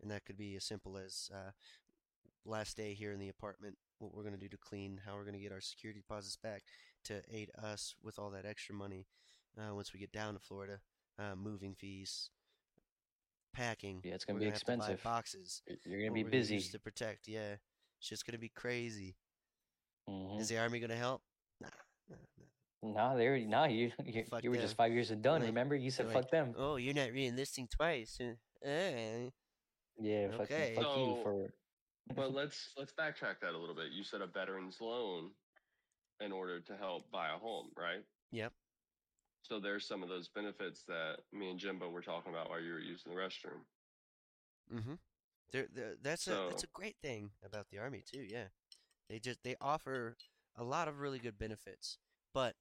And 0.00 0.10
that 0.10 0.24
could 0.24 0.36
be 0.36 0.56
as 0.56 0.64
simple 0.64 0.96
as 0.96 1.30
uh, 1.32 1.50
last 2.44 2.76
day 2.76 2.94
here 2.94 3.12
in 3.12 3.18
the 3.20 3.28
apartment, 3.28 3.76
what 3.98 4.14
we're 4.14 4.22
going 4.22 4.34
to 4.34 4.40
do 4.40 4.48
to 4.48 4.56
clean, 4.56 5.00
how 5.04 5.14
we're 5.14 5.24
going 5.24 5.34
to 5.34 5.40
get 5.40 5.52
our 5.52 5.60
security 5.60 6.00
deposits 6.00 6.36
back 6.36 6.62
to 7.04 7.22
aid 7.30 7.50
us 7.62 7.94
with 8.02 8.18
all 8.18 8.30
that 8.30 8.46
extra 8.46 8.74
money 8.74 9.06
uh, 9.58 9.74
once 9.74 9.92
we 9.92 10.00
get 10.00 10.12
down 10.12 10.34
to 10.34 10.40
Florida, 10.40 10.80
uh, 11.18 11.34
moving 11.36 11.74
fees, 11.74 12.30
packing. 13.52 14.00
Yeah, 14.02 14.14
it's 14.14 14.24
be 14.24 14.32
have 14.32 14.40
to 14.40 14.44
buy 14.48 14.50
expensive. 14.50 15.02
boxes. 15.02 15.62
You're 15.84 16.10
be 16.12 16.22
we're 16.22 16.30
gonna 16.30 16.36
use 16.36 16.48
busy. 16.48 16.72
to 16.72 16.78
protect. 16.78 17.28
Yeah, 17.28 17.56
it's 17.98 18.08
just 18.08 18.26
gonna 18.26 18.38
be 18.38 18.48
crazy. 18.48 19.16
Mhm. 20.08 20.40
Is 20.40 20.48
the 20.48 20.58
army 20.58 20.80
gonna 20.80 20.96
help? 20.96 21.22
Nah, 22.82 22.88
nah, 22.88 22.92
nah. 22.94 23.08
Nah, 23.10 23.16
they 23.16 23.26
already 23.26 23.46
nah. 23.46 23.64
You 23.66 23.92
you, 24.04 24.24
you 24.42 24.50
were 24.50 24.56
just 24.56 24.76
five 24.76 24.92
years 24.92 25.10
and 25.10 25.22
done. 25.22 25.40
Like- 25.40 25.48
remember, 25.48 25.74
you 25.76 25.90
said 25.90 26.06
like, 26.06 26.14
fuck 26.14 26.30
them. 26.30 26.54
Oh, 26.56 26.76
you're 26.76 26.94
not 26.94 27.12
re-enlisting 27.12 27.68
twice. 27.68 28.18
huh? 28.20 28.68
Uh, 28.68 29.30
Yeah, 29.98 30.30
fuck, 30.32 30.40
okay. 30.42 30.72
fuck 30.76 30.84
you 30.96 31.16
So- 31.16 31.20
for. 31.22 31.54
But 32.16 32.32
let's 32.38 32.70
let's 32.76 32.92
backtrack 32.92 33.40
that 33.42 33.54
a 33.54 33.58
little 33.58 33.74
bit. 33.74 33.92
You 33.92 34.04
said 34.04 34.20
a 34.20 34.26
veteran's 34.26 34.78
loan 34.80 35.30
in 36.20 36.32
order 36.32 36.60
to 36.60 36.76
help 36.76 37.10
buy 37.10 37.28
a 37.34 37.38
home, 37.38 37.70
right? 37.76 38.04
Yep. 38.32 38.52
So 39.42 39.58
there's 39.60 39.86
some 39.86 40.02
of 40.02 40.08
those 40.08 40.28
benefits 40.28 40.84
that 40.88 41.16
me 41.32 41.50
and 41.50 41.58
Jimbo 41.58 41.90
were 41.90 42.00
talking 42.02 42.32
about 42.32 42.48
while 42.48 42.60
you 42.60 42.72
were 42.72 42.78
using 42.80 43.12
the 43.12 43.18
restroom. 43.20 43.62
Mm-hmm. 44.72 44.94
They're, 45.52 45.66
they're, 45.74 45.94
that's 46.02 46.26
a 46.28 46.46
that's 46.48 46.64
a 46.64 46.68
great 46.72 46.96
thing 47.02 47.30
about 47.44 47.66
the 47.70 47.78
army 47.78 48.02
too. 48.10 48.22
Yeah, 48.26 48.44
they 49.10 49.18
just 49.18 49.42
they 49.44 49.56
offer 49.60 50.16
a 50.56 50.64
lot 50.64 50.88
of 50.88 51.00
really 51.00 51.18
good 51.18 51.38
benefits, 51.38 51.98
but 52.34 52.54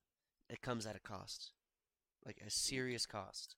it 0.50 0.62
comes 0.62 0.86
at 0.86 0.96
a 0.96 1.00
cost, 1.00 1.52
like 2.26 2.42
a 2.46 2.50
serious 2.50 3.06
cost. 3.06 3.56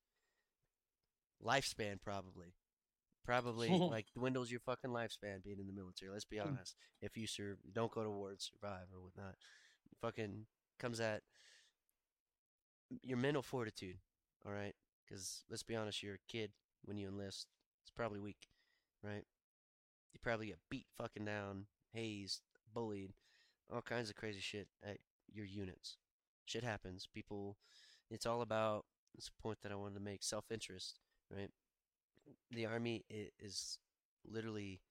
Lifespan 1.43 2.01
probably, 2.01 2.55
probably 3.26 3.69
like 3.91 4.07
dwindles 4.15 4.51
your 4.51 4.60
fucking 4.61 4.91
lifespan 4.91 5.43
being 5.43 5.60
in 5.60 5.68
the 5.68 5.73
military. 5.73 6.11
Let's 6.11 6.26
be 6.26 6.38
mm. 6.38 6.47
honest. 6.47 6.76
If 7.01 7.18
you 7.18 7.27
serve, 7.27 7.57
don't 7.73 7.91
go 7.91 8.03
to 8.03 8.10
war 8.10 8.30
and 8.30 8.41
survive 8.41 8.88
or 8.93 9.01
whatnot. 9.01 9.35
Fucking 10.01 10.45
comes 10.80 10.99
at 10.99 11.22
your 13.01 13.18
mental 13.18 13.41
fortitude. 13.41 13.97
All 14.45 14.51
right, 14.51 14.76
because 15.05 15.43
let's 15.49 15.64
be 15.64 15.76
honest, 15.76 16.03
you're 16.03 16.15
a 16.15 16.31
kid 16.31 16.51
when 16.84 16.97
you 16.97 17.07
enlist. 17.07 17.47
It's 17.84 17.91
probably 17.91 18.19
weak, 18.19 18.47
right? 19.01 19.23
You 20.14 20.19
probably 20.22 20.47
get 20.47 20.60
beat 20.69 20.88
fucking 20.97 21.26
down, 21.26 21.65
hazed, 21.93 22.41
bullied, 22.73 23.14
all 23.72 23.81
kinds 23.81 24.10
of 24.10 24.15
crazy 24.15 24.40
shit 24.40 24.68
at 24.84 24.98
your 25.31 25.45
units. 25.45 25.98
Shit 26.45 26.64
happens. 26.64 27.07
People, 27.14 27.57
it's 28.10 28.26
all 28.26 28.41
about. 28.41 28.85
A 29.15 29.41
point 29.44 29.60
that 29.61 29.72
I 29.72 29.76
wanted 29.76 29.94
to 29.94 29.99
make. 29.99 30.23
Self-interest, 30.23 30.98
right? 31.30 31.52
The 32.49 32.65
army 32.65 33.06
is 33.40 33.77
literally. 34.26 34.81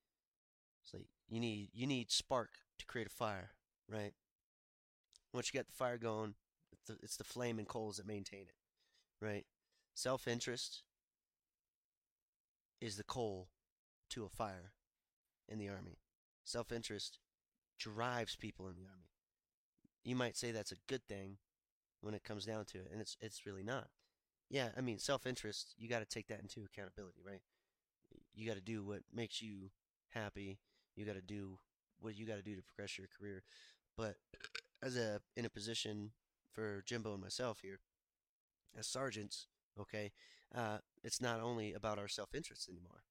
It's 0.85 0.95
like 0.95 1.07
you 1.29 1.41
need 1.41 1.71
you 1.73 1.89
need 1.89 2.13
spark 2.13 2.51
to 2.79 2.87
create 2.87 3.09
a 3.09 3.11
fire, 3.11 3.51
right? 3.89 4.13
Once 5.33 5.49
you 5.49 5.59
get 5.59 5.67
the 5.67 5.73
fire 5.73 5.99
going, 5.99 6.35
it's 6.73 6.83
the, 6.87 6.97
it's 7.03 7.17
the 7.17 7.25
flame 7.25 7.59
and 7.59 7.67
coals 7.67 7.97
that 7.97 8.07
maintain 8.07 8.43
it, 8.43 9.25
right? 9.25 9.45
Self-interest 9.95 10.85
is 12.81 12.97
the 12.97 13.05
coal 13.05 13.49
to 14.11 14.25
a 14.25 14.29
fire 14.29 14.73
in 15.49 15.59
the 15.59 15.69
army. 15.69 15.99
Self 16.45 16.71
interest 16.73 17.19
drives 17.83 18.37
people 18.37 18.69
in 18.69 18.77
the 18.77 18.83
army. 18.89 19.11
You 20.05 20.17
might 20.17 20.37
say 20.37 20.51
that's 20.51 20.73
a 20.73 20.77
good 20.89 21.03
thing 21.09 21.39
when 22.03 22.15
it 22.15 22.25
comes 22.25 22.45
down 22.47 22.65
to 22.67 22.79
it, 22.79 22.89
and 22.93 23.01
it's 23.01 23.17
it's 23.21 23.47
really 23.47 23.63
not. 23.65 23.89
Yeah, 24.51 24.71
I 24.77 24.81
mean 24.83 24.99
self 24.99 25.27
interest, 25.27 25.75
you 25.79 25.89
gotta 25.89 26.07
take 26.07 26.29
that 26.29 26.41
into 26.41 26.65
accountability, 26.65 27.21
right? 27.27 27.43
You 28.35 28.47
gotta 28.49 28.61
do 28.63 28.85
what 28.85 29.03
makes 29.13 29.43
you 29.43 29.71
happy. 30.11 30.59
You 30.97 31.05
gotta 31.07 31.23
do 31.23 31.59
what 32.01 32.17
you 32.17 32.27
gotta 32.27 32.43
do 32.43 32.57
to 32.57 32.63
progress 32.63 32.99
your 32.99 33.09
career. 33.19 33.45
But 33.97 34.17
as 34.83 34.97
a 34.97 35.21
in 35.37 35.45
a 35.47 35.51
position 35.51 36.13
for 36.53 36.83
Jimbo 36.87 37.15
and 37.15 37.23
myself 37.23 37.61
here, 37.63 37.81
as 38.79 38.87
sergeants, 38.87 39.47
okay, 39.79 40.13
uh, 40.55 40.79
it's 41.03 41.21
not 41.21 41.41
only 41.41 41.73
about 41.73 41.99
our 41.99 42.09
self-interest 42.09 42.69
anymore. 42.69 43.05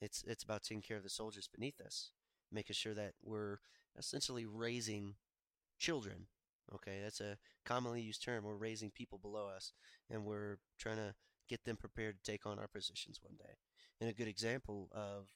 It's 0.00 0.24
it's 0.26 0.44
about 0.44 0.62
taking 0.64 0.82
care 0.82 0.96
of 0.98 1.02
the 1.02 1.10
soldiers 1.10 1.48
beneath 1.52 1.80
us, 1.80 2.12
making 2.52 2.74
sure 2.74 2.94
that 2.94 3.14
we're 3.22 3.58
essentially 3.98 4.46
raising 4.46 5.14
children. 5.78 6.26
Okay, 6.74 7.00
that's 7.02 7.20
a 7.20 7.36
commonly 7.64 8.00
used 8.00 8.24
term. 8.24 8.44
We're 8.44 8.56
raising 8.56 8.90
people 8.90 9.18
below 9.18 9.48
us, 9.48 9.72
and 10.10 10.24
we're 10.24 10.58
trying 10.78 10.96
to 10.96 11.14
get 11.48 11.64
them 11.64 11.76
prepared 11.76 12.16
to 12.16 12.30
take 12.30 12.46
on 12.46 12.58
our 12.58 12.68
positions 12.68 13.20
one 13.22 13.36
day. 13.36 13.54
And 14.00 14.08
a 14.08 14.14
good 14.14 14.28
example 14.28 14.88
of 14.92 15.28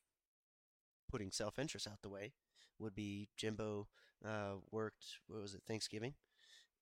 putting 1.10 1.30
self-interest 1.30 1.86
out 1.86 2.02
the 2.02 2.09
way 2.09 2.32
would 2.78 2.94
be 2.94 3.28
Jimbo 3.36 3.89
uh, 4.24 4.55
worked. 4.70 5.05
What 5.26 5.43
was 5.43 5.55
it? 5.55 5.62
Thanksgiving, 5.66 6.14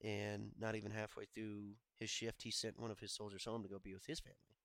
and 0.02 0.52
not 0.58 0.76
even 0.76 0.90
halfway 0.90 1.24
through 1.26 1.74
his 1.98 2.10
shift, 2.10 2.42
he 2.42 2.50
sent 2.50 2.80
one 2.80 2.90
of 2.90 3.00
his 3.00 3.12
soldiers 3.12 3.44
home 3.44 3.62
to 3.62 3.68
go 3.68 3.78
be 3.78 3.94
with 3.94 4.06
his 4.06 4.20
family, 4.20 4.56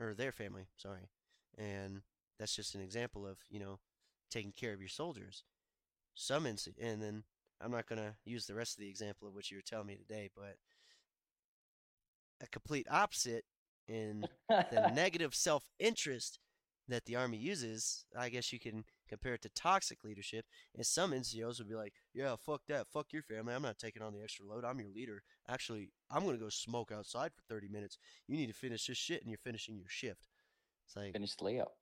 or 0.00 0.14
their 0.14 0.32
family. 0.32 0.68
Sorry, 0.76 1.10
and 1.58 2.02
that's 2.38 2.54
just 2.56 2.74
an 2.74 2.80
example 2.80 3.26
of 3.26 3.38
you 3.50 3.60
know 3.60 3.78
taking 4.30 4.52
care 4.52 4.72
of 4.72 4.80
your 4.80 4.88
soldiers. 4.88 5.44
Some 6.16 6.44
inc- 6.44 6.74
and 6.80 7.00
then 7.00 7.22
I'm 7.60 7.70
not 7.70 7.86
gonna 7.86 8.16
use 8.24 8.46
the 8.46 8.54
rest 8.54 8.76
of 8.76 8.80
the 8.80 8.88
example 8.88 9.28
of 9.28 9.34
what 9.34 9.50
you 9.50 9.58
were 9.58 9.62
telling 9.62 9.86
me 9.86 9.96
today, 9.96 10.30
but 10.34 10.56
a 12.42 12.46
complete 12.48 12.86
opposite 12.90 13.44
in 13.88 14.26
the 14.48 14.90
negative 14.94 15.34
self-interest 15.34 16.38
that 16.88 17.04
the 17.04 17.16
army 17.16 17.36
uses, 17.36 18.04
I 18.16 18.28
guess 18.28 18.52
you 18.52 18.60
can 18.60 18.84
compare 19.08 19.34
it 19.34 19.42
to 19.42 19.48
toxic 19.50 20.04
leadership. 20.04 20.44
And 20.74 20.86
some 20.86 21.12
NCOs 21.12 21.58
would 21.58 21.68
be 21.68 21.74
like, 21.74 21.94
"Yeah, 22.14 22.36
fuck 22.36 22.62
that, 22.68 22.86
fuck 22.88 23.12
your 23.12 23.22
family. 23.22 23.54
I'm 23.54 23.62
not 23.62 23.78
taking 23.78 24.02
on 24.02 24.12
the 24.12 24.22
extra 24.22 24.46
load. 24.46 24.64
I'm 24.64 24.78
your 24.80 24.90
leader. 24.90 25.22
Actually, 25.48 25.90
I'm 26.10 26.24
gonna 26.24 26.38
go 26.38 26.48
smoke 26.48 26.92
outside 26.92 27.32
for 27.34 27.42
30 27.48 27.68
minutes. 27.68 27.98
You 28.28 28.36
need 28.36 28.46
to 28.46 28.52
finish 28.52 28.86
this 28.86 28.96
shit, 28.98 29.20
and 29.22 29.30
you're 29.30 29.38
finishing 29.38 29.76
your 29.78 29.88
shift." 29.88 30.28
It's 30.86 30.94
like 30.96 31.12
Finish 31.12 31.34
the 31.34 31.44
layout. 31.44 31.72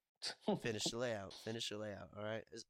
finish 0.63 0.85
the 0.85 0.97
layout, 0.99 1.35
finish 1.45 1.69
the 1.69 1.77
layout. 1.77 2.09
All 2.17 2.25
right, 2.25 2.45
it's, 2.51 2.65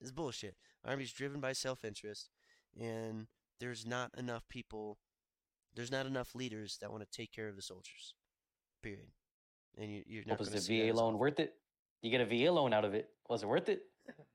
it's 0.00 0.10
bullshit. 0.10 0.54
Army's 0.84 1.12
driven 1.12 1.40
by 1.40 1.52
self-interest, 1.52 2.30
and 2.78 3.26
there's 3.60 3.86
not 3.86 4.10
enough 4.16 4.48
people. 4.48 4.98
There's 5.74 5.90
not 5.90 6.06
enough 6.06 6.34
leaders 6.34 6.78
that 6.80 6.90
want 6.90 7.02
to 7.02 7.16
take 7.16 7.32
care 7.32 7.48
of 7.48 7.56
the 7.56 7.62
soldiers. 7.62 8.14
Period. 8.82 9.10
And 9.78 9.90
you, 9.90 10.02
you're 10.06 10.24
not 10.26 10.38
was 10.38 10.48
gonna 10.48 10.60
the 10.60 10.90
VA 10.90 10.96
loan 10.96 11.08
often. 11.08 11.18
worth 11.18 11.40
it? 11.40 11.54
You 12.02 12.10
get 12.10 12.20
a 12.20 12.26
VA 12.26 12.50
loan 12.52 12.72
out 12.72 12.84
of 12.84 12.94
it. 12.94 13.08
Was 13.28 13.42
it 13.42 13.48
worth 13.48 13.68
it? 13.68 13.82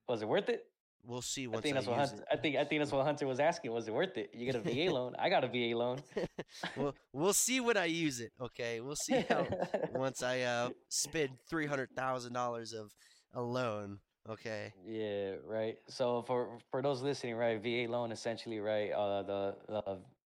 Was 0.07 0.21
it 0.21 0.27
worth 0.27 0.49
it? 0.49 0.65
We'll 1.03 1.21
see 1.21 1.47
I 1.51 1.59
think 1.61 1.75
I, 1.75 1.79
that's 1.79 1.88
what 1.88 1.97
Hunter, 1.97 2.15
it. 2.17 2.27
I 2.31 2.35
think 2.35 2.55
I 2.57 2.63
think 2.63 2.81
that's 2.81 2.91
what 2.91 3.05
Hunter 3.05 3.25
was 3.25 3.39
asking. 3.39 3.71
Was 3.71 3.88
it 3.88 3.93
worth 3.93 4.17
it? 4.17 4.29
You 4.33 4.45
get 4.45 4.55
a 4.55 4.59
VA 4.59 4.91
loan. 4.93 5.15
I 5.17 5.29
got 5.29 5.43
a 5.43 5.47
VA 5.47 5.75
loan. 5.75 5.99
we'll, 6.77 6.93
we'll 7.11 7.33
see 7.33 7.59
when 7.59 7.75
I 7.75 7.85
use 7.85 8.19
it. 8.19 8.31
Okay, 8.39 8.81
we'll 8.81 8.95
see 8.95 9.25
how 9.27 9.47
once 9.93 10.21
I 10.21 10.41
uh, 10.41 10.69
spend 10.89 11.31
three 11.49 11.65
hundred 11.65 11.89
thousand 11.95 12.33
dollars 12.33 12.73
of 12.73 12.93
a 13.33 13.41
loan. 13.41 13.99
Okay. 14.30 14.73
Yeah, 14.85 15.35
right. 15.45 15.77
So 15.88 16.22
for 16.23 16.60
for 16.69 16.81
those 16.81 17.02
listening, 17.02 17.35
right, 17.35 17.60
VA 17.61 17.88
loan 17.91 18.11
essentially, 18.11 18.60
right? 18.60 18.91
Uh, 18.91 19.23
the 19.23 19.56
the 19.68 19.81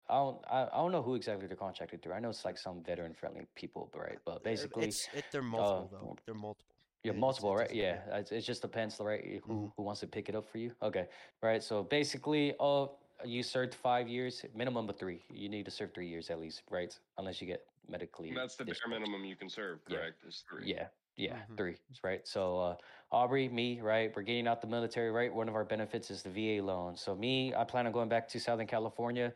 I 0.09 0.15
don't 0.15 0.43
I, 0.47 0.63
I 0.71 0.77
don't 0.77 0.91
know 0.91 1.01
who 1.01 1.15
exactly 1.15 1.47
they're 1.47 1.55
contracted 1.57 2.01
through. 2.01 2.13
I 2.13 2.19
know 2.19 2.29
it's 2.29 2.43
like 2.45 2.57
some 2.57 2.83
veteran 2.83 3.13
friendly 3.13 3.47
people, 3.55 3.89
but 3.91 3.99
right? 4.01 4.19
But 4.25 4.35
Uh, 4.37 4.39
basically, 4.43 4.87
it's 4.89 5.07
it, 5.13 5.25
they're 5.31 5.41
multiple 5.41 5.89
uh, 5.91 5.97
though. 5.97 6.15
They're 6.25 6.35
multiple. 6.35 6.75
Yeah, 7.03 7.11
multiple, 7.13 7.53
it 7.53 7.57
right? 7.59 7.67
doesn't- 7.69 7.77
Yeah, 7.77 8.17
it, 8.17 8.31
it 8.31 8.41
just 8.41 8.61
depends, 8.63 8.99
right? 8.99 9.41
Who 9.45 9.53
Mhm. 9.53 9.73
who 9.77 9.83
wants 9.83 10.01
to 10.01 10.07
pick 10.07 10.27
it 10.27 10.35
up 10.35 10.47
for 10.49 10.57
you? 10.57 10.75
Okay, 10.81 11.07
right. 11.41 11.61
So 11.63 11.83
basically, 11.83 12.53
uh, 12.59 12.87
you 13.23 13.43
served 13.43 13.73
five 13.75 14.07
years, 14.09 14.43
minimum 14.53 14.89
of 14.89 14.97
three. 14.97 15.23
You 15.29 15.47
need 15.47 15.65
to 15.65 15.71
serve 15.71 15.93
three 15.93 16.07
years 16.09 16.29
at 16.29 16.39
least, 16.39 16.63
right? 16.69 16.91
Unless 17.17 17.39
you 17.41 17.47
get 17.47 17.61
medically. 17.87 18.33
That's 18.33 18.55
the 18.57 18.65
bare 18.65 18.87
minimum 18.89 19.23
you 19.23 19.35
can 19.37 19.49
serve, 19.49 19.79
Yeah. 19.87 19.97
correct? 19.99 20.23
Is 20.25 20.43
three. 20.49 20.65
Yeah, 20.73 20.87
Yeah, 21.17 21.37
Mhm. 21.49 21.57
three, 21.57 21.77
right? 22.03 22.27
So 22.27 22.59
uh, 22.59 22.77
Aubrey, 23.11 23.47
me, 23.47 23.79
right? 23.81 24.13
We're 24.15 24.23
getting 24.23 24.47
out 24.47 24.61
the 24.61 24.67
military, 24.67 25.11
right? 25.11 25.33
One 25.33 25.47
of 25.47 25.55
our 25.55 25.63
benefits 25.63 26.11
is 26.11 26.23
the 26.23 26.29
VA 26.29 26.61
loan. 26.61 26.97
So 26.97 27.15
me, 27.15 27.53
I 27.53 27.63
plan 27.63 27.85
on 27.87 27.93
going 27.93 28.09
back 28.09 28.27
to 28.29 28.39
Southern 28.39 28.67
California. 28.67 29.33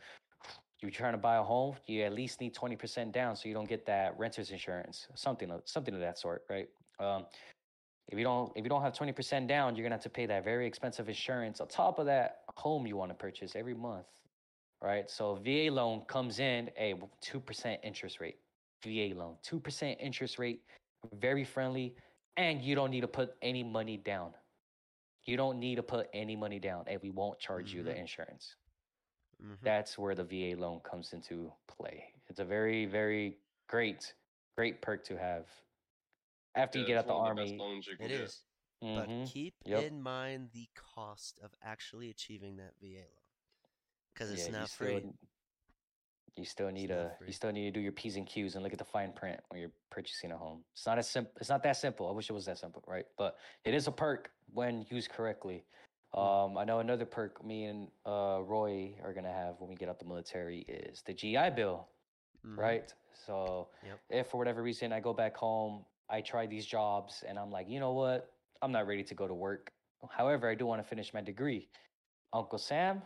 You're 0.81 0.91
trying 0.91 1.13
to 1.13 1.17
buy 1.17 1.37
a 1.37 1.43
home, 1.43 1.75
you 1.87 2.03
at 2.03 2.13
least 2.13 2.39
need 2.39 2.53
20% 2.55 3.11
down 3.11 3.35
so 3.35 3.47
you 3.49 3.53
don't 3.53 3.67
get 3.67 3.85
that 3.85 4.17
renter's 4.17 4.51
insurance, 4.51 5.07
something 5.15 5.51
of 5.51 5.61
something 5.65 5.93
of 5.93 5.99
that 5.99 6.17
sort, 6.17 6.45
right? 6.49 6.69
Um, 6.99 7.25
if 8.07 8.17
you 8.17 8.23
don't 8.23 8.51
if 8.55 8.63
you 8.63 8.69
don't 8.69 8.81
have 8.81 8.93
20% 8.93 9.47
down, 9.47 9.75
you're 9.75 9.83
gonna 9.83 9.95
have 9.95 10.03
to 10.03 10.09
pay 10.09 10.25
that 10.25 10.43
very 10.43 10.65
expensive 10.65 11.07
insurance 11.09 11.61
on 11.61 11.67
top 11.67 11.99
of 11.99 12.05
that 12.07 12.43
home 12.55 12.87
you 12.87 12.97
want 12.97 13.11
to 13.11 13.15
purchase 13.15 13.55
every 13.55 13.73
month. 13.73 14.07
Right? 14.81 15.09
So 15.09 15.35
VA 15.35 15.69
loan 15.69 16.05
comes 16.07 16.39
in 16.39 16.71
a 16.77 16.95
two 17.21 17.39
percent 17.41 17.81
interest 17.83 18.19
rate. 18.21 18.37
VA 18.83 19.13
loan, 19.13 19.35
two 19.43 19.59
percent 19.59 19.97
interest 19.99 20.39
rate, 20.39 20.61
very 21.13 21.43
friendly, 21.43 21.95
and 22.37 22.61
you 22.61 22.75
don't 22.75 22.91
need 22.91 23.01
to 23.01 23.07
put 23.07 23.37
any 23.41 23.63
money 23.63 23.97
down. 23.97 24.33
You 25.25 25.37
don't 25.37 25.59
need 25.59 25.75
to 25.75 25.83
put 25.83 26.09
any 26.13 26.35
money 26.35 26.59
down, 26.59 26.87
and 26.87 27.01
we 27.01 27.09
won't 27.09 27.39
charge 27.39 27.73
you 27.73 27.83
the 27.83 27.91
Mhm. 27.91 27.99
insurance. 27.99 28.55
Mhm. 29.41 29.57
That's 29.63 29.97
where 29.97 30.15
the 30.15 30.23
VA 30.23 30.55
loan 30.55 30.79
comes 30.81 31.13
into 31.13 31.53
play. 31.67 32.13
It's 32.27 32.39
a 32.39 32.45
very, 32.45 32.85
very 32.85 33.43
great, 33.67 34.15
great 34.55 34.81
perk 34.81 35.03
to 35.05 35.17
have. 35.17 35.49
After 36.55 36.79
you 36.79 36.85
get 36.85 36.97
out 36.97 37.07
the 37.07 37.13
one 37.13 37.17
of 37.17 37.23
the 37.35 37.41
best 37.41 37.53
army, 37.53 37.59
loans 37.59 37.87
you 37.87 37.97
can 37.97 38.05
It 38.05 38.11
get. 38.11 38.21
is. 38.21 38.43
But 38.93 39.07
Mhm. 39.09 39.25
keep 39.25 39.53
Yep. 39.65 39.83
in 39.83 40.01
mind 40.01 40.51
the 40.51 40.67
cost 40.73 41.37
of 41.39 41.53
actually 41.61 42.09
achieving 42.09 42.57
that 42.57 42.77
VA 42.79 43.01
loan. 43.01 43.25
Because 44.13 44.31
it's 44.31 44.41
yeah, 44.41 44.47
you 44.47 44.51
not 44.53 44.69
still, 44.69 44.87
free. 44.87 45.13
You 46.39 46.45
still 46.45 46.69
need 46.71 46.89
a 46.89 47.11
free. 47.17 47.27
you 47.27 47.33
still 47.33 47.51
need 47.51 47.65
to 47.65 47.71
do 47.71 47.81
your 47.81 47.91
p's 47.91 48.15
and 48.15 48.25
q's 48.25 48.55
and 48.55 48.63
look 48.63 48.71
at 48.71 48.79
the 48.79 48.85
fine 48.85 49.11
print 49.11 49.41
when 49.49 49.59
you're 49.59 49.71
purchasing 49.91 50.31
a 50.31 50.37
home. 50.37 50.63
It's 50.73 50.85
not 50.85 50.97
as 50.97 51.09
simple. 51.09 51.33
It's 51.39 51.49
not 51.49 51.61
that 51.63 51.75
simple. 51.75 52.07
I 52.07 52.11
wish 52.13 52.29
it 52.29 52.33
was 52.33 52.45
that 52.45 52.57
simple, 52.57 52.81
right? 52.87 53.05
But 53.17 53.35
it 53.65 53.73
is 53.73 53.87
a 53.87 53.91
perk 53.91 54.31
when 54.53 54.85
used 54.89 55.09
correctly. 55.09 55.65
Mm. 56.15 56.45
Um, 56.45 56.57
I 56.57 56.63
know 56.63 56.79
another 56.79 57.05
perk 57.05 57.43
me 57.45 57.65
and 57.65 57.89
uh, 58.05 58.39
Roy 58.43 58.95
are 59.03 59.13
gonna 59.13 59.33
have 59.33 59.55
when 59.59 59.69
we 59.69 59.75
get 59.75 59.89
out 59.89 59.99
the 59.99 60.05
military 60.05 60.59
is 60.61 61.01
the 61.05 61.13
GI 61.13 61.49
Bill, 61.51 61.87
Mhm. 62.45 62.57
right? 62.57 62.93
So 63.25 63.67
Yep. 63.83 63.99
if 64.09 64.27
for 64.27 64.37
whatever 64.37 64.63
reason 64.63 64.93
I 64.93 65.01
go 65.01 65.13
back 65.13 65.35
home, 65.35 65.85
I 66.07 66.21
try 66.21 66.47
these 66.47 66.65
jobs 66.65 67.23
and 67.27 67.37
I'm 67.37 67.51
like, 67.51 67.67
you 67.67 67.81
know 67.81 67.91
what? 67.93 68.31
I'm 68.61 68.71
not 68.71 68.87
ready 68.87 69.03
to 69.03 69.13
go 69.13 69.27
to 69.27 69.33
work. 69.33 69.73
However, 70.09 70.49
I 70.49 70.55
do 70.55 70.65
want 70.65 70.81
to 70.81 70.87
finish 70.87 71.13
my 71.13 71.21
degree. 71.21 71.67
Uncle 72.31 72.57
Sam, 72.59 73.01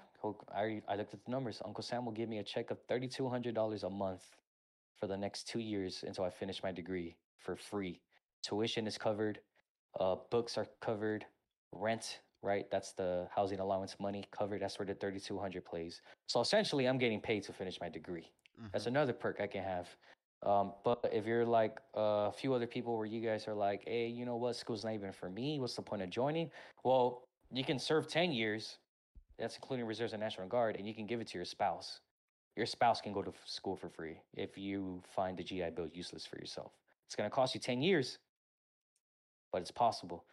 I, 0.54 0.82
I 0.88 0.96
looked 0.96 1.14
at 1.14 1.24
the 1.26 1.32
numbers. 1.32 1.62
Uncle 1.66 1.84
Sam 1.84 2.06
will 2.06 2.14
give 2.14 2.30
me 2.30 2.40
a 2.40 2.44
check 2.44 2.72
of 2.72 2.80
$3,200 2.88 3.84
a 3.84 3.90
month 3.90 4.24
for 5.00 5.08
the 5.08 5.18
next 5.18 5.48
two 5.48 5.60
years 5.60 6.04
until 6.06 6.24
I 6.24 6.30
finish 6.30 6.64
my 6.64 6.72
degree 6.72 7.18
for 7.40 7.56
free. 7.56 8.02
Tuition 8.42 8.88
is 8.88 8.98
covered, 8.98 9.40
uh, 10.00 10.16
books 10.30 10.58
are 10.58 10.68
covered, 10.82 11.26
rent, 11.74 12.22
right? 12.42 12.70
That's 12.72 12.94
the 12.94 13.28
housing 13.36 13.60
allowance 13.60 13.96
money 14.00 14.24
covered. 14.32 14.62
That's 14.62 14.80
where 14.80 14.86
the 14.86 14.96
3200 14.96 15.64
plays. 15.66 16.02
So 16.28 16.42
essentially, 16.42 16.88
I'm 16.88 16.98
getting 16.98 17.22
paid 17.22 17.44
to 17.44 17.54
finish 17.54 17.80
my 17.80 17.90
degree. 17.90 18.32
That's 18.72 18.86
Mhm. 18.86 18.88
another 18.88 19.14
perk 19.14 19.40
I 19.42 19.48
can 19.48 19.64
have. 19.64 19.96
Um, 20.42 20.74
but 20.84 21.00
if 21.14 21.26
you're 21.26 21.46
like 21.46 21.80
a 21.94 22.32
few 22.32 22.54
other 22.54 22.68
people 22.68 22.98
where 22.98 23.06
you 23.06 23.22
guys 23.22 23.48
are 23.48 23.54
like, 23.56 23.84
hey, 23.88 24.08
you 24.08 24.26
know 24.26 24.36
what, 24.36 24.56
school's 24.58 24.84
not 24.84 24.94
even 24.94 25.12
for 25.14 25.30
me. 25.30 25.60
What's 25.60 25.76
the 25.76 25.82
point 25.82 26.02
of 26.02 26.10
joining? 26.10 26.52
Well, 26.84 27.24
you 27.52 27.64
can 27.64 27.80
serve 27.80 28.08
10 28.08 28.32
years. 28.34 28.80
That's 29.40 29.56
including 29.56 29.86
reserves 29.86 30.14
and 30.14 30.22
National 30.22 30.48
Guard, 30.48 30.76
and 30.78 30.88
you 30.88 30.94
can 30.94 31.06
give 31.06 31.20
it 31.20 31.28
to 31.28 31.38
your 31.38 31.46
spouse. 31.46 32.00
Your 32.56 32.66
spouse 32.66 33.02
can 33.02 33.14
go 33.14 33.24
to 33.24 33.34
school 33.46 33.76
for 33.76 33.90
free 33.90 34.18
if 34.36 34.58
you 34.58 35.02
find 35.16 35.38
the 35.38 35.44
GI 35.44 35.72
Bill 35.76 35.88
useless 35.92 36.26
for 36.26 36.38
yourself. 36.38 36.72
It's 37.08 37.16
going 37.16 37.30
to 37.30 37.34
cost 37.34 37.56
you 37.56 37.62
10 37.62 37.82
years, 37.82 38.20
but 39.52 39.62
it's 39.62 39.72
possible. 39.72 40.26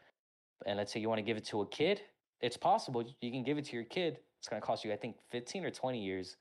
And 0.67 0.77
let's 0.77 0.93
say 0.93 1.01
you 1.01 1.09
want 1.09 1.19
to 1.19 1.25
give 1.25 1.39
it 1.39 1.45
to 1.47 1.63
a 1.63 1.67
kid, 1.69 2.03
it's 2.41 2.57
possible. 2.57 3.03
You 3.21 3.31
can 3.31 3.43
give 3.43 3.59
it 3.59 3.65
to 3.67 3.77
your 3.77 3.85
kid. 3.85 4.19
It's 4.39 4.49
going 4.49 4.61
to 4.61 4.67
cost 4.67 4.85
you, 4.85 4.93
I 4.93 4.97
think, 4.97 5.17
15 5.31 5.65
or 5.65 5.71
20 5.71 6.03
years. 6.03 6.37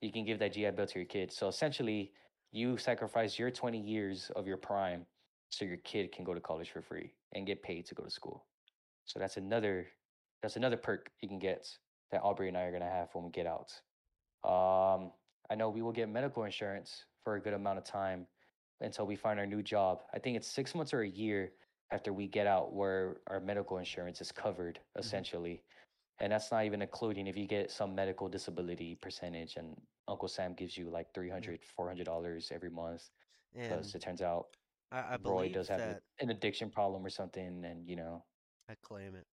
You 0.00 0.12
can 0.12 0.24
give 0.24 0.38
that 0.38 0.52
GI 0.52 0.70
Bill 0.70 0.86
to 0.86 0.98
your 0.98 1.06
kid. 1.06 1.32
So 1.32 1.48
essentially, 1.48 2.12
you 2.52 2.76
sacrifice 2.78 3.38
your 3.38 3.50
20 3.50 3.78
years 3.78 4.30
of 4.36 4.46
your 4.46 4.56
prime 4.56 5.04
so 5.50 5.64
your 5.64 5.78
kid 5.78 6.12
can 6.12 6.24
go 6.24 6.34
to 6.34 6.40
college 6.40 6.70
for 6.70 6.82
free 6.82 7.12
and 7.34 7.46
get 7.46 7.62
paid 7.62 7.86
to 7.86 7.94
go 7.94 8.04
to 8.04 8.10
school. 8.10 8.44
So 9.04 9.18
that's 9.18 9.36
another 9.36 9.86
that's 10.42 10.56
another 10.56 10.76
perk 10.76 11.10
you 11.20 11.28
can 11.28 11.38
get 11.38 11.66
that 12.10 12.22
Aubrey 12.22 12.48
and 12.48 12.56
I 12.56 12.62
are 12.62 12.72
gonna 12.72 12.90
have 12.90 13.14
when 13.14 13.24
we 13.24 13.30
get 13.30 13.46
out. 13.46 13.72
Um, 14.44 15.12
I 15.50 15.54
know 15.56 15.70
we 15.70 15.82
will 15.82 15.92
get 15.92 16.08
medical 16.08 16.44
insurance 16.44 17.06
for 17.24 17.36
a 17.36 17.40
good 17.40 17.54
amount 17.54 17.78
of 17.78 17.84
time 17.84 18.26
until 18.80 19.06
we 19.06 19.16
find 19.16 19.40
our 19.40 19.46
new 19.46 19.62
job. 19.62 20.02
I 20.14 20.18
think 20.18 20.36
it's 20.36 20.48
six 20.48 20.74
months 20.74 20.94
or 20.94 21.02
a 21.02 21.08
year 21.08 21.52
after 21.90 22.12
we 22.12 22.28
get 22.28 22.46
out 22.46 22.72
where 22.74 23.20
our 23.28 23.40
medical 23.40 23.78
insurance 23.78 24.20
is 24.20 24.30
covered 24.32 24.80
essentially. 24.96 25.64
And 26.20 26.32
that's 26.32 26.50
not 26.52 26.64
even 26.64 26.82
including 26.82 27.26
if 27.26 27.36
you 27.36 27.46
get 27.46 27.70
some 27.70 27.94
medical 27.94 28.28
disability 28.28 28.96
percentage 28.96 29.56
and 29.56 29.80
Uncle 30.08 30.28
Sam 30.28 30.54
gives 30.54 30.76
you 30.76 30.90
like 30.90 31.12
300 31.14 31.60
$400 31.78 32.52
every 32.52 32.70
month 32.70 33.10
because 33.62 33.94
it 33.94 34.00
turns 34.02 34.22
out 34.22 34.48
I, 34.92 34.98
I 35.00 35.18
Roy 35.22 35.48
does 35.48 35.68
have 35.68 35.86
a- 35.86 36.00
an 36.20 36.30
addiction 36.30 36.70
problem 36.70 37.04
or 37.04 37.10
something 37.10 37.64
and 37.64 37.88
you 37.88 37.96
know 37.96 38.24
I 38.68 38.74
claim 38.82 39.14
it. 39.14 39.26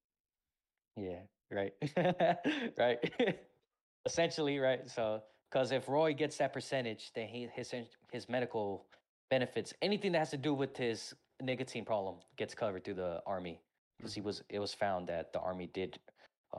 Yeah, 0.98 1.20
right. 1.52 1.74
right. 2.78 2.98
Essentially, 4.06 4.60
right. 4.60 4.90
So, 4.90 5.22
because 5.50 5.72
if 5.72 5.88
Roy 5.88 6.14
gets 6.14 6.38
that 6.38 6.54
percentage, 6.54 7.12
then 7.14 7.28
he 7.28 7.48
his 7.54 7.74
his 8.12 8.30
medical 8.30 8.86
benefits, 9.30 9.74
anything 9.82 10.12
that 10.14 10.20
has 10.20 10.32
to 10.32 10.38
do 10.38 10.54
with 10.54 10.78
his 10.78 11.14
nicotine 11.42 11.86
problem, 11.86 12.16
gets 12.38 12.54
covered 12.54 12.84
through 12.84 12.96
the 12.96 13.22
army. 13.26 13.62
Because 13.98 14.14
he 14.14 14.22
was, 14.22 14.44
it 14.50 14.60
was 14.60 14.74
found 14.74 15.08
that 15.08 15.32
the 15.32 15.40
army 15.40 15.70
did 15.74 15.98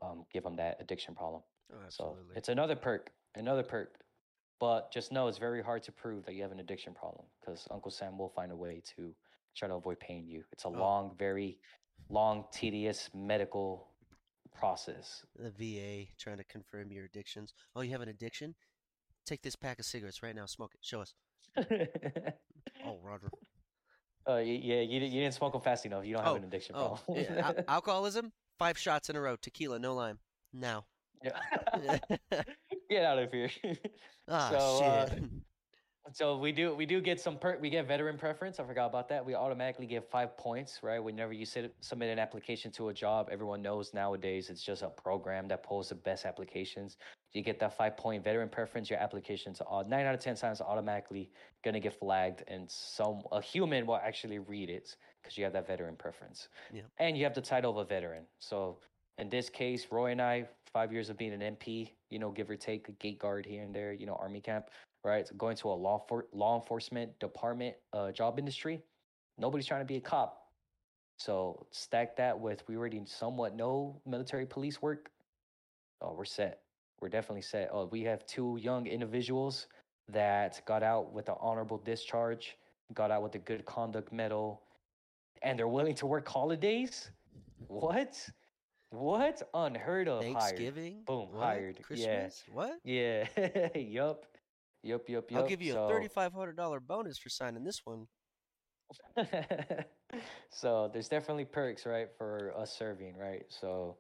um, 0.01 0.25
give 0.33 0.45
him 0.45 0.57
that 0.57 0.79
addiction 0.81 1.15
problem. 1.15 1.43
Oh, 1.71 1.77
So 1.89 2.05
absolutely. 2.05 2.37
it's 2.37 2.49
another 2.49 2.75
perk, 2.75 3.11
another 3.35 3.63
perk. 3.63 4.01
But 4.59 4.91
just 4.91 5.13
know 5.13 5.29
it's 5.29 5.37
very 5.37 5.63
hard 5.63 5.83
to 5.83 5.93
prove 5.93 6.25
that 6.25 6.35
you 6.35 6.43
have 6.43 6.51
an 6.51 6.61
addiction 6.61 6.95
problem 6.95 7.27
because 7.39 7.69
Uncle 7.71 7.91
Sam 7.91 8.17
will 8.17 8.31
find 8.31 8.51
a 8.51 8.57
way 8.57 8.83
to 8.97 9.15
try 9.55 9.69
to 9.69 9.75
avoid 9.75 10.01
paying 10.01 10.27
you. 10.27 10.45
It's 10.51 10.65
a 10.65 10.69
Oh. 10.69 10.73
long, 10.73 11.15
very 11.19 11.59
long, 12.09 12.47
tedious 12.51 13.11
medical 13.15 13.89
process. 14.59 15.23
the 15.39 15.51
VA 15.51 16.09
trying 16.19 16.39
to 16.39 16.45
confirm 16.45 16.91
your 16.93 17.05
addictions. 17.05 17.53
Oh, 17.75 17.81
you 17.83 17.91
have 17.93 18.01
an 18.01 18.09
addiction? 18.09 18.55
Take 19.25 19.43
this 19.43 19.57
pack 19.57 19.79
of 19.79 19.85
cigarettes 19.85 20.23
right 20.23 20.35
now. 20.35 20.47
Smoke 20.47 20.73
it. 20.75 20.81
Show 20.83 21.01
us. 21.03 21.15
Oh, 22.85 22.99
Roger. 23.03 23.29
Uh, 24.29 24.37
yeah, 24.37 24.81
you, 24.81 25.01
you 25.01 25.21
didn't 25.21 25.35
smoke 25.35 25.53
them 25.53 25.61
fast 25.63 25.87
enough. 25.87 26.05
You 26.05 26.15
don't 26.15 26.25
have 26.25 26.33
Oh, 26.33 26.37
an 26.37 26.45
addiction 26.45 26.75
Oh, 26.77 26.99
problem. 27.05 27.25
yeah, 27.31 27.47
al- 27.49 27.65
alcoholism? 27.77 28.33
Five 28.59 28.77
shots 28.79 29.09
in 29.09 29.17
a 29.17 29.21
row. 29.21 29.37
Tequila, 29.37 29.79
no 29.79 29.95
lime. 29.95 30.19
Now. 30.53 30.85
Yeah. 31.25 31.99
Get 32.91 33.05
out 33.05 33.19
of 33.19 33.33
here. 33.33 33.49
ah, 34.29 34.49
So, 34.51 34.85
uh, 34.85 35.09
shit. 35.09 35.23
So 36.13 36.37
we 36.39 36.53
do 36.53 36.75
we 36.75 36.87
do 36.87 37.01
get 37.01 37.21
some 37.21 37.37
per 37.37 37.59
we 37.59 37.71
get 37.71 37.87
veteran 37.87 38.17
preference. 38.17 38.61
I 38.61 38.65
forgot 38.65 38.87
about 38.87 39.09
that. 39.09 39.25
We 39.25 39.35
automatically 39.35 39.87
get 39.87 40.09
five 40.11 40.37
points, 40.37 40.81
right? 40.83 40.99
Whenever 40.99 41.33
you 41.33 41.45
sit, 41.45 41.75
submit 41.81 42.11
an 42.11 42.19
application 42.19 42.71
to 42.73 42.89
a 42.89 42.95
job, 42.95 43.29
everyone 43.31 43.63
knows 43.63 43.93
nowadays 43.93 44.51
it's 44.51 44.63
just 44.63 44.83
a 44.83 44.89
program 44.89 45.49
that 45.49 45.63
pulls 45.63 45.89
the 45.89 45.95
best 45.95 46.25
applications. 46.25 46.97
You 47.33 47.43
get 47.43 47.59
that 47.61 47.77
five 47.77 47.97
point 47.97 48.23
veteran 48.25 48.49
preference. 48.49 48.89
Your 48.89 48.99
application's 49.01 49.61
all 49.61 49.85
nine 49.85 50.07
out 50.07 50.15
of 50.15 50.21
ten 50.21 50.37
times 50.37 50.61
automatically 50.61 51.31
gonna 51.65 51.81
get 51.81 51.99
flagged, 51.99 52.45
and 52.49 52.71
some 52.71 53.23
a 53.33 53.41
human 53.41 53.87
will 53.87 53.97
actually 53.97 54.39
read 54.39 54.71
it 54.71 54.97
because 55.23 55.37
you 55.37 55.45
have 55.45 55.53
that 55.53 55.67
veteran 55.67 55.97
preference. 55.97 56.49
Yep. 56.73 56.85
And 56.99 57.19
you 57.19 57.25
have 57.25 57.35
the 57.35 57.41
title 57.41 57.73
of 57.73 57.79
a 57.79 57.85
veteran. 57.85 58.25
So 58.39 58.79
in 59.19 59.29
this 59.29 59.49
case, 59.49 59.87
Roy 59.91 60.13
and 60.13 60.21
I, 60.21 60.47
five 60.73 60.93
years 60.93 61.09
of 61.09 61.17
being 61.17 61.33
an 61.33 61.41
MP, 61.57 61.93
you 62.11 62.19
know, 62.19 62.31
give 62.31 62.51
or 62.51 62.57
take 62.57 62.89
a 62.89 62.93
gate 62.93 63.19
guard 63.19 63.47
here 63.47 63.63
and 63.63 63.75
there, 63.75 63.93
you 63.93 64.07
know, 64.07 64.15
army 64.21 64.41
camp 64.41 64.67
right? 65.07 65.31
Going 65.39 65.57
to 65.59 65.69
a 65.71 65.77
law 65.87 66.05
for 66.09 66.27
law 66.33 66.59
enforcement 66.61 67.19
department 67.21 67.77
uh, 67.93 68.11
job 68.11 68.39
industry. 68.39 68.83
Nobody's 69.39 69.67
trying 69.67 69.81
to 69.81 69.87
be 69.87 69.97
a 69.97 70.01
cop. 70.01 70.43
So 71.19 71.67
stack 71.71 72.17
that 72.17 72.39
with 72.39 72.67
we 72.69 72.77
already 72.77 73.01
somewhat 73.07 73.55
know 73.55 74.01
military 74.05 74.45
police 74.45 74.83
work. 74.83 75.11
Oh, 76.03 76.13
we're 76.13 76.25
set. 76.25 76.61
We're 77.01 77.09
definitely 77.09 77.43
set. 77.43 77.71
Oh, 77.73 77.89
we 77.91 78.03
have 78.03 78.27
two 78.27 78.59
young 78.61 78.87
individuals 78.87 79.69
that 80.09 80.61
got 80.67 80.83
out 80.83 81.13
with 81.13 81.29
an 81.29 81.37
honorable 81.41 81.79
discharge, 81.79 82.57
got 82.93 83.11
out 83.11 83.23
with 83.23 83.35
a 83.37 83.39
good 83.39 83.65
conduct 83.65 84.13
medal, 84.13 84.63
and 85.43 85.59
they're 85.59 85.69
willing 85.69 85.95
to 85.95 86.07
work 86.07 86.29
holidays. 86.29 87.11
What? 87.69 88.29
What? 88.91 89.43
Unheard 89.55 90.09
of. 90.09 90.23
Hired. 90.23 90.35
Thanksgiving? 90.35 91.03
Boom, 91.07 91.29
What? 91.33 91.43
hired. 91.45 91.77
Yeah. 91.77 91.83
Christmas? 91.83 92.45
What? 92.53 92.79
Yeah. 92.85 93.27
yup. 93.75 94.27
Yup. 94.87 95.09
Yup. 95.09 95.33
I'll 95.35 95.49
give 95.49 95.63
you 95.63 95.73
so, 95.73 95.85
a 95.85 95.89
thirty-five 95.89 96.33
hundred 96.33 96.57
dollar 96.57 96.81
bonus 96.81 97.19
for 97.19 97.29
signing 97.29 97.65
this 97.65 97.83
one. 97.85 98.07
so 100.51 100.89
there's 100.93 101.09
definitely 101.09 101.45
perks, 101.45 101.87
right, 101.87 102.09
for 102.17 102.53
us 102.57 102.77
serving, 102.77 103.17
right? 103.17 103.45
So 103.49 103.97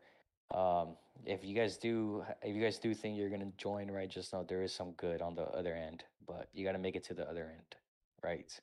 um, 0.55 0.97
if 1.25 1.45
you 1.45 1.55
guys 1.55 1.77
do, 1.77 2.25
if 2.43 2.55
you 2.55 2.63
guys 2.63 2.79
do 2.79 2.95
think 2.95 3.19
you're 3.19 3.31
gonna 3.31 3.53
join, 3.59 3.91
right, 3.91 4.09
just 4.09 4.33
know 4.33 4.45
there 4.49 4.63
is 4.63 4.73
some 4.73 4.93
good 4.93 5.21
on 5.23 5.35
the 5.35 5.43
other 5.43 5.75
end, 5.75 6.05
but 6.27 6.49
you 6.53 6.65
got 6.65 6.73
to 6.73 6.79
make 6.79 6.97
it 6.97 7.05
to 7.05 7.15
the 7.15 7.29
other 7.29 7.51
end, 7.53 7.75
right? 8.23 8.61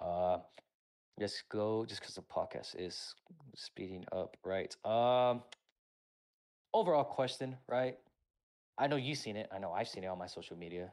Uh, 0.00 0.38
Just 1.18 1.48
go, 1.48 1.86
just 1.86 2.00
because 2.00 2.16
the 2.16 2.22
podcast 2.22 2.74
is 2.76 3.14
speeding 3.54 4.04
up, 4.12 4.36
right? 4.44 4.74
Um, 4.84 5.42
overall 6.72 7.04
question, 7.04 7.56
right? 7.68 7.96
I 8.76 8.88
know 8.88 8.96
you've 8.96 9.18
seen 9.18 9.36
it. 9.36 9.48
I 9.54 9.58
know 9.58 9.72
I've 9.72 9.88
seen 9.88 10.04
it 10.04 10.08
on 10.08 10.18
my 10.18 10.26
social 10.26 10.56
media. 10.56 10.90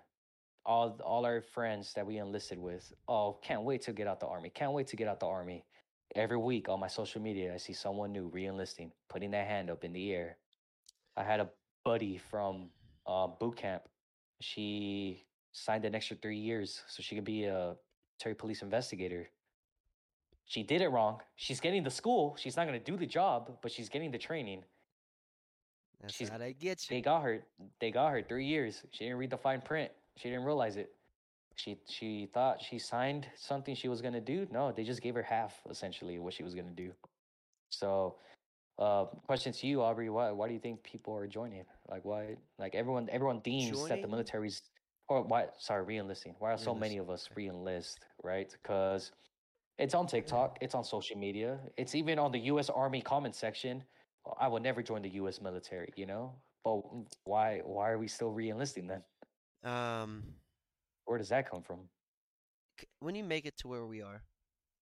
All 0.65 0.99
all 1.03 1.25
our 1.25 1.41
friends 1.41 1.93
that 1.95 2.05
we 2.05 2.17
enlisted 2.17 2.59
with, 2.59 2.93
oh, 3.07 3.39
can't 3.41 3.63
wait 3.63 3.81
to 3.83 3.93
get 3.93 4.07
out 4.07 4.19
the 4.19 4.27
army. 4.27 4.49
Can't 4.53 4.73
wait 4.73 4.87
to 4.87 4.95
get 4.95 5.07
out 5.07 5.19
the 5.19 5.25
army. 5.27 5.63
Every 6.15 6.37
week 6.37 6.69
on 6.69 6.79
my 6.79 6.87
social 6.87 7.21
media, 7.21 7.53
I 7.53 7.57
see 7.57 7.73
someone 7.73 8.11
new 8.11 8.27
re-enlisting, 8.27 8.91
putting 9.09 9.31
their 9.31 9.45
hand 9.45 9.69
up 9.69 9.83
in 9.83 9.93
the 9.93 10.13
air. 10.13 10.37
I 11.17 11.23
had 11.23 11.39
a 11.39 11.49
buddy 11.85 12.17
from 12.17 12.69
uh, 13.07 13.27
boot 13.27 13.55
camp. 13.55 13.83
She 14.41 15.23
signed 15.53 15.85
an 15.85 15.95
extra 15.95 16.17
three 16.17 16.37
years 16.37 16.83
so 16.87 17.01
she 17.01 17.15
could 17.15 17.23
be 17.23 17.45
a 17.45 17.75
Terry 18.19 18.35
police 18.35 18.61
investigator. 18.61 19.29
She 20.45 20.63
did 20.63 20.81
it 20.81 20.89
wrong. 20.89 21.21
She's 21.37 21.59
getting 21.61 21.81
the 21.83 21.89
school. 21.91 22.35
She's 22.37 22.57
not 22.57 22.67
going 22.67 22.77
to 22.77 22.91
do 22.91 22.97
the 22.97 23.05
job, 23.05 23.57
but 23.61 23.71
she's 23.71 23.87
getting 23.89 24.11
the 24.11 24.17
training. 24.17 24.63
That's 26.01 26.13
She's- 26.13 26.29
how 26.29 26.37
they 26.37 26.53
get 26.53 26.89
you. 26.89 26.97
They 26.97 27.01
got 27.01 27.21
her. 27.23 27.43
They 27.79 27.89
got 27.91 28.11
her 28.11 28.21
three 28.21 28.45
years. 28.45 28.83
She 28.91 29.05
didn't 29.05 29.17
read 29.17 29.29
the 29.29 29.37
fine 29.37 29.61
print. 29.61 29.91
She 30.21 30.29
didn't 30.29 30.45
realize 30.45 30.77
it. 30.77 30.93
She 31.55 31.77
she 31.89 32.29
thought 32.33 32.61
she 32.61 32.77
signed 32.77 33.27
something 33.35 33.73
she 33.73 33.87
was 33.87 34.01
gonna 34.01 34.21
do. 34.21 34.47
No, 34.51 34.71
they 34.71 34.83
just 34.83 35.01
gave 35.01 35.15
her 35.15 35.23
half 35.23 35.59
essentially 35.69 36.19
what 36.19 36.33
she 36.33 36.43
was 36.43 36.53
gonna 36.53 36.69
do. 36.69 36.91
So, 37.71 38.17
uh, 38.77 39.05
question 39.25 39.51
to 39.51 39.67
you, 39.67 39.81
Aubrey. 39.81 40.09
Why 40.09 40.31
why 40.31 40.47
do 40.47 40.53
you 40.53 40.59
think 40.59 40.83
people 40.83 41.15
are 41.15 41.27
joining? 41.27 41.65
Like 41.89 42.05
why? 42.05 42.35
Like 42.59 42.75
everyone 42.75 43.09
everyone 43.11 43.39
deems 43.39 43.71
that 43.71 43.87
the 43.87 43.95
Joining? 43.95 44.11
military's 44.11 44.61
or 45.09 45.23
why? 45.23 45.47
Sorry, 45.57 45.83
re-enlisting. 45.83 46.35
Why 46.37 46.53
are 46.53 46.57
so 46.57 46.75
many 46.75 46.97
of 46.97 47.09
us 47.09 47.27
re-enlist? 47.35 47.99
Right? 48.23 48.55
Because 48.61 49.11
it's 49.79 49.95
on 49.95 50.05
TikTok. 50.05 50.59
It's 50.61 50.75
on 50.75 50.83
social 50.83 51.17
media. 51.17 51.59
It's 51.77 51.95
even 51.95 52.19
on 52.19 52.31
the 52.31 52.39
U.S. 52.51 52.69
Army 52.69 53.01
comment 53.01 53.35
section. 53.35 53.83
I 54.39 54.47
will 54.47 54.59
never 54.59 54.83
join 54.83 55.01
the 55.01 55.09
U.S. 55.21 55.41
military. 55.41 55.91
You 55.95 56.05
know, 56.05 56.35
but 56.63 56.81
why? 57.23 57.61
Why 57.65 57.89
are 57.89 57.97
we 57.97 58.07
still 58.07 58.29
re-enlisting 58.29 58.85
then? 58.85 59.01
Um, 59.63 60.23
Where 61.05 61.17
does 61.17 61.29
that 61.29 61.49
come 61.49 61.61
from? 61.61 61.89
when 62.99 63.15
you 63.15 63.23
make 63.23 63.45
it 63.45 63.57
to 63.57 63.67
where 63.67 63.85
we 63.85 64.01
are, 64.01 64.23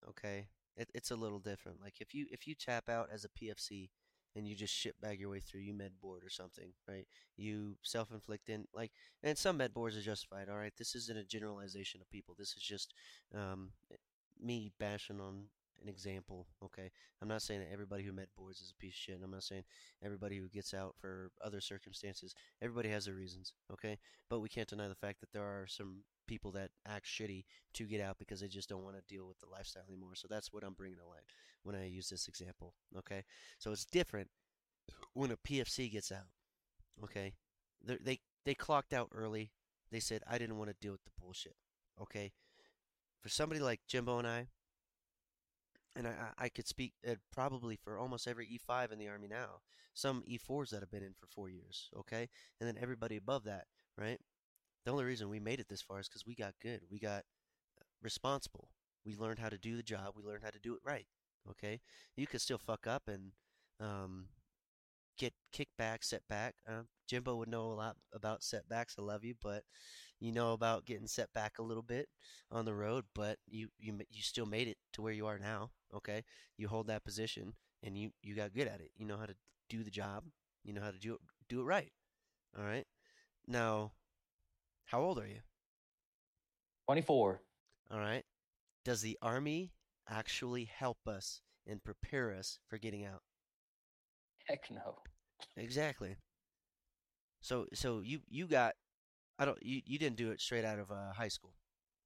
okay, 0.08 0.48
it, 0.78 0.90
it's 0.94 1.12
a 1.12 1.16
little 1.16 1.40
different. 1.40 1.82
Like 1.82 1.96
if 2.00 2.14
you 2.14 2.26
if 2.32 2.48
you 2.48 2.56
tap 2.56 2.90
out 2.90 3.10
as 3.12 3.26
a 3.26 3.30
PFC 3.30 3.90
and 4.36 4.48
you 4.48 4.56
just 4.56 4.74
shit 4.74 5.00
bag 5.02 5.20
your 5.20 5.30
way 5.30 5.40
through, 5.40 5.62
you 5.62 5.74
med 5.74 6.00
board 6.02 6.24
or 6.24 6.30
something, 6.30 6.72
right? 6.88 7.06
You 7.36 7.76
self 7.84 8.12
inflict 8.12 8.50
in 8.50 8.66
like, 8.74 8.92
and 9.24 9.38
some 9.38 9.58
med 9.58 9.74
boards 9.74 9.98
are 9.98 10.02
justified. 10.02 10.50
All 10.50 10.58
right, 10.58 10.74
this 10.78 10.96
isn't 10.96 11.18
a 11.18 11.24
generalization 11.24 12.02
of 12.02 12.10
people. 12.10 12.36
This 12.38 12.56
is 12.56 12.64
just 12.64 12.94
um, 13.36 13.72
me 14.42 14.72
bashing 14.80 15.20
on 15.20 15.46
an 15.82 15.90
example. 15.90 16.48
Okay, 16.64 16.92
I'm 17.22 17.28
not 17.28 17.42
saying 17.42 17.62
that 17.62 17.72
everybody 17.72 18.04
who 18.04 18.12
med 18.12 18.28
boards 18.38 18.62
is 18.62 18.72
a 18.72 18.82
piece 18.82 18.94
of 18.94 18.98
shit. 18.98 19.16
and 19.16 19.24
I'm 19.24 19.32
not 19.32 19.44
saying 19.44 19.64
everybody 20.04 20.38
who 20.38 20.48
gets 20.48 20.74
out 20.74 20.96
for 21.00 21.32
other 21.44 21.62
circumstances. 21.62 22.34
Everybody 22.62 22.90
has 22.90 23.06
their 23.06 23.16
reasons. 23.16 23.54
Okay, 23.72 23.98
but 24.30 24.40
we 24.40 24.50
can't 24.50 24.68
deny 24.68 24.88
the 24.88 24.96
fact 24.96 25.20
that 25.22 25.32
there 25.32 25.44
are 25.44 25.66
some 25.68 26.04
people 26.28 26.52
that 26.52 26.70
act 26.88 27.06
shitty 27.06 27.44
to 27.74 27.86
get 27.86 28.02
out 28.02 28.18
because 28.20 28.40
they 28.40 28.48
just 28.48 28.70
don't 28.70 28.84
want 28.84 28.96
to 28.96 29.14
deal 29.14 29.28
with 29.28 29.40
the 29.40 29.50
lifestyle 29.52 29.84
anymore. 29.88 30.16
So 30.16 30.28
that's 30.30 30.54
what 30.54 30.64
I'm 30.64 30.74
bringing 30.74 31.00
to 31.00 31.06
light 31.06 31.26
when 31.64 31.76
I 31.76 31.88
use 31.88 32.10
this 32.10 32.28
example. 32.28 32.74
Okay, 32.98 33.24
so 33.58 33.72
it's 33.72 33.86
different 33.86 34.30
when 35.14 35.32
a 35.32 35.38
PFC 35.38 35.92
gets 35.92 36.12
out. 36.12 36.30
Okay, 37.04 37.34
They're, 37.84 38.00
they 38.02 38.20
they 38.46 38.54
clocked 38.54 38.94
out 38.94 39.10
early. 39.14 39.52
They 39.92 40.00
said 40.00 40.22
I 40.28 40.38
didn't 40.38 40.58
want 40.58 40.70
to 40.70 40.76
deal 40.80 40.92
with 40.92 41.04
the 41.04 41.12
bullshit. 41.20 41.56
Okay, 42.02 42.32
for 43.22 43.30
somebody 43.30 43.60
like 43.60 43.82
Jimbo 43.88 44.20
and 44.20 44.28
I, 44.28 44.48
and 45.96 46.08
I 46.08 46.14
I 46.38 46.50
could 46.50 46.68
speak 46.68 46.94
uh, 47.08 47.16
probably 47.32 47.76
for 47.76 47.98
almost 47.98 48.28
every 48.28 48.48
E5 48.48 48.92
in 48.92 49.00
the 49.00 49.08
army 49.10 49.28
now. 49.28 49.62
Some 49.94 50.24
E4s 50.28 50.70
that 50.72 50.82
have 50.82 50.92
been 50.92 51.04
in 51.04 51.14
for 51.14 51.28
four 51.28 51.50
years. 51.50 51.90
Okay, 51.98 52.30
and 52.60 52.68
then 52.68 52.78
everybody 52.82 53.18
above 53.18 53.44
that, 53.46 53.66
right? 53.98 54.20
The 54.86 54.92
only 54.92 55.06
reason 55.06 55.30
we 55.30 55.40
made 55.40 55.60
it 55.60 55.68
this 55.70 55.82
far 55.82 56.00
is 56.00 56.08
because 56.10 56.26
we 56.26 56.36
got 56.36 56.56
good. 56.62 56.82
We 56.92 57.00
got 57.00 57.24
uh, 57.80 57.86
responsible. 58.02 58.70
We 59.06 59.16
learned 59.16 59.40
how 59.40 59.50
to 59.50 59.58
do 59.58 59.78
the 59.78 59.84
job. 59.84 60.14
We 60.16 60.24
learned 60.24 60.44
how 60.44 60.52
to 60.52 60.60
do 60.60 60.76
it 60.76 60.82
right. 60.86 61.08
Okay, 61.52 61.82
you 62.18 62.28
could 62.28 62.42
still 62.42 62.58
fuck 62.60 62.88
up 62.88 63.04
and 63.08 63.32
um, 63.80 64.28
get 65.18 65.34
kicked 65.52 65.78
back, 65.78 66.04
set 66.04 66.28
back. 66.28 66.56
Uh, 66.68 66.84
Jimbo 67.08 67.36
would 67.36 67.50
know 67.50 67.66
a 67.72 67.74
lot 67.74 67.98
about 68.14 68.44
setbacks. 68.44 68.96
I 68.98 69.02
love 69.02 69.24
you, 69.24 69.36
but 69.42 69.64
you 70.20 70.32
know 70.32 70.54
about 70.54 70.86
getting 70.86 71.08
set 71.08 71.32
back 71.34 71.60
a 71.60 71.64
little 71.64 71.84
bit 71.84 72.10
on 72.52 72.66
the 72.66 72.76
road. 72.76 73.06
But 73.16 73.38
you 73.48 73.70
you 73.80 74.00
you 74.10 74.22
still 74.22 74.46
made 74.46 74.68
it 74.68 74.78
to 74.94 75.02
where 75.02 75.14
you 75.14 75.28
are 75.28 75.40
now. 75.40 75.72
Okay, 75.96 76.24
you 76.58 76.68
hold 76.68 76.88
that 76.88 77.04
position 77.04 77.54
and 77.84 77.98
you 77.98 78.12
you 78.22 78.36
got 78.36 78.54
good 78.54 78.68
at 78.68 78.82
it. 78.82 78.92
You 78.98 79.06
know 79.06 79.18
how 79.18 79.26
to 79.26 79.36
do 79.70 79.84
the 79.84 79.92
job. 79.92 80.24
You 80.64 80.74
know 80.74 80.82
how 80.82 80.92
to 80.92 81.00
do 81.00 81.16
it 81.16 81.22
do 81.50 81.62
it 81.62 81.66
right. 81.66 81.92
All 82.58 82.64
right. 82.66 82.86
Now, 83.48 83.94
how 84.86 85.02
old 85.02 85.20
are 85.20 85.28
you? 85.28 85.42
Twenty 86.86 87.02
four. 87.02 87.42
All 87.92 88.00
right. 88.00 88.26
Does 88.84 89.02
the 89.02 89.18
army 89.22 89.74
actually 90.08 90.66
help 90.66 91.08
us 91.08 91.42
and 91.66 91.84
prepare 91.84 92.34
us 92.34 92.60
for 92.68 92.78
getting 92.78 93.06
out? 93.06 93.24
Heck 94.48 94.70
no. 94.72 95.04
Exactly. 95.58 96.18
So 97.42 97.68
so 97.74 98.00
you 98.02 98.22
you 98.30 98.48
got 98.48 98.76
I 99.40 99.46
don't 99.46 99.62
you 99.64 99.82
you 99.86 99.98
didn't 100.00 100.18
do 100.18 100.32
it 100.32 100.42
straight 100.42 100.66
out 100.66 100.80
of 100.80 100.92
uh, 100.92 101.14
high 101.14 101.28
school, 101.30 101.54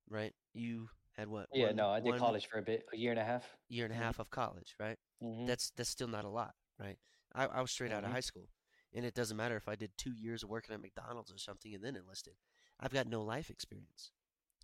right? 0.09 0.33
You 0.53 0.89
had 1.13 1.27
what? 1.27 1.49
Yeah, 1.53 1.67
one- 1.67 1.75
no, 1.75 1.89
I 1.91 1.99
did 1.99 2.05
one 2.11 2.19
college 2.19 2.47
for 2.47 2.57
a 2.59 2.63
bit, 2.63 2.85
a 2.93 2.97
year 2.97 3.11
and 3.11 3.19
a 3.19 3.23
half. 3.23 3.57
year 3.69 3.85
and 3.85 3.93
a 3.93 3.97
Mhm. 3.97 3.99
half 3.99 4.19
of 4.19 4.29
college, 4.29 4.75
right? 4.79 4.97
Mhm. 5.21 5.47
That's 5.47 5.71
that's 5.71 5.89
still 5.89 6.07
not 6.07 6.25
a 6.25 6.29
lot, 6.29 6.55
right? 6.79 6.99
I, 7.33 7.45
I 7.47 7.61
was 7.61 7.71
straight 7.71 7.91
out 7.91 8.03
of 8.03 8.09
Mhm. 8.09 8.13
high 8.13 8.19
school, 8.21 8.49
and 8.93 9.05
it 9.05 9.13
doesn't 9.13 9.37
matter 9.37 9.55
if 9.57 9.67
I 9.67 9.75
did 9.75 9.97
two 9.97 10.13
years 10.13 10.43
of 10.43 10.49
working 10.49 10.73
at 10.73 10.81
McDonald's 10.81 11.31
or 11.31 11.37
something 11.37 11.73
and 11.73 11.83
then 11.83 11.95
enlisted. 11.95 12.35
I've 12.79 12.93
got 12.93 13.07
no 13.07 13.21
life 13.23 13.49
experience, 13.49 14.11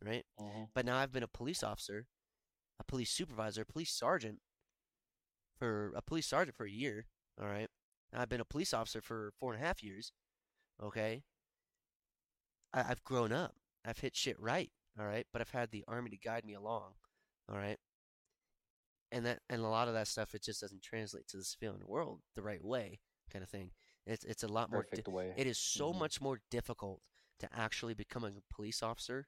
right? 0.02 0.26
Mhm. 0.40 0.70
But 0.74 0.86
now 0.86 0.98
I've 0.98 1.12
been 1.12 1.24
a 1.24 1.28
police 1.28 1.64
officer, 1.64 2.08
a 2.80 2.84
police 2.84 3.12
supervisor, 3.12 3.62
a 3.64 3.66
police 3.66 3.92
sergeant 3.94 4.42
for 5.58 5.94
a 5.96 6.02
police 6.02 6.28
sergeant 6.28 6.56
for 6.58 6.66
a 6.66 6.72
year. 6.72 7.08
All 7.40 7.48
right. 7.48 7.70
I've 8.14 8.30
been 8.30 8.42
a 8.42 8.46
police 8.46 8.74
officer 8.74 9.02
for 9.02 9.32
four 9.40 9.54
and 9.54 9.62
a 9.62 9.66
half 9.66 9.84
years. 9.84 10.14
Okay. 10.82 11.24
I, 12.74 12.84
I've 12.92 13.04
grown 13.04 13.32
up. 13.32 13.56
I've 13.86 14.00
hit 14.00 14.16
shit 14.16 14.40
right. 14.40 14.72
All 15.00 15.06
right. 15.06 15.26
But 15.32 15.42
I've 15.42 15.52
had 15.52 15.72
the 15.72 15.86
army 15.88 16.10
to 16.12 16.18
guide 16.18 16.44
me 16.46 16.54
along. 16.56 16.94
All 17.50 17.58
right. 17.58 17.78
And 19.12 19.26
that 19.26 19.40
and 19.50 19.62
a 19.62 19.68
lot 19.68 19.88
of 19.88 19.94
that 19.96 20.08
stuff 20.08 20.36
it 20.36 20.44
just 20.44 20.62
doesn't 20.62 20.84
translate 20.84 21.28
to 21.30 21.38
the 21.38 21.44
civilian 21.44 21.82
world 21.88 22.22
the 22.36 22.44
right 22.44 22.64
way, 22.64 23.00
kind 23.32 23.42
of 23.44 23.50
thing. 23.50 23.72
It's 24.06 24.24
it's 24.24 24.44
a 24.44 24.48
lot 24.48 24.70
more. 24.70 24.84
di- 24.84 24.90
Perfect 24.90 25.08
way. 25.08 25.34
it 25.36 25.48
is 25.48 25.58
so 25.58 25.92
Mhm. 25.94 26.00
much 26.00 26.22
more 26.22 26.42
difficult 26.52 27.02
to 27.40 27.50
actually 27.54 27.94
become 27.96 28.24
a 28.24 28.32
police 28.54 28.84
officer. 28.84 29.28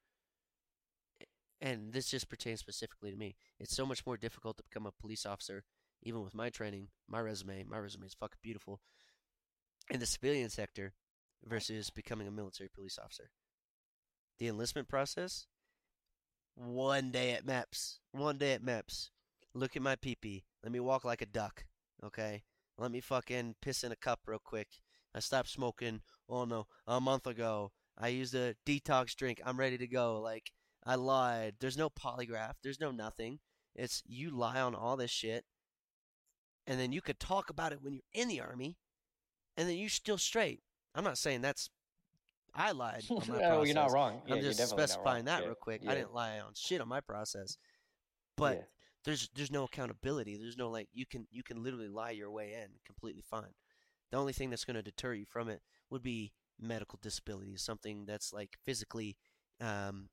And 1.61 1.93
this 1.93 2.09
just 2.09 2.27
pertains 2.27 2.59
specifically 2.59 3.11
to 3.11 3.17
me. 3.17 3.35
It's 3.59 3.75
so 3.75 3.85
much 3.85 4.05
more 4.05 4.17
difficult 4.17 4.57
to 4.57 4.63
become 4.63 4.85
a 4.87 4.91
police 4.91 5.25
officer, 5.25 5.63
even 6.01 6.21
with 6.23 6.33
my 6.33 6.49
training, 6.49 6.89
my 7.07 7.19
resume. 7.19 7.63
My 7.63 7.77
resume 7.77 8.05
is 8.07 8.15
fucking 8.15 8.39
beautiful. 8.41 8.81
In 9.89 9.99
the 9.99 10.05
civilian 10.07 10.49
sector 10.49 10.93
versus 11.43 11.89
becoming 11.91 12.27
a 12.27 12.31
military 12.31 12.69
police 12.69 12.97
officer. 12.97 13.31
The 14.39 14.47
enlistment 14.47 14.87
process, 14.89 15.47
one 16.55 17.11
day 17.11 17.31
at 17.31 17.45
MEPS. 17.45 17.97
One 18.11 18.37
day 18.37 18.53
at 18.53 18.63
MEPS. 18.63 19.09
Look 19.53 19.75
at 19.75 19.81
my 19.81 19.95
pee 19.95 20.43
Let 20.63 20.71
me 20.71 20.79
walk 20.79 21.03
like 21.03 21.21
a 21.21 21.25
duck. 21.25 21.65
Okay? 22.03 22.43
Let 22.77 22.91
me 22.91 23.01
fucking 23.01 23.55
piss 23.61 23.83
in 23.83 23.91
a 23.91 23.95
cup 23.95 24.21
real 24.25 24.39
quick. 24.43 24.67
I 25.13 25.19
stopped 25.19 25.49
smoking, 25.49 26.01
oh 26.29 26.45
no, 26.45 26.67
a 26.87 27.01
month 27.01 27.27
ago. 27.27 27.71
I 27.97 28.07
used 28.07 28.33
a 28.33 28.55
detox 28.65 29.15
drink. 29.15 29.41
I'm 29.45 29.59
ready 29.59 29.77
to 29.77 29.87
go. 29.87 30.19
Like, 30.19 30.51
I 30.85 30.95
lied. 30.95 31.55
There's 31.59 31.77
no 31.77 31.89
polygraph. 31.89 32.53
There's 32.63 32.79
no 32.79 32.91
nothing. 32.91 33.39
It's 33.75 34.01
you 34.05 34.31
lie 34.31 34.61
on 34.61 34.73
all 34.73 34.97
this 34.97 35.11
shit. 35.11 35.45
And 36.65 36.79
then 36.79 36.91
you 36.91 37.01
could 37.01 37.19
talk 37.19 37.49
about 37.49 37.73
it 37.73 37.81
when 37.81 37.93
you're 37.93 38.01
in 38.13 38.27
the 38.27 38.41
army. 38.41 38.77
And 39.57 39.67
then 39.67 39.77
you're 39.77 39.89
still 39.89 40.17
straight. 40.17 40.61
I'm 40.95 41.03
not 41.03 41.17
saying 41.17 41.41
that's. 41.41 41.69
I 42.53 42.71
lied 42.71 43.03
on 43.09 43.27
my 43.27 43.41
oh, 43.49 43.63
you're 43.63 43.75
not 43.75 43.91
wrong. 43.91 44.21
Yeah, 44.27 44.35
I'm 44.35 44.41
just 44.41 44.69
specifying 44.69 45.25
that 45.25 45.41
Yeah, 45.41 45.47
real 45.47 45.55
quick. 45.55 45.81
yeah, 45.83 45.91
I 45.91 45.95
didn't 45.95 46.13
lie 46.13 46.39
on 46.39 46.51
shit 46.55 46.81
on 46.81 46.87
my 46.87 47.01
process. 47.01 47.57
But 48.37 48.67
there's 49.05 49.29
there's 49.35 49.51
no 49.51 49.63
accountability. 49.63 50.37
There's 50.37 50.57
no 50.57 50.69
like 50.69 50.87
you 50.93 51.05
can 51.05 51.27
you 51.31 51.43
can 51.43 51.63
literally 51.63 51.87
lie 51.87 52.11
your 52.11 52.31
way 52.31 52.53
in 52.53 52.69
completely 52.85 53.23
fine. 53.29 53.53
The 54.11 54.17
only 54.17 54.33
thing 54.33 54.49
that's 54.49 54.65
going 54.65 54.75
to 54.75 54.81
deter 54.83 55.13
you 55.13 55.25
from 55.25 55.47
it 55.49 55.61
would 55.89 56.03
be 56.03 56.33
medical 56.59 56.99
disability, 57.01 57.55
something 57.57 58.05
that's 58.05 58.33
like 58.33 58.57
physically 58.65 59.15
um 59.61 60.09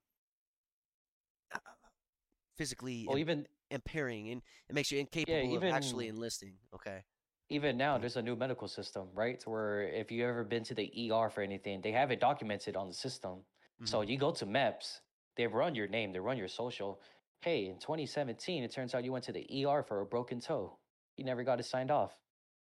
physically 2.57 3.05
Well, 3.05 3.15
im- 3.15 3.21
even 3.21 3.47
impairing 3.71 4.29
and 4.29 4.41
it 4.69 4.75
makes 4.75 4.91
you 4.91 4.99
incapable 4.99 5.57
of 5.57 5.63
actually 5.63 6.07
enlisting. 6.07 6.53
Okay. 6.73 7.03
Even 7.49 7.77
now, 7.77 7.97
Mm. 7.97 8.01
there's 8.01 8.17
a 8.17 8.21
new 8.21 8.35
medical 8.35 8.67
system, 8.67 9.09
right? 9.13 9.45
Where 9.47 9.81
if 9.81 10.11
you 10.11 10.25
ever 10.27 10.43
been 10.43 10.63
to 10.65 10.75
the 10.75 10.87
ER 10.93 11.29
for 11.29 11.41
anything, 11.41 11.81
they 11.81 11.91
have 11.91 12.11
it 12.11 12.19
documented 12.19 12.75
on 12.75 12.87
the 12.87 12.93
system. 12.93 13.45
So 13.85 13.99
Mhm. 14.01 14.09
you 14.09 14.17
go 14.17 14.31
to 14.31 14.45
MEPS, 14.45 15.01
they 15.35 15.47
run 15.47 15.73
your 15.73 15.87
name, 15.87 16.11
they 16.11 16.19
run 16.19 16.37
your 16.37 16.47
social. 16.49 17.01
hey, 17.41 17.67
in 17.67 17.79
2017, 17.79 18.63
it 18.65 18.69
turns 18.71 18.93
out 18.93 19.05
you 19.05 19.13
went 19.13 19.23
to 19.23 19.31
the 19.31 19.47
ER 19.49 19.81
for 19.81 20.01
a 20.01 20.05
broken 20.05 20.41
toe. 20.41 20.77
You 21.15 21.23
never 21.23 21.41
got 21.45 21.57
it 21.57 21.63
signed 21.63 21.89
off. 21.89 22.19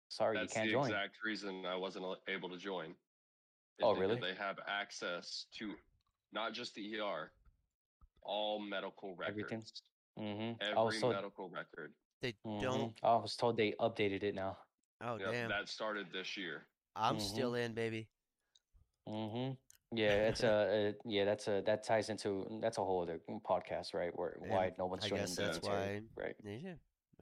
Sorry, 0.08 0.34
That's 0.38 0.54
you 0.54 0.60
can't 0.60 0.70
join. 0.70 0.80
That's 0.84 0.88
the 0.88 0.92
join. 0.94 1.02
exact 1.04 1.24
reason 1.24 1.66
I 1.66 1.76
wasn't 1.76 2.18
able 2.26 2.48
to 2.48 2.56
join. 2.56 2.96
Oh, 3.82 3.94
because 3.94 3.98
really? 4.00 4.20
They 4.20 4.34
have 4.36 4.58
access 4.66 5.44
to 5.58 5.76
not 6.32 6.54
just 6.54 6.74
the 6.74 6.98
ER, 6.98 7.34
all 8.22 8.58
medical 8.60 9.14
records. 9.14 9.28
Everything? 9.38 9.62
Mm-hmm. 10.18 10.62
Every 10.62 10.74
I 10.74 10.82
was 10.82 10.98
told. 11.00 11.14
medical 11.16 11.50
record. 11.50 11.92
They 12.22 12.32
don't. 12.62 12.98
I 13.02 13.16
was 13.16 13.36
told 13.36 13.58
they 13.58 13.72
updated 13.72 14.22
it 14.22 14.34
now. 14.34 14.56
Oh 15.02 15.16
Yep, 15.18 15.32
damn! 15.32 15.48
That 15.48 15.68
started 15.68 16.06
this 16.12 16.36
year. 16.36 16.62
I'm 16.94 17.16
Mhm. 17.16 17.20
still 17.20 17.54
in, 17.54 17.74
baby. 17.74 18.08
Mm-hmm. 19.08 19.54
Yeah, 19.96 20.28
it's 20.28 20.42
a, 20.42 20.48
a 21.04 21.08
yeah. 21.08 21.24
That's 21.24 21.48
a 21.48 21.62
that 21.66 21.82
ties 21.84 22.08
into 22.08 22.46
that's 22.62 22.78
a 22.78 22.84
whole 22.84 23.02
other 23.02 23.20
podcast, 23.44 23.94
right? 23.94 24.16
Where 24.16 24.38
Yeah, 24.44 24.50
why 24.54 24.72
no 24.78 24.86
one's 24.86 25.04
I 25.04 25.08
joining 25.08 25.26
the 25.26 25.42
that's 25.42 25.62
military, 25.62 26.00
why- 26.14 26.22
right? 26.24 26.36
Yeah. 26.44 26.74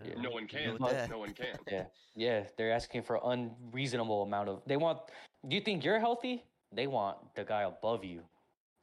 Yeah. 0.03 0.15
No 0.21 0.31
one 0.31 0.47
can. 0.47 0.73
with 0.73 0.81
But- 0.81 0.93
that. 0.93 1.11
No 1.11 1.19
one 1.19 1.35
can. 1.35 1.59
Yeah, 1.71 1.87
yeah. 2.15 2.47
They're 2.57 2.73
asking 2.73 3.03
for 3.03 3.21
unreasonable 3.23 4.23
amount 4.23 4.49
of. 4.49 4.63
They 4.67 4.77
want. 4.77 5.01
Do 5.49 5.55
you 5.57 5.61
think 5.63 5.85
you're 5.85 5.99
healthy? 6.01 6.45
They 6.73 6.87
want 6.87 7.35
the 7.35 7.45
guy 7.45 7.63
above 7.63 8.05
you, 8.05 8.23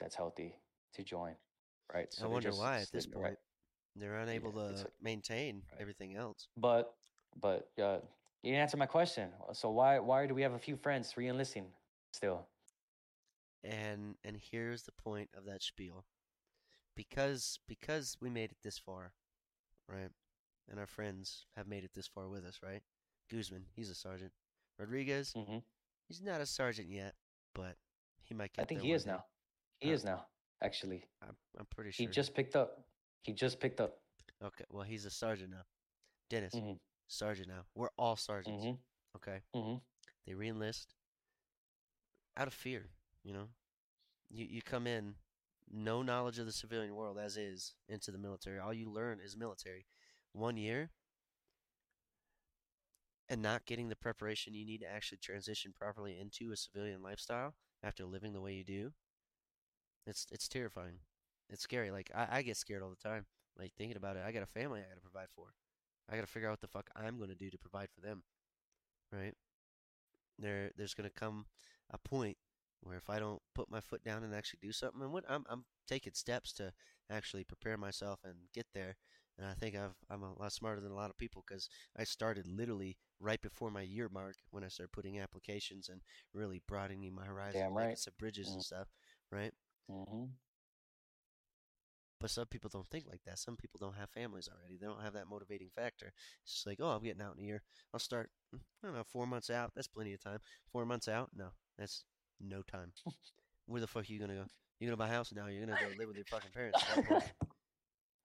that's 0.00 0.14
healthy, 0.14 0.54
to 0.94 1.02
join, 1.02 1.34
right? 1.92 2.06
I 2.18 2.20
they're 2.20 2.28
wonder 2.28 2.48
just 2.50 2.60
why 2.60 2.80
at 2.82 2.90
this 2.92 3.04
sitting- 3.04 3.18
right. 3.18 3.28
point 3.30 3.38
they're 3.96 4.16
unable 4.18 4.52
Yeah, 4.54 4.68
to 4.76 4.82
like- 4.84 4.92
maintain 5.00 5.62
Right. 5.72 5.80
everything 5.80 6.14
else. 6.16 6.48
But 6.56 6.94
but 7.40 7.70
uh, 7.80 8.00
you 8.42 8.52
didn't 8.52 8.62
answer 8.62 8.76
my 8.76 8.86
question. 8.86 9.30
So 9.52 9.70
why 9.70 9.98
why 9.98 10.26
do 10.26 10.34
we 10.34 10.42
have 10.42 10.52
a 10.54 10.58
few 10.58 10.76
friends 10.76 11.16
re-enlisting 11.16 11.66
still? 12.12 12.46
And 13.64 14.16
and 14.24 14.36
here's 14.36 14.82
the 14.82 14.92
point 14.92 15.30
of 15.36 15.44
that 15.46 15.62
spiel. 15.62 16.04
Because 16.94 17.58
because 17.68 18.16
we 18.20 18.30
made 18.30 18.50
it 18.50 18.58
this 18.62 18.78
far, 18.78 19.12
right? 19.88 20.10
And 20.70 20.78
our 20.78 20.86
friends 20.86 21.46
have 21.56 21.66
made 21.66 21.84
it 21.84 21.92
this 21.94 22.06
far 22.06 22.28
with 22.28 22.44
us, 22.44 22.60
right? 22.62 22.82
Guzman, 23.30 23.64
he's 23.74 23.90
a 23.90 23.94
sergeant. 23.94 24.32
Rodriguez, 24.78 25.32
hmm 25.34 25.58
he's 26.06 26.22
not 26.22 26.40
a 26.40 26.46
sergeant 26.46 26.88
yet, 26.88 27.14
but 27.54 27.76
he 28.24 28.34
might 28.34 28.52
get 28.52 28.62
I 28.62 28.66
think 28.66 28.80
he 28.80 28.92
is 28.92 29.04
day. 29.04 29.10
now. 29.10 29.24
He 29.80 29.90
Uh, 29.90 29.94
is 29.94 30.04
now. 30.04 30.26
Actually, 30.62 31.04
I'm 31.22 31.36
I'm 31.58 31.66
pretty 31.66 31.90
sure. 31.92 32.06
he 32.06 32.10
just 32.12 32.34
picked 32.34 32.56
up. 32.56 32.84
He 33.22 33.32
just 33.32 33.60
picked 33.60 33.80
up. 33.80 33.98
Okay, 34.42 34.64
well 34.70 34.84
he's 34.84 35.04
a 35.04 35.10
sergeant 35.10 35.50
now. 35.50 35.64
Dennis, 36.30 36.54
Mhm. 36.54 36.78
Sergeant 37.08 37.48
now. 37.48 37.66
We're 37.74 37.90
all 37.98 38.16
sergeants. 38.16 38.64
Mhm. 38.64 38.78
Okay. 39.16 39.42
Mhm. 39.54 39.82
They 40.26 40.32
reenlist 40.34 40.88
out 42.36 42.48
of 42.48 42.54
fear, 42.54 42.86
you 43.24 43.32
know. 43.34 43.48
You 44.30 44.46
you 44.46 44.62
come 44.62 44.86
in 44.86 45.16
no 45.70 46.02
knowledge 46.02 46.38
of 46.38 46.46
the 46.46 46.52
civilian 46.52 46.94
world 46.94 47.18
as 47.18 47.36
is 47.36 47.74
into 47.88 48.12
the 48.12 48.18
military. 48.18 48.58
All 48.58 48.74
you 48.74 48.90
learn 48.90 49.20
is 49.20 49.36
military. 49.36 49.86
One 50.32 50.56
year 50.56 50.90
and 53.28 53.40
not 53.42 53.64
getting 53.66 53.88
the 53.88 53.96
preparation 53.96 54.54
you 54.54 54.64
need 54.66 54.80
to 54.80 54.86
actually 54.90 55.18
transition 55.18 55.72
properly 55.72 56.18
into 56.18 56.52
a 56.52 56.56
civilian 56.56 57.02
lifestyle 57.02 57.54
after 57.82 58.04
living 58.04 58.32
the 58.32 58.40
way 58.40 58.54
you 58.54 58.64
do. 58.64 58.92
It's 60.06 60.26
it's 60.30 60.48
terrifying. 60.48 60.98
It's 61.48 61.62
scary. 61.62 61.90
Like 61.90 62.10
I, 62.14 62.28
I 62.38 62.42
get 62.42 62.56
scared 62.56 62.82
all 62.82 62.90
the 62.90 63.08
time. 63.08 63.26
Like 63.58 63.72
thinking 63.76 63.96
about 63.96 64.16
it. 64.16 64.22
I 64.26 64.32
got 64.32 64.42
a 64.42 64.46
family 64.46 64.80
I 64.80 64.88
gotta 64.88 65.00
provide 65.00 65.28
for. 65.34 65.52
I 66.08 66.14
gotta 66.16 66.26
figure 66.26 66.48
out 66.48 66.52
what 66.52 66.60
the 66.60 66.68
fuck 66.68 66.90
I'm 66.96 67.18
gonna 67.18 67.34
do 67.34 67.50
to 67.50 67.58
provide 67.58 67.90
for 67.90 68.00
them. 68.00 68.22
Right? 69.12 69.34
There 70.38 70.70
there's 70.76 70.94
gonna 70.94 71.10
come 71.10 71.46
a 71.90 71.98
point 71.98 72.36
where 72.80 72.96
if 72.96 73.10
I 73.10 73.18
don't 73.18 73.42
put 73.54 73.70
my 73.70 73.80
foot 73.80 74.02
down 74.04 74.22
and 74.22 74.34
actually 74.34 74.60
do 74.62 74.72
something, 74.72 75.02
and 75.02 75.12
what 75.12 75.24
I'm 75.28 75.44
I'm 75.48 75.64
taking 75.86 76.14
steps 76.14 76.52
to 76.54 76.72
actually 77.10 77.44
prepare 77.44 77.76
myself 77.76 78.20
and 78.24 78.36
get 78.54 78.66
there. 78.72 78.96
And 79.38 79.46
I 79.46 79.54
think 79.54 79.76
I've 79.76 79.96
I'm 80.10 80.22
a 80.22 80.34
lot 80.38 80.52
smarter 80.52 80.80
than 80.80 80.92
a 80.92 80.96
lot 80.96 81.10
of 81.10 81.18
people 81.18 81.44
because 81.46 81.68
I 81.96 82.04
started 82.04 82.46
literally 82.46 82.96
right 83.20 83.40
before 83.40 83.70
my 83.70 83.82
year 83.82 84.08
mark 84.08 84.36
when 84.50 84.64
I 84.64 84.68
started 84.68 84.92
putting 84.92 85.18
applications 85.18 85.88
and 85.88 86.02
really 86.32 86.62
broadening 86.66 87.14
my 87.14 87.24
horizons, 87.26 87.64
Damn 87.64 87.74
right. 87.76 87.98
some 87.98 88.14
bridges 88.18 88.48
Mm. 88.48 88.54
and 88.54 88.62
stuff, 88.62 88.88
right? 89.30 89.52
Mhm. 89.88 90.38
But 92.20 92.30
some 92.30 92.46
people 92.46 92.68
don't 92.72 92.88
think 92.88 93.06
like 93.08 93.20
that. 93.26 93.38
Some 93.38 93.56
people 93.56 93.78
don't 93.80 93.94
have 93.96 94.10
families 94.10 94.48
already. 94.48 94.76
They 94.76 94.86
don't 94.86 95.02
have 95.02 95.12
that 95.14 95.28
motivating 95.28 95.68
factor. 95.74 96.12
It's 96.42 96.52
just 96.54 96.66
like, 96.66 96.78
oh, 96.80 96.88
I'm 96.88 97.02
getting 97.04 97.22
out 97.22 97.36
in 97.38 97.44
a 97.44 97.46
year. 97.46 97.62
I'll 97.94 98.00
start, 98.00 98.30
mm, 98.54 98.58
I 98.82 98.86
don't 98.88 98.96
know, 98.96 99.04
four 99.04 99.26
months 99.26 99.50
out. 99.50 99.72
That's 99.74 99.86
plenty 99.86 100.12
of 100.14 100.22
time. 100.22 100.38
Four 100.72 100.84
months 100.84 101.06
out? 101.08 101.30
No, 101.36 101.48
that's 101.78 102.04
no 102.40 102.62
time. 102.62 102.92
Where 103.66 103.80
the 103.80 103.86
fuck 103.86 104.08
are 104.08 104.12
you 104.12 104.18
gonna 104.18 104.34
go? 104.34 104.44
You're 104.80 104.88
gonna 104.90 104.96
buy 104.96 105.08
a 105.08 105.16
house? 105.16 105.32
now. 105.32 105.46
you're 105.46 105.64
gonna 105.66 105.78
go 105.80 105.88
live 105.98 106.08
with 106.08 106.16
your 106.16 106.24
fucking 106.26 106.50
parents. 106.52 106.82
at 106.82 106.96
that 106.96 107.08
point. 107.08 107.24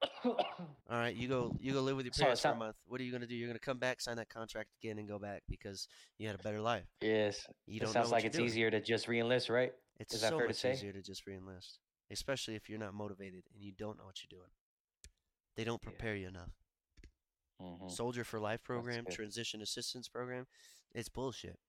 All 0.26 0.98
right, 0.98 1.15
you 1.15 1.28
go, 1.28 1.56
you 1.60 1.72
go 1.74 1.82
live 1.82 1.95
with 1.95 2.06
your 2.06 2.14
parents 2.14 2.41
for 2.41 2.49
a 2.49 2.56
month. 2.56 2.76
What 2.88 2.99
are 2.99 3.03
you 3.03 3.11
gonna 3.11 3.28
do? 3.28 3.36
You're 3.36 3.48
gonna 3.48 3.60
come 3.60 3.78
back, 3.78 4.02
sign 4.02 4.18
that 4.18 4.30
contract 4.30 4.70
again, 4.82 4.98
and 4.99 5.07
go 5.07 5.18
back 5.20 5.44
because 5.49 5.88
you 6.18 6.28
had 6.28 6.40
a 6.40 6.44
better 6.44 6.60
life. 6.61 6.86
yes. 7.02 7.45
You 7.68 7.78
It 7.78 7.84
don't 7.84 7.94
sounds 7.94 8.11
like 8.11 8.24
it's 8.26 8.36
doing. 8.38 8.48
easier 8.48 8.72
to 8.72 8.82
just 8.82 9.07
re-enlist, 9.07 9.49
right? 9.49 9.72
It's 9.99 10.14
Is 10.15 10.22
that 10.22 10.32
so 10.32 10.38
fair 10.40 10.48
to 10.48 10.53
much 10.53 10.65
easier 10.65 10.91
to 10.91 11.02
just 11.02 11.26
reenlist, 11.28 11.78
especially 12.14 12.56
if 12.56 12.69
you're 12.69 12.80
not 12.80 12.94
motivated 12.94 13.44
and 13.53 13.61
you 13.61 13.72
don't 13.72 13.98
know 13.98 14.06
what 14.06 14.23
you're 14.23 14.40
doing. 14.40 14.52
They 15.56 15.64
don't 15.64 15.81
Yeah. 15.84 15.90
prepare 15.90 16.15
you 16.15 16.27
enough. 16.27 16.52
Mhm. 17.60 17.91
Soldier 17.91 18.23
for 18.23 18.40
Life 18.40 18.64
program, 18.64 19.06
transition 19.06 19.61
assistance 19.61 20.07
program, 20.07 20.48
it's 20.94 21.10
bullshit. 21.10 21.60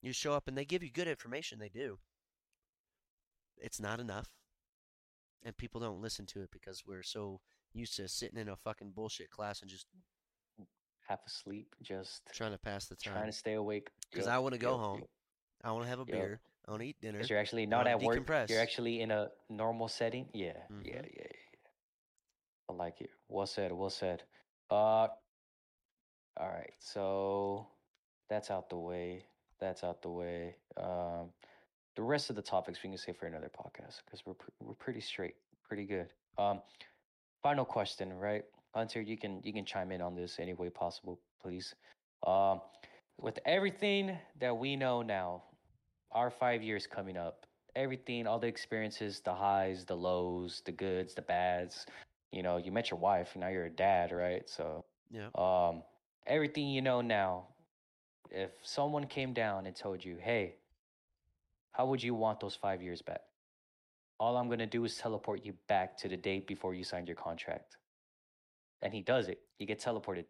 You 0.00 0.12
show 0.12 0.34
up 0.34 0.46
and 0.48 0.56
they 0.56 0.64
give 0.64 0.82
you 0.82 0.90
good 0.90 1.08
information, 1.08 1.58
they 1.58 1.68
do. 1.68 2.00
It's 3.56 3.80
not 3.80 4.00
enough. 4.00 4.30
And 5.42 5.56
people 5.56 5.80
don't 5.80 6.00
listen 6.00 6.26
to 6.26 6.42
it 6.42 6.50
because 6.50 6.86
we're 6.86 7.02
so 7.02 7.40
used 7.72 7.96
to 7.96 8.08
sitting 8.08 8.38
in 8.38 8.48
a 8.48 8.56
fucking 8.56 8.92
bullshit 8.92 9.30
class 9.30 9.60
and 9.62 9.70
just 9.70 9.86
Half 11.08 11.26
asleep, 11.26 11.74
just 11.82 12.24
trying 12.32 12.52
to 12.52 12.58
pass 12.58 12.86
the 12.86 12.94
time, 12.94 13.14
trying 13.14 13.26
to 13.26 13.32
stay 13.32 13.54
awake. 13.54 13.90
Because 14.10 14.28
I 14.28 14.38
want 14.38 14.52
to 14.54 14.58
go 14.58 14.78
home. 14.78 15.02
I 15.62 15.72
want 15.72 15.82
to 15.84 15.88
have 15.88 15.98
a 15.98 16.02
Yup. 16.02 16.10
beer. 16.12 16.40
I 16.66 16.70
want 16.70 16.82
to 16.82 16.88
eat 16.88 17.00
dinner. 17.00 17.20
You're 17.28 17.38
actually 17.38 17.66
not 17.66 17.86
at 17.86 18.00
work. 18.00 18.28
You're 18.48 18.60
actually 18.60 19.00
in 19.00 19.10
a 19.10 19.30
normal 19.48 19.88
setting. 19.88 20.28
Yeah, 20.32 20.46
yeah, 20.46 20.76
Mhm. 20.76 20.86
yeah, 20.86 21.02
yeah. 21.16 21.26
I 22.68 22.72
like 22.72 23.00
it. 23.00 23.10
Well 23.28 23.46
said. 23.46 23.72
Well 23.72 23.90
said. 23.90 24.22
Uh, 24.70 25.08
all 26.36 26.48
right. 26.48 26.72
So 26.78 27.66
that's 28.28 28.50
out 28.50 28.68
the 28.70 28.78
way. 28.78 29.24
That's 29.58 29.84
out 29.84 30.02
the 30.02 30.10
way. 30.10 30.56
Um, 30.76 31.32
the 31.96 32.02
rest 32.02 32.30
of 32.30 32.36
the 32.36 32.42
topics 32.42 32.82
we 32.82 32.88
can 32.88 32.98
save 32.98 33.16
for 33.16 33.26
another 33.26 33.50
podcast 33.50 34.04
because 34.04 34.24
we're 34.24 34.34
pr- 34.34 34.50
we're 34.60 34.74
pretty 34.74 35.00
straight, 35.00 35.34
pretty 35.62 35.84
good. 35.84 36.08
Um, 36.38 36.62
final 37.42 37.64
question, 37.64 38.12
right, 38.14 38.44
Hunter? 38.74 39.00
You 39.02 39.18
can 39.18 39.42
you 39.44 39.52
can 39.52 39.64
chime 39.66 39.92
in 39.92 40.00
on 40.00 40.14
this 40.14 40.38
any 40.38 40.54
way 40.54 40.70
possible, 40.70 41.20
please. 41.42 41.74
Um, 42.26 42.60
with 43.20 43.38
everything 43.44 44.16
that 44.40 44.56
we 44.56 44.74
know 44.76 45.02
now, 45.02 45.42
our 46.14 46.30
five 46.30 46.62
years 46.62 46.86
coming 46.86 47.16
up, 47.16 47.46
everything, 47.76 48.26
all 48.26 48.38
the 48.38 48.46
experiences, 48.46 49.20
the 49.20 49.34
highs, 49.34 49.84
the 49.84 49.96
lows, 49.96 50.62
the 50.64 50.72
goods, 50.72 51.14
the 51.14 51.22
bads. 51.22 51.86
You 52.32 52.42
know, 52.42 52.56
you 52.56 52.72
met 52.72 52.90
your 52.90 52.98
wife, 52.98 53.36
now 53.36 53.48
you're 53.48 53.66
a 53.66 53.70
dad, 53.70 54.12
right? 54.12 54.48
So, 54.48 54.84
Yeah. 55.10 55.28
um, 55.34 55.82
everything 56.26 56.68
you 56.68 56.80
know 56.80 57.00
now, 57.00 57.48
if 58.30 58.50
someone 58.62 59.06
came 59.06 59.32
down 59.34 59.66
and 59.66 59.76
told 59.76 60.04
you, 60.04 60.16
hey, 60.16 60.56
how 61.72 61.86
would 61.86 62.02
you 62.02 62.14
want 62.14 62.40
those 62.40 62.54
five 62.54 62.82
years 62.82 63.02
back? 63.02 63.22
All 64.18 64.36
I'm 64.36 64.46
going 64.46 64.60
to 64.60 64.66
do 64.66 64.84
is 64.84 64.96
teleport 64.96 65.44
you 65.44 65.54
back 65.68 65.96
to 65.98 66.08
the 66.08 66.16
date 66.16 66.46
before 66.46 66.74
you 66.74 66.84
signed 66.84 67.08
your 67.08 67.16
contract. 67.16 67.76
And 68.80 68.92
he 68.92 69.00
does 69.02 69.28
it, 69.28 69.40
he 69.58 69.66
gets 69.66 69.84
teleported. 69.84 70.24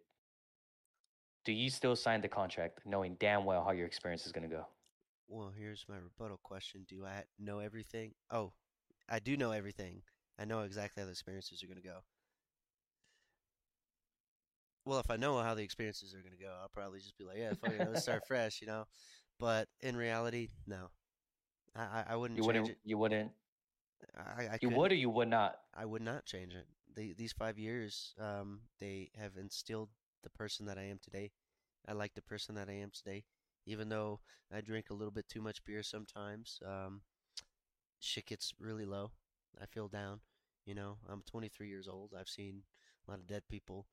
Do 1.45 1.53
you 1.53 1.71
still 1.71 1.97
sign 1.97 2.21
the 2.21 2.29
contract 2.29 2.81
knowing 2.85 3.17
damn 3.19 3.45
well 3.45 3.65
how 3.65 3.73
your 3.73 3.87
experience 3.87 4.27
is 4.27 4.33
going 4.33 4.49
to 4.49 4.55
go? 4.55 4.67
Well, 5.33 5.51
here's 5.57 5.87
my 5.89 5.97
rebuttal 5.97 6.39
question. 6.43 6.85
Do 6.87 7.07
I 7.07 7.25
know 7.39 7.61
everything? 7.61 8.13
Oh, 8.31 8.53
I 9.09 9.19
do 9.19 9.35
know 9.35 9.53
everything. 9.53 10.03
I 10.39 10.45
know 10.45 10.61
exactly 10.61 11.01
how 11.01 11.07
the 11.07 11.13
experiences 11.13 11.63
are 11.63 11.67
going 11.67 11.81
to 11.81 11.89
go. 11.89 12.01
Well, 14.85 14.99
if 14.99 15.11
I 15.11 15.17
know 15.17 15.39
how 15.39 15.55
the 15.55 15.63
experiences 15.63 16.13
are 16.15 16.21
going 16.21 16.37
to 16.37 16.43
go, 16.43 16.53
I'll 16.61 16.69
probably 16.69 16.99
just 16.99 17.17
be 17.17 17.25
like, 17.25 17.39
yeah, 17.39 17.55
fuck 17.55 17.73
it, 17.73 17.89
let's 17.89 18.03
start 18.03 18.25
fresh, 18.29 18.61
you 18.61 18.67
know? 18.67 18.85
But 19.41 19.69
in 19.81 19.97
reality, 19.97 20.49
no. 20.67 20.91
I, 21.75 22.05
I, 22.11 22.17
wouldn't 22.17 22.39
You 22.39 22.45
wouldn't. 22.45 22.69
it. 22.69 22.79
You 22.85 22.99
wouldn't. 22.99 23.33
I, 24.15 24.43
I 24.43 24.59
You 24.61 24.69
would 24.69 24.93
or 24.93 24.97
you 24.97 25.09
would 25.09 25.29
not. 25.29 25.57
I 25.75 25.87
would 25.87 26.03
not 26.03 26.27
change 26.27 26.55
it. 26.55 26.67
They, 26.95 27.15
these 27.17 27.33
five 27.33 27.59
years, 27.59 28.13
um, 28.21 28.61
they 28.81 29.11
have 29.19 29.39
instilled 29.39 29.89
the 30.23 30.29
person 30.29 30.67
that 30.67 30.77
I 30.77 30.83
am 30.83 30.99
today. 31.03 31.31
I 31.89 31.93
like 31.95 32.13
the 32.13 32.21
person 32.21 32.55
that 32.57 32.69
I 32.69 32.75
am 32.75 32.91
today, 32.93 33.25
even 33.67 33.89
though 33.89 34.21
I 34.53 34.61
drink 34.61 34.91
a 34.91 34.95
little 34.95 35.13
bit 35.13 35.29
too 35.29 35.41
much 35.41 35.65
beer 35.65 35.83
sometimes. 35.83 36.61
Um, 36.67 37.03
shit 38.01 38.27
gets 38.27 38.53
really 38.59 38.85
low. 38.85 39.13
I 39.61 39.67
feel 39.67 39.89
down. 39.89 40.21
You 40.67 40.75
know, 40.75 40.99
I'm 41.09 41.23
23 41.27 41.69
years 41.69 41.89
old. 41.89 42.13
I've 42.19 42.29
seen 42.29 42.63
a 43.07 43.11
lot 43.11 43.21
of 43.21 43.27
dead 43.27 43.43
people. 43.49 43.87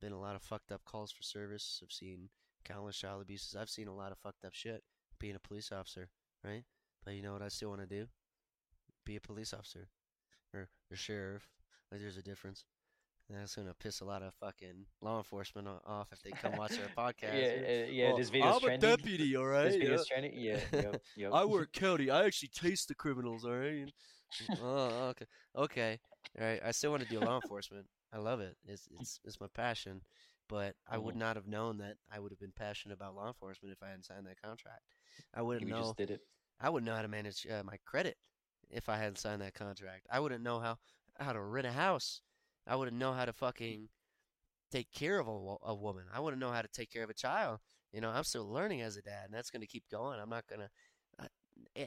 Been 0.00 0.12
a 0.12 0.20
lot 0.20 0.36
of 0.36 0.42
fucked 0.42 0.72
up 0.72 0.84
calls 0.84 1.12
for 1.12 1.22
service. 1.22 1.80
I've 1.82 1.92
seen 1.92 2.28
countless 2.64 2.96
child 2.96 3.22
abuses. 3.22 3.56
I've 3.56 3.70
seen 3.70 3.88
a 3.88 3.94
lot 3.94 4.12
of 4.12 4.18
fucked 4.18 4.44
up 4.44 4.54
shit 4.54 4.82
being 5.18 5.36
a 5.36 5.48
police 5.48 5.70
officer, 5.72 6.08
right? 6.44 6.64
But 7.04 7.14
you 7.14 7.22
know 7.22 7.32
what 7.32 7.42
I 7.42 7.48
still 7.48 7.70
want 7.70 7.80
to 7.82 7.86
do? 7.86 8.06
Be 9.04 9.16
a 9.16 9.20
police 9.20 9.52
officer 9.52 9.88
or, 10.54 10.68
a 10.90 10.96
sheriff. 10.96 11.48
Like 11.90 12.00
there's 12.00 12.16
a 12.16 12.22
difference. 12.22 12.64
That's 13.32 13.54
gonna 13.54 13.74
piss 13.74 14.00
a 14.00 14.04
lot 14.04 14.22
of 14.22 14.34
fucking 14.34 14.84
law 15.00 15.18
enforcement 15.18 15.68
off 15.86 16.08
if 16.12 16.22
they 16.22 16.30
come 16.30 16.56
watch 16.56 16.72
our 16.78 16.88
podcast. 17.12 17.34
Yeah, 17.34 17.84
yeah. 17.86 18.10
Oh, 18.12 18.16
this 18.18 18.30
video's 18.30 18.54
I'm 18.56 18.60
trending. 18.60 18.90
a 18.90 18.96
deputy, 18.96 19.36
all 19.36 19.46
right. 19.46 19.64
This 19.64 19.74
yeah. 19.76 19.80
video's 19.80 20.06
trending. 20.06 20.32
Yeah, 20.36 20.58
yep, 20.72 21.02
yep. 21.16 21.30
I 21.32 21.44
work 21.44 21.72
county. 21.72 22.10
I 22.10 22.24
actually 22.26 22.50
taste 22.54 22.88
the 22.88 22.94
criminals, 22.94 23.44
all 23.44 23.52
right. 23.56 23.90
oh, 24.62 25.08
okay, 25.10 25.26
okay, 25.56 26.00
all 26.38 26.46
right. 26.46 26.60
I 26.64 26.70
still 26.72 26.90
want 26.90 27.02
to 27.02 27.08
do 27.08 27.20
law 27.20 27.40
enforcement. 27.42 27.86
I 28.12 28.18
love 28.18 28.40
it. 28.40 28.56
It's 28.66 28.88
it's 29.00 29.20
it's 29.24 29.40
my 29.40 29.46
passion. 29.54 30.02
But 30.48 30.74
I 30.86 30.98
would 30.98 31.14
Mhm. 31.14 31.18
not 31.20 31.36
have 31.36 31.46
known 31.46 31.78
that 31.78 31.96
I 32.12 32.18
would 32.18 32.30
have 32.32 32.40
been 32.40 32.52
passionate 32.52 32.94
about 32.94 33.14
law 33.14 33.28
enforcement 33.28 33.72
if 33.72 33.82
I 33.82 33.86
hadn't 33.88 34.04
signed 34.04 34.26
that 34.26 34.42
contract. 34.42 34.82
I 35.32 35.40
wouldn't 35.40 35.66
You 35.66 35.72
know. 35.74 35.80
just 35.82 35.96
did 35.96 36.10
it. 36.10 36.20
I 36.60 36.68
wouldn't 36.68 36.86
know 36.86 36.94
how 36.96 37.00
to 37.02 37.08
manage 37.08 37.46
uh, 37.46 37.62
my 37.64 37.78
credit 37.86 38.18
if 38.68 38.88
I 38.90 38.98
hadn't 38.98 39.16
signed 39.18 39.40
that 39.40 39.54
contract. 39.54 40.06
I 40.10 40.20
wouldn't 40.20 40.42
know 40.42 40.58
how 40.60 40.76
how 41.18 41.32
to 41.32 41.40
rent 41.40 41.66
a 41.66 41.72
house. 41.72 42.20
I 42.66 42.76
wouldn't 42.76 42.96
know 42.96 43.12
how 43.12 43.24
to 43.24 43.32
mm. 43.32 43.36
fucking 43.36 43.88
take 44.70 44.90
care 44.92 45.18
of 45.18 45.28
a, 45.28 45.56
a 45.66 45.74
woman. 45.74 46.04
I 46.14 46.20
wouldn't 46.20 46.40
know 46.40 46.50
how 46.50 46.62
to 46.62 46.68
take 46.68 46.90
care 46.90 47.04
of 47.04 47.10
a 47.10 47.14
child. 47.14 47.58
You 47.92 48.00
know, 48.00 48.10
I'm 48.10 48.24
still 48.24 48.48
learning 48.50 48.80
as 48.80 48.96
a 48.96 49.02
dad, 49.02 49.26
and 49.26 49.34
that's 49.34 49.50
going 49.50 49.60
to 49.60 49.66
keep 49.66 49.84
going. 49.90 50.18
I'm 50.18 50.30
not 50.30 50.46
going 50.46 50.60
to 50.60 50.68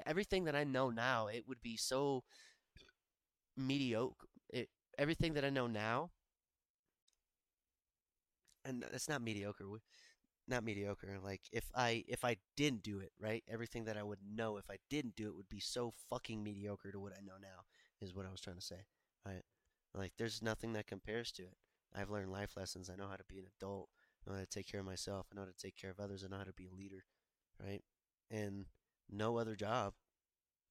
everything 0.05 0.45
that 0.45 0.55
I 0.55 0.63
know 0.63 0.89
now. 0.89 1.27
It 1.27 1.45
would 1.47 1.61
be 1.61 1.77
so 1.77 2.23
mediocre. 3.57 4.27
It, 4.49 4.69
everything 4.97 5.33
that 5.33 5.45
I 5.45 5.49
know 5.49 5.67
now, 5.67 6.11
and 8.63 8.85
it's 8.93 9.09
not 9.09 9.21
mediocre. 9.21 9.65
Not 10.47 10.63
mediocre. 10.63 11.17
Like 11.23 11.41
if 11.51 11.65
I 11.75 12.03
if 12.07 12.23
I 12.23 12.37
didn't 12.55 12.83
do 12.83 12.99
it 12.99 13.11
right, 13.19 13.43
everything 13.47 13.85
that 13.85 13.97
I 13.97 14.03
would 14.03 14.19
know 14.35 14.57
if 14.57 14.69
I 14.69 14.77
didn't 14.89 15.15
do 15.15 15.27
it 15.27 15.35
would 15.35 15.49
be 15.49 15.59
so 15.59 15.93
fucking 16.09 16.43
mediocre 16.43 16.91
to 16.91 16.99
what 16.99 17.13
I 17.13 17.21
know 17.21 17.37
now. 17.41 17.65
Is 18.01 18.13
what 18.13 18.25
I 18.25 18.31
was 18.31 18.41
trying 18.41 18.57
to 18.57 18.61
say. 18.61 18.85
Right? 19.25 19.41
Like 19.95 20.13
there's 20.17 20.41
nothing 20.41 20.73
that 20.73 20.87
compares 20.87 21.31
to 21.33 21.43
it. 21.43 21.57
I've 21.95 22.09
learned 22.09 22.31
life 22.31 22.57
lessons. 22.57 22.89
I 22.89 22.95
know 22.95 23.07
how 23.07 23.15
to 23.15 23.23
be 23.27 23.39
an 23.39 23.45
adult. 23.59 23.89
I 24.25 24.31
know 24.31 24.37
how 24.37 24.43
to 24.43 24.49
take 24.49 24.67
care 24.67 24.81
of 24.81 24.85
myself. 24.85 25.27
I 25.31 25.35
know 25.35 25.41
how 25.41 25.47
to 25.47 25.57
take 25.57 25.77
care 25.77 25.91
of 25.91 25.99
others. 25.99 26.23
I 26.23 26.27
know 26.29 26.37
how 26.37 26.43
to 26.43 26.53
be 26.53 26.67
a 26.67 26.75
leader. 26.75 27.05
Right? 27.63 27.83
And 28.29 28.65
no 29.09 29.37
other 29.37 29.55
job 29.55 29.93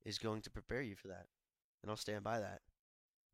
is 0.05 0.19
going 0.19 0.43
to 0.43 0.51
prepare 0.51 0.83
you 0.83 0.97
for 0.97 1.09
that. 1.09 1.27
And 1.83 1.91
I'll 1.91 1.97
stand 1.97 2.25
by 2.25 2.41
that. 2.41 2.61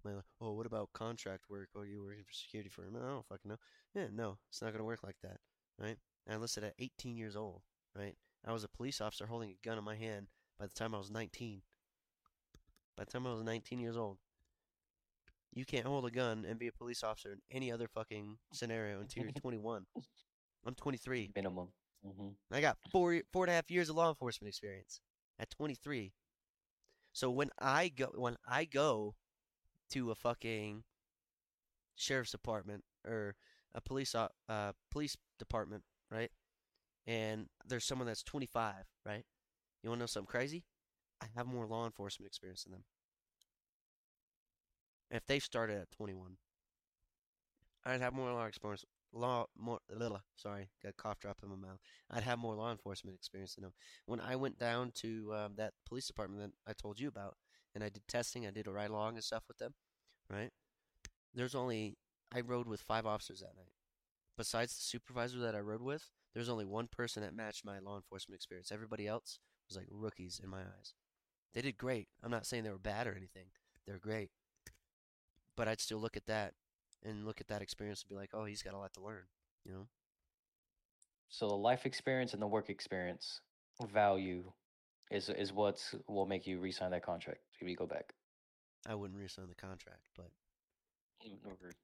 Like, 0.04 0.14
oh, 0.40 0.52
what 0.52 0.66
about 0.66 0.92
contract 0.92 1.50
work? 1.50 1.68
Oh, 1.76 1.82
you 1.82 2.02
working 2.02 2.24
for 2.24 2.32
security 2.32 2.70
firm? 2.70 2.96
I 2.96 3.06
don't 3.06 3.26
fucking 3.26 3.50
know. 3.50 3.58
Yeah, 3.94 4.06
no, 4.12 4.38
it's 4.48 4.62
not 4.62 4.68
going 4.68 4.78
to 4.78 4.84
work 4.84 5.02
like 5.04 5.18
that, 5.22 5.38
right? 5.78 5.96
And 6.26 6.32
I 6.32 6.34
enlisted 6.34 6.64
at 6.64 6.74
18 6.78 7.16
years 7.16 7.36
old, 7.36 7.62
right? 7.96 8.14
I 8.46 8.52
was 8.52 8.64
a 8.64 8.68
police 8.68 9.00
officer 9.00 9.26
holding 9.26 9.50
a 9.50 9.66
gun 9.66 9.76
in 9.76 9.84
my 9.84 9.96
hand 9.96 10.28
by 10.58 10.66
the 10.66 10.72
time 10.72 10.94
I 10.94 10.98
was 10.98 11.10
19. 11.10 11.60
By 12.96 13.04
the 13.04 13.10
time 13.10 13.26
I 13.26 13.32
was 13.32 13.42
19 13.42 13.78
years 13.78 13.96
old. 13.96 14.18
You 15.52 15.64
can't 15.64 15.86
hold 15.86 16.06
a 16.06 16.10
gun 16.10 16.44
and 16.48 16.59
be 16.59 16.68
a 16.68 16.72
police 16.72 17.02
officer 17.02 17.32
in 17.32 17.40
any 17.51 17.72
other 17.72 17.89
fucking 17.89 18.39
scenario 18.52 19.01
until 19.01 19.24
you're 19.24 19.32
21. 19.40 19.86
I'm 20.66 20.74
23. 20.74 21.32
Minimum. 21.35 21.68
hmm 22.05 22.28
I 22.52 22.60
got 22.60 22.78
four 22.93 23.20
four 23.32 23.44
and 23.44 23.51
a 23.51 23.55
half 23.55 23.70
years 23.70 23.89
of 23.89 23.97
law 23.97 24.09
enforcement 24.09 24.48
experience 24.48 25.01
at 25.39 25.51
23. 25.51 26.12
So 27.12 27.31
when 27.31 27.51
I 27.59 27.89
go 27.89 28.12
when 28.14 28.36
I 28.47 28.64
go 28.64 29.16
to 29.90 30.10
a 30.10 30.14
fucking 30.14 30.85
sheriff's 31.97 32.31
department 32.32 32.85
or 33.06 33.35
a 33.74 33.81
police 33.81 34.14
uh 34.14 34.28
police 34.90 35.16
department, 35.39 35.82
right? 36.10 36.31
And 37.06 37.47
there's 37.66 37.85
someone 37.85 38.06
that's 38.06 38.22
25, 38.22 38.74
right? 39.06 39.24
You 39.82 39.90
want 39.90 39.98
to 39.98 40.02
know 40.02 40.06
something 40.06 40.27
crazy? 40.31 40.64
I 41.22 41.27
have 41.36 41.47
more 41.47 41.66
law 41.66 41.86
enforcement 41.86 42.28
experience 42.28 42.64
than 42.64 42.72
them. 42.72 42.85
If 45.11 45.27
they 45.27 45.39
started 45.39 45.78
at 45.78 45.91
21, 45.91 46.37
I'd 47.85 48.01
have 48.01 48.12
more 48.12 48.32
law 48.32 48.47
experience. 48.47 48.85
Law 49.12 49.47
more 49.59 49.81
little. 49.93 50.20
Sorry, 50.37 50.69
got 50.82 50.91
a 50.91 50.93
cough 50.93 51.19
drop 51.19 51.39
in 51.43 51.49
my 51.49 51.57
mouth. 51.57 51.81
I'd 52.11 52.23
have 52.23 52.39
more 52.39 52.55
law 52.55 52.70
enforcement 52.70 53.16
experience 53.16 53.55
than 53.57 53.62
them. 53.62 53.73
When 54.07 54.20
I 54.20 54.37
went 54.37 54.59
down 54.59 54.93
to 54.97 55.35
um, 55.35 55.53
that 55.57 55.73
police 55.89 56.07
department 56.07 56.43
that 56.43 56.70
I 56.70 56.74
told 56.74 57.01
you 57.01 57.09
about, 57.09 57.37
and 57.74 57.82
I 57.82 57.89
did 57.89 58.07
testing, 58.07 58.47
I 58.47 58.51
did 58.51 58.69
a 58.69 58.73
ride 58.73 58.91
along 58.91 59.15
and 59.15 59.24
stuff 59.24 59.45
with 59.49 59.59
them, 59.59 59.74
right? 60.28 60.51
There's 61.35 61.55
only 61.55 61.97
I 62.32 62.41
rode 62.41 62.69
with 62.69 62.82
five 62.82 63.07
officers 63.07 63.41
that 63.41 63.57
night. 63.57 63.73
Besides 64.37 64.77
the 64.77 64.82
supervisor 64.82 65.39
that 65.41 65.57
I 65.57 65.61
rode 65.61 65.82
with, 65.82 66.11
there's 66.35 66.49
only 66.49 66.65
one 66.65 66.87
person 66.87 67.23
that 67.23 67.35
matched 67.35 67.65
my 67.65 67.78
law 67.81 67.97
enforcement 67.97 68.37
experience. 68.37 68.70
Everybody 68.70 69.07
else 69.09 69.41
was 69.69 69.77
like 69.77 69.89
rookies 69.91 70.41
in 70.43 70.49
my 70.49 70.61
eyes. 70.61 70.95
They 71.53 71.62
did 71.62 71.77
great. 71.77 72.09
I'm 72.23 72.31
not 72.31 72.47
saying 72.47 72.62
they 72.62 72.70
were 72.70 72.78
bad 72.78 73.07
or 73.07 73.16
anything. 73.16 73.47
They're 73.87 73.99
great. 73.99 74.31
But 75.56 75.68
I'd 75.68 75.81
still 75.81 75.98
look 75.98 76.16
at 76.16 76.27
that 76.27 76.55
and 77.05 77.24
look 77.27 77.40
at 77.40 77.48
that 77.48 77.62
experience 77.62 78.02
and 78.02 78.09
be 78.09 78.14
like, 78.14 78.31
oh, 78.35 78.44
he's 78.44 78.62
got 78.62 78.74
a 78.74 78.78
lot 78.78 78.93
to 78.94 79.01
learn, 79.02 79.24
you 79.64 79.72
know? 79.72 79.89
So 81.28 81.48
the 81.48 81.55
life 81.56 81.86
experience 81.86 82.32
and 82.32 82.43
the 82.43 82.47
work 82.47 82.70
experience 82.70 83.40
value 83.93 84.52
is 85.10 85.28
is 85.28 85.52
what 85.52 85.82
will 86.09 86.27
make 86.27 86.47
you 86.47 86.59
re-sign 86.60 86.90
that 86.90 87.05
contract 87.05 87.40
if 87.60 87.68
you 87.68 87.77
go 87.77 87.86
back. 87.86 88.12
I 88.86 88.94
wouldn't 88.94 89.18
re-sign 89.18 89.48
the 89.48 89.55
contract, 89.55 90.09
but 90.16 90.31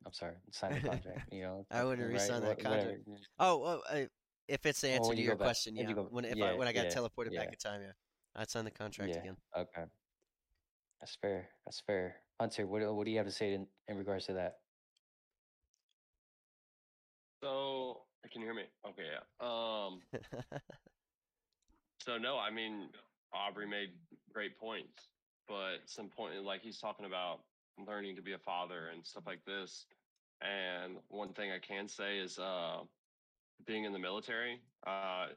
I'm 0.04 0.12
sorry, 0.12 0.34
sign 0.50 0.74
the 0.74 0.80
contract. 0.88 1.28
You 1.32 1.42
know, 1.42 1.66
I 1.70 1.84
wouldn't 1.84 2.06
right, 2.06 2.14
re-sign 2.14 2.40
that 2.42 2.58
wha- 2.64 2.70
whatever, 2.70 2.90
contract. 2.92 3.08
oh, 3.38 3.58
well, 3.58 3.82
I, 3.90 4.08
if 4.48 4.64
it's 4.66 4.80
the 4.80 4.90
answer 4.90 5.08
when 5.08 5.16
to 5.16 5.22
you 5.22 5.28
your 5.28 5.36
back- 5.36 5.46
question, 5.46 5.76
if 5.76 5.88
yeah. 5.88 5.94
you 5.94 6.02
when 6.10 6.24
if 6.24 6.36
yeah, 6.36 6.44
I 6.46 6.54
when 6.54 6.68
I 6.68 6.72
got 6.72 6.86
yeah, 6.86 6.94
teleported 6.94 7.34
back 7.36 7.52
in 7.52 7.58
time, 7.58 7.82
yeah, 7.82 7.92
I'd 8.34 8.50
sign 8.50 8.64
the 8.64 8.70
contract 8.70 9.12
Yeah. 9.12 9.20
again. 9.20 9.36
Okay, 9.56 9.84
that's 11.00 11.16
fair. 11.16 11.48
That's 11.64 11.80
fair. 11.80 12.16
Hunter, 12.40 12.66
what 12.66 12.80
do- 12.80 12.94
what 12.94 13.04
do 13.04 13.10
you 13.10 13.16
have 13.16 13.26
to 13.26 13.32
say 13.32 13.54
in, 13.54 13.66
in 13.88 13.96
regards 13.96 14.26
to 14.26 14.34
that? 14.34 14.60
So 17.42 18.02
can 18.30 18.40
you 18.40 18.46
hear 18.46 18.54
me? 18.54 18.64
Okay, 18.86 19.04
yeah. 19.04 19.22
Um, 19.40 20.00
so 22.00 22.18
no, 22.18 22.38
I 22.38 22.50
mean 22.50 22.88
Aubrey 23.32 23.66
made 23.66 23.90
great 24.32 24.58
points, 24.58 25.08
but 25.48 25.78
some 25.86 26.08
point 26.08 26.42
like 26.42 26.60
he's 26.62 26.78
talking 26.78 27.06
about 27.06 27.40
learning 27.86 28.16
to 28.16 28.22
be 28.22 28.32
a 28.32 28.38
father 28.38 28.88
and 28.88 29.06
stuff 29.06 29.24
like 29.26 29.44
this. 29.44 29.86
And 30.42 30.96
one 31.08 31.32
thing 31.32 31.50
I 31.50 31.58
can 31.58 31.88
say 31.88 32.18
is 32.18 32.38
uh, 32.38 32.80
being 33.66 33.84
in 33.84 33.92
the 33.92 33.98
military, 33.98 34.60
uh, 34.86 35.28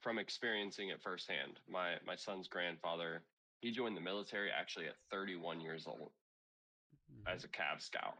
from 0.00 0.18
experiencing 0.18 0.90
it 0.90 1.02
firsthand. 1.02 1.58
My 1.68 1.94
my 2.06 2.14
son's 2.14 2.46
grandfather, 2.46 3.22
he 3.60 3.70
joined 3.70 3.96
the 3.96 4.00
military 4.00 4.50
actually 4.50 4.86
at 4.86 4.94
31 5.10 5.60
years 5.60 5.86
old 5.86 6.10
as 7.26 7.44
a 7.44 7.48
Cav 7.48 7.80
Scout. 7.80 8.16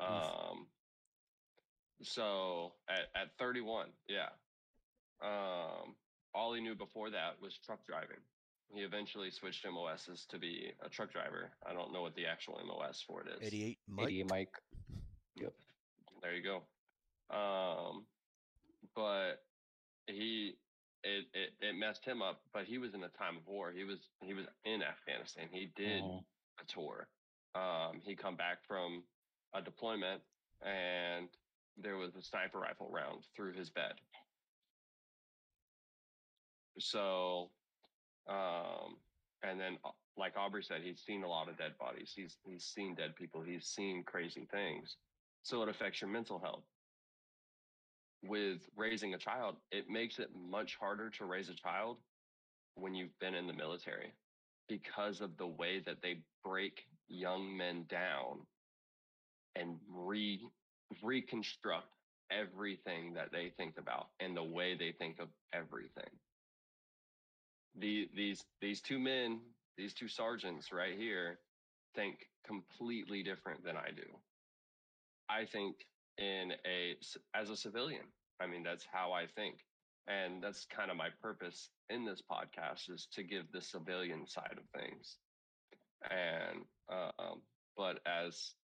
Um, 0.00 0.66
so 2.02 2.72
at, 2.88 3.20
at 3.20 3.28
31, 3.38 3.88
yeah. 4.08 4.28
Um, 5.22 5.94
all 6.34 6.54
he 6.54 6.60
knew 6.60 6.74
before 6.74 7.10
that 7.10 7.36
was 7.42 7.58
truck 7.64 7.80
driving. 7.86 8.16
He 8.72 8.82
eventually 8.82 9.30
switched 9.30 9.66
MOSs 9.66 10.26
to 10.30 10.38
be 10.38 10.72
a 10.84 10.88
truck 10.88 11.12
driver. 11.12 11.50
I 11.66 11.74
don't 11.74 11.92
know 11.92 12.02
what 12.02 12.14
the 12.14 12.26
actual 12.26 12.60
MOS 12.64 13.04
for 13.06 13.22
it 13.22 13.42
is. 13.42 13.48
88 13.48 13.78
Mike. 13.88 14.06
88 14.06 14.30
Mike. 14.30 14.54
Yep. 15.36 15.52
There 16.22 16.34
you 16.34 16.42
go. 16.42 16.62
Um, 17.36 18.04
but 18.94 19.42
he 20.06 20.54
it, 21.04 21.26
it 21.34 21.50
it 21.60 21.74
messed 21.74 22.04
him 22.04 22.22
up. 22.22 22.42
But 22.52 22.66
he 22.66 22.78
was 22.78 22.94
in 22.94 23.04
a 23.04 23.08
time 23.08 23.36
of 23.36 23.46
war. 23.46 23.72
He 23.72 23.84
was 23.84 24.10
he 24.22 24.34
was 24.34 24.46
in 24.64 24.82
Afghanistan. 24.82 25.48
He 25.50 25.66
did 25.76 26.02
Mhm. 26.04 26.24
a 26.60 26.64
tour. 26.66 27.08
Um, 27.54 28.00
he 28.00 28.16
come 28.16 28.36
back 28.36 28.64
from 28.66 29.08
a 29.54 29.62
deployment 29.62 30.22
and 30.62 31.28
there 31.76 31.96
was 31.96 32.14
a 32.16 32.22
sniper 32.22 32.58
rifle 32.60 32.90
round 32.90 33.24
through 33.34 33.52
his 33.54 33.70
bed. 33.70 34.00
So, 36.78 37.50
um, 38.28 39.00
and 39.42 39.60
then 39.60 39.78
uh, 39.84 39.90
like 40.16 40.36
Aubrey 40.36 40.62
said, 40.62 40.82
he's 40.82 41.00
seen 41.00 41.24
a 41.24 41.28
lot 41.28 41.48
of 41.48 41.56
dead 41.56 41.76
bodies. 41.78 42.12
He's 42.14 42.38
he's 42.44 42.64
seen 42.64 42.94
dead 42.94 43.16
people. 43.16 43.42
He's 43.42 43.66
seen 43.66 44.04
crazy 44.04 44.46
things. 44.50 44.96
So 45.42 45.62
it 45.62 45.68
affects 45.68 46.00
your 46.00 46.10
mental 46.10 46.38
health. 46.38 46.64
With 48.22 48.60
raising 48.76 49.14
a 49.14 49.18
child, 49.18 49.56
it 49.72 49.88
makes 49.88 50.18
it 50.18 50.30
much 50.36 50.76
harder 50.76 51.10
to 51.10 51.24
raise 51.24 51.48
a 51.48 51.54
child 51.54 51.98
when 52.74 52.94
you've 52.94 53.18
been 53.20 53.34
in 53.34 53.46
the 53.46 53.52
military 53.54 54.12
because 54.68 55.20
of 55.20 55.36
the 55.36 55.46
way 55.46 55.80
that 55.86 56.02
they 56.02 56.20
break 56.44 56.84
young 57.08 57.56
men 57.56 57.86
down 57.88 58.40
and 59.56 59.76
re 59.88 60.40
reconstruct 61.02 61.88
everything 62.30 63.14
that 63.14 63.32
they 63.32 63.52
think 63.56 63.78
about 63.78 64.08
and 64.20 64.36
the 64.36 64.44
way 64.44 64.76
they 64.76 64.92
think 64.92 65.18
of 65.20 65.28
everything. 65.52 66.10
The, 67.78 68.08
these 68.16 68.44
these 68.60 68.80
two 68.80 68.98
men, 68.98 69.40
these 69.76 69.94
two 69.94 70.08
sergeants 70.08 70.72
right 70.72 70.96
here, 70.96 71.38
think 71.94 72.28
completely 72.46 73.22
different 73.22 73.64
than 73.64 73.76
I 73.76 73.90
do. 73.94 74.06
I 75.28 75.44
think 75.46 75.76
in 76.18 76.52
a 76.66 76.96
as 77.34 77.50
a 77.50 77.56
civilian. 77.56 78.04
I 78.40 78.46
mean, 78.46 78.62
that's 78.62 78.86
how 78.90 79.12
I 79.12 79.26
think, 79.26 79.56
and 80.08 80.42
that's 80.42 80.66
kind 80.66 80.90
of 80.90 80.96
my 80.96 81.08
purpose 81.22 81.70
in 81.90 82.04
this 82.04 82.22
podcast 82.30 82.90
is 82.90 83.06
to 83.12 83.22
give 83.22 83.50
the 83.52 83.60
civilian 83.60 84.26
side 84.26 84.56
of 84.56 84.80
things. 84.80 85.16
And 86.10 86.64
um, 86.88 87.42
but 87.76 88.00
as 88.06 88.54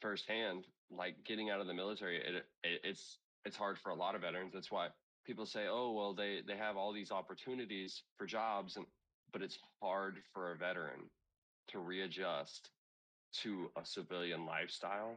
firsthand, 0.00 0.64
like 0.90 1.16
getting 1.24 1.50
out 1.50 1.60
of 1.60 1.66
the 1.66 1.74
military, 1.74 2.16
it, 2.16 2.46
it 2.64 2.80
it's 2.84 3.18
it's 3.44 3.56
hard 3.56 3.78
for 3.78 3.90
a 3.90 3.94
lot 3.94 4.14
of 4.14 4.22
veterans. 4.22 4.52
That's 4.54 4.70
why 4.70 4.88
people 5.24 5.46
say, 5.46 5.66
"Oh, 5.68 5.92
well, 5.92 6.14
they 6.14 6.40
they 6.46 6.56
have 6.56 6.76
all 6.76 6.92
these 6.92 7.10
opportunities 7.10 8.02
for 8.16 8.26
jobs," 8.26 8.76
and 8.76 8.86
but 9.32 9.42
it's 9.42 9.58
hard 9.82 10.16
for 10.32 10.52
a 10.52 10.56
veteran 10.56 11.10
to 11.68 11.78
readjust 11.78 12.70
to 13.42 13.70
a 13.76 13.84
civilian 13.84 14.46
lifestyle 14.46 15.16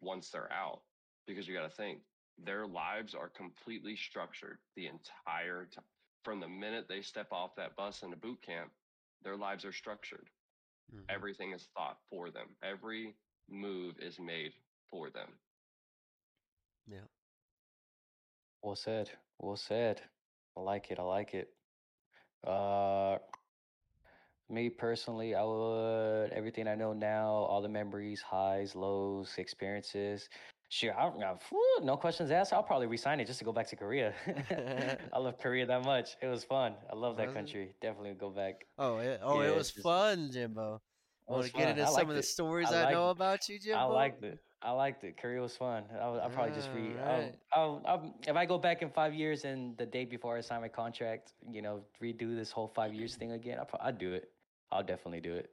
once 0.00 0.30
they're 0.30 0.52
out 0.52 0.82
because 1.26 1.46
you 1.48 1.54
got 1.54 1.62
to 1.62 1.70
think 1.76 2.00
their 2.38 2.66
lives 2.66 3.14
are 3.14 3.28
completely 3.28 3.96
structured 3.96 4.58
the 4.76 4.86
entire 4.86 5.66
time 5.66 5.84
from 6.22 6.40
the 6.40 6.48
minute 6.48 6.86
they 6.88 7.00
step 7.02 7.28
off 7.32 7.54
that 7.56 7.76
bus 7.76 8.02
into 8.02 8.16
boot 8.16 8.40
camp 8.42 8.70
their 9.22 9.36
lives 9.36 9.64
are 9.64 9.72
structured 9.72 10.30
Mhm. 10.92 11.08
everything 11.08 11.52
is 11.52 11.68
thought 11.76 11.98
for 12.10 12.30
them 12.30 12.56
every 12.62 13.16
move 13.48 13.98
is 14.00 14.18
made 14.18 14.52
for 14.90 15.10
them 15.10 15.28
Yeah. 16.86 17.06
Well 18.62 18.76
said. 18.76 19.10
Well 19.38 19.56
said. 19.56 20.02
I 20.56 20.60
like 20.60 20.90
it. 20.90 20.98
I 20.98 21.02
like 21.02 21.34
it. 21.34 21.54
Uh, 22.44 23.18
me 24.50 24.70
personally, 24.70 25.34
I 25.34 25.42
would 25.42 26.32
everything 26.32 26.68
I 26.68 26.74
know 26.74 26.92
now, 26.92 27.28
all 27.28 27.60
the 27.60 27.68
memories, 27.68 28.20
highs, 28.20 28.74
lows, 28.74 29.34
experiences. 29.38 30.28
Sure, 30.70 30.92
I, 30.94 31.06
I, 31.06 31.36
no 31.82 31.96
questions 31.96 32.30
asked. 32.30 32.52
I'll 32.52 32.62
probably 32.62 32.86
resign 32.88 33.20
it 33.20 33.26
just 33.26 33.38
to 33.38 33.44
go 33.44 33.52
back 33.52 33.66
to 33.68 33.76
Korea. 33.76 34.12
I 35.12 35.18
love 35.18 35.38
Korea 35.38 35.64
that 35.66 35.82
much. 35.84 36.16
It 36.20 36.26
was 36.26 36.44
fun. 36.44 36.74
I 36.92 36.94
love 36.94 37.16
that 37.16 37.28
Was 37.28 37.34
it? 37.34 37.38
country. 37.38 37.74
Definitely 37.80 38.12
go 38.14 38.28
back. 38.30 38.66
Oh, 38.78 38.96
oh 38.96 38.98
it, 38.98 39.20
oh, 39.22 39.40
Yeah, 39.40 39.48
it 39.48 39.56
was 39.56 39.70
just- 39.70 39.82
fun, 39.82 40.30
Jimbo. 40.30 40.80
It 41.26 41.32
Want 41.32 41.46
to 41.46 41.52
get 41.52 41.78
into 41.78 41.86
some 41.86 42.08
of 42.08 42.16
the 42.16 42.22
stories 42.22 42.70
I 42.72 42.86
I, 42.88 42.92
know 42.92 43.06
liked- 43.08 43.16
about 43.18 43.48
you, 43.48 43.58
Jimbo? 43.58 43.78
I 43.78 43.84
liked 43.84 44.24
it. 44.24 44.38
I 44.60 44.72
liked 44.72 45.04
it. 45.04 45.16
Korea 45.16 45.40
was 45.40 45.56
fun. 45.56 45.84
I'll, 46.00 46.20
I'll 46.20 46.30
probably 46.30 46.54
just 46.54 46.68
re. 46.74 46.90
Alright. 46.98 47.34
I'll, 47.52 47.80
I'll, 47.86 48.00
I'll, 48.02 48.14
if 48.26 48.34
I 48.34 48.44
go 48.44 48.58
back 48.58 48.82
in 48.82 48.90
five 48.90 49.14
years 49.14 49.44
and 49.44 49.76
the 49.76 49.86
day 49.86 50.04
before 50.04 50.36
I 50.36 50.40
sign 50.40 50.60
my 50.62 50.68
contract, 50.68 51.32
you 51.48 51.62
know, 51.62 51.82
redo 52.02 52.34
this 52.34 52.50
whole 52.50 52.66
five 52.66 52.92
years 52.92 53.14
thing 53.20 53.32
again, 53.32 53.58
I'll, 53.58 53.68
I'd 53.80 53.98
do 53.98 54.12
it. 54.12 54.30
I'll 54.70 54.82
definitely 54.82 55.20
do 55.20 55.34
it. 55.34 55.50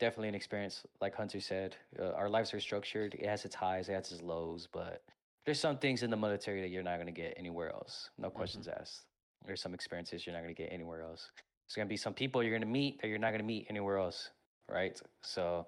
Definitely 0.00 0.28
an 0.28 0.34
experience, 0.34 0.84
like 1.00 1.14
Hunter 1.14 1.40
said. 1.40 1.76
Uh, 1.98 2.12
our 2.12 2.28
lives 2.28 2.54
are 2.54 2.60
structured. 2.60 3.14
It 3.14 3.26
has 3.26 3.44
its 3.44 3.54
highs, 3.54 3.88
it 3.88 3.94
has 3.94 4.12
its 4.12 4.22
lows, 4.22 4.68
but 4.72 5.02
there's 5.44 5.58
some 5.60 5.78
things 5.78 6.02
in 6.02 6.10
the 6.10 6.16
military 6.16 6.60
that 6.60 6.68
you're 6.68 6.82
not 6.82 6.96
going 6.96 7.06
to 7.06 7.12
get 7.12 7.34
anywhere 7.36 7.70
else. 7.70 8.10
No 8.18 8.30
questions 8.30 8.68
asked. 8.68 9.02
There's 9.46 9.60
some 9.60 9.74
experiences 9.74 10.26
you're 10.26 10.34
not 10.34 10.42
going 10.42 10.54
to 10.54 10.62
get 10.62 10.72
anywhere 10.72 11.02
else. 11.02 11.30
There's 11.66 11.74
going 11.76 11.86
to 11.88 11.92
be 11.92 11.96
some 11.96 12.14
people 12.14 12.42
you're 12.42 12.52
going 12.52 12.62
to 12.62 12.66
meet 12.68 13.00
that 13.02 13.08
you're 13.08 13.18
not 13.18 13.30
going 13.30 13.40
to 13.40 13.46
meet 13.46 13.66
anywhere 13.68 13.98
else, 13.98 14.30
right? 14.68 15.00
So, 15.22 15.66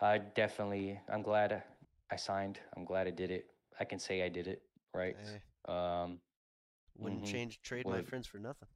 I 0.00 0.18
definitely, 0.18 0.98
I'm 1.12 1.22
glad 1.22 1.62
I 2.10 2.16
signed. 2.16 2.58
I'm 2.76 2.84
glad 2.84 3.06
I 3.06 3.10
did 3.10 3.30
it. 3.30 3.50
I 3.78 3.84
can 3.84 3.98
say 3.98 4.22
I 4.22 4.28
did 4.28 4.46
it, 4.48 4.62
right? 4.94 5.16
Hey, 5.22 5.40
Um, 5.72 6.20
wouldn't 6.98 7.22
Mhm. 7.22 7.26
change 7.26 7.60
trade 7.62 7.86
my 7.86 8.02
friends 8.02 8.26
for 8.26 8.38
nothing. 8.38 8.68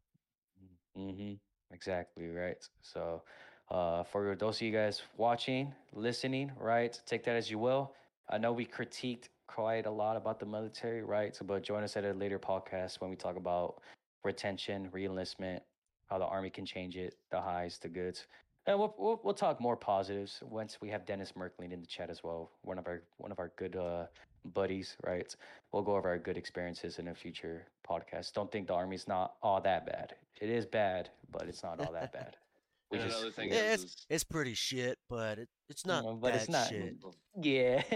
hmm 0.95 1.35
Exactly 1.75 2.29
right. 2.31 2.57
So, 2.83 3.23
uh, 3.71 4.05
for 4.05 4.37
those 4.37 4.57
of 4.59 4.63
you 4.63 4.73
guys 4.73 5.03
watching, 5.17 5.75
listening, 5.93 6.53
right, 6.59 6.99
take 7.07 7.25
that 7.25 7.37
as 7.37 7.51
you 7.51 7.59
will. 7.59 7.93
I 8.31 8.39
know 8.39 8.53
we 8.53 8.65
critiqued 8.65 9.29
quite 9.49 9.87
a 9.87 9.91
lot 9.91 10.17
about 10.17 10.39
the 10.41 10.47
military, 10.47 11.03
right? 11.03 11.35
So, 11.35 11.45
but 11.45 11.63
join 11.65 11.83
us 11.83 11.97
at 11.97 12.05
a 12.05 12.13
later 12.13 12.39
podcast 12.39 13.01
when 13.01 13.11
we 13.11 13.17
talk 13.17 13.37
about 13.37 13.81
retention, 14.25 14.89
reenlistment, 14.95 15.61
how 16.09 16.19
the 16.19 16.27
army 16.27 16.51
can 16.51 16.65
change 16.65 16.97
it, 16.97 17.17
the 17.31 17.41
highs, 17.41 17.79
the 17.79 17.89
goods, 17.89 18.27
and 18.67 18.79
we'll 18.79 18.95
we'll, 18.99 19.21
we'll 19.23 19.35
talk 19.35 19.61
more 19.61 19.77
positives 19.77 20.41
once 20.43 20.79
we 20.81 20.89
have 20.91 21.05
Dennis 21.07 21.33
Merkling 21.33 21.73
in 21.73 21.81
the 21.81 21.87
chat 21.87 22.11
as 22.11 22.23
well. 22.23 22.51
One 22.63 22.79
of 22.79 22.87
our 22.87 23.03
one 23.19 23.33
of 23.33 23.39
our 23.39 23.53
good 23.57 23.77
uh, 23.77 24.07
buddies, 24.55 24.97
right? 25.07 25.35
We'll 25.73 25.83
go 25.83 25.97
over 25.97 26.09
our 26.09 26.19
good 26.19 26.37
experiences 26.37 26.99
in 26.99 27.09
a 27.09 27.15
future 27.15 27.67
podcast. 27.89 28.33
Don't 28.33 28.51
think 28.51 28.67
the 28.69 28.75
army's 28.75 29.07
not 29.09 29.35
all 29.43 29.61
that 29.63 29.87
bad. 29.87 30.15
It 30.41 30.51
is 30.51 30.67
bad, 30.67 31.11
but 31.31 31.43
it's 31.49 31.63
not 31.63 31.81
all 31.81 31.93
that 31.93 32.13
bad. 32.13 32.37
We 32.91 32.99
just- 32.99 33.17
another 33.17 33.31
thing 33.33 33.49
Yeah, 33.51 33.73
is, 33.73 33.85
is 33.85 34.07
It's 34.11 34.25
pretty 34.25 34.53
shit, 34.55 34.99
but 35.09 35.39
it, 35.39 35.49
it's 35.71 35.85
not 35.87 36.05
Mm, 36.05 36.21
but 36.21 36.33
that 36.35 36.43
it's 36.43 36.51
not- 36.51 36.69
shit. 36.69 36.95
Yeah, 37.43 37.83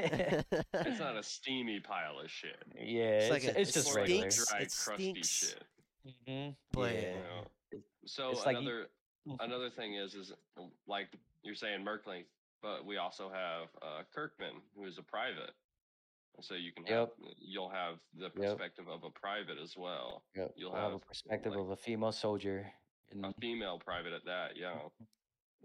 it's 0.75 0.99
not 0.99 1.17
a 1.17 1.23
steamy 1.23 1.79
pile 1.79 2.19
of 2.19 2.29
shit 2.31 2.57
yeah. 2.75 3.03
It's, 3.21 3.31
like 3.31 3.45
a- 3.45 3.61
it's 3.61 3.71
it 3.71 3.75
just 3.75 3.87
more 3.95 4.01
like 4.01 4.09
regular. 4.11 4.31
dry 4.49 4.59
it 4.61 4.75
crusty 4.83 5.11
stinks. 5.13 5.29
shit 5.29 5.63
hmm 6.27 6.49
But- 6.73 6.95
you 6.95 7.03
know? 7.03 7.81
so 8.07 8.31
It's 8.31 8.47
like 8.47 8.61
you- 8.61 8.87
another 9.41 9.71
Mhm. 9.71 9.75
thing 9.75 9.95
is 9.95 10.15
is 10.15 10.33
uh, 10.57 10.63
like 10.87 11.09
you're 11.43 11.55
saying 11.55 11.85
Merkling, 11.85 12.25
but 12.63 12.85
we 12.85 12.97
also 12.97 13.29
have 13.31 13.69
uh, 13.83 14.03
Kirkman, 14.15 14.63
who 14.75 14.85
is 14.85 14.99
a 14.99 15.03
private. 15.03 15.55
So 16.41 16.55
you 16.55 16.73
can 16.73 16.85
have 16.87 17.11
you'll 17.39 17.69
have 17.71 17.99
the 18.15 18.31
perspective 18.31 18.89
of 18.89 19.03
a 19.03 19.11
private 19.11 19.59
as 19.59 19.77
well. 19.77 20.23
Yep. 20.37 20.53
You'll 20.57 20.73
we'll 20.73 20.81
have, 20.81 20.93
a 20.95 20.99
perspective 20.99 21.53
like, 21.53 21.61
of 21.61 21.71
a 21.71 21.77
female 21.77 22.13
soldier. 22.13 22.73
In, 23.11 23.25
a 23.25 23.33
female 23.41 23.79
private 23.79 24.13
at 24.13 24.25
that, 24.25 24.57
yeah. 24.57 24.79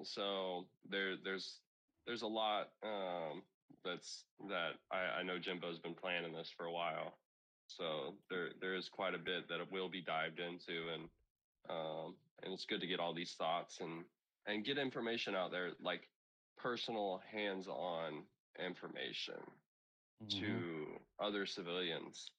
So 0.02 0.68
there 0.90 1.16
there's 1.18 1.60
there's 2.08 2.24
a 2.24 2.28
lot 2.28 2.72
um 2.82 3.44
that's 3.84 4.26
that 4.50 4.80
I, 4.92 5.20
I 5.20 5.24
know 5.24 5.38
Jimbo's 5.38 5.78
been 5.78 5.94
planning 5.94 6.34
this 6.34 6.50
for 6.50 6.66
a 6.66 6.72
while. 6.72 7.18
So 7.68 8.16
there 8.30 8.50
there 8.60 8.76
is 8.76 8.90
quite 8.90 9.14
a 9.14 9.20
bit 9.20 9.48
that 9.50 9.60
it 9.60 9.72
will 9.72 9.90
be 9.90 10.02
dived 10.02 10.40
into 10.40 10.90
and 10.94 11.10
um 11.70 12.16
and 12.42 12.54
it's 12.54 12.66
good 12.66 12.82
to 12.82 12.88
get 12.88 13.00
all 13.00 13.14
these 13.14 13.34
thoughts 13.36 13.80
and 13.80 14.06
and 14.46 14.66
get 14.66 14.78
information 14.78 15.36
out 15.36 15.52
there 15.52 15.72
like 15.80 16.10
personal 16.58 17.20
hands-on 17.32 18.28
information 18.60 19.62
Mhm. 20.22 20.30
to 20.40 21.06
other 21.20 21.46
civilians. 21.46 22.32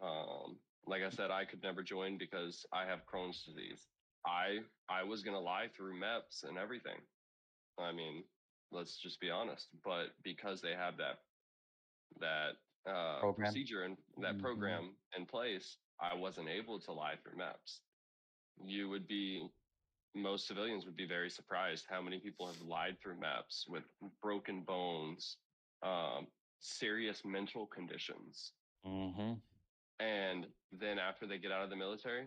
Um, 0.00 0.60
like 0.86 1.02
I 1.02 1.10
said, 1.10 1.30
I 1.30 1.44
could 1.44 1.62
never 1.62 1.82
join 1.82 2.18
because 2.18 2.64
I 2.72 2.84
have 2.86 3.06
Crohn's 3.06 3.44
disease. 3.44 3.88
I 4.26 4.64
I 4.88 5.02
was 5.02 5.22
gonna 5.22 5.40
lie 5.40 5.68
through 5.68 5.98
MEPS 5.98 6.44
and 6.44 6.58
everything. 6.58 7.06
I 7.78 7.92
mean, 7.92 8.24
let's 8.70 8.98
just 8.98 9.20
be 9.20 9.30
honest. 9.30 9.68
But 9.82 10.20
because 10.22 10.60
they 10.60 10.74
have 10.74 10.96
that 10.98 11.18
that 12.18 12.56
uh, 12.86 13.26
procedure 13.34 13.82
and 13.84 13.96
that 14.18 14.38
Mhm. 14.38 14.40
program 14.40 14.96
in 15.16 15.26
place, 15.26 15.78
I 16.00 16.14
wasn't 16.14 16.48
able 16.48 16.80
to 16.80 16.92
lie 16.92 17.16
through 17.16 17.36
MEPS. 17.36 17.80
You 18.64 18.88
would 18.88 19.06
be 19.06 19.48
most 20.14 20.46
civilians 20.48 20.84
would 20.86 20.96
be 20.96 21.06
very 21.06 21.30
surprised 21.30 21.86
how 21.88 22.02
many 22.02 22.18
people 22.18 22.46
have 22.46 22.60
lied 22.62 22.96
through 23.00 23.14
MEPS 23.16 23.68
with 23.68 23.84
broken 24.20 24.62
bones, 24.62 25.36
um, 25.82 26.26
serious 26.58 27.24
mental 27.24 27.66
conditions. 27.66 28.52
Mhm. 28.84 29.40
And 30.00 30.46
then 30.72 30.98
after 30.98 31.26
they 31.26 31.38
get 31.38 31.52
out 31.52 31.62
of 31.62 31.70
the 31.70 31.76
military, 31.76 32.26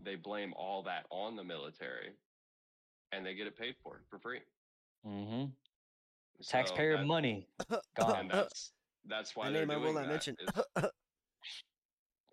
they 0.00 0.14
blame 0.16 0.52
all 0.54 0.82
that 0.82 1.06
on 1.10 1.36
the 1.36 1.44
military 1.44 2.12
and 3.12 3.24
they 3.24 3.34
get 3.34 3.46
it 3.46 3.56
paid 3.56 3.76
for 3.82 4.02
for 4.10 4.18
free. 4.18 4.42
Mhm. 5.06 5.52
So 6.42 6.50
Taxpayer 6.50 6.98
that- 6.98 7.06
money 7.06 7.48
And 7.70 7.80
gone. 7.96 8.28
that's 8.28 8.72
that's 9.04 9.34
why 9.34 9.48
A 9.48 9.52
they're 9.52 9.64
name 9.66 9.70
I 9.70 9.78
will 9.82 9.94
not 9.94 10.06
mention. 10.08 10.36
is- 10.38 10.48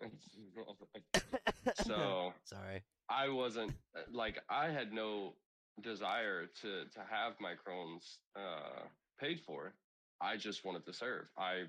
so 1.86 2.34
Sorry. 2.44 2.84
I 3.08 3.28
wasn't 3.28 3.72
uh, 3.96 4.00
like 4.12 4.38
I 4.48 4.68
had 4.70 4.92
no 4.92 5.34
desire 5.82 6.46
to 6.62 6.84
to 6.86 7.00
have 7.10 7.34
my 7.40 7.54
Crohn's 7.54 8.18
uh, 8.36 8.84
paid 9.20 9.40
for. 9.46 9.74
I 10.20 10.36
just 10.36 10.64
wanted 10.64 10.84
to 10.86 10.92
serve. 10.92 11.26
I 11.36 11.64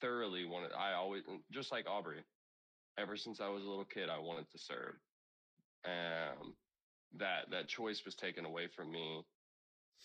thoroughly 0.00 0.44
wanted. 0.46 0.72
I 0.72 0.94
always 0.94 1.24
just 1.50 1.70
like 1.72 1.86
Aubrey. 1.88 2.22
Ever 2.98 3.16
since 3.16 3.40
I 3.40 3.48
was 3.48 3.64
a 3.64 3.68
little 3.68 3.84
kid, 3.84 4.08
I 4.08 4.18
wanted 4.18 4.50
to 4.50 4.58
serve. 4.58 4.94
Um, 5.84 6.54
that 7.18 7.50
that 7.50 7.68
choice 7.68 8.04
was 8.04 8.14
taken 8.14 8.44
away 8.44 8.66
from 8.74 8.90
me 8.90 9.22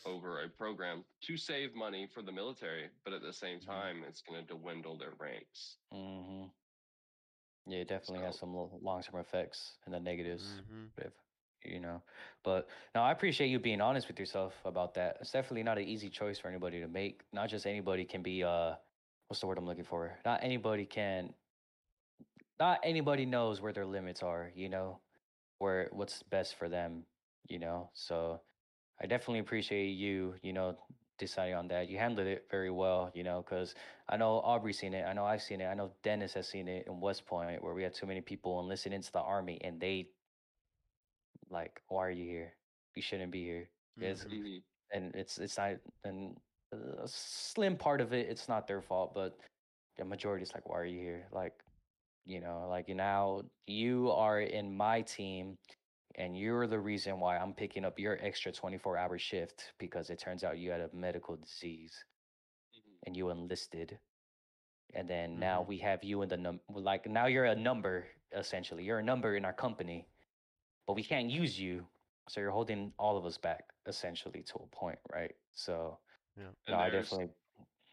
over 0.06 0.44
a 0.44 0.50
program 0.50 1.04
to 1.24 1.38
save 1.38 1.74
money 1.76 2.08
for 2.14 2.22
the 2.22 2.32
military, 2.32 2.90
but 3.04 3.14
at 3.14 3.22
the 3.22 3.34
same 3.34 3.60
Mhm. 3.60 3.66
time, 3.66 4.04
it's 4.08 4.22
going 4.22 4.46
to 4.46 4.54
dwindle 4.54 4.98
their 4.98 5.14
ranks. 5.20 5.78
hmm 5.92 6.46
Yeah, 7.68 7.80
it 7.80 7.88
definitely 7.88 8.24
has 8.26 8.38
some 8.38 8.54
long 8.54 9.02
term 9.02 9.20
effects 9.20 9.78
and 9.86 9.94
the 9.94 10.00
negatives. 10.00 10.62
Mhm. 10.70 10.90
if 10.98 11.14
you 11.64 11.80
know. 11.80 12.02
But 12.44 12.70
now 12.94 13.04
I 13.04 13.12
appreciate 13.12 13.48
you 13.48 13.60
being 13.60 13.82
honest 13.82 14.08
with 14.08 14.20
yourself 14.20 14.54
about 14.66 14.94
that. 14.96 15.18
It's 15.20 15.32
definitely 15.32 15.64
not 15.64 15.78
an 15.78 15.86
easy 15.86 16.10
choice 16.10 16.38
for 16.38 16.48
anybody 16.48 16.80
to 16.80 16.88
make. 16.88 17.24
Not 17.34 17.50
just 17.50 17.66
anybody 17.66 18.06
can 18.06 18.22
be 18.22 18.44
uh 18.44 18.76
what's 19.28 19.40
the 19.40 19.48
word 19.48 19.58
I'm 19.58 19.66
looking 19.66 19.84
for? 19.84 20.18
Not 20.26 20.44
anybody 20.44 20.86
can 20.86 21.34
not 22.60 22.80
anybody 22.84 23.26
knows 23.26 23.62
where 23.62 23.74
their 23.74 23.86
limits 23.86 24.22
are, 24.24 24.52
you 24.56 24.70
know, 24.70 25.00
where 25.60 25.90
what's 25.92 26.24
best 26.24 26.56
for 26.56 26.70
them, 26.70 27.06
you 27.48 27.60
know. 27.60 27.90
So 27.94 28.42
I 29.02 29.08
definitely 29.08 29.40
appreciate 29.40 29.90
you, 29.90 30.36
you 30.42 30.54
know, 30.54 30.78
deciding 31.18 31.56
on 31.56 31.68
that. 31.70 31.90
You 31.90 31.98
handled 31.98 32.28
it 32.28 32.46
very 32.50 32.70
well, 32.72 33.12
you 33.14 33.24
know, 33.24 33.44
because 33.44 33.76
I 34.10 34.18
know 34.18 34.42
Aubrey's 34.44 34.80
seen 34.80 34.94
it. 34.94 35.06
I 35.06 35.14
know 35.14 35.26
I've 35.26 35.42
seen 35.42 35.62
it. 35.62 35.66
I 35.66 35.74
know 35.74 35.92
Dennis 36.04 36.34
has 36.34 36.48
seen 36.48 36.68
it 36.68 36.88
in 36.88 37.00
West 37.00 37.26
Point 37.26 37.64
where 37.64 37.74
we 37.74 37.84
had 37.84 37.94
too 37.94 38.06
many 38.06 38.22
people 38.22 38.60
enlisted 38.60 38.94
into 38.94 39.12
the 39.12 39.22
army 39.22 39.60
and 39.64 39.80
they 39.80 40.10
like, 41.50 41.82
why 41.88 42.06
are 42.06 42.12
you 42.12 42.26
here? 42.26 42.54
You 42.96 43.02
shouldn't 43.02 43.32
be 43.32 43.44
here. 43.44 43.70
It's, 44.00 44.24
Mhm. 44.26 44.42
Mhm. 44.42 44.64
and 44.92 45.16
it's 45.16 45.38
it's 45.40 45.58
not 45.58 45.78
and 46.04 46.40
a 46.72 47.08
slim 47.08 47.78
part 47.78 48.02
of 48.02 48.14
it, 48.14 48.28
it's 48.30 48.48
not 48.50 48.68
their 48.68 48.82
fault, 48.82 49.14
but 49.14 49.38
the 49.98 50.04
majority 50.06 50.44
is 50.44 50.54
like, 50.54 50.68
why 50.68 50.80
are 50.80 50.86
you 50.86 51.00
here? 51.00 51.28
Like, 51.32 51.54
you 52.26 52.42
know, 52.42 52.68
like 52.70 52.90
now 52.90 53.44
you 53.68 54.12
are 54.12 54.42
in 54.42 54.76
my 54.76 55.02
team 55.02 55.58
and 56.16 56.38
you're 56.38 56.68
the 56.68 56.80
reason 56.80 57.20
why 57.20 57.38
I'm 57.38 57.54
picking 57.54 57.86
up 57.86 58.00
your 58.00 58.18
extra 58.22 58.52
24 58.52 58.98
hour 58.98 59.18
shift 59.18 59.74
because 59.80 60.10
it 60.10 60.20
turns 60.20 60.44
out 60.44 60.58
you 60.58 60.72
had 60.72 60.82
a 60.82 60.90
medical 60.94 61.36
disease 61.38 62.06
and 63.06 63.16
you 63.16 63.30
enlisted. 63.30 64.00
And 64.94 65.10
then 65.10 65.40
now 65.40 65.62
Mhm. 65.62 65.68
we 65.68 65.78
have 65.80 66.04
you 66.04 66.22
in 66.22 66.30
the 66.30 66.38
num 66.38 66.62
like 66.70 67.08
now 67.08 67.26
you're 67.28 67.46
a 67.46 67.56
number 67.56 68.08
essentially. 68.32 68.84
You're 68.84 69.00
a 69.00 69.04
number 69.04 69.36
in 69.36 69.46
our 69.46 69.54
company, 69.54 70.08
but 70.88 70.94
we 70.96 71.04
can't 71.04 71.30
use 71.30 71.60
you. 71.60 71.88
So 72.30 72.42
you're 72.42 72.52
holding 72.52 72.94
all 72.98 73.18
of 73.18 73.26
us 73.26 73.38
back 73.38 73.66
essentially 73.88 74.44
to 74.44 74.56
a 74.56 74.68
point, 74.68 75.00
right? 75.12 75.36
So 75.54 76.00
Yeah. 76.38 76.52
No, 76.70 76.78
I 76.78 76.90
definitely 76.90 77.30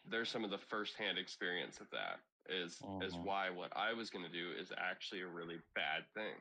there's 0.05 0.31
some 0.31 0.44
of 0.44 0.51
the 0.51 0.59
firsthand 0.59 1.19
experience 1.19 1.81
of 1.81 1.90
that 1.90 2.20
is 2.49 2.86
is 3.01 3.19
Mhm. 3.19 3.23
why 3.23 3.51
what 3.51 3.74
I 3.77 3.93
was 3.93 4.11
going 4.11 4.24
to 4.24 4.31
do 4.32 4.53
is 4.53 4.73
actually 4.77 5.20
a 5.23 5.28
really 5.28 5.59
bad 5.74 6.05
thing 6.15 6.35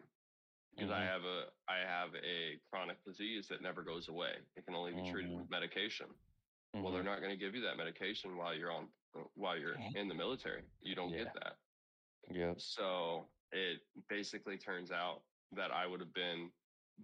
because 0.75 0.91
I 0.91 1.01
Mhm. 1.01 1.07
have 1.07 1.23
a 1.25 1.51
I 1.67 1.77
have 1.79 2.15
a 2.15 2.59
chronic 2.69 3.03
disease 3.03 3.47
that 3.47 3.61
never 3.61 3.81
goes 3.83 4.07
away. 4.07 4.35
It 4.55 4.65
can 4.65 4.75
only 4.75 4.93
be 4.93 5.09
treated 5.09 5.31
Mhm. 5.31 5.37
with 5.41 5.49
medication. 5.49 6.07
Well, 6.73 6.91
they're 6.93 7.01
mhm, 7.01 7.05
not 7.05 7.19
going 7.19 7.31
to 7.31 7.37
give 7.37 7.53
you 7.55 7.61
that 7.61 7.75
medication 7.77 8.37
while 8.37 8.53
you're 8.53 8.71
on 8.71 8.91
uh, 9.15 9.19
while 9.35 9.57
you're 9.57 9.75
in 9.95 10.07
the 10.07 10.13
military. 10.15 10.63
You 10.81 10.95
don't 10.95 11.09
Yeah. 11.11 11.25
get 11.25 11.33
that. 11.35 11.57
yep. 12.29 12.59
So 12.61 13.29
it 13.51 13.81
basically 14.07 14.57
turns 14.57 14.91
out 14.91 15.23
that 15.51 15.71
I 15.71 15.85
would 15.85 15.99
have 15.99 16.13
been 16.13 16.53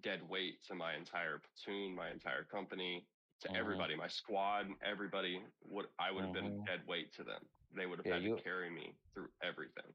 dead 0.02 0.22
weight 0.30 0.62
to 0.64 0.76
my 0.76 0.94
entire 0.96 1.40
platoon, 1.40 1.94
my 1.96 2.10
entire 2.12 2.46
company, 2.46 3.06
to 3.42 3.50
Mhm. 3.50 3.56
everybody, 3.58 3.96
my 3.96 4.08
squad, 4.08 4.74
everybody. 4.82 5.44
Would 5.64 5.90
I 6.00 6.12
would 6.12 6.24
have 6.24 6.34
been 6.34 6.60
Mhm. 6.62 6.66
dead 6.66 6.86
weight 6.88 7.12
to 7.14 7.24
them. 7.26 7.46
They 7.72 7.86
would 7.88 8.00
have 8.00 8.06
Yeah, 8.06 8.14
had 8.14 8.24
you- 8.24 8.36
to 8.38 8.42
carry 8.42 8.70
me 8.70 8.96
through 9.14 9.30
everything. 9.42 9.94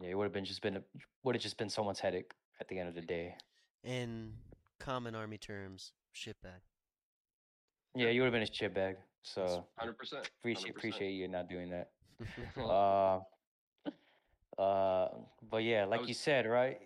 Yeah, 0.00 0.08
it 0.10 0.14
would 0.14 0.24
have 0.24 0.32
been 0.32 0.44
just 0.44 0.62
been 0.62 0.84
would 1.22 1.34
have 1.36 1.42
just 1.42 1.56
been 1.58 1.70
someone's 1.70 2.00
headache 2.00 2.34
at 2.60 2.68
the 2.68 2.78
end 2.78 2.88
of 2.88 2.94
the 2.94 3.00
day. 3.02 3.34
In 3.82 4.32
common 4.78 5.14
army 5.14 5.38
terms, 5.38 5.92
shitbag. 6.14 6.60
Yeah, 7.94 8.08
you 8.08 8.20
would 8.22 8.26
have 8.26 8.32
been 8.32 8.42
a 8.42 8.46
chip 8.46 8.74
bag. 8.74 8.96
So 9.22 9.66
Hundred 9.78 9.96
percent. 9.98 10.28
appreciate 10.40 10.70
appreciate 10.76 11.12
you 11.12 11.28
not 11.28 11.48
doing 11.48 11.70
that. 11.70 11.90
Uh, 12.60 13.20
Uh, 14.56 15.08
but 15.50 15.64
yeah, 15.64 15.84
like 15.84 16.00
was- 16.00 16.08
you 16.08 16.14
said, 16.14 16.46
right? 16.46 16.80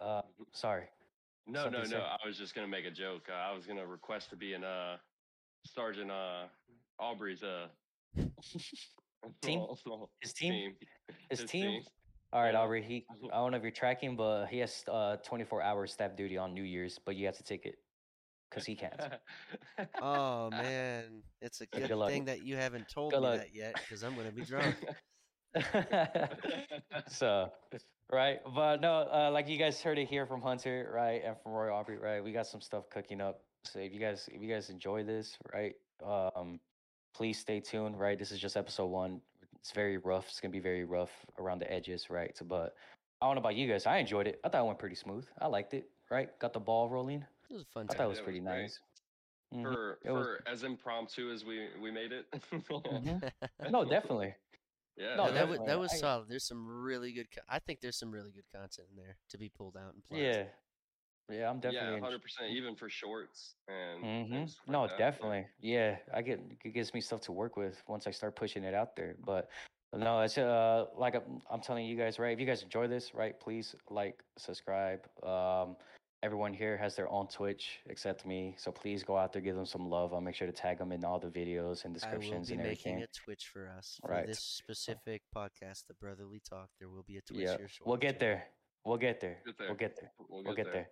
Uh, 0.00 0.22
sorry. 0.52 0.86
no, 1.46 1.52
no, 1.52 1.62
something 1.64 1.80
no. 1.82 1.86
said- 1.86 2.00
I 2.22 2.26
was 2.26 2.36
just 2.36 2.52
gonna 2.54 2.66
make 2.66 2.84
a 2.84 2.90
joke. 2.90 3.28
Uh, 3.30 3.34
I 3.34 3.52
was 3.54 3.64
gonna 3.66 3.86
request 3.86 4.30
to 4.30 4.36
be 4.36 4.54
in 4.54 4.64
uh 4.64 4.96
Sergeant 5.64 6.10
uh 6.10 6.46
Aubrey's 6.98 7.42
uh 7.44 7.68
Team? 9.40 9.64
small- 9.80 10.10
His 10.20 10.32
team. 10.32 10.74
His, 11.30 11.40
His 11.42 11.50
team. 11.50 11.82
All 12.32 12.42
right, 12.42 12.54
Aubrey. 12.54 12.82
He. 12.82 13.04
I 13.32 13.36
don't 13.36 13.50
know 13.50 13.58
if 13.58 13.62
you're 13.62 13.70
tracking, 13.70 14.16
but 14.16 14.46
he 14.46 14.58
has 14.58 14.84
uh 14.90 15.16
24 15.16 15.62
hour 15.62 15.86
staff 15.86 16.16
duty 16.16 16.38
on 16.38 16.54
New 16.54 16.62
Year's, 16.62 16.98
but 17.04 17.14
you 17.16 17.26
have 17.26 17.36
to 17.36 17.42
take 17.42 17.66
it 17.66 17.76
because 18.48 18.64
he 18.64 18.74
can't. 18.74 19.00
oh 20.02 20.50
man, 20.50 21.22
it's 21.40 21.60
a 21.60 21.66
good 21.66 21.88
Good 21.88 22.06
thing 22.08 22.24
that 22.26 22.44
you 22.44 22.56
haven't 22.56 22.88
told 22.88 23.12
Good 23.12 23.20
me 23.20 23.26
luck. 23.26 23.40
that 23.40 23.54
yet, 23.54 23.74
because 23.74 24.02
I'm 24.02 24.16
gonna 24.16 24.32
be 24.32 24.44
drunk. 24.44 24.76
so 27.08 27.52
right 28.10 28.40
but 28.54 28.80
no 28.80 29.06
uh, 29.12 29.30
like 29.30 29.48
you 29.48 29.58
guys 29.58 29.82
heard 29.82 29.98
it 29.98 30.08
here 30.08 30.24
from 30.24 30.40
hunter 30.40 30.90
right 30.94 31.22
and 31.26 31.36
from 31.42 31.52
roy 31.52 31.70
aubrey 31.70 31.98
right 31.98 32.24
we 32.24 32.32
got 32.32 32.46
some 32.46 32.60
stuff 32.60 32.88
cooking 32.90 33.20
up 33.20 33.42
so 33.64 33.78
if 33.78 33.92
you 33.92 34.00
guys 34.00 34.30
if 34.32 34.40
you 34.40 34.48
guys 34.48 34.70
enjoy 34.70 35.04
this 35.04 35.36
right 35.52 35.74
um 36.06 36.58
please 37.14 37.38
stay 37.38 37.60
tuned 37.60 37.98
right 37.98 38.18
this 38.18 38.30
is 38.32 38.38
just 38.38 38.56
episode 38.56 38.86
one 38.86 39.20
it's 39.62 39.72
very 39.72 39.96
rough 39.98 40.26
it's 40.28 40.40
gonna 40.40 40.52
be 40.52 40.58
very 40.60 40.84
rough 40.84 41.10
around 41.38 41.60
the 41.60 41.72
edges 41.72 42.10
right 42.10 42.36
so, 42.36 42.44
but 42.44 42.74
i 43.20 43.26
don't 43.26 43.36
know 43.36 43.40
about 43.40 43.54
you 43.54 43.68
guys 43.68 43.86
i 43.86 43.98
enjoyed 43.98 44.26
it 44.26 44.40
i 44.44 44.48
thought 44.48 44.62
it 44.62 44.66
went 44.66 44.78
pretty 44.78 44.96
smooth 44.96 45.24
i 45.40 45.46
liked 45.46 45.72
it 45.74 45.88
right 46.10 46.36
got 46.40 46.52
the 46.52 46.60
ball 46.60 46.88
rolling 46.88 47.24
It 47.50 47.52
was 47.54 47.62
a 47.62 47.66
fun 47.66 47.86
i 47.90 47.94
thought 47.94 48.06
it 48.06 48.08
was 48.08 48.20
pretty 48.20 48.40
was 48.40 48.48
great. 48.48 48.62
nice 48.62 48.80
Mhm, 49.54 49.62
for 49.64 49.98
it 50.04 50.10
was- 50.10 50.26
for 50.26 50.42
as 50.48 50.62
impromptu 50.64 51.30
as 51.30 51.44
we 51.44 51.68
we 51.80 51.90
made 51.90 52.10
it. 52.10 52.24
mhm. 52.52 53.30
no 53.70 53.84
definitely 53.84 54.34
yeah. 54.96 55.14
No, 55.16 55.26
No, 55.26 55.32
that 55.32 55.48
was 55.48 55.58
that 55.66 55.78
was 55.78 55.92
I- 55.94 55.96
solid. 55.96 56.28
There's 56.28 56.44
some 56.46 56.66
really 56.66 57.12
good. 57.12 57.26
Co- 57.34 57.40
I 57.48 57.58
think 57.60 57.80
there's 57.80 57.98
some 57.98 58.10
really 58.10 58.30
good 58.30 58.44
content 58.52 58.88
in 58.90 58.96
there 59.02 59.16
to 59.30 59.38
be 59.38 59.48
pulled 59.48 59.74
out 59.76 59.94
and 59.94 60.04
played. 60.04 60.22
yeah 60.22 60.44
yeah 61.32 61.48
i'm 61.50 61.60
definitely 61.60 61.94
yeah, 61.94 62.00
hundred 62.00 62.22
percent. 62.22 62.50
Even 62.50 62.74
for 62.76 62.88
shorts 62.88 63.54
and, 63.68 64.00
hmm 64.00 64.34
and 64.34 64.42
like 64.42 64.68
No, 64.68 64.86
that, 64.86 64.92
yeah. 64.98 65.10
definitely. 65.10 65.46
Yeah, 65.60 65.96
I 66.12 66.22
get 66.22 66.40
it 66.64 66.74
gives 66.74 66.92
me 66.94 67.00
stuff 67.00 67.20
to 67.22 67.32
work 67.32 67.56
with 67.56 67.82
once 67.88 68.06
I 68.06 68.10
start 68.10 68.36
pushing 68.36 68.64
it 68.64 68.74
out 68.74 68.96
there. 68.96 69.16
But 69.24 69.48
no, 69.94 70.20
it's 70.20 70.38
uh 70.38 70.86
like 70.96 71.14
I'm, 71.14 71.40
I'm 71.50 71.60
telling 71.60 71.86
you 71.86 71.96
guys, 71.96 72.18
right? 72.18 72.32
If 72.32 72.40
you 72.40 72.46
guys 72.46 72.62
enjoy 72.62 72.88
this, 72.88 73.14
right, 73.14 73.38
please 73.38 73.74
like, 73.90 74.22
subscribe. 74.38 75.00
Um, 75.22 75.76
everyone 76.22 76.54
here 76.54 76.76
has 76.76 76.94
their 76.96 77.10
own 77.10 77.26
Twitch 77.28 77.80
except 77.86 78.24
me, 78.24 78.54
so 78.58 78.70
please 78.72 79.02
go 79.02 79.16
out 79.16 79.32
there, 79.32 79.42
give 79.42 79.56
them 79.56 79.66
some 79.66 79.88
love. 79.88 80.14
I'll 80.14 80.20
make 80.20 80.34
sure 80.34 80.46
to 80.46 80.52
tag 80.52 80.78
them 80.78 80.92
in 80.92 81.04
all 81.04 81.18
the 81.18 81.28
videos 81.28 81.84
and 81.84 81.90
I 82.02 82.08
will 82.14 82.20
descriptions 82.20 82.48
be 82.48 82.54
and 82.54 82.62
making 82.62 83.02
a 83.02 83.06
Twitch 83.24 83.50
for 83.52 83.68
us 83.68 83.98
for 84.00 84.10
Right. 84.12 84.26
this 84.26 84.40
specific 84.40 85.22
podcast, 85.34 85.86
the 85.88 85.94
Brotherly 86.00 86.40
Talk. 86.48 86.68
There 86.78 86.88
will 86.88 87.04
be 87.04 87.18
a 87.18 87.22
Twitch 87.22 87.40
Yeah, 87.40 87.56
here 87.58 87.68
shortly. 87.68 87.84
we'll 87.90 87.96
get 87.98 88.18
there. 88.18 88.44
We'll 88.84 88.96
get 88.96 89.20
there. 89.20 89.38
Get 89.44 89.54
We'll 89.60 89.76
get 89.76 89.96
there. 89.96 90.12
We'll 90.18 90.42
we'll 90.44 90.54
get 90.54 90.64
get 90.64 90.72
there. 90.72 90.88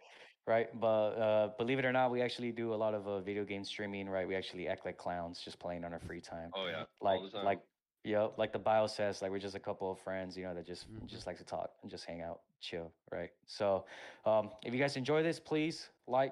There. 0.47 0.55
Right, 0.55 0.81
but 0.81 0.87
uh, 0.87 1.49
believe 1.59 1.79
it 1.79 1.85
or 1.85 1.93
not, 1.93 2.11
we 2.11 2.23
actually 2.23 2.53
do 2.53 2.75
a 2.75 2.77
lot 2.77 2.95
of 2.95 3.07
uh, 3.07 3.21
video 3.21 3.45
game 3.45 3.65
streaming. 3.65 4.09
Right, 4.09 4.27
we 4.27 4.35
actually 4.35 4.69
act 4.69 4.85
like 4.85 4.97
clowns, 4.99 5.41
just 5.45 5.59
playing 5.59 5.85
on 5.85 5.93
our 5.93 6.01
free 6.01 6.21
time. 6.21 6.51
Oh 6.55 6.67
yeah. 6.67 6.85
like 7.01 7.19
all 7.19 7.25
the 7.25 7.31
time. 7.31 7.45
like 7.45 7.61
yeah 8.03 8.29
like 8.39 8.51
the 8.51 8.59
bio 8.59 8.87
says 8.87 9.21
like 9.21 9.31
we're 9.31 9.39
just 9.39 9.55
a 9.55 9.61
couple 9.61 9.93
of 9.93 9.99
friends 9.99 10.35
you 10.35 10.43
know 10.43 10.55
that 10.55 10.67
just 10.67 10.87
Mhm. 10.91 11.07
just 11.07 11.27
like 11.27 11.37
to 11.37 11.45
talk 11.45 11.69
and 11.83 11.91
just 11.91 12.07
hang 12.07 12.23
out 12.23 12.41
chill 12.59 12.91
right 13.13 13.29
so 13.45 13.85
um 14.25 14.49
if 14.65 14.73
you 14.73 14.79
guys 14.81 14.97
enjoy 14.97 15.23
this 15.23 15.39
please 15.39 15.91
like 16.07 16.29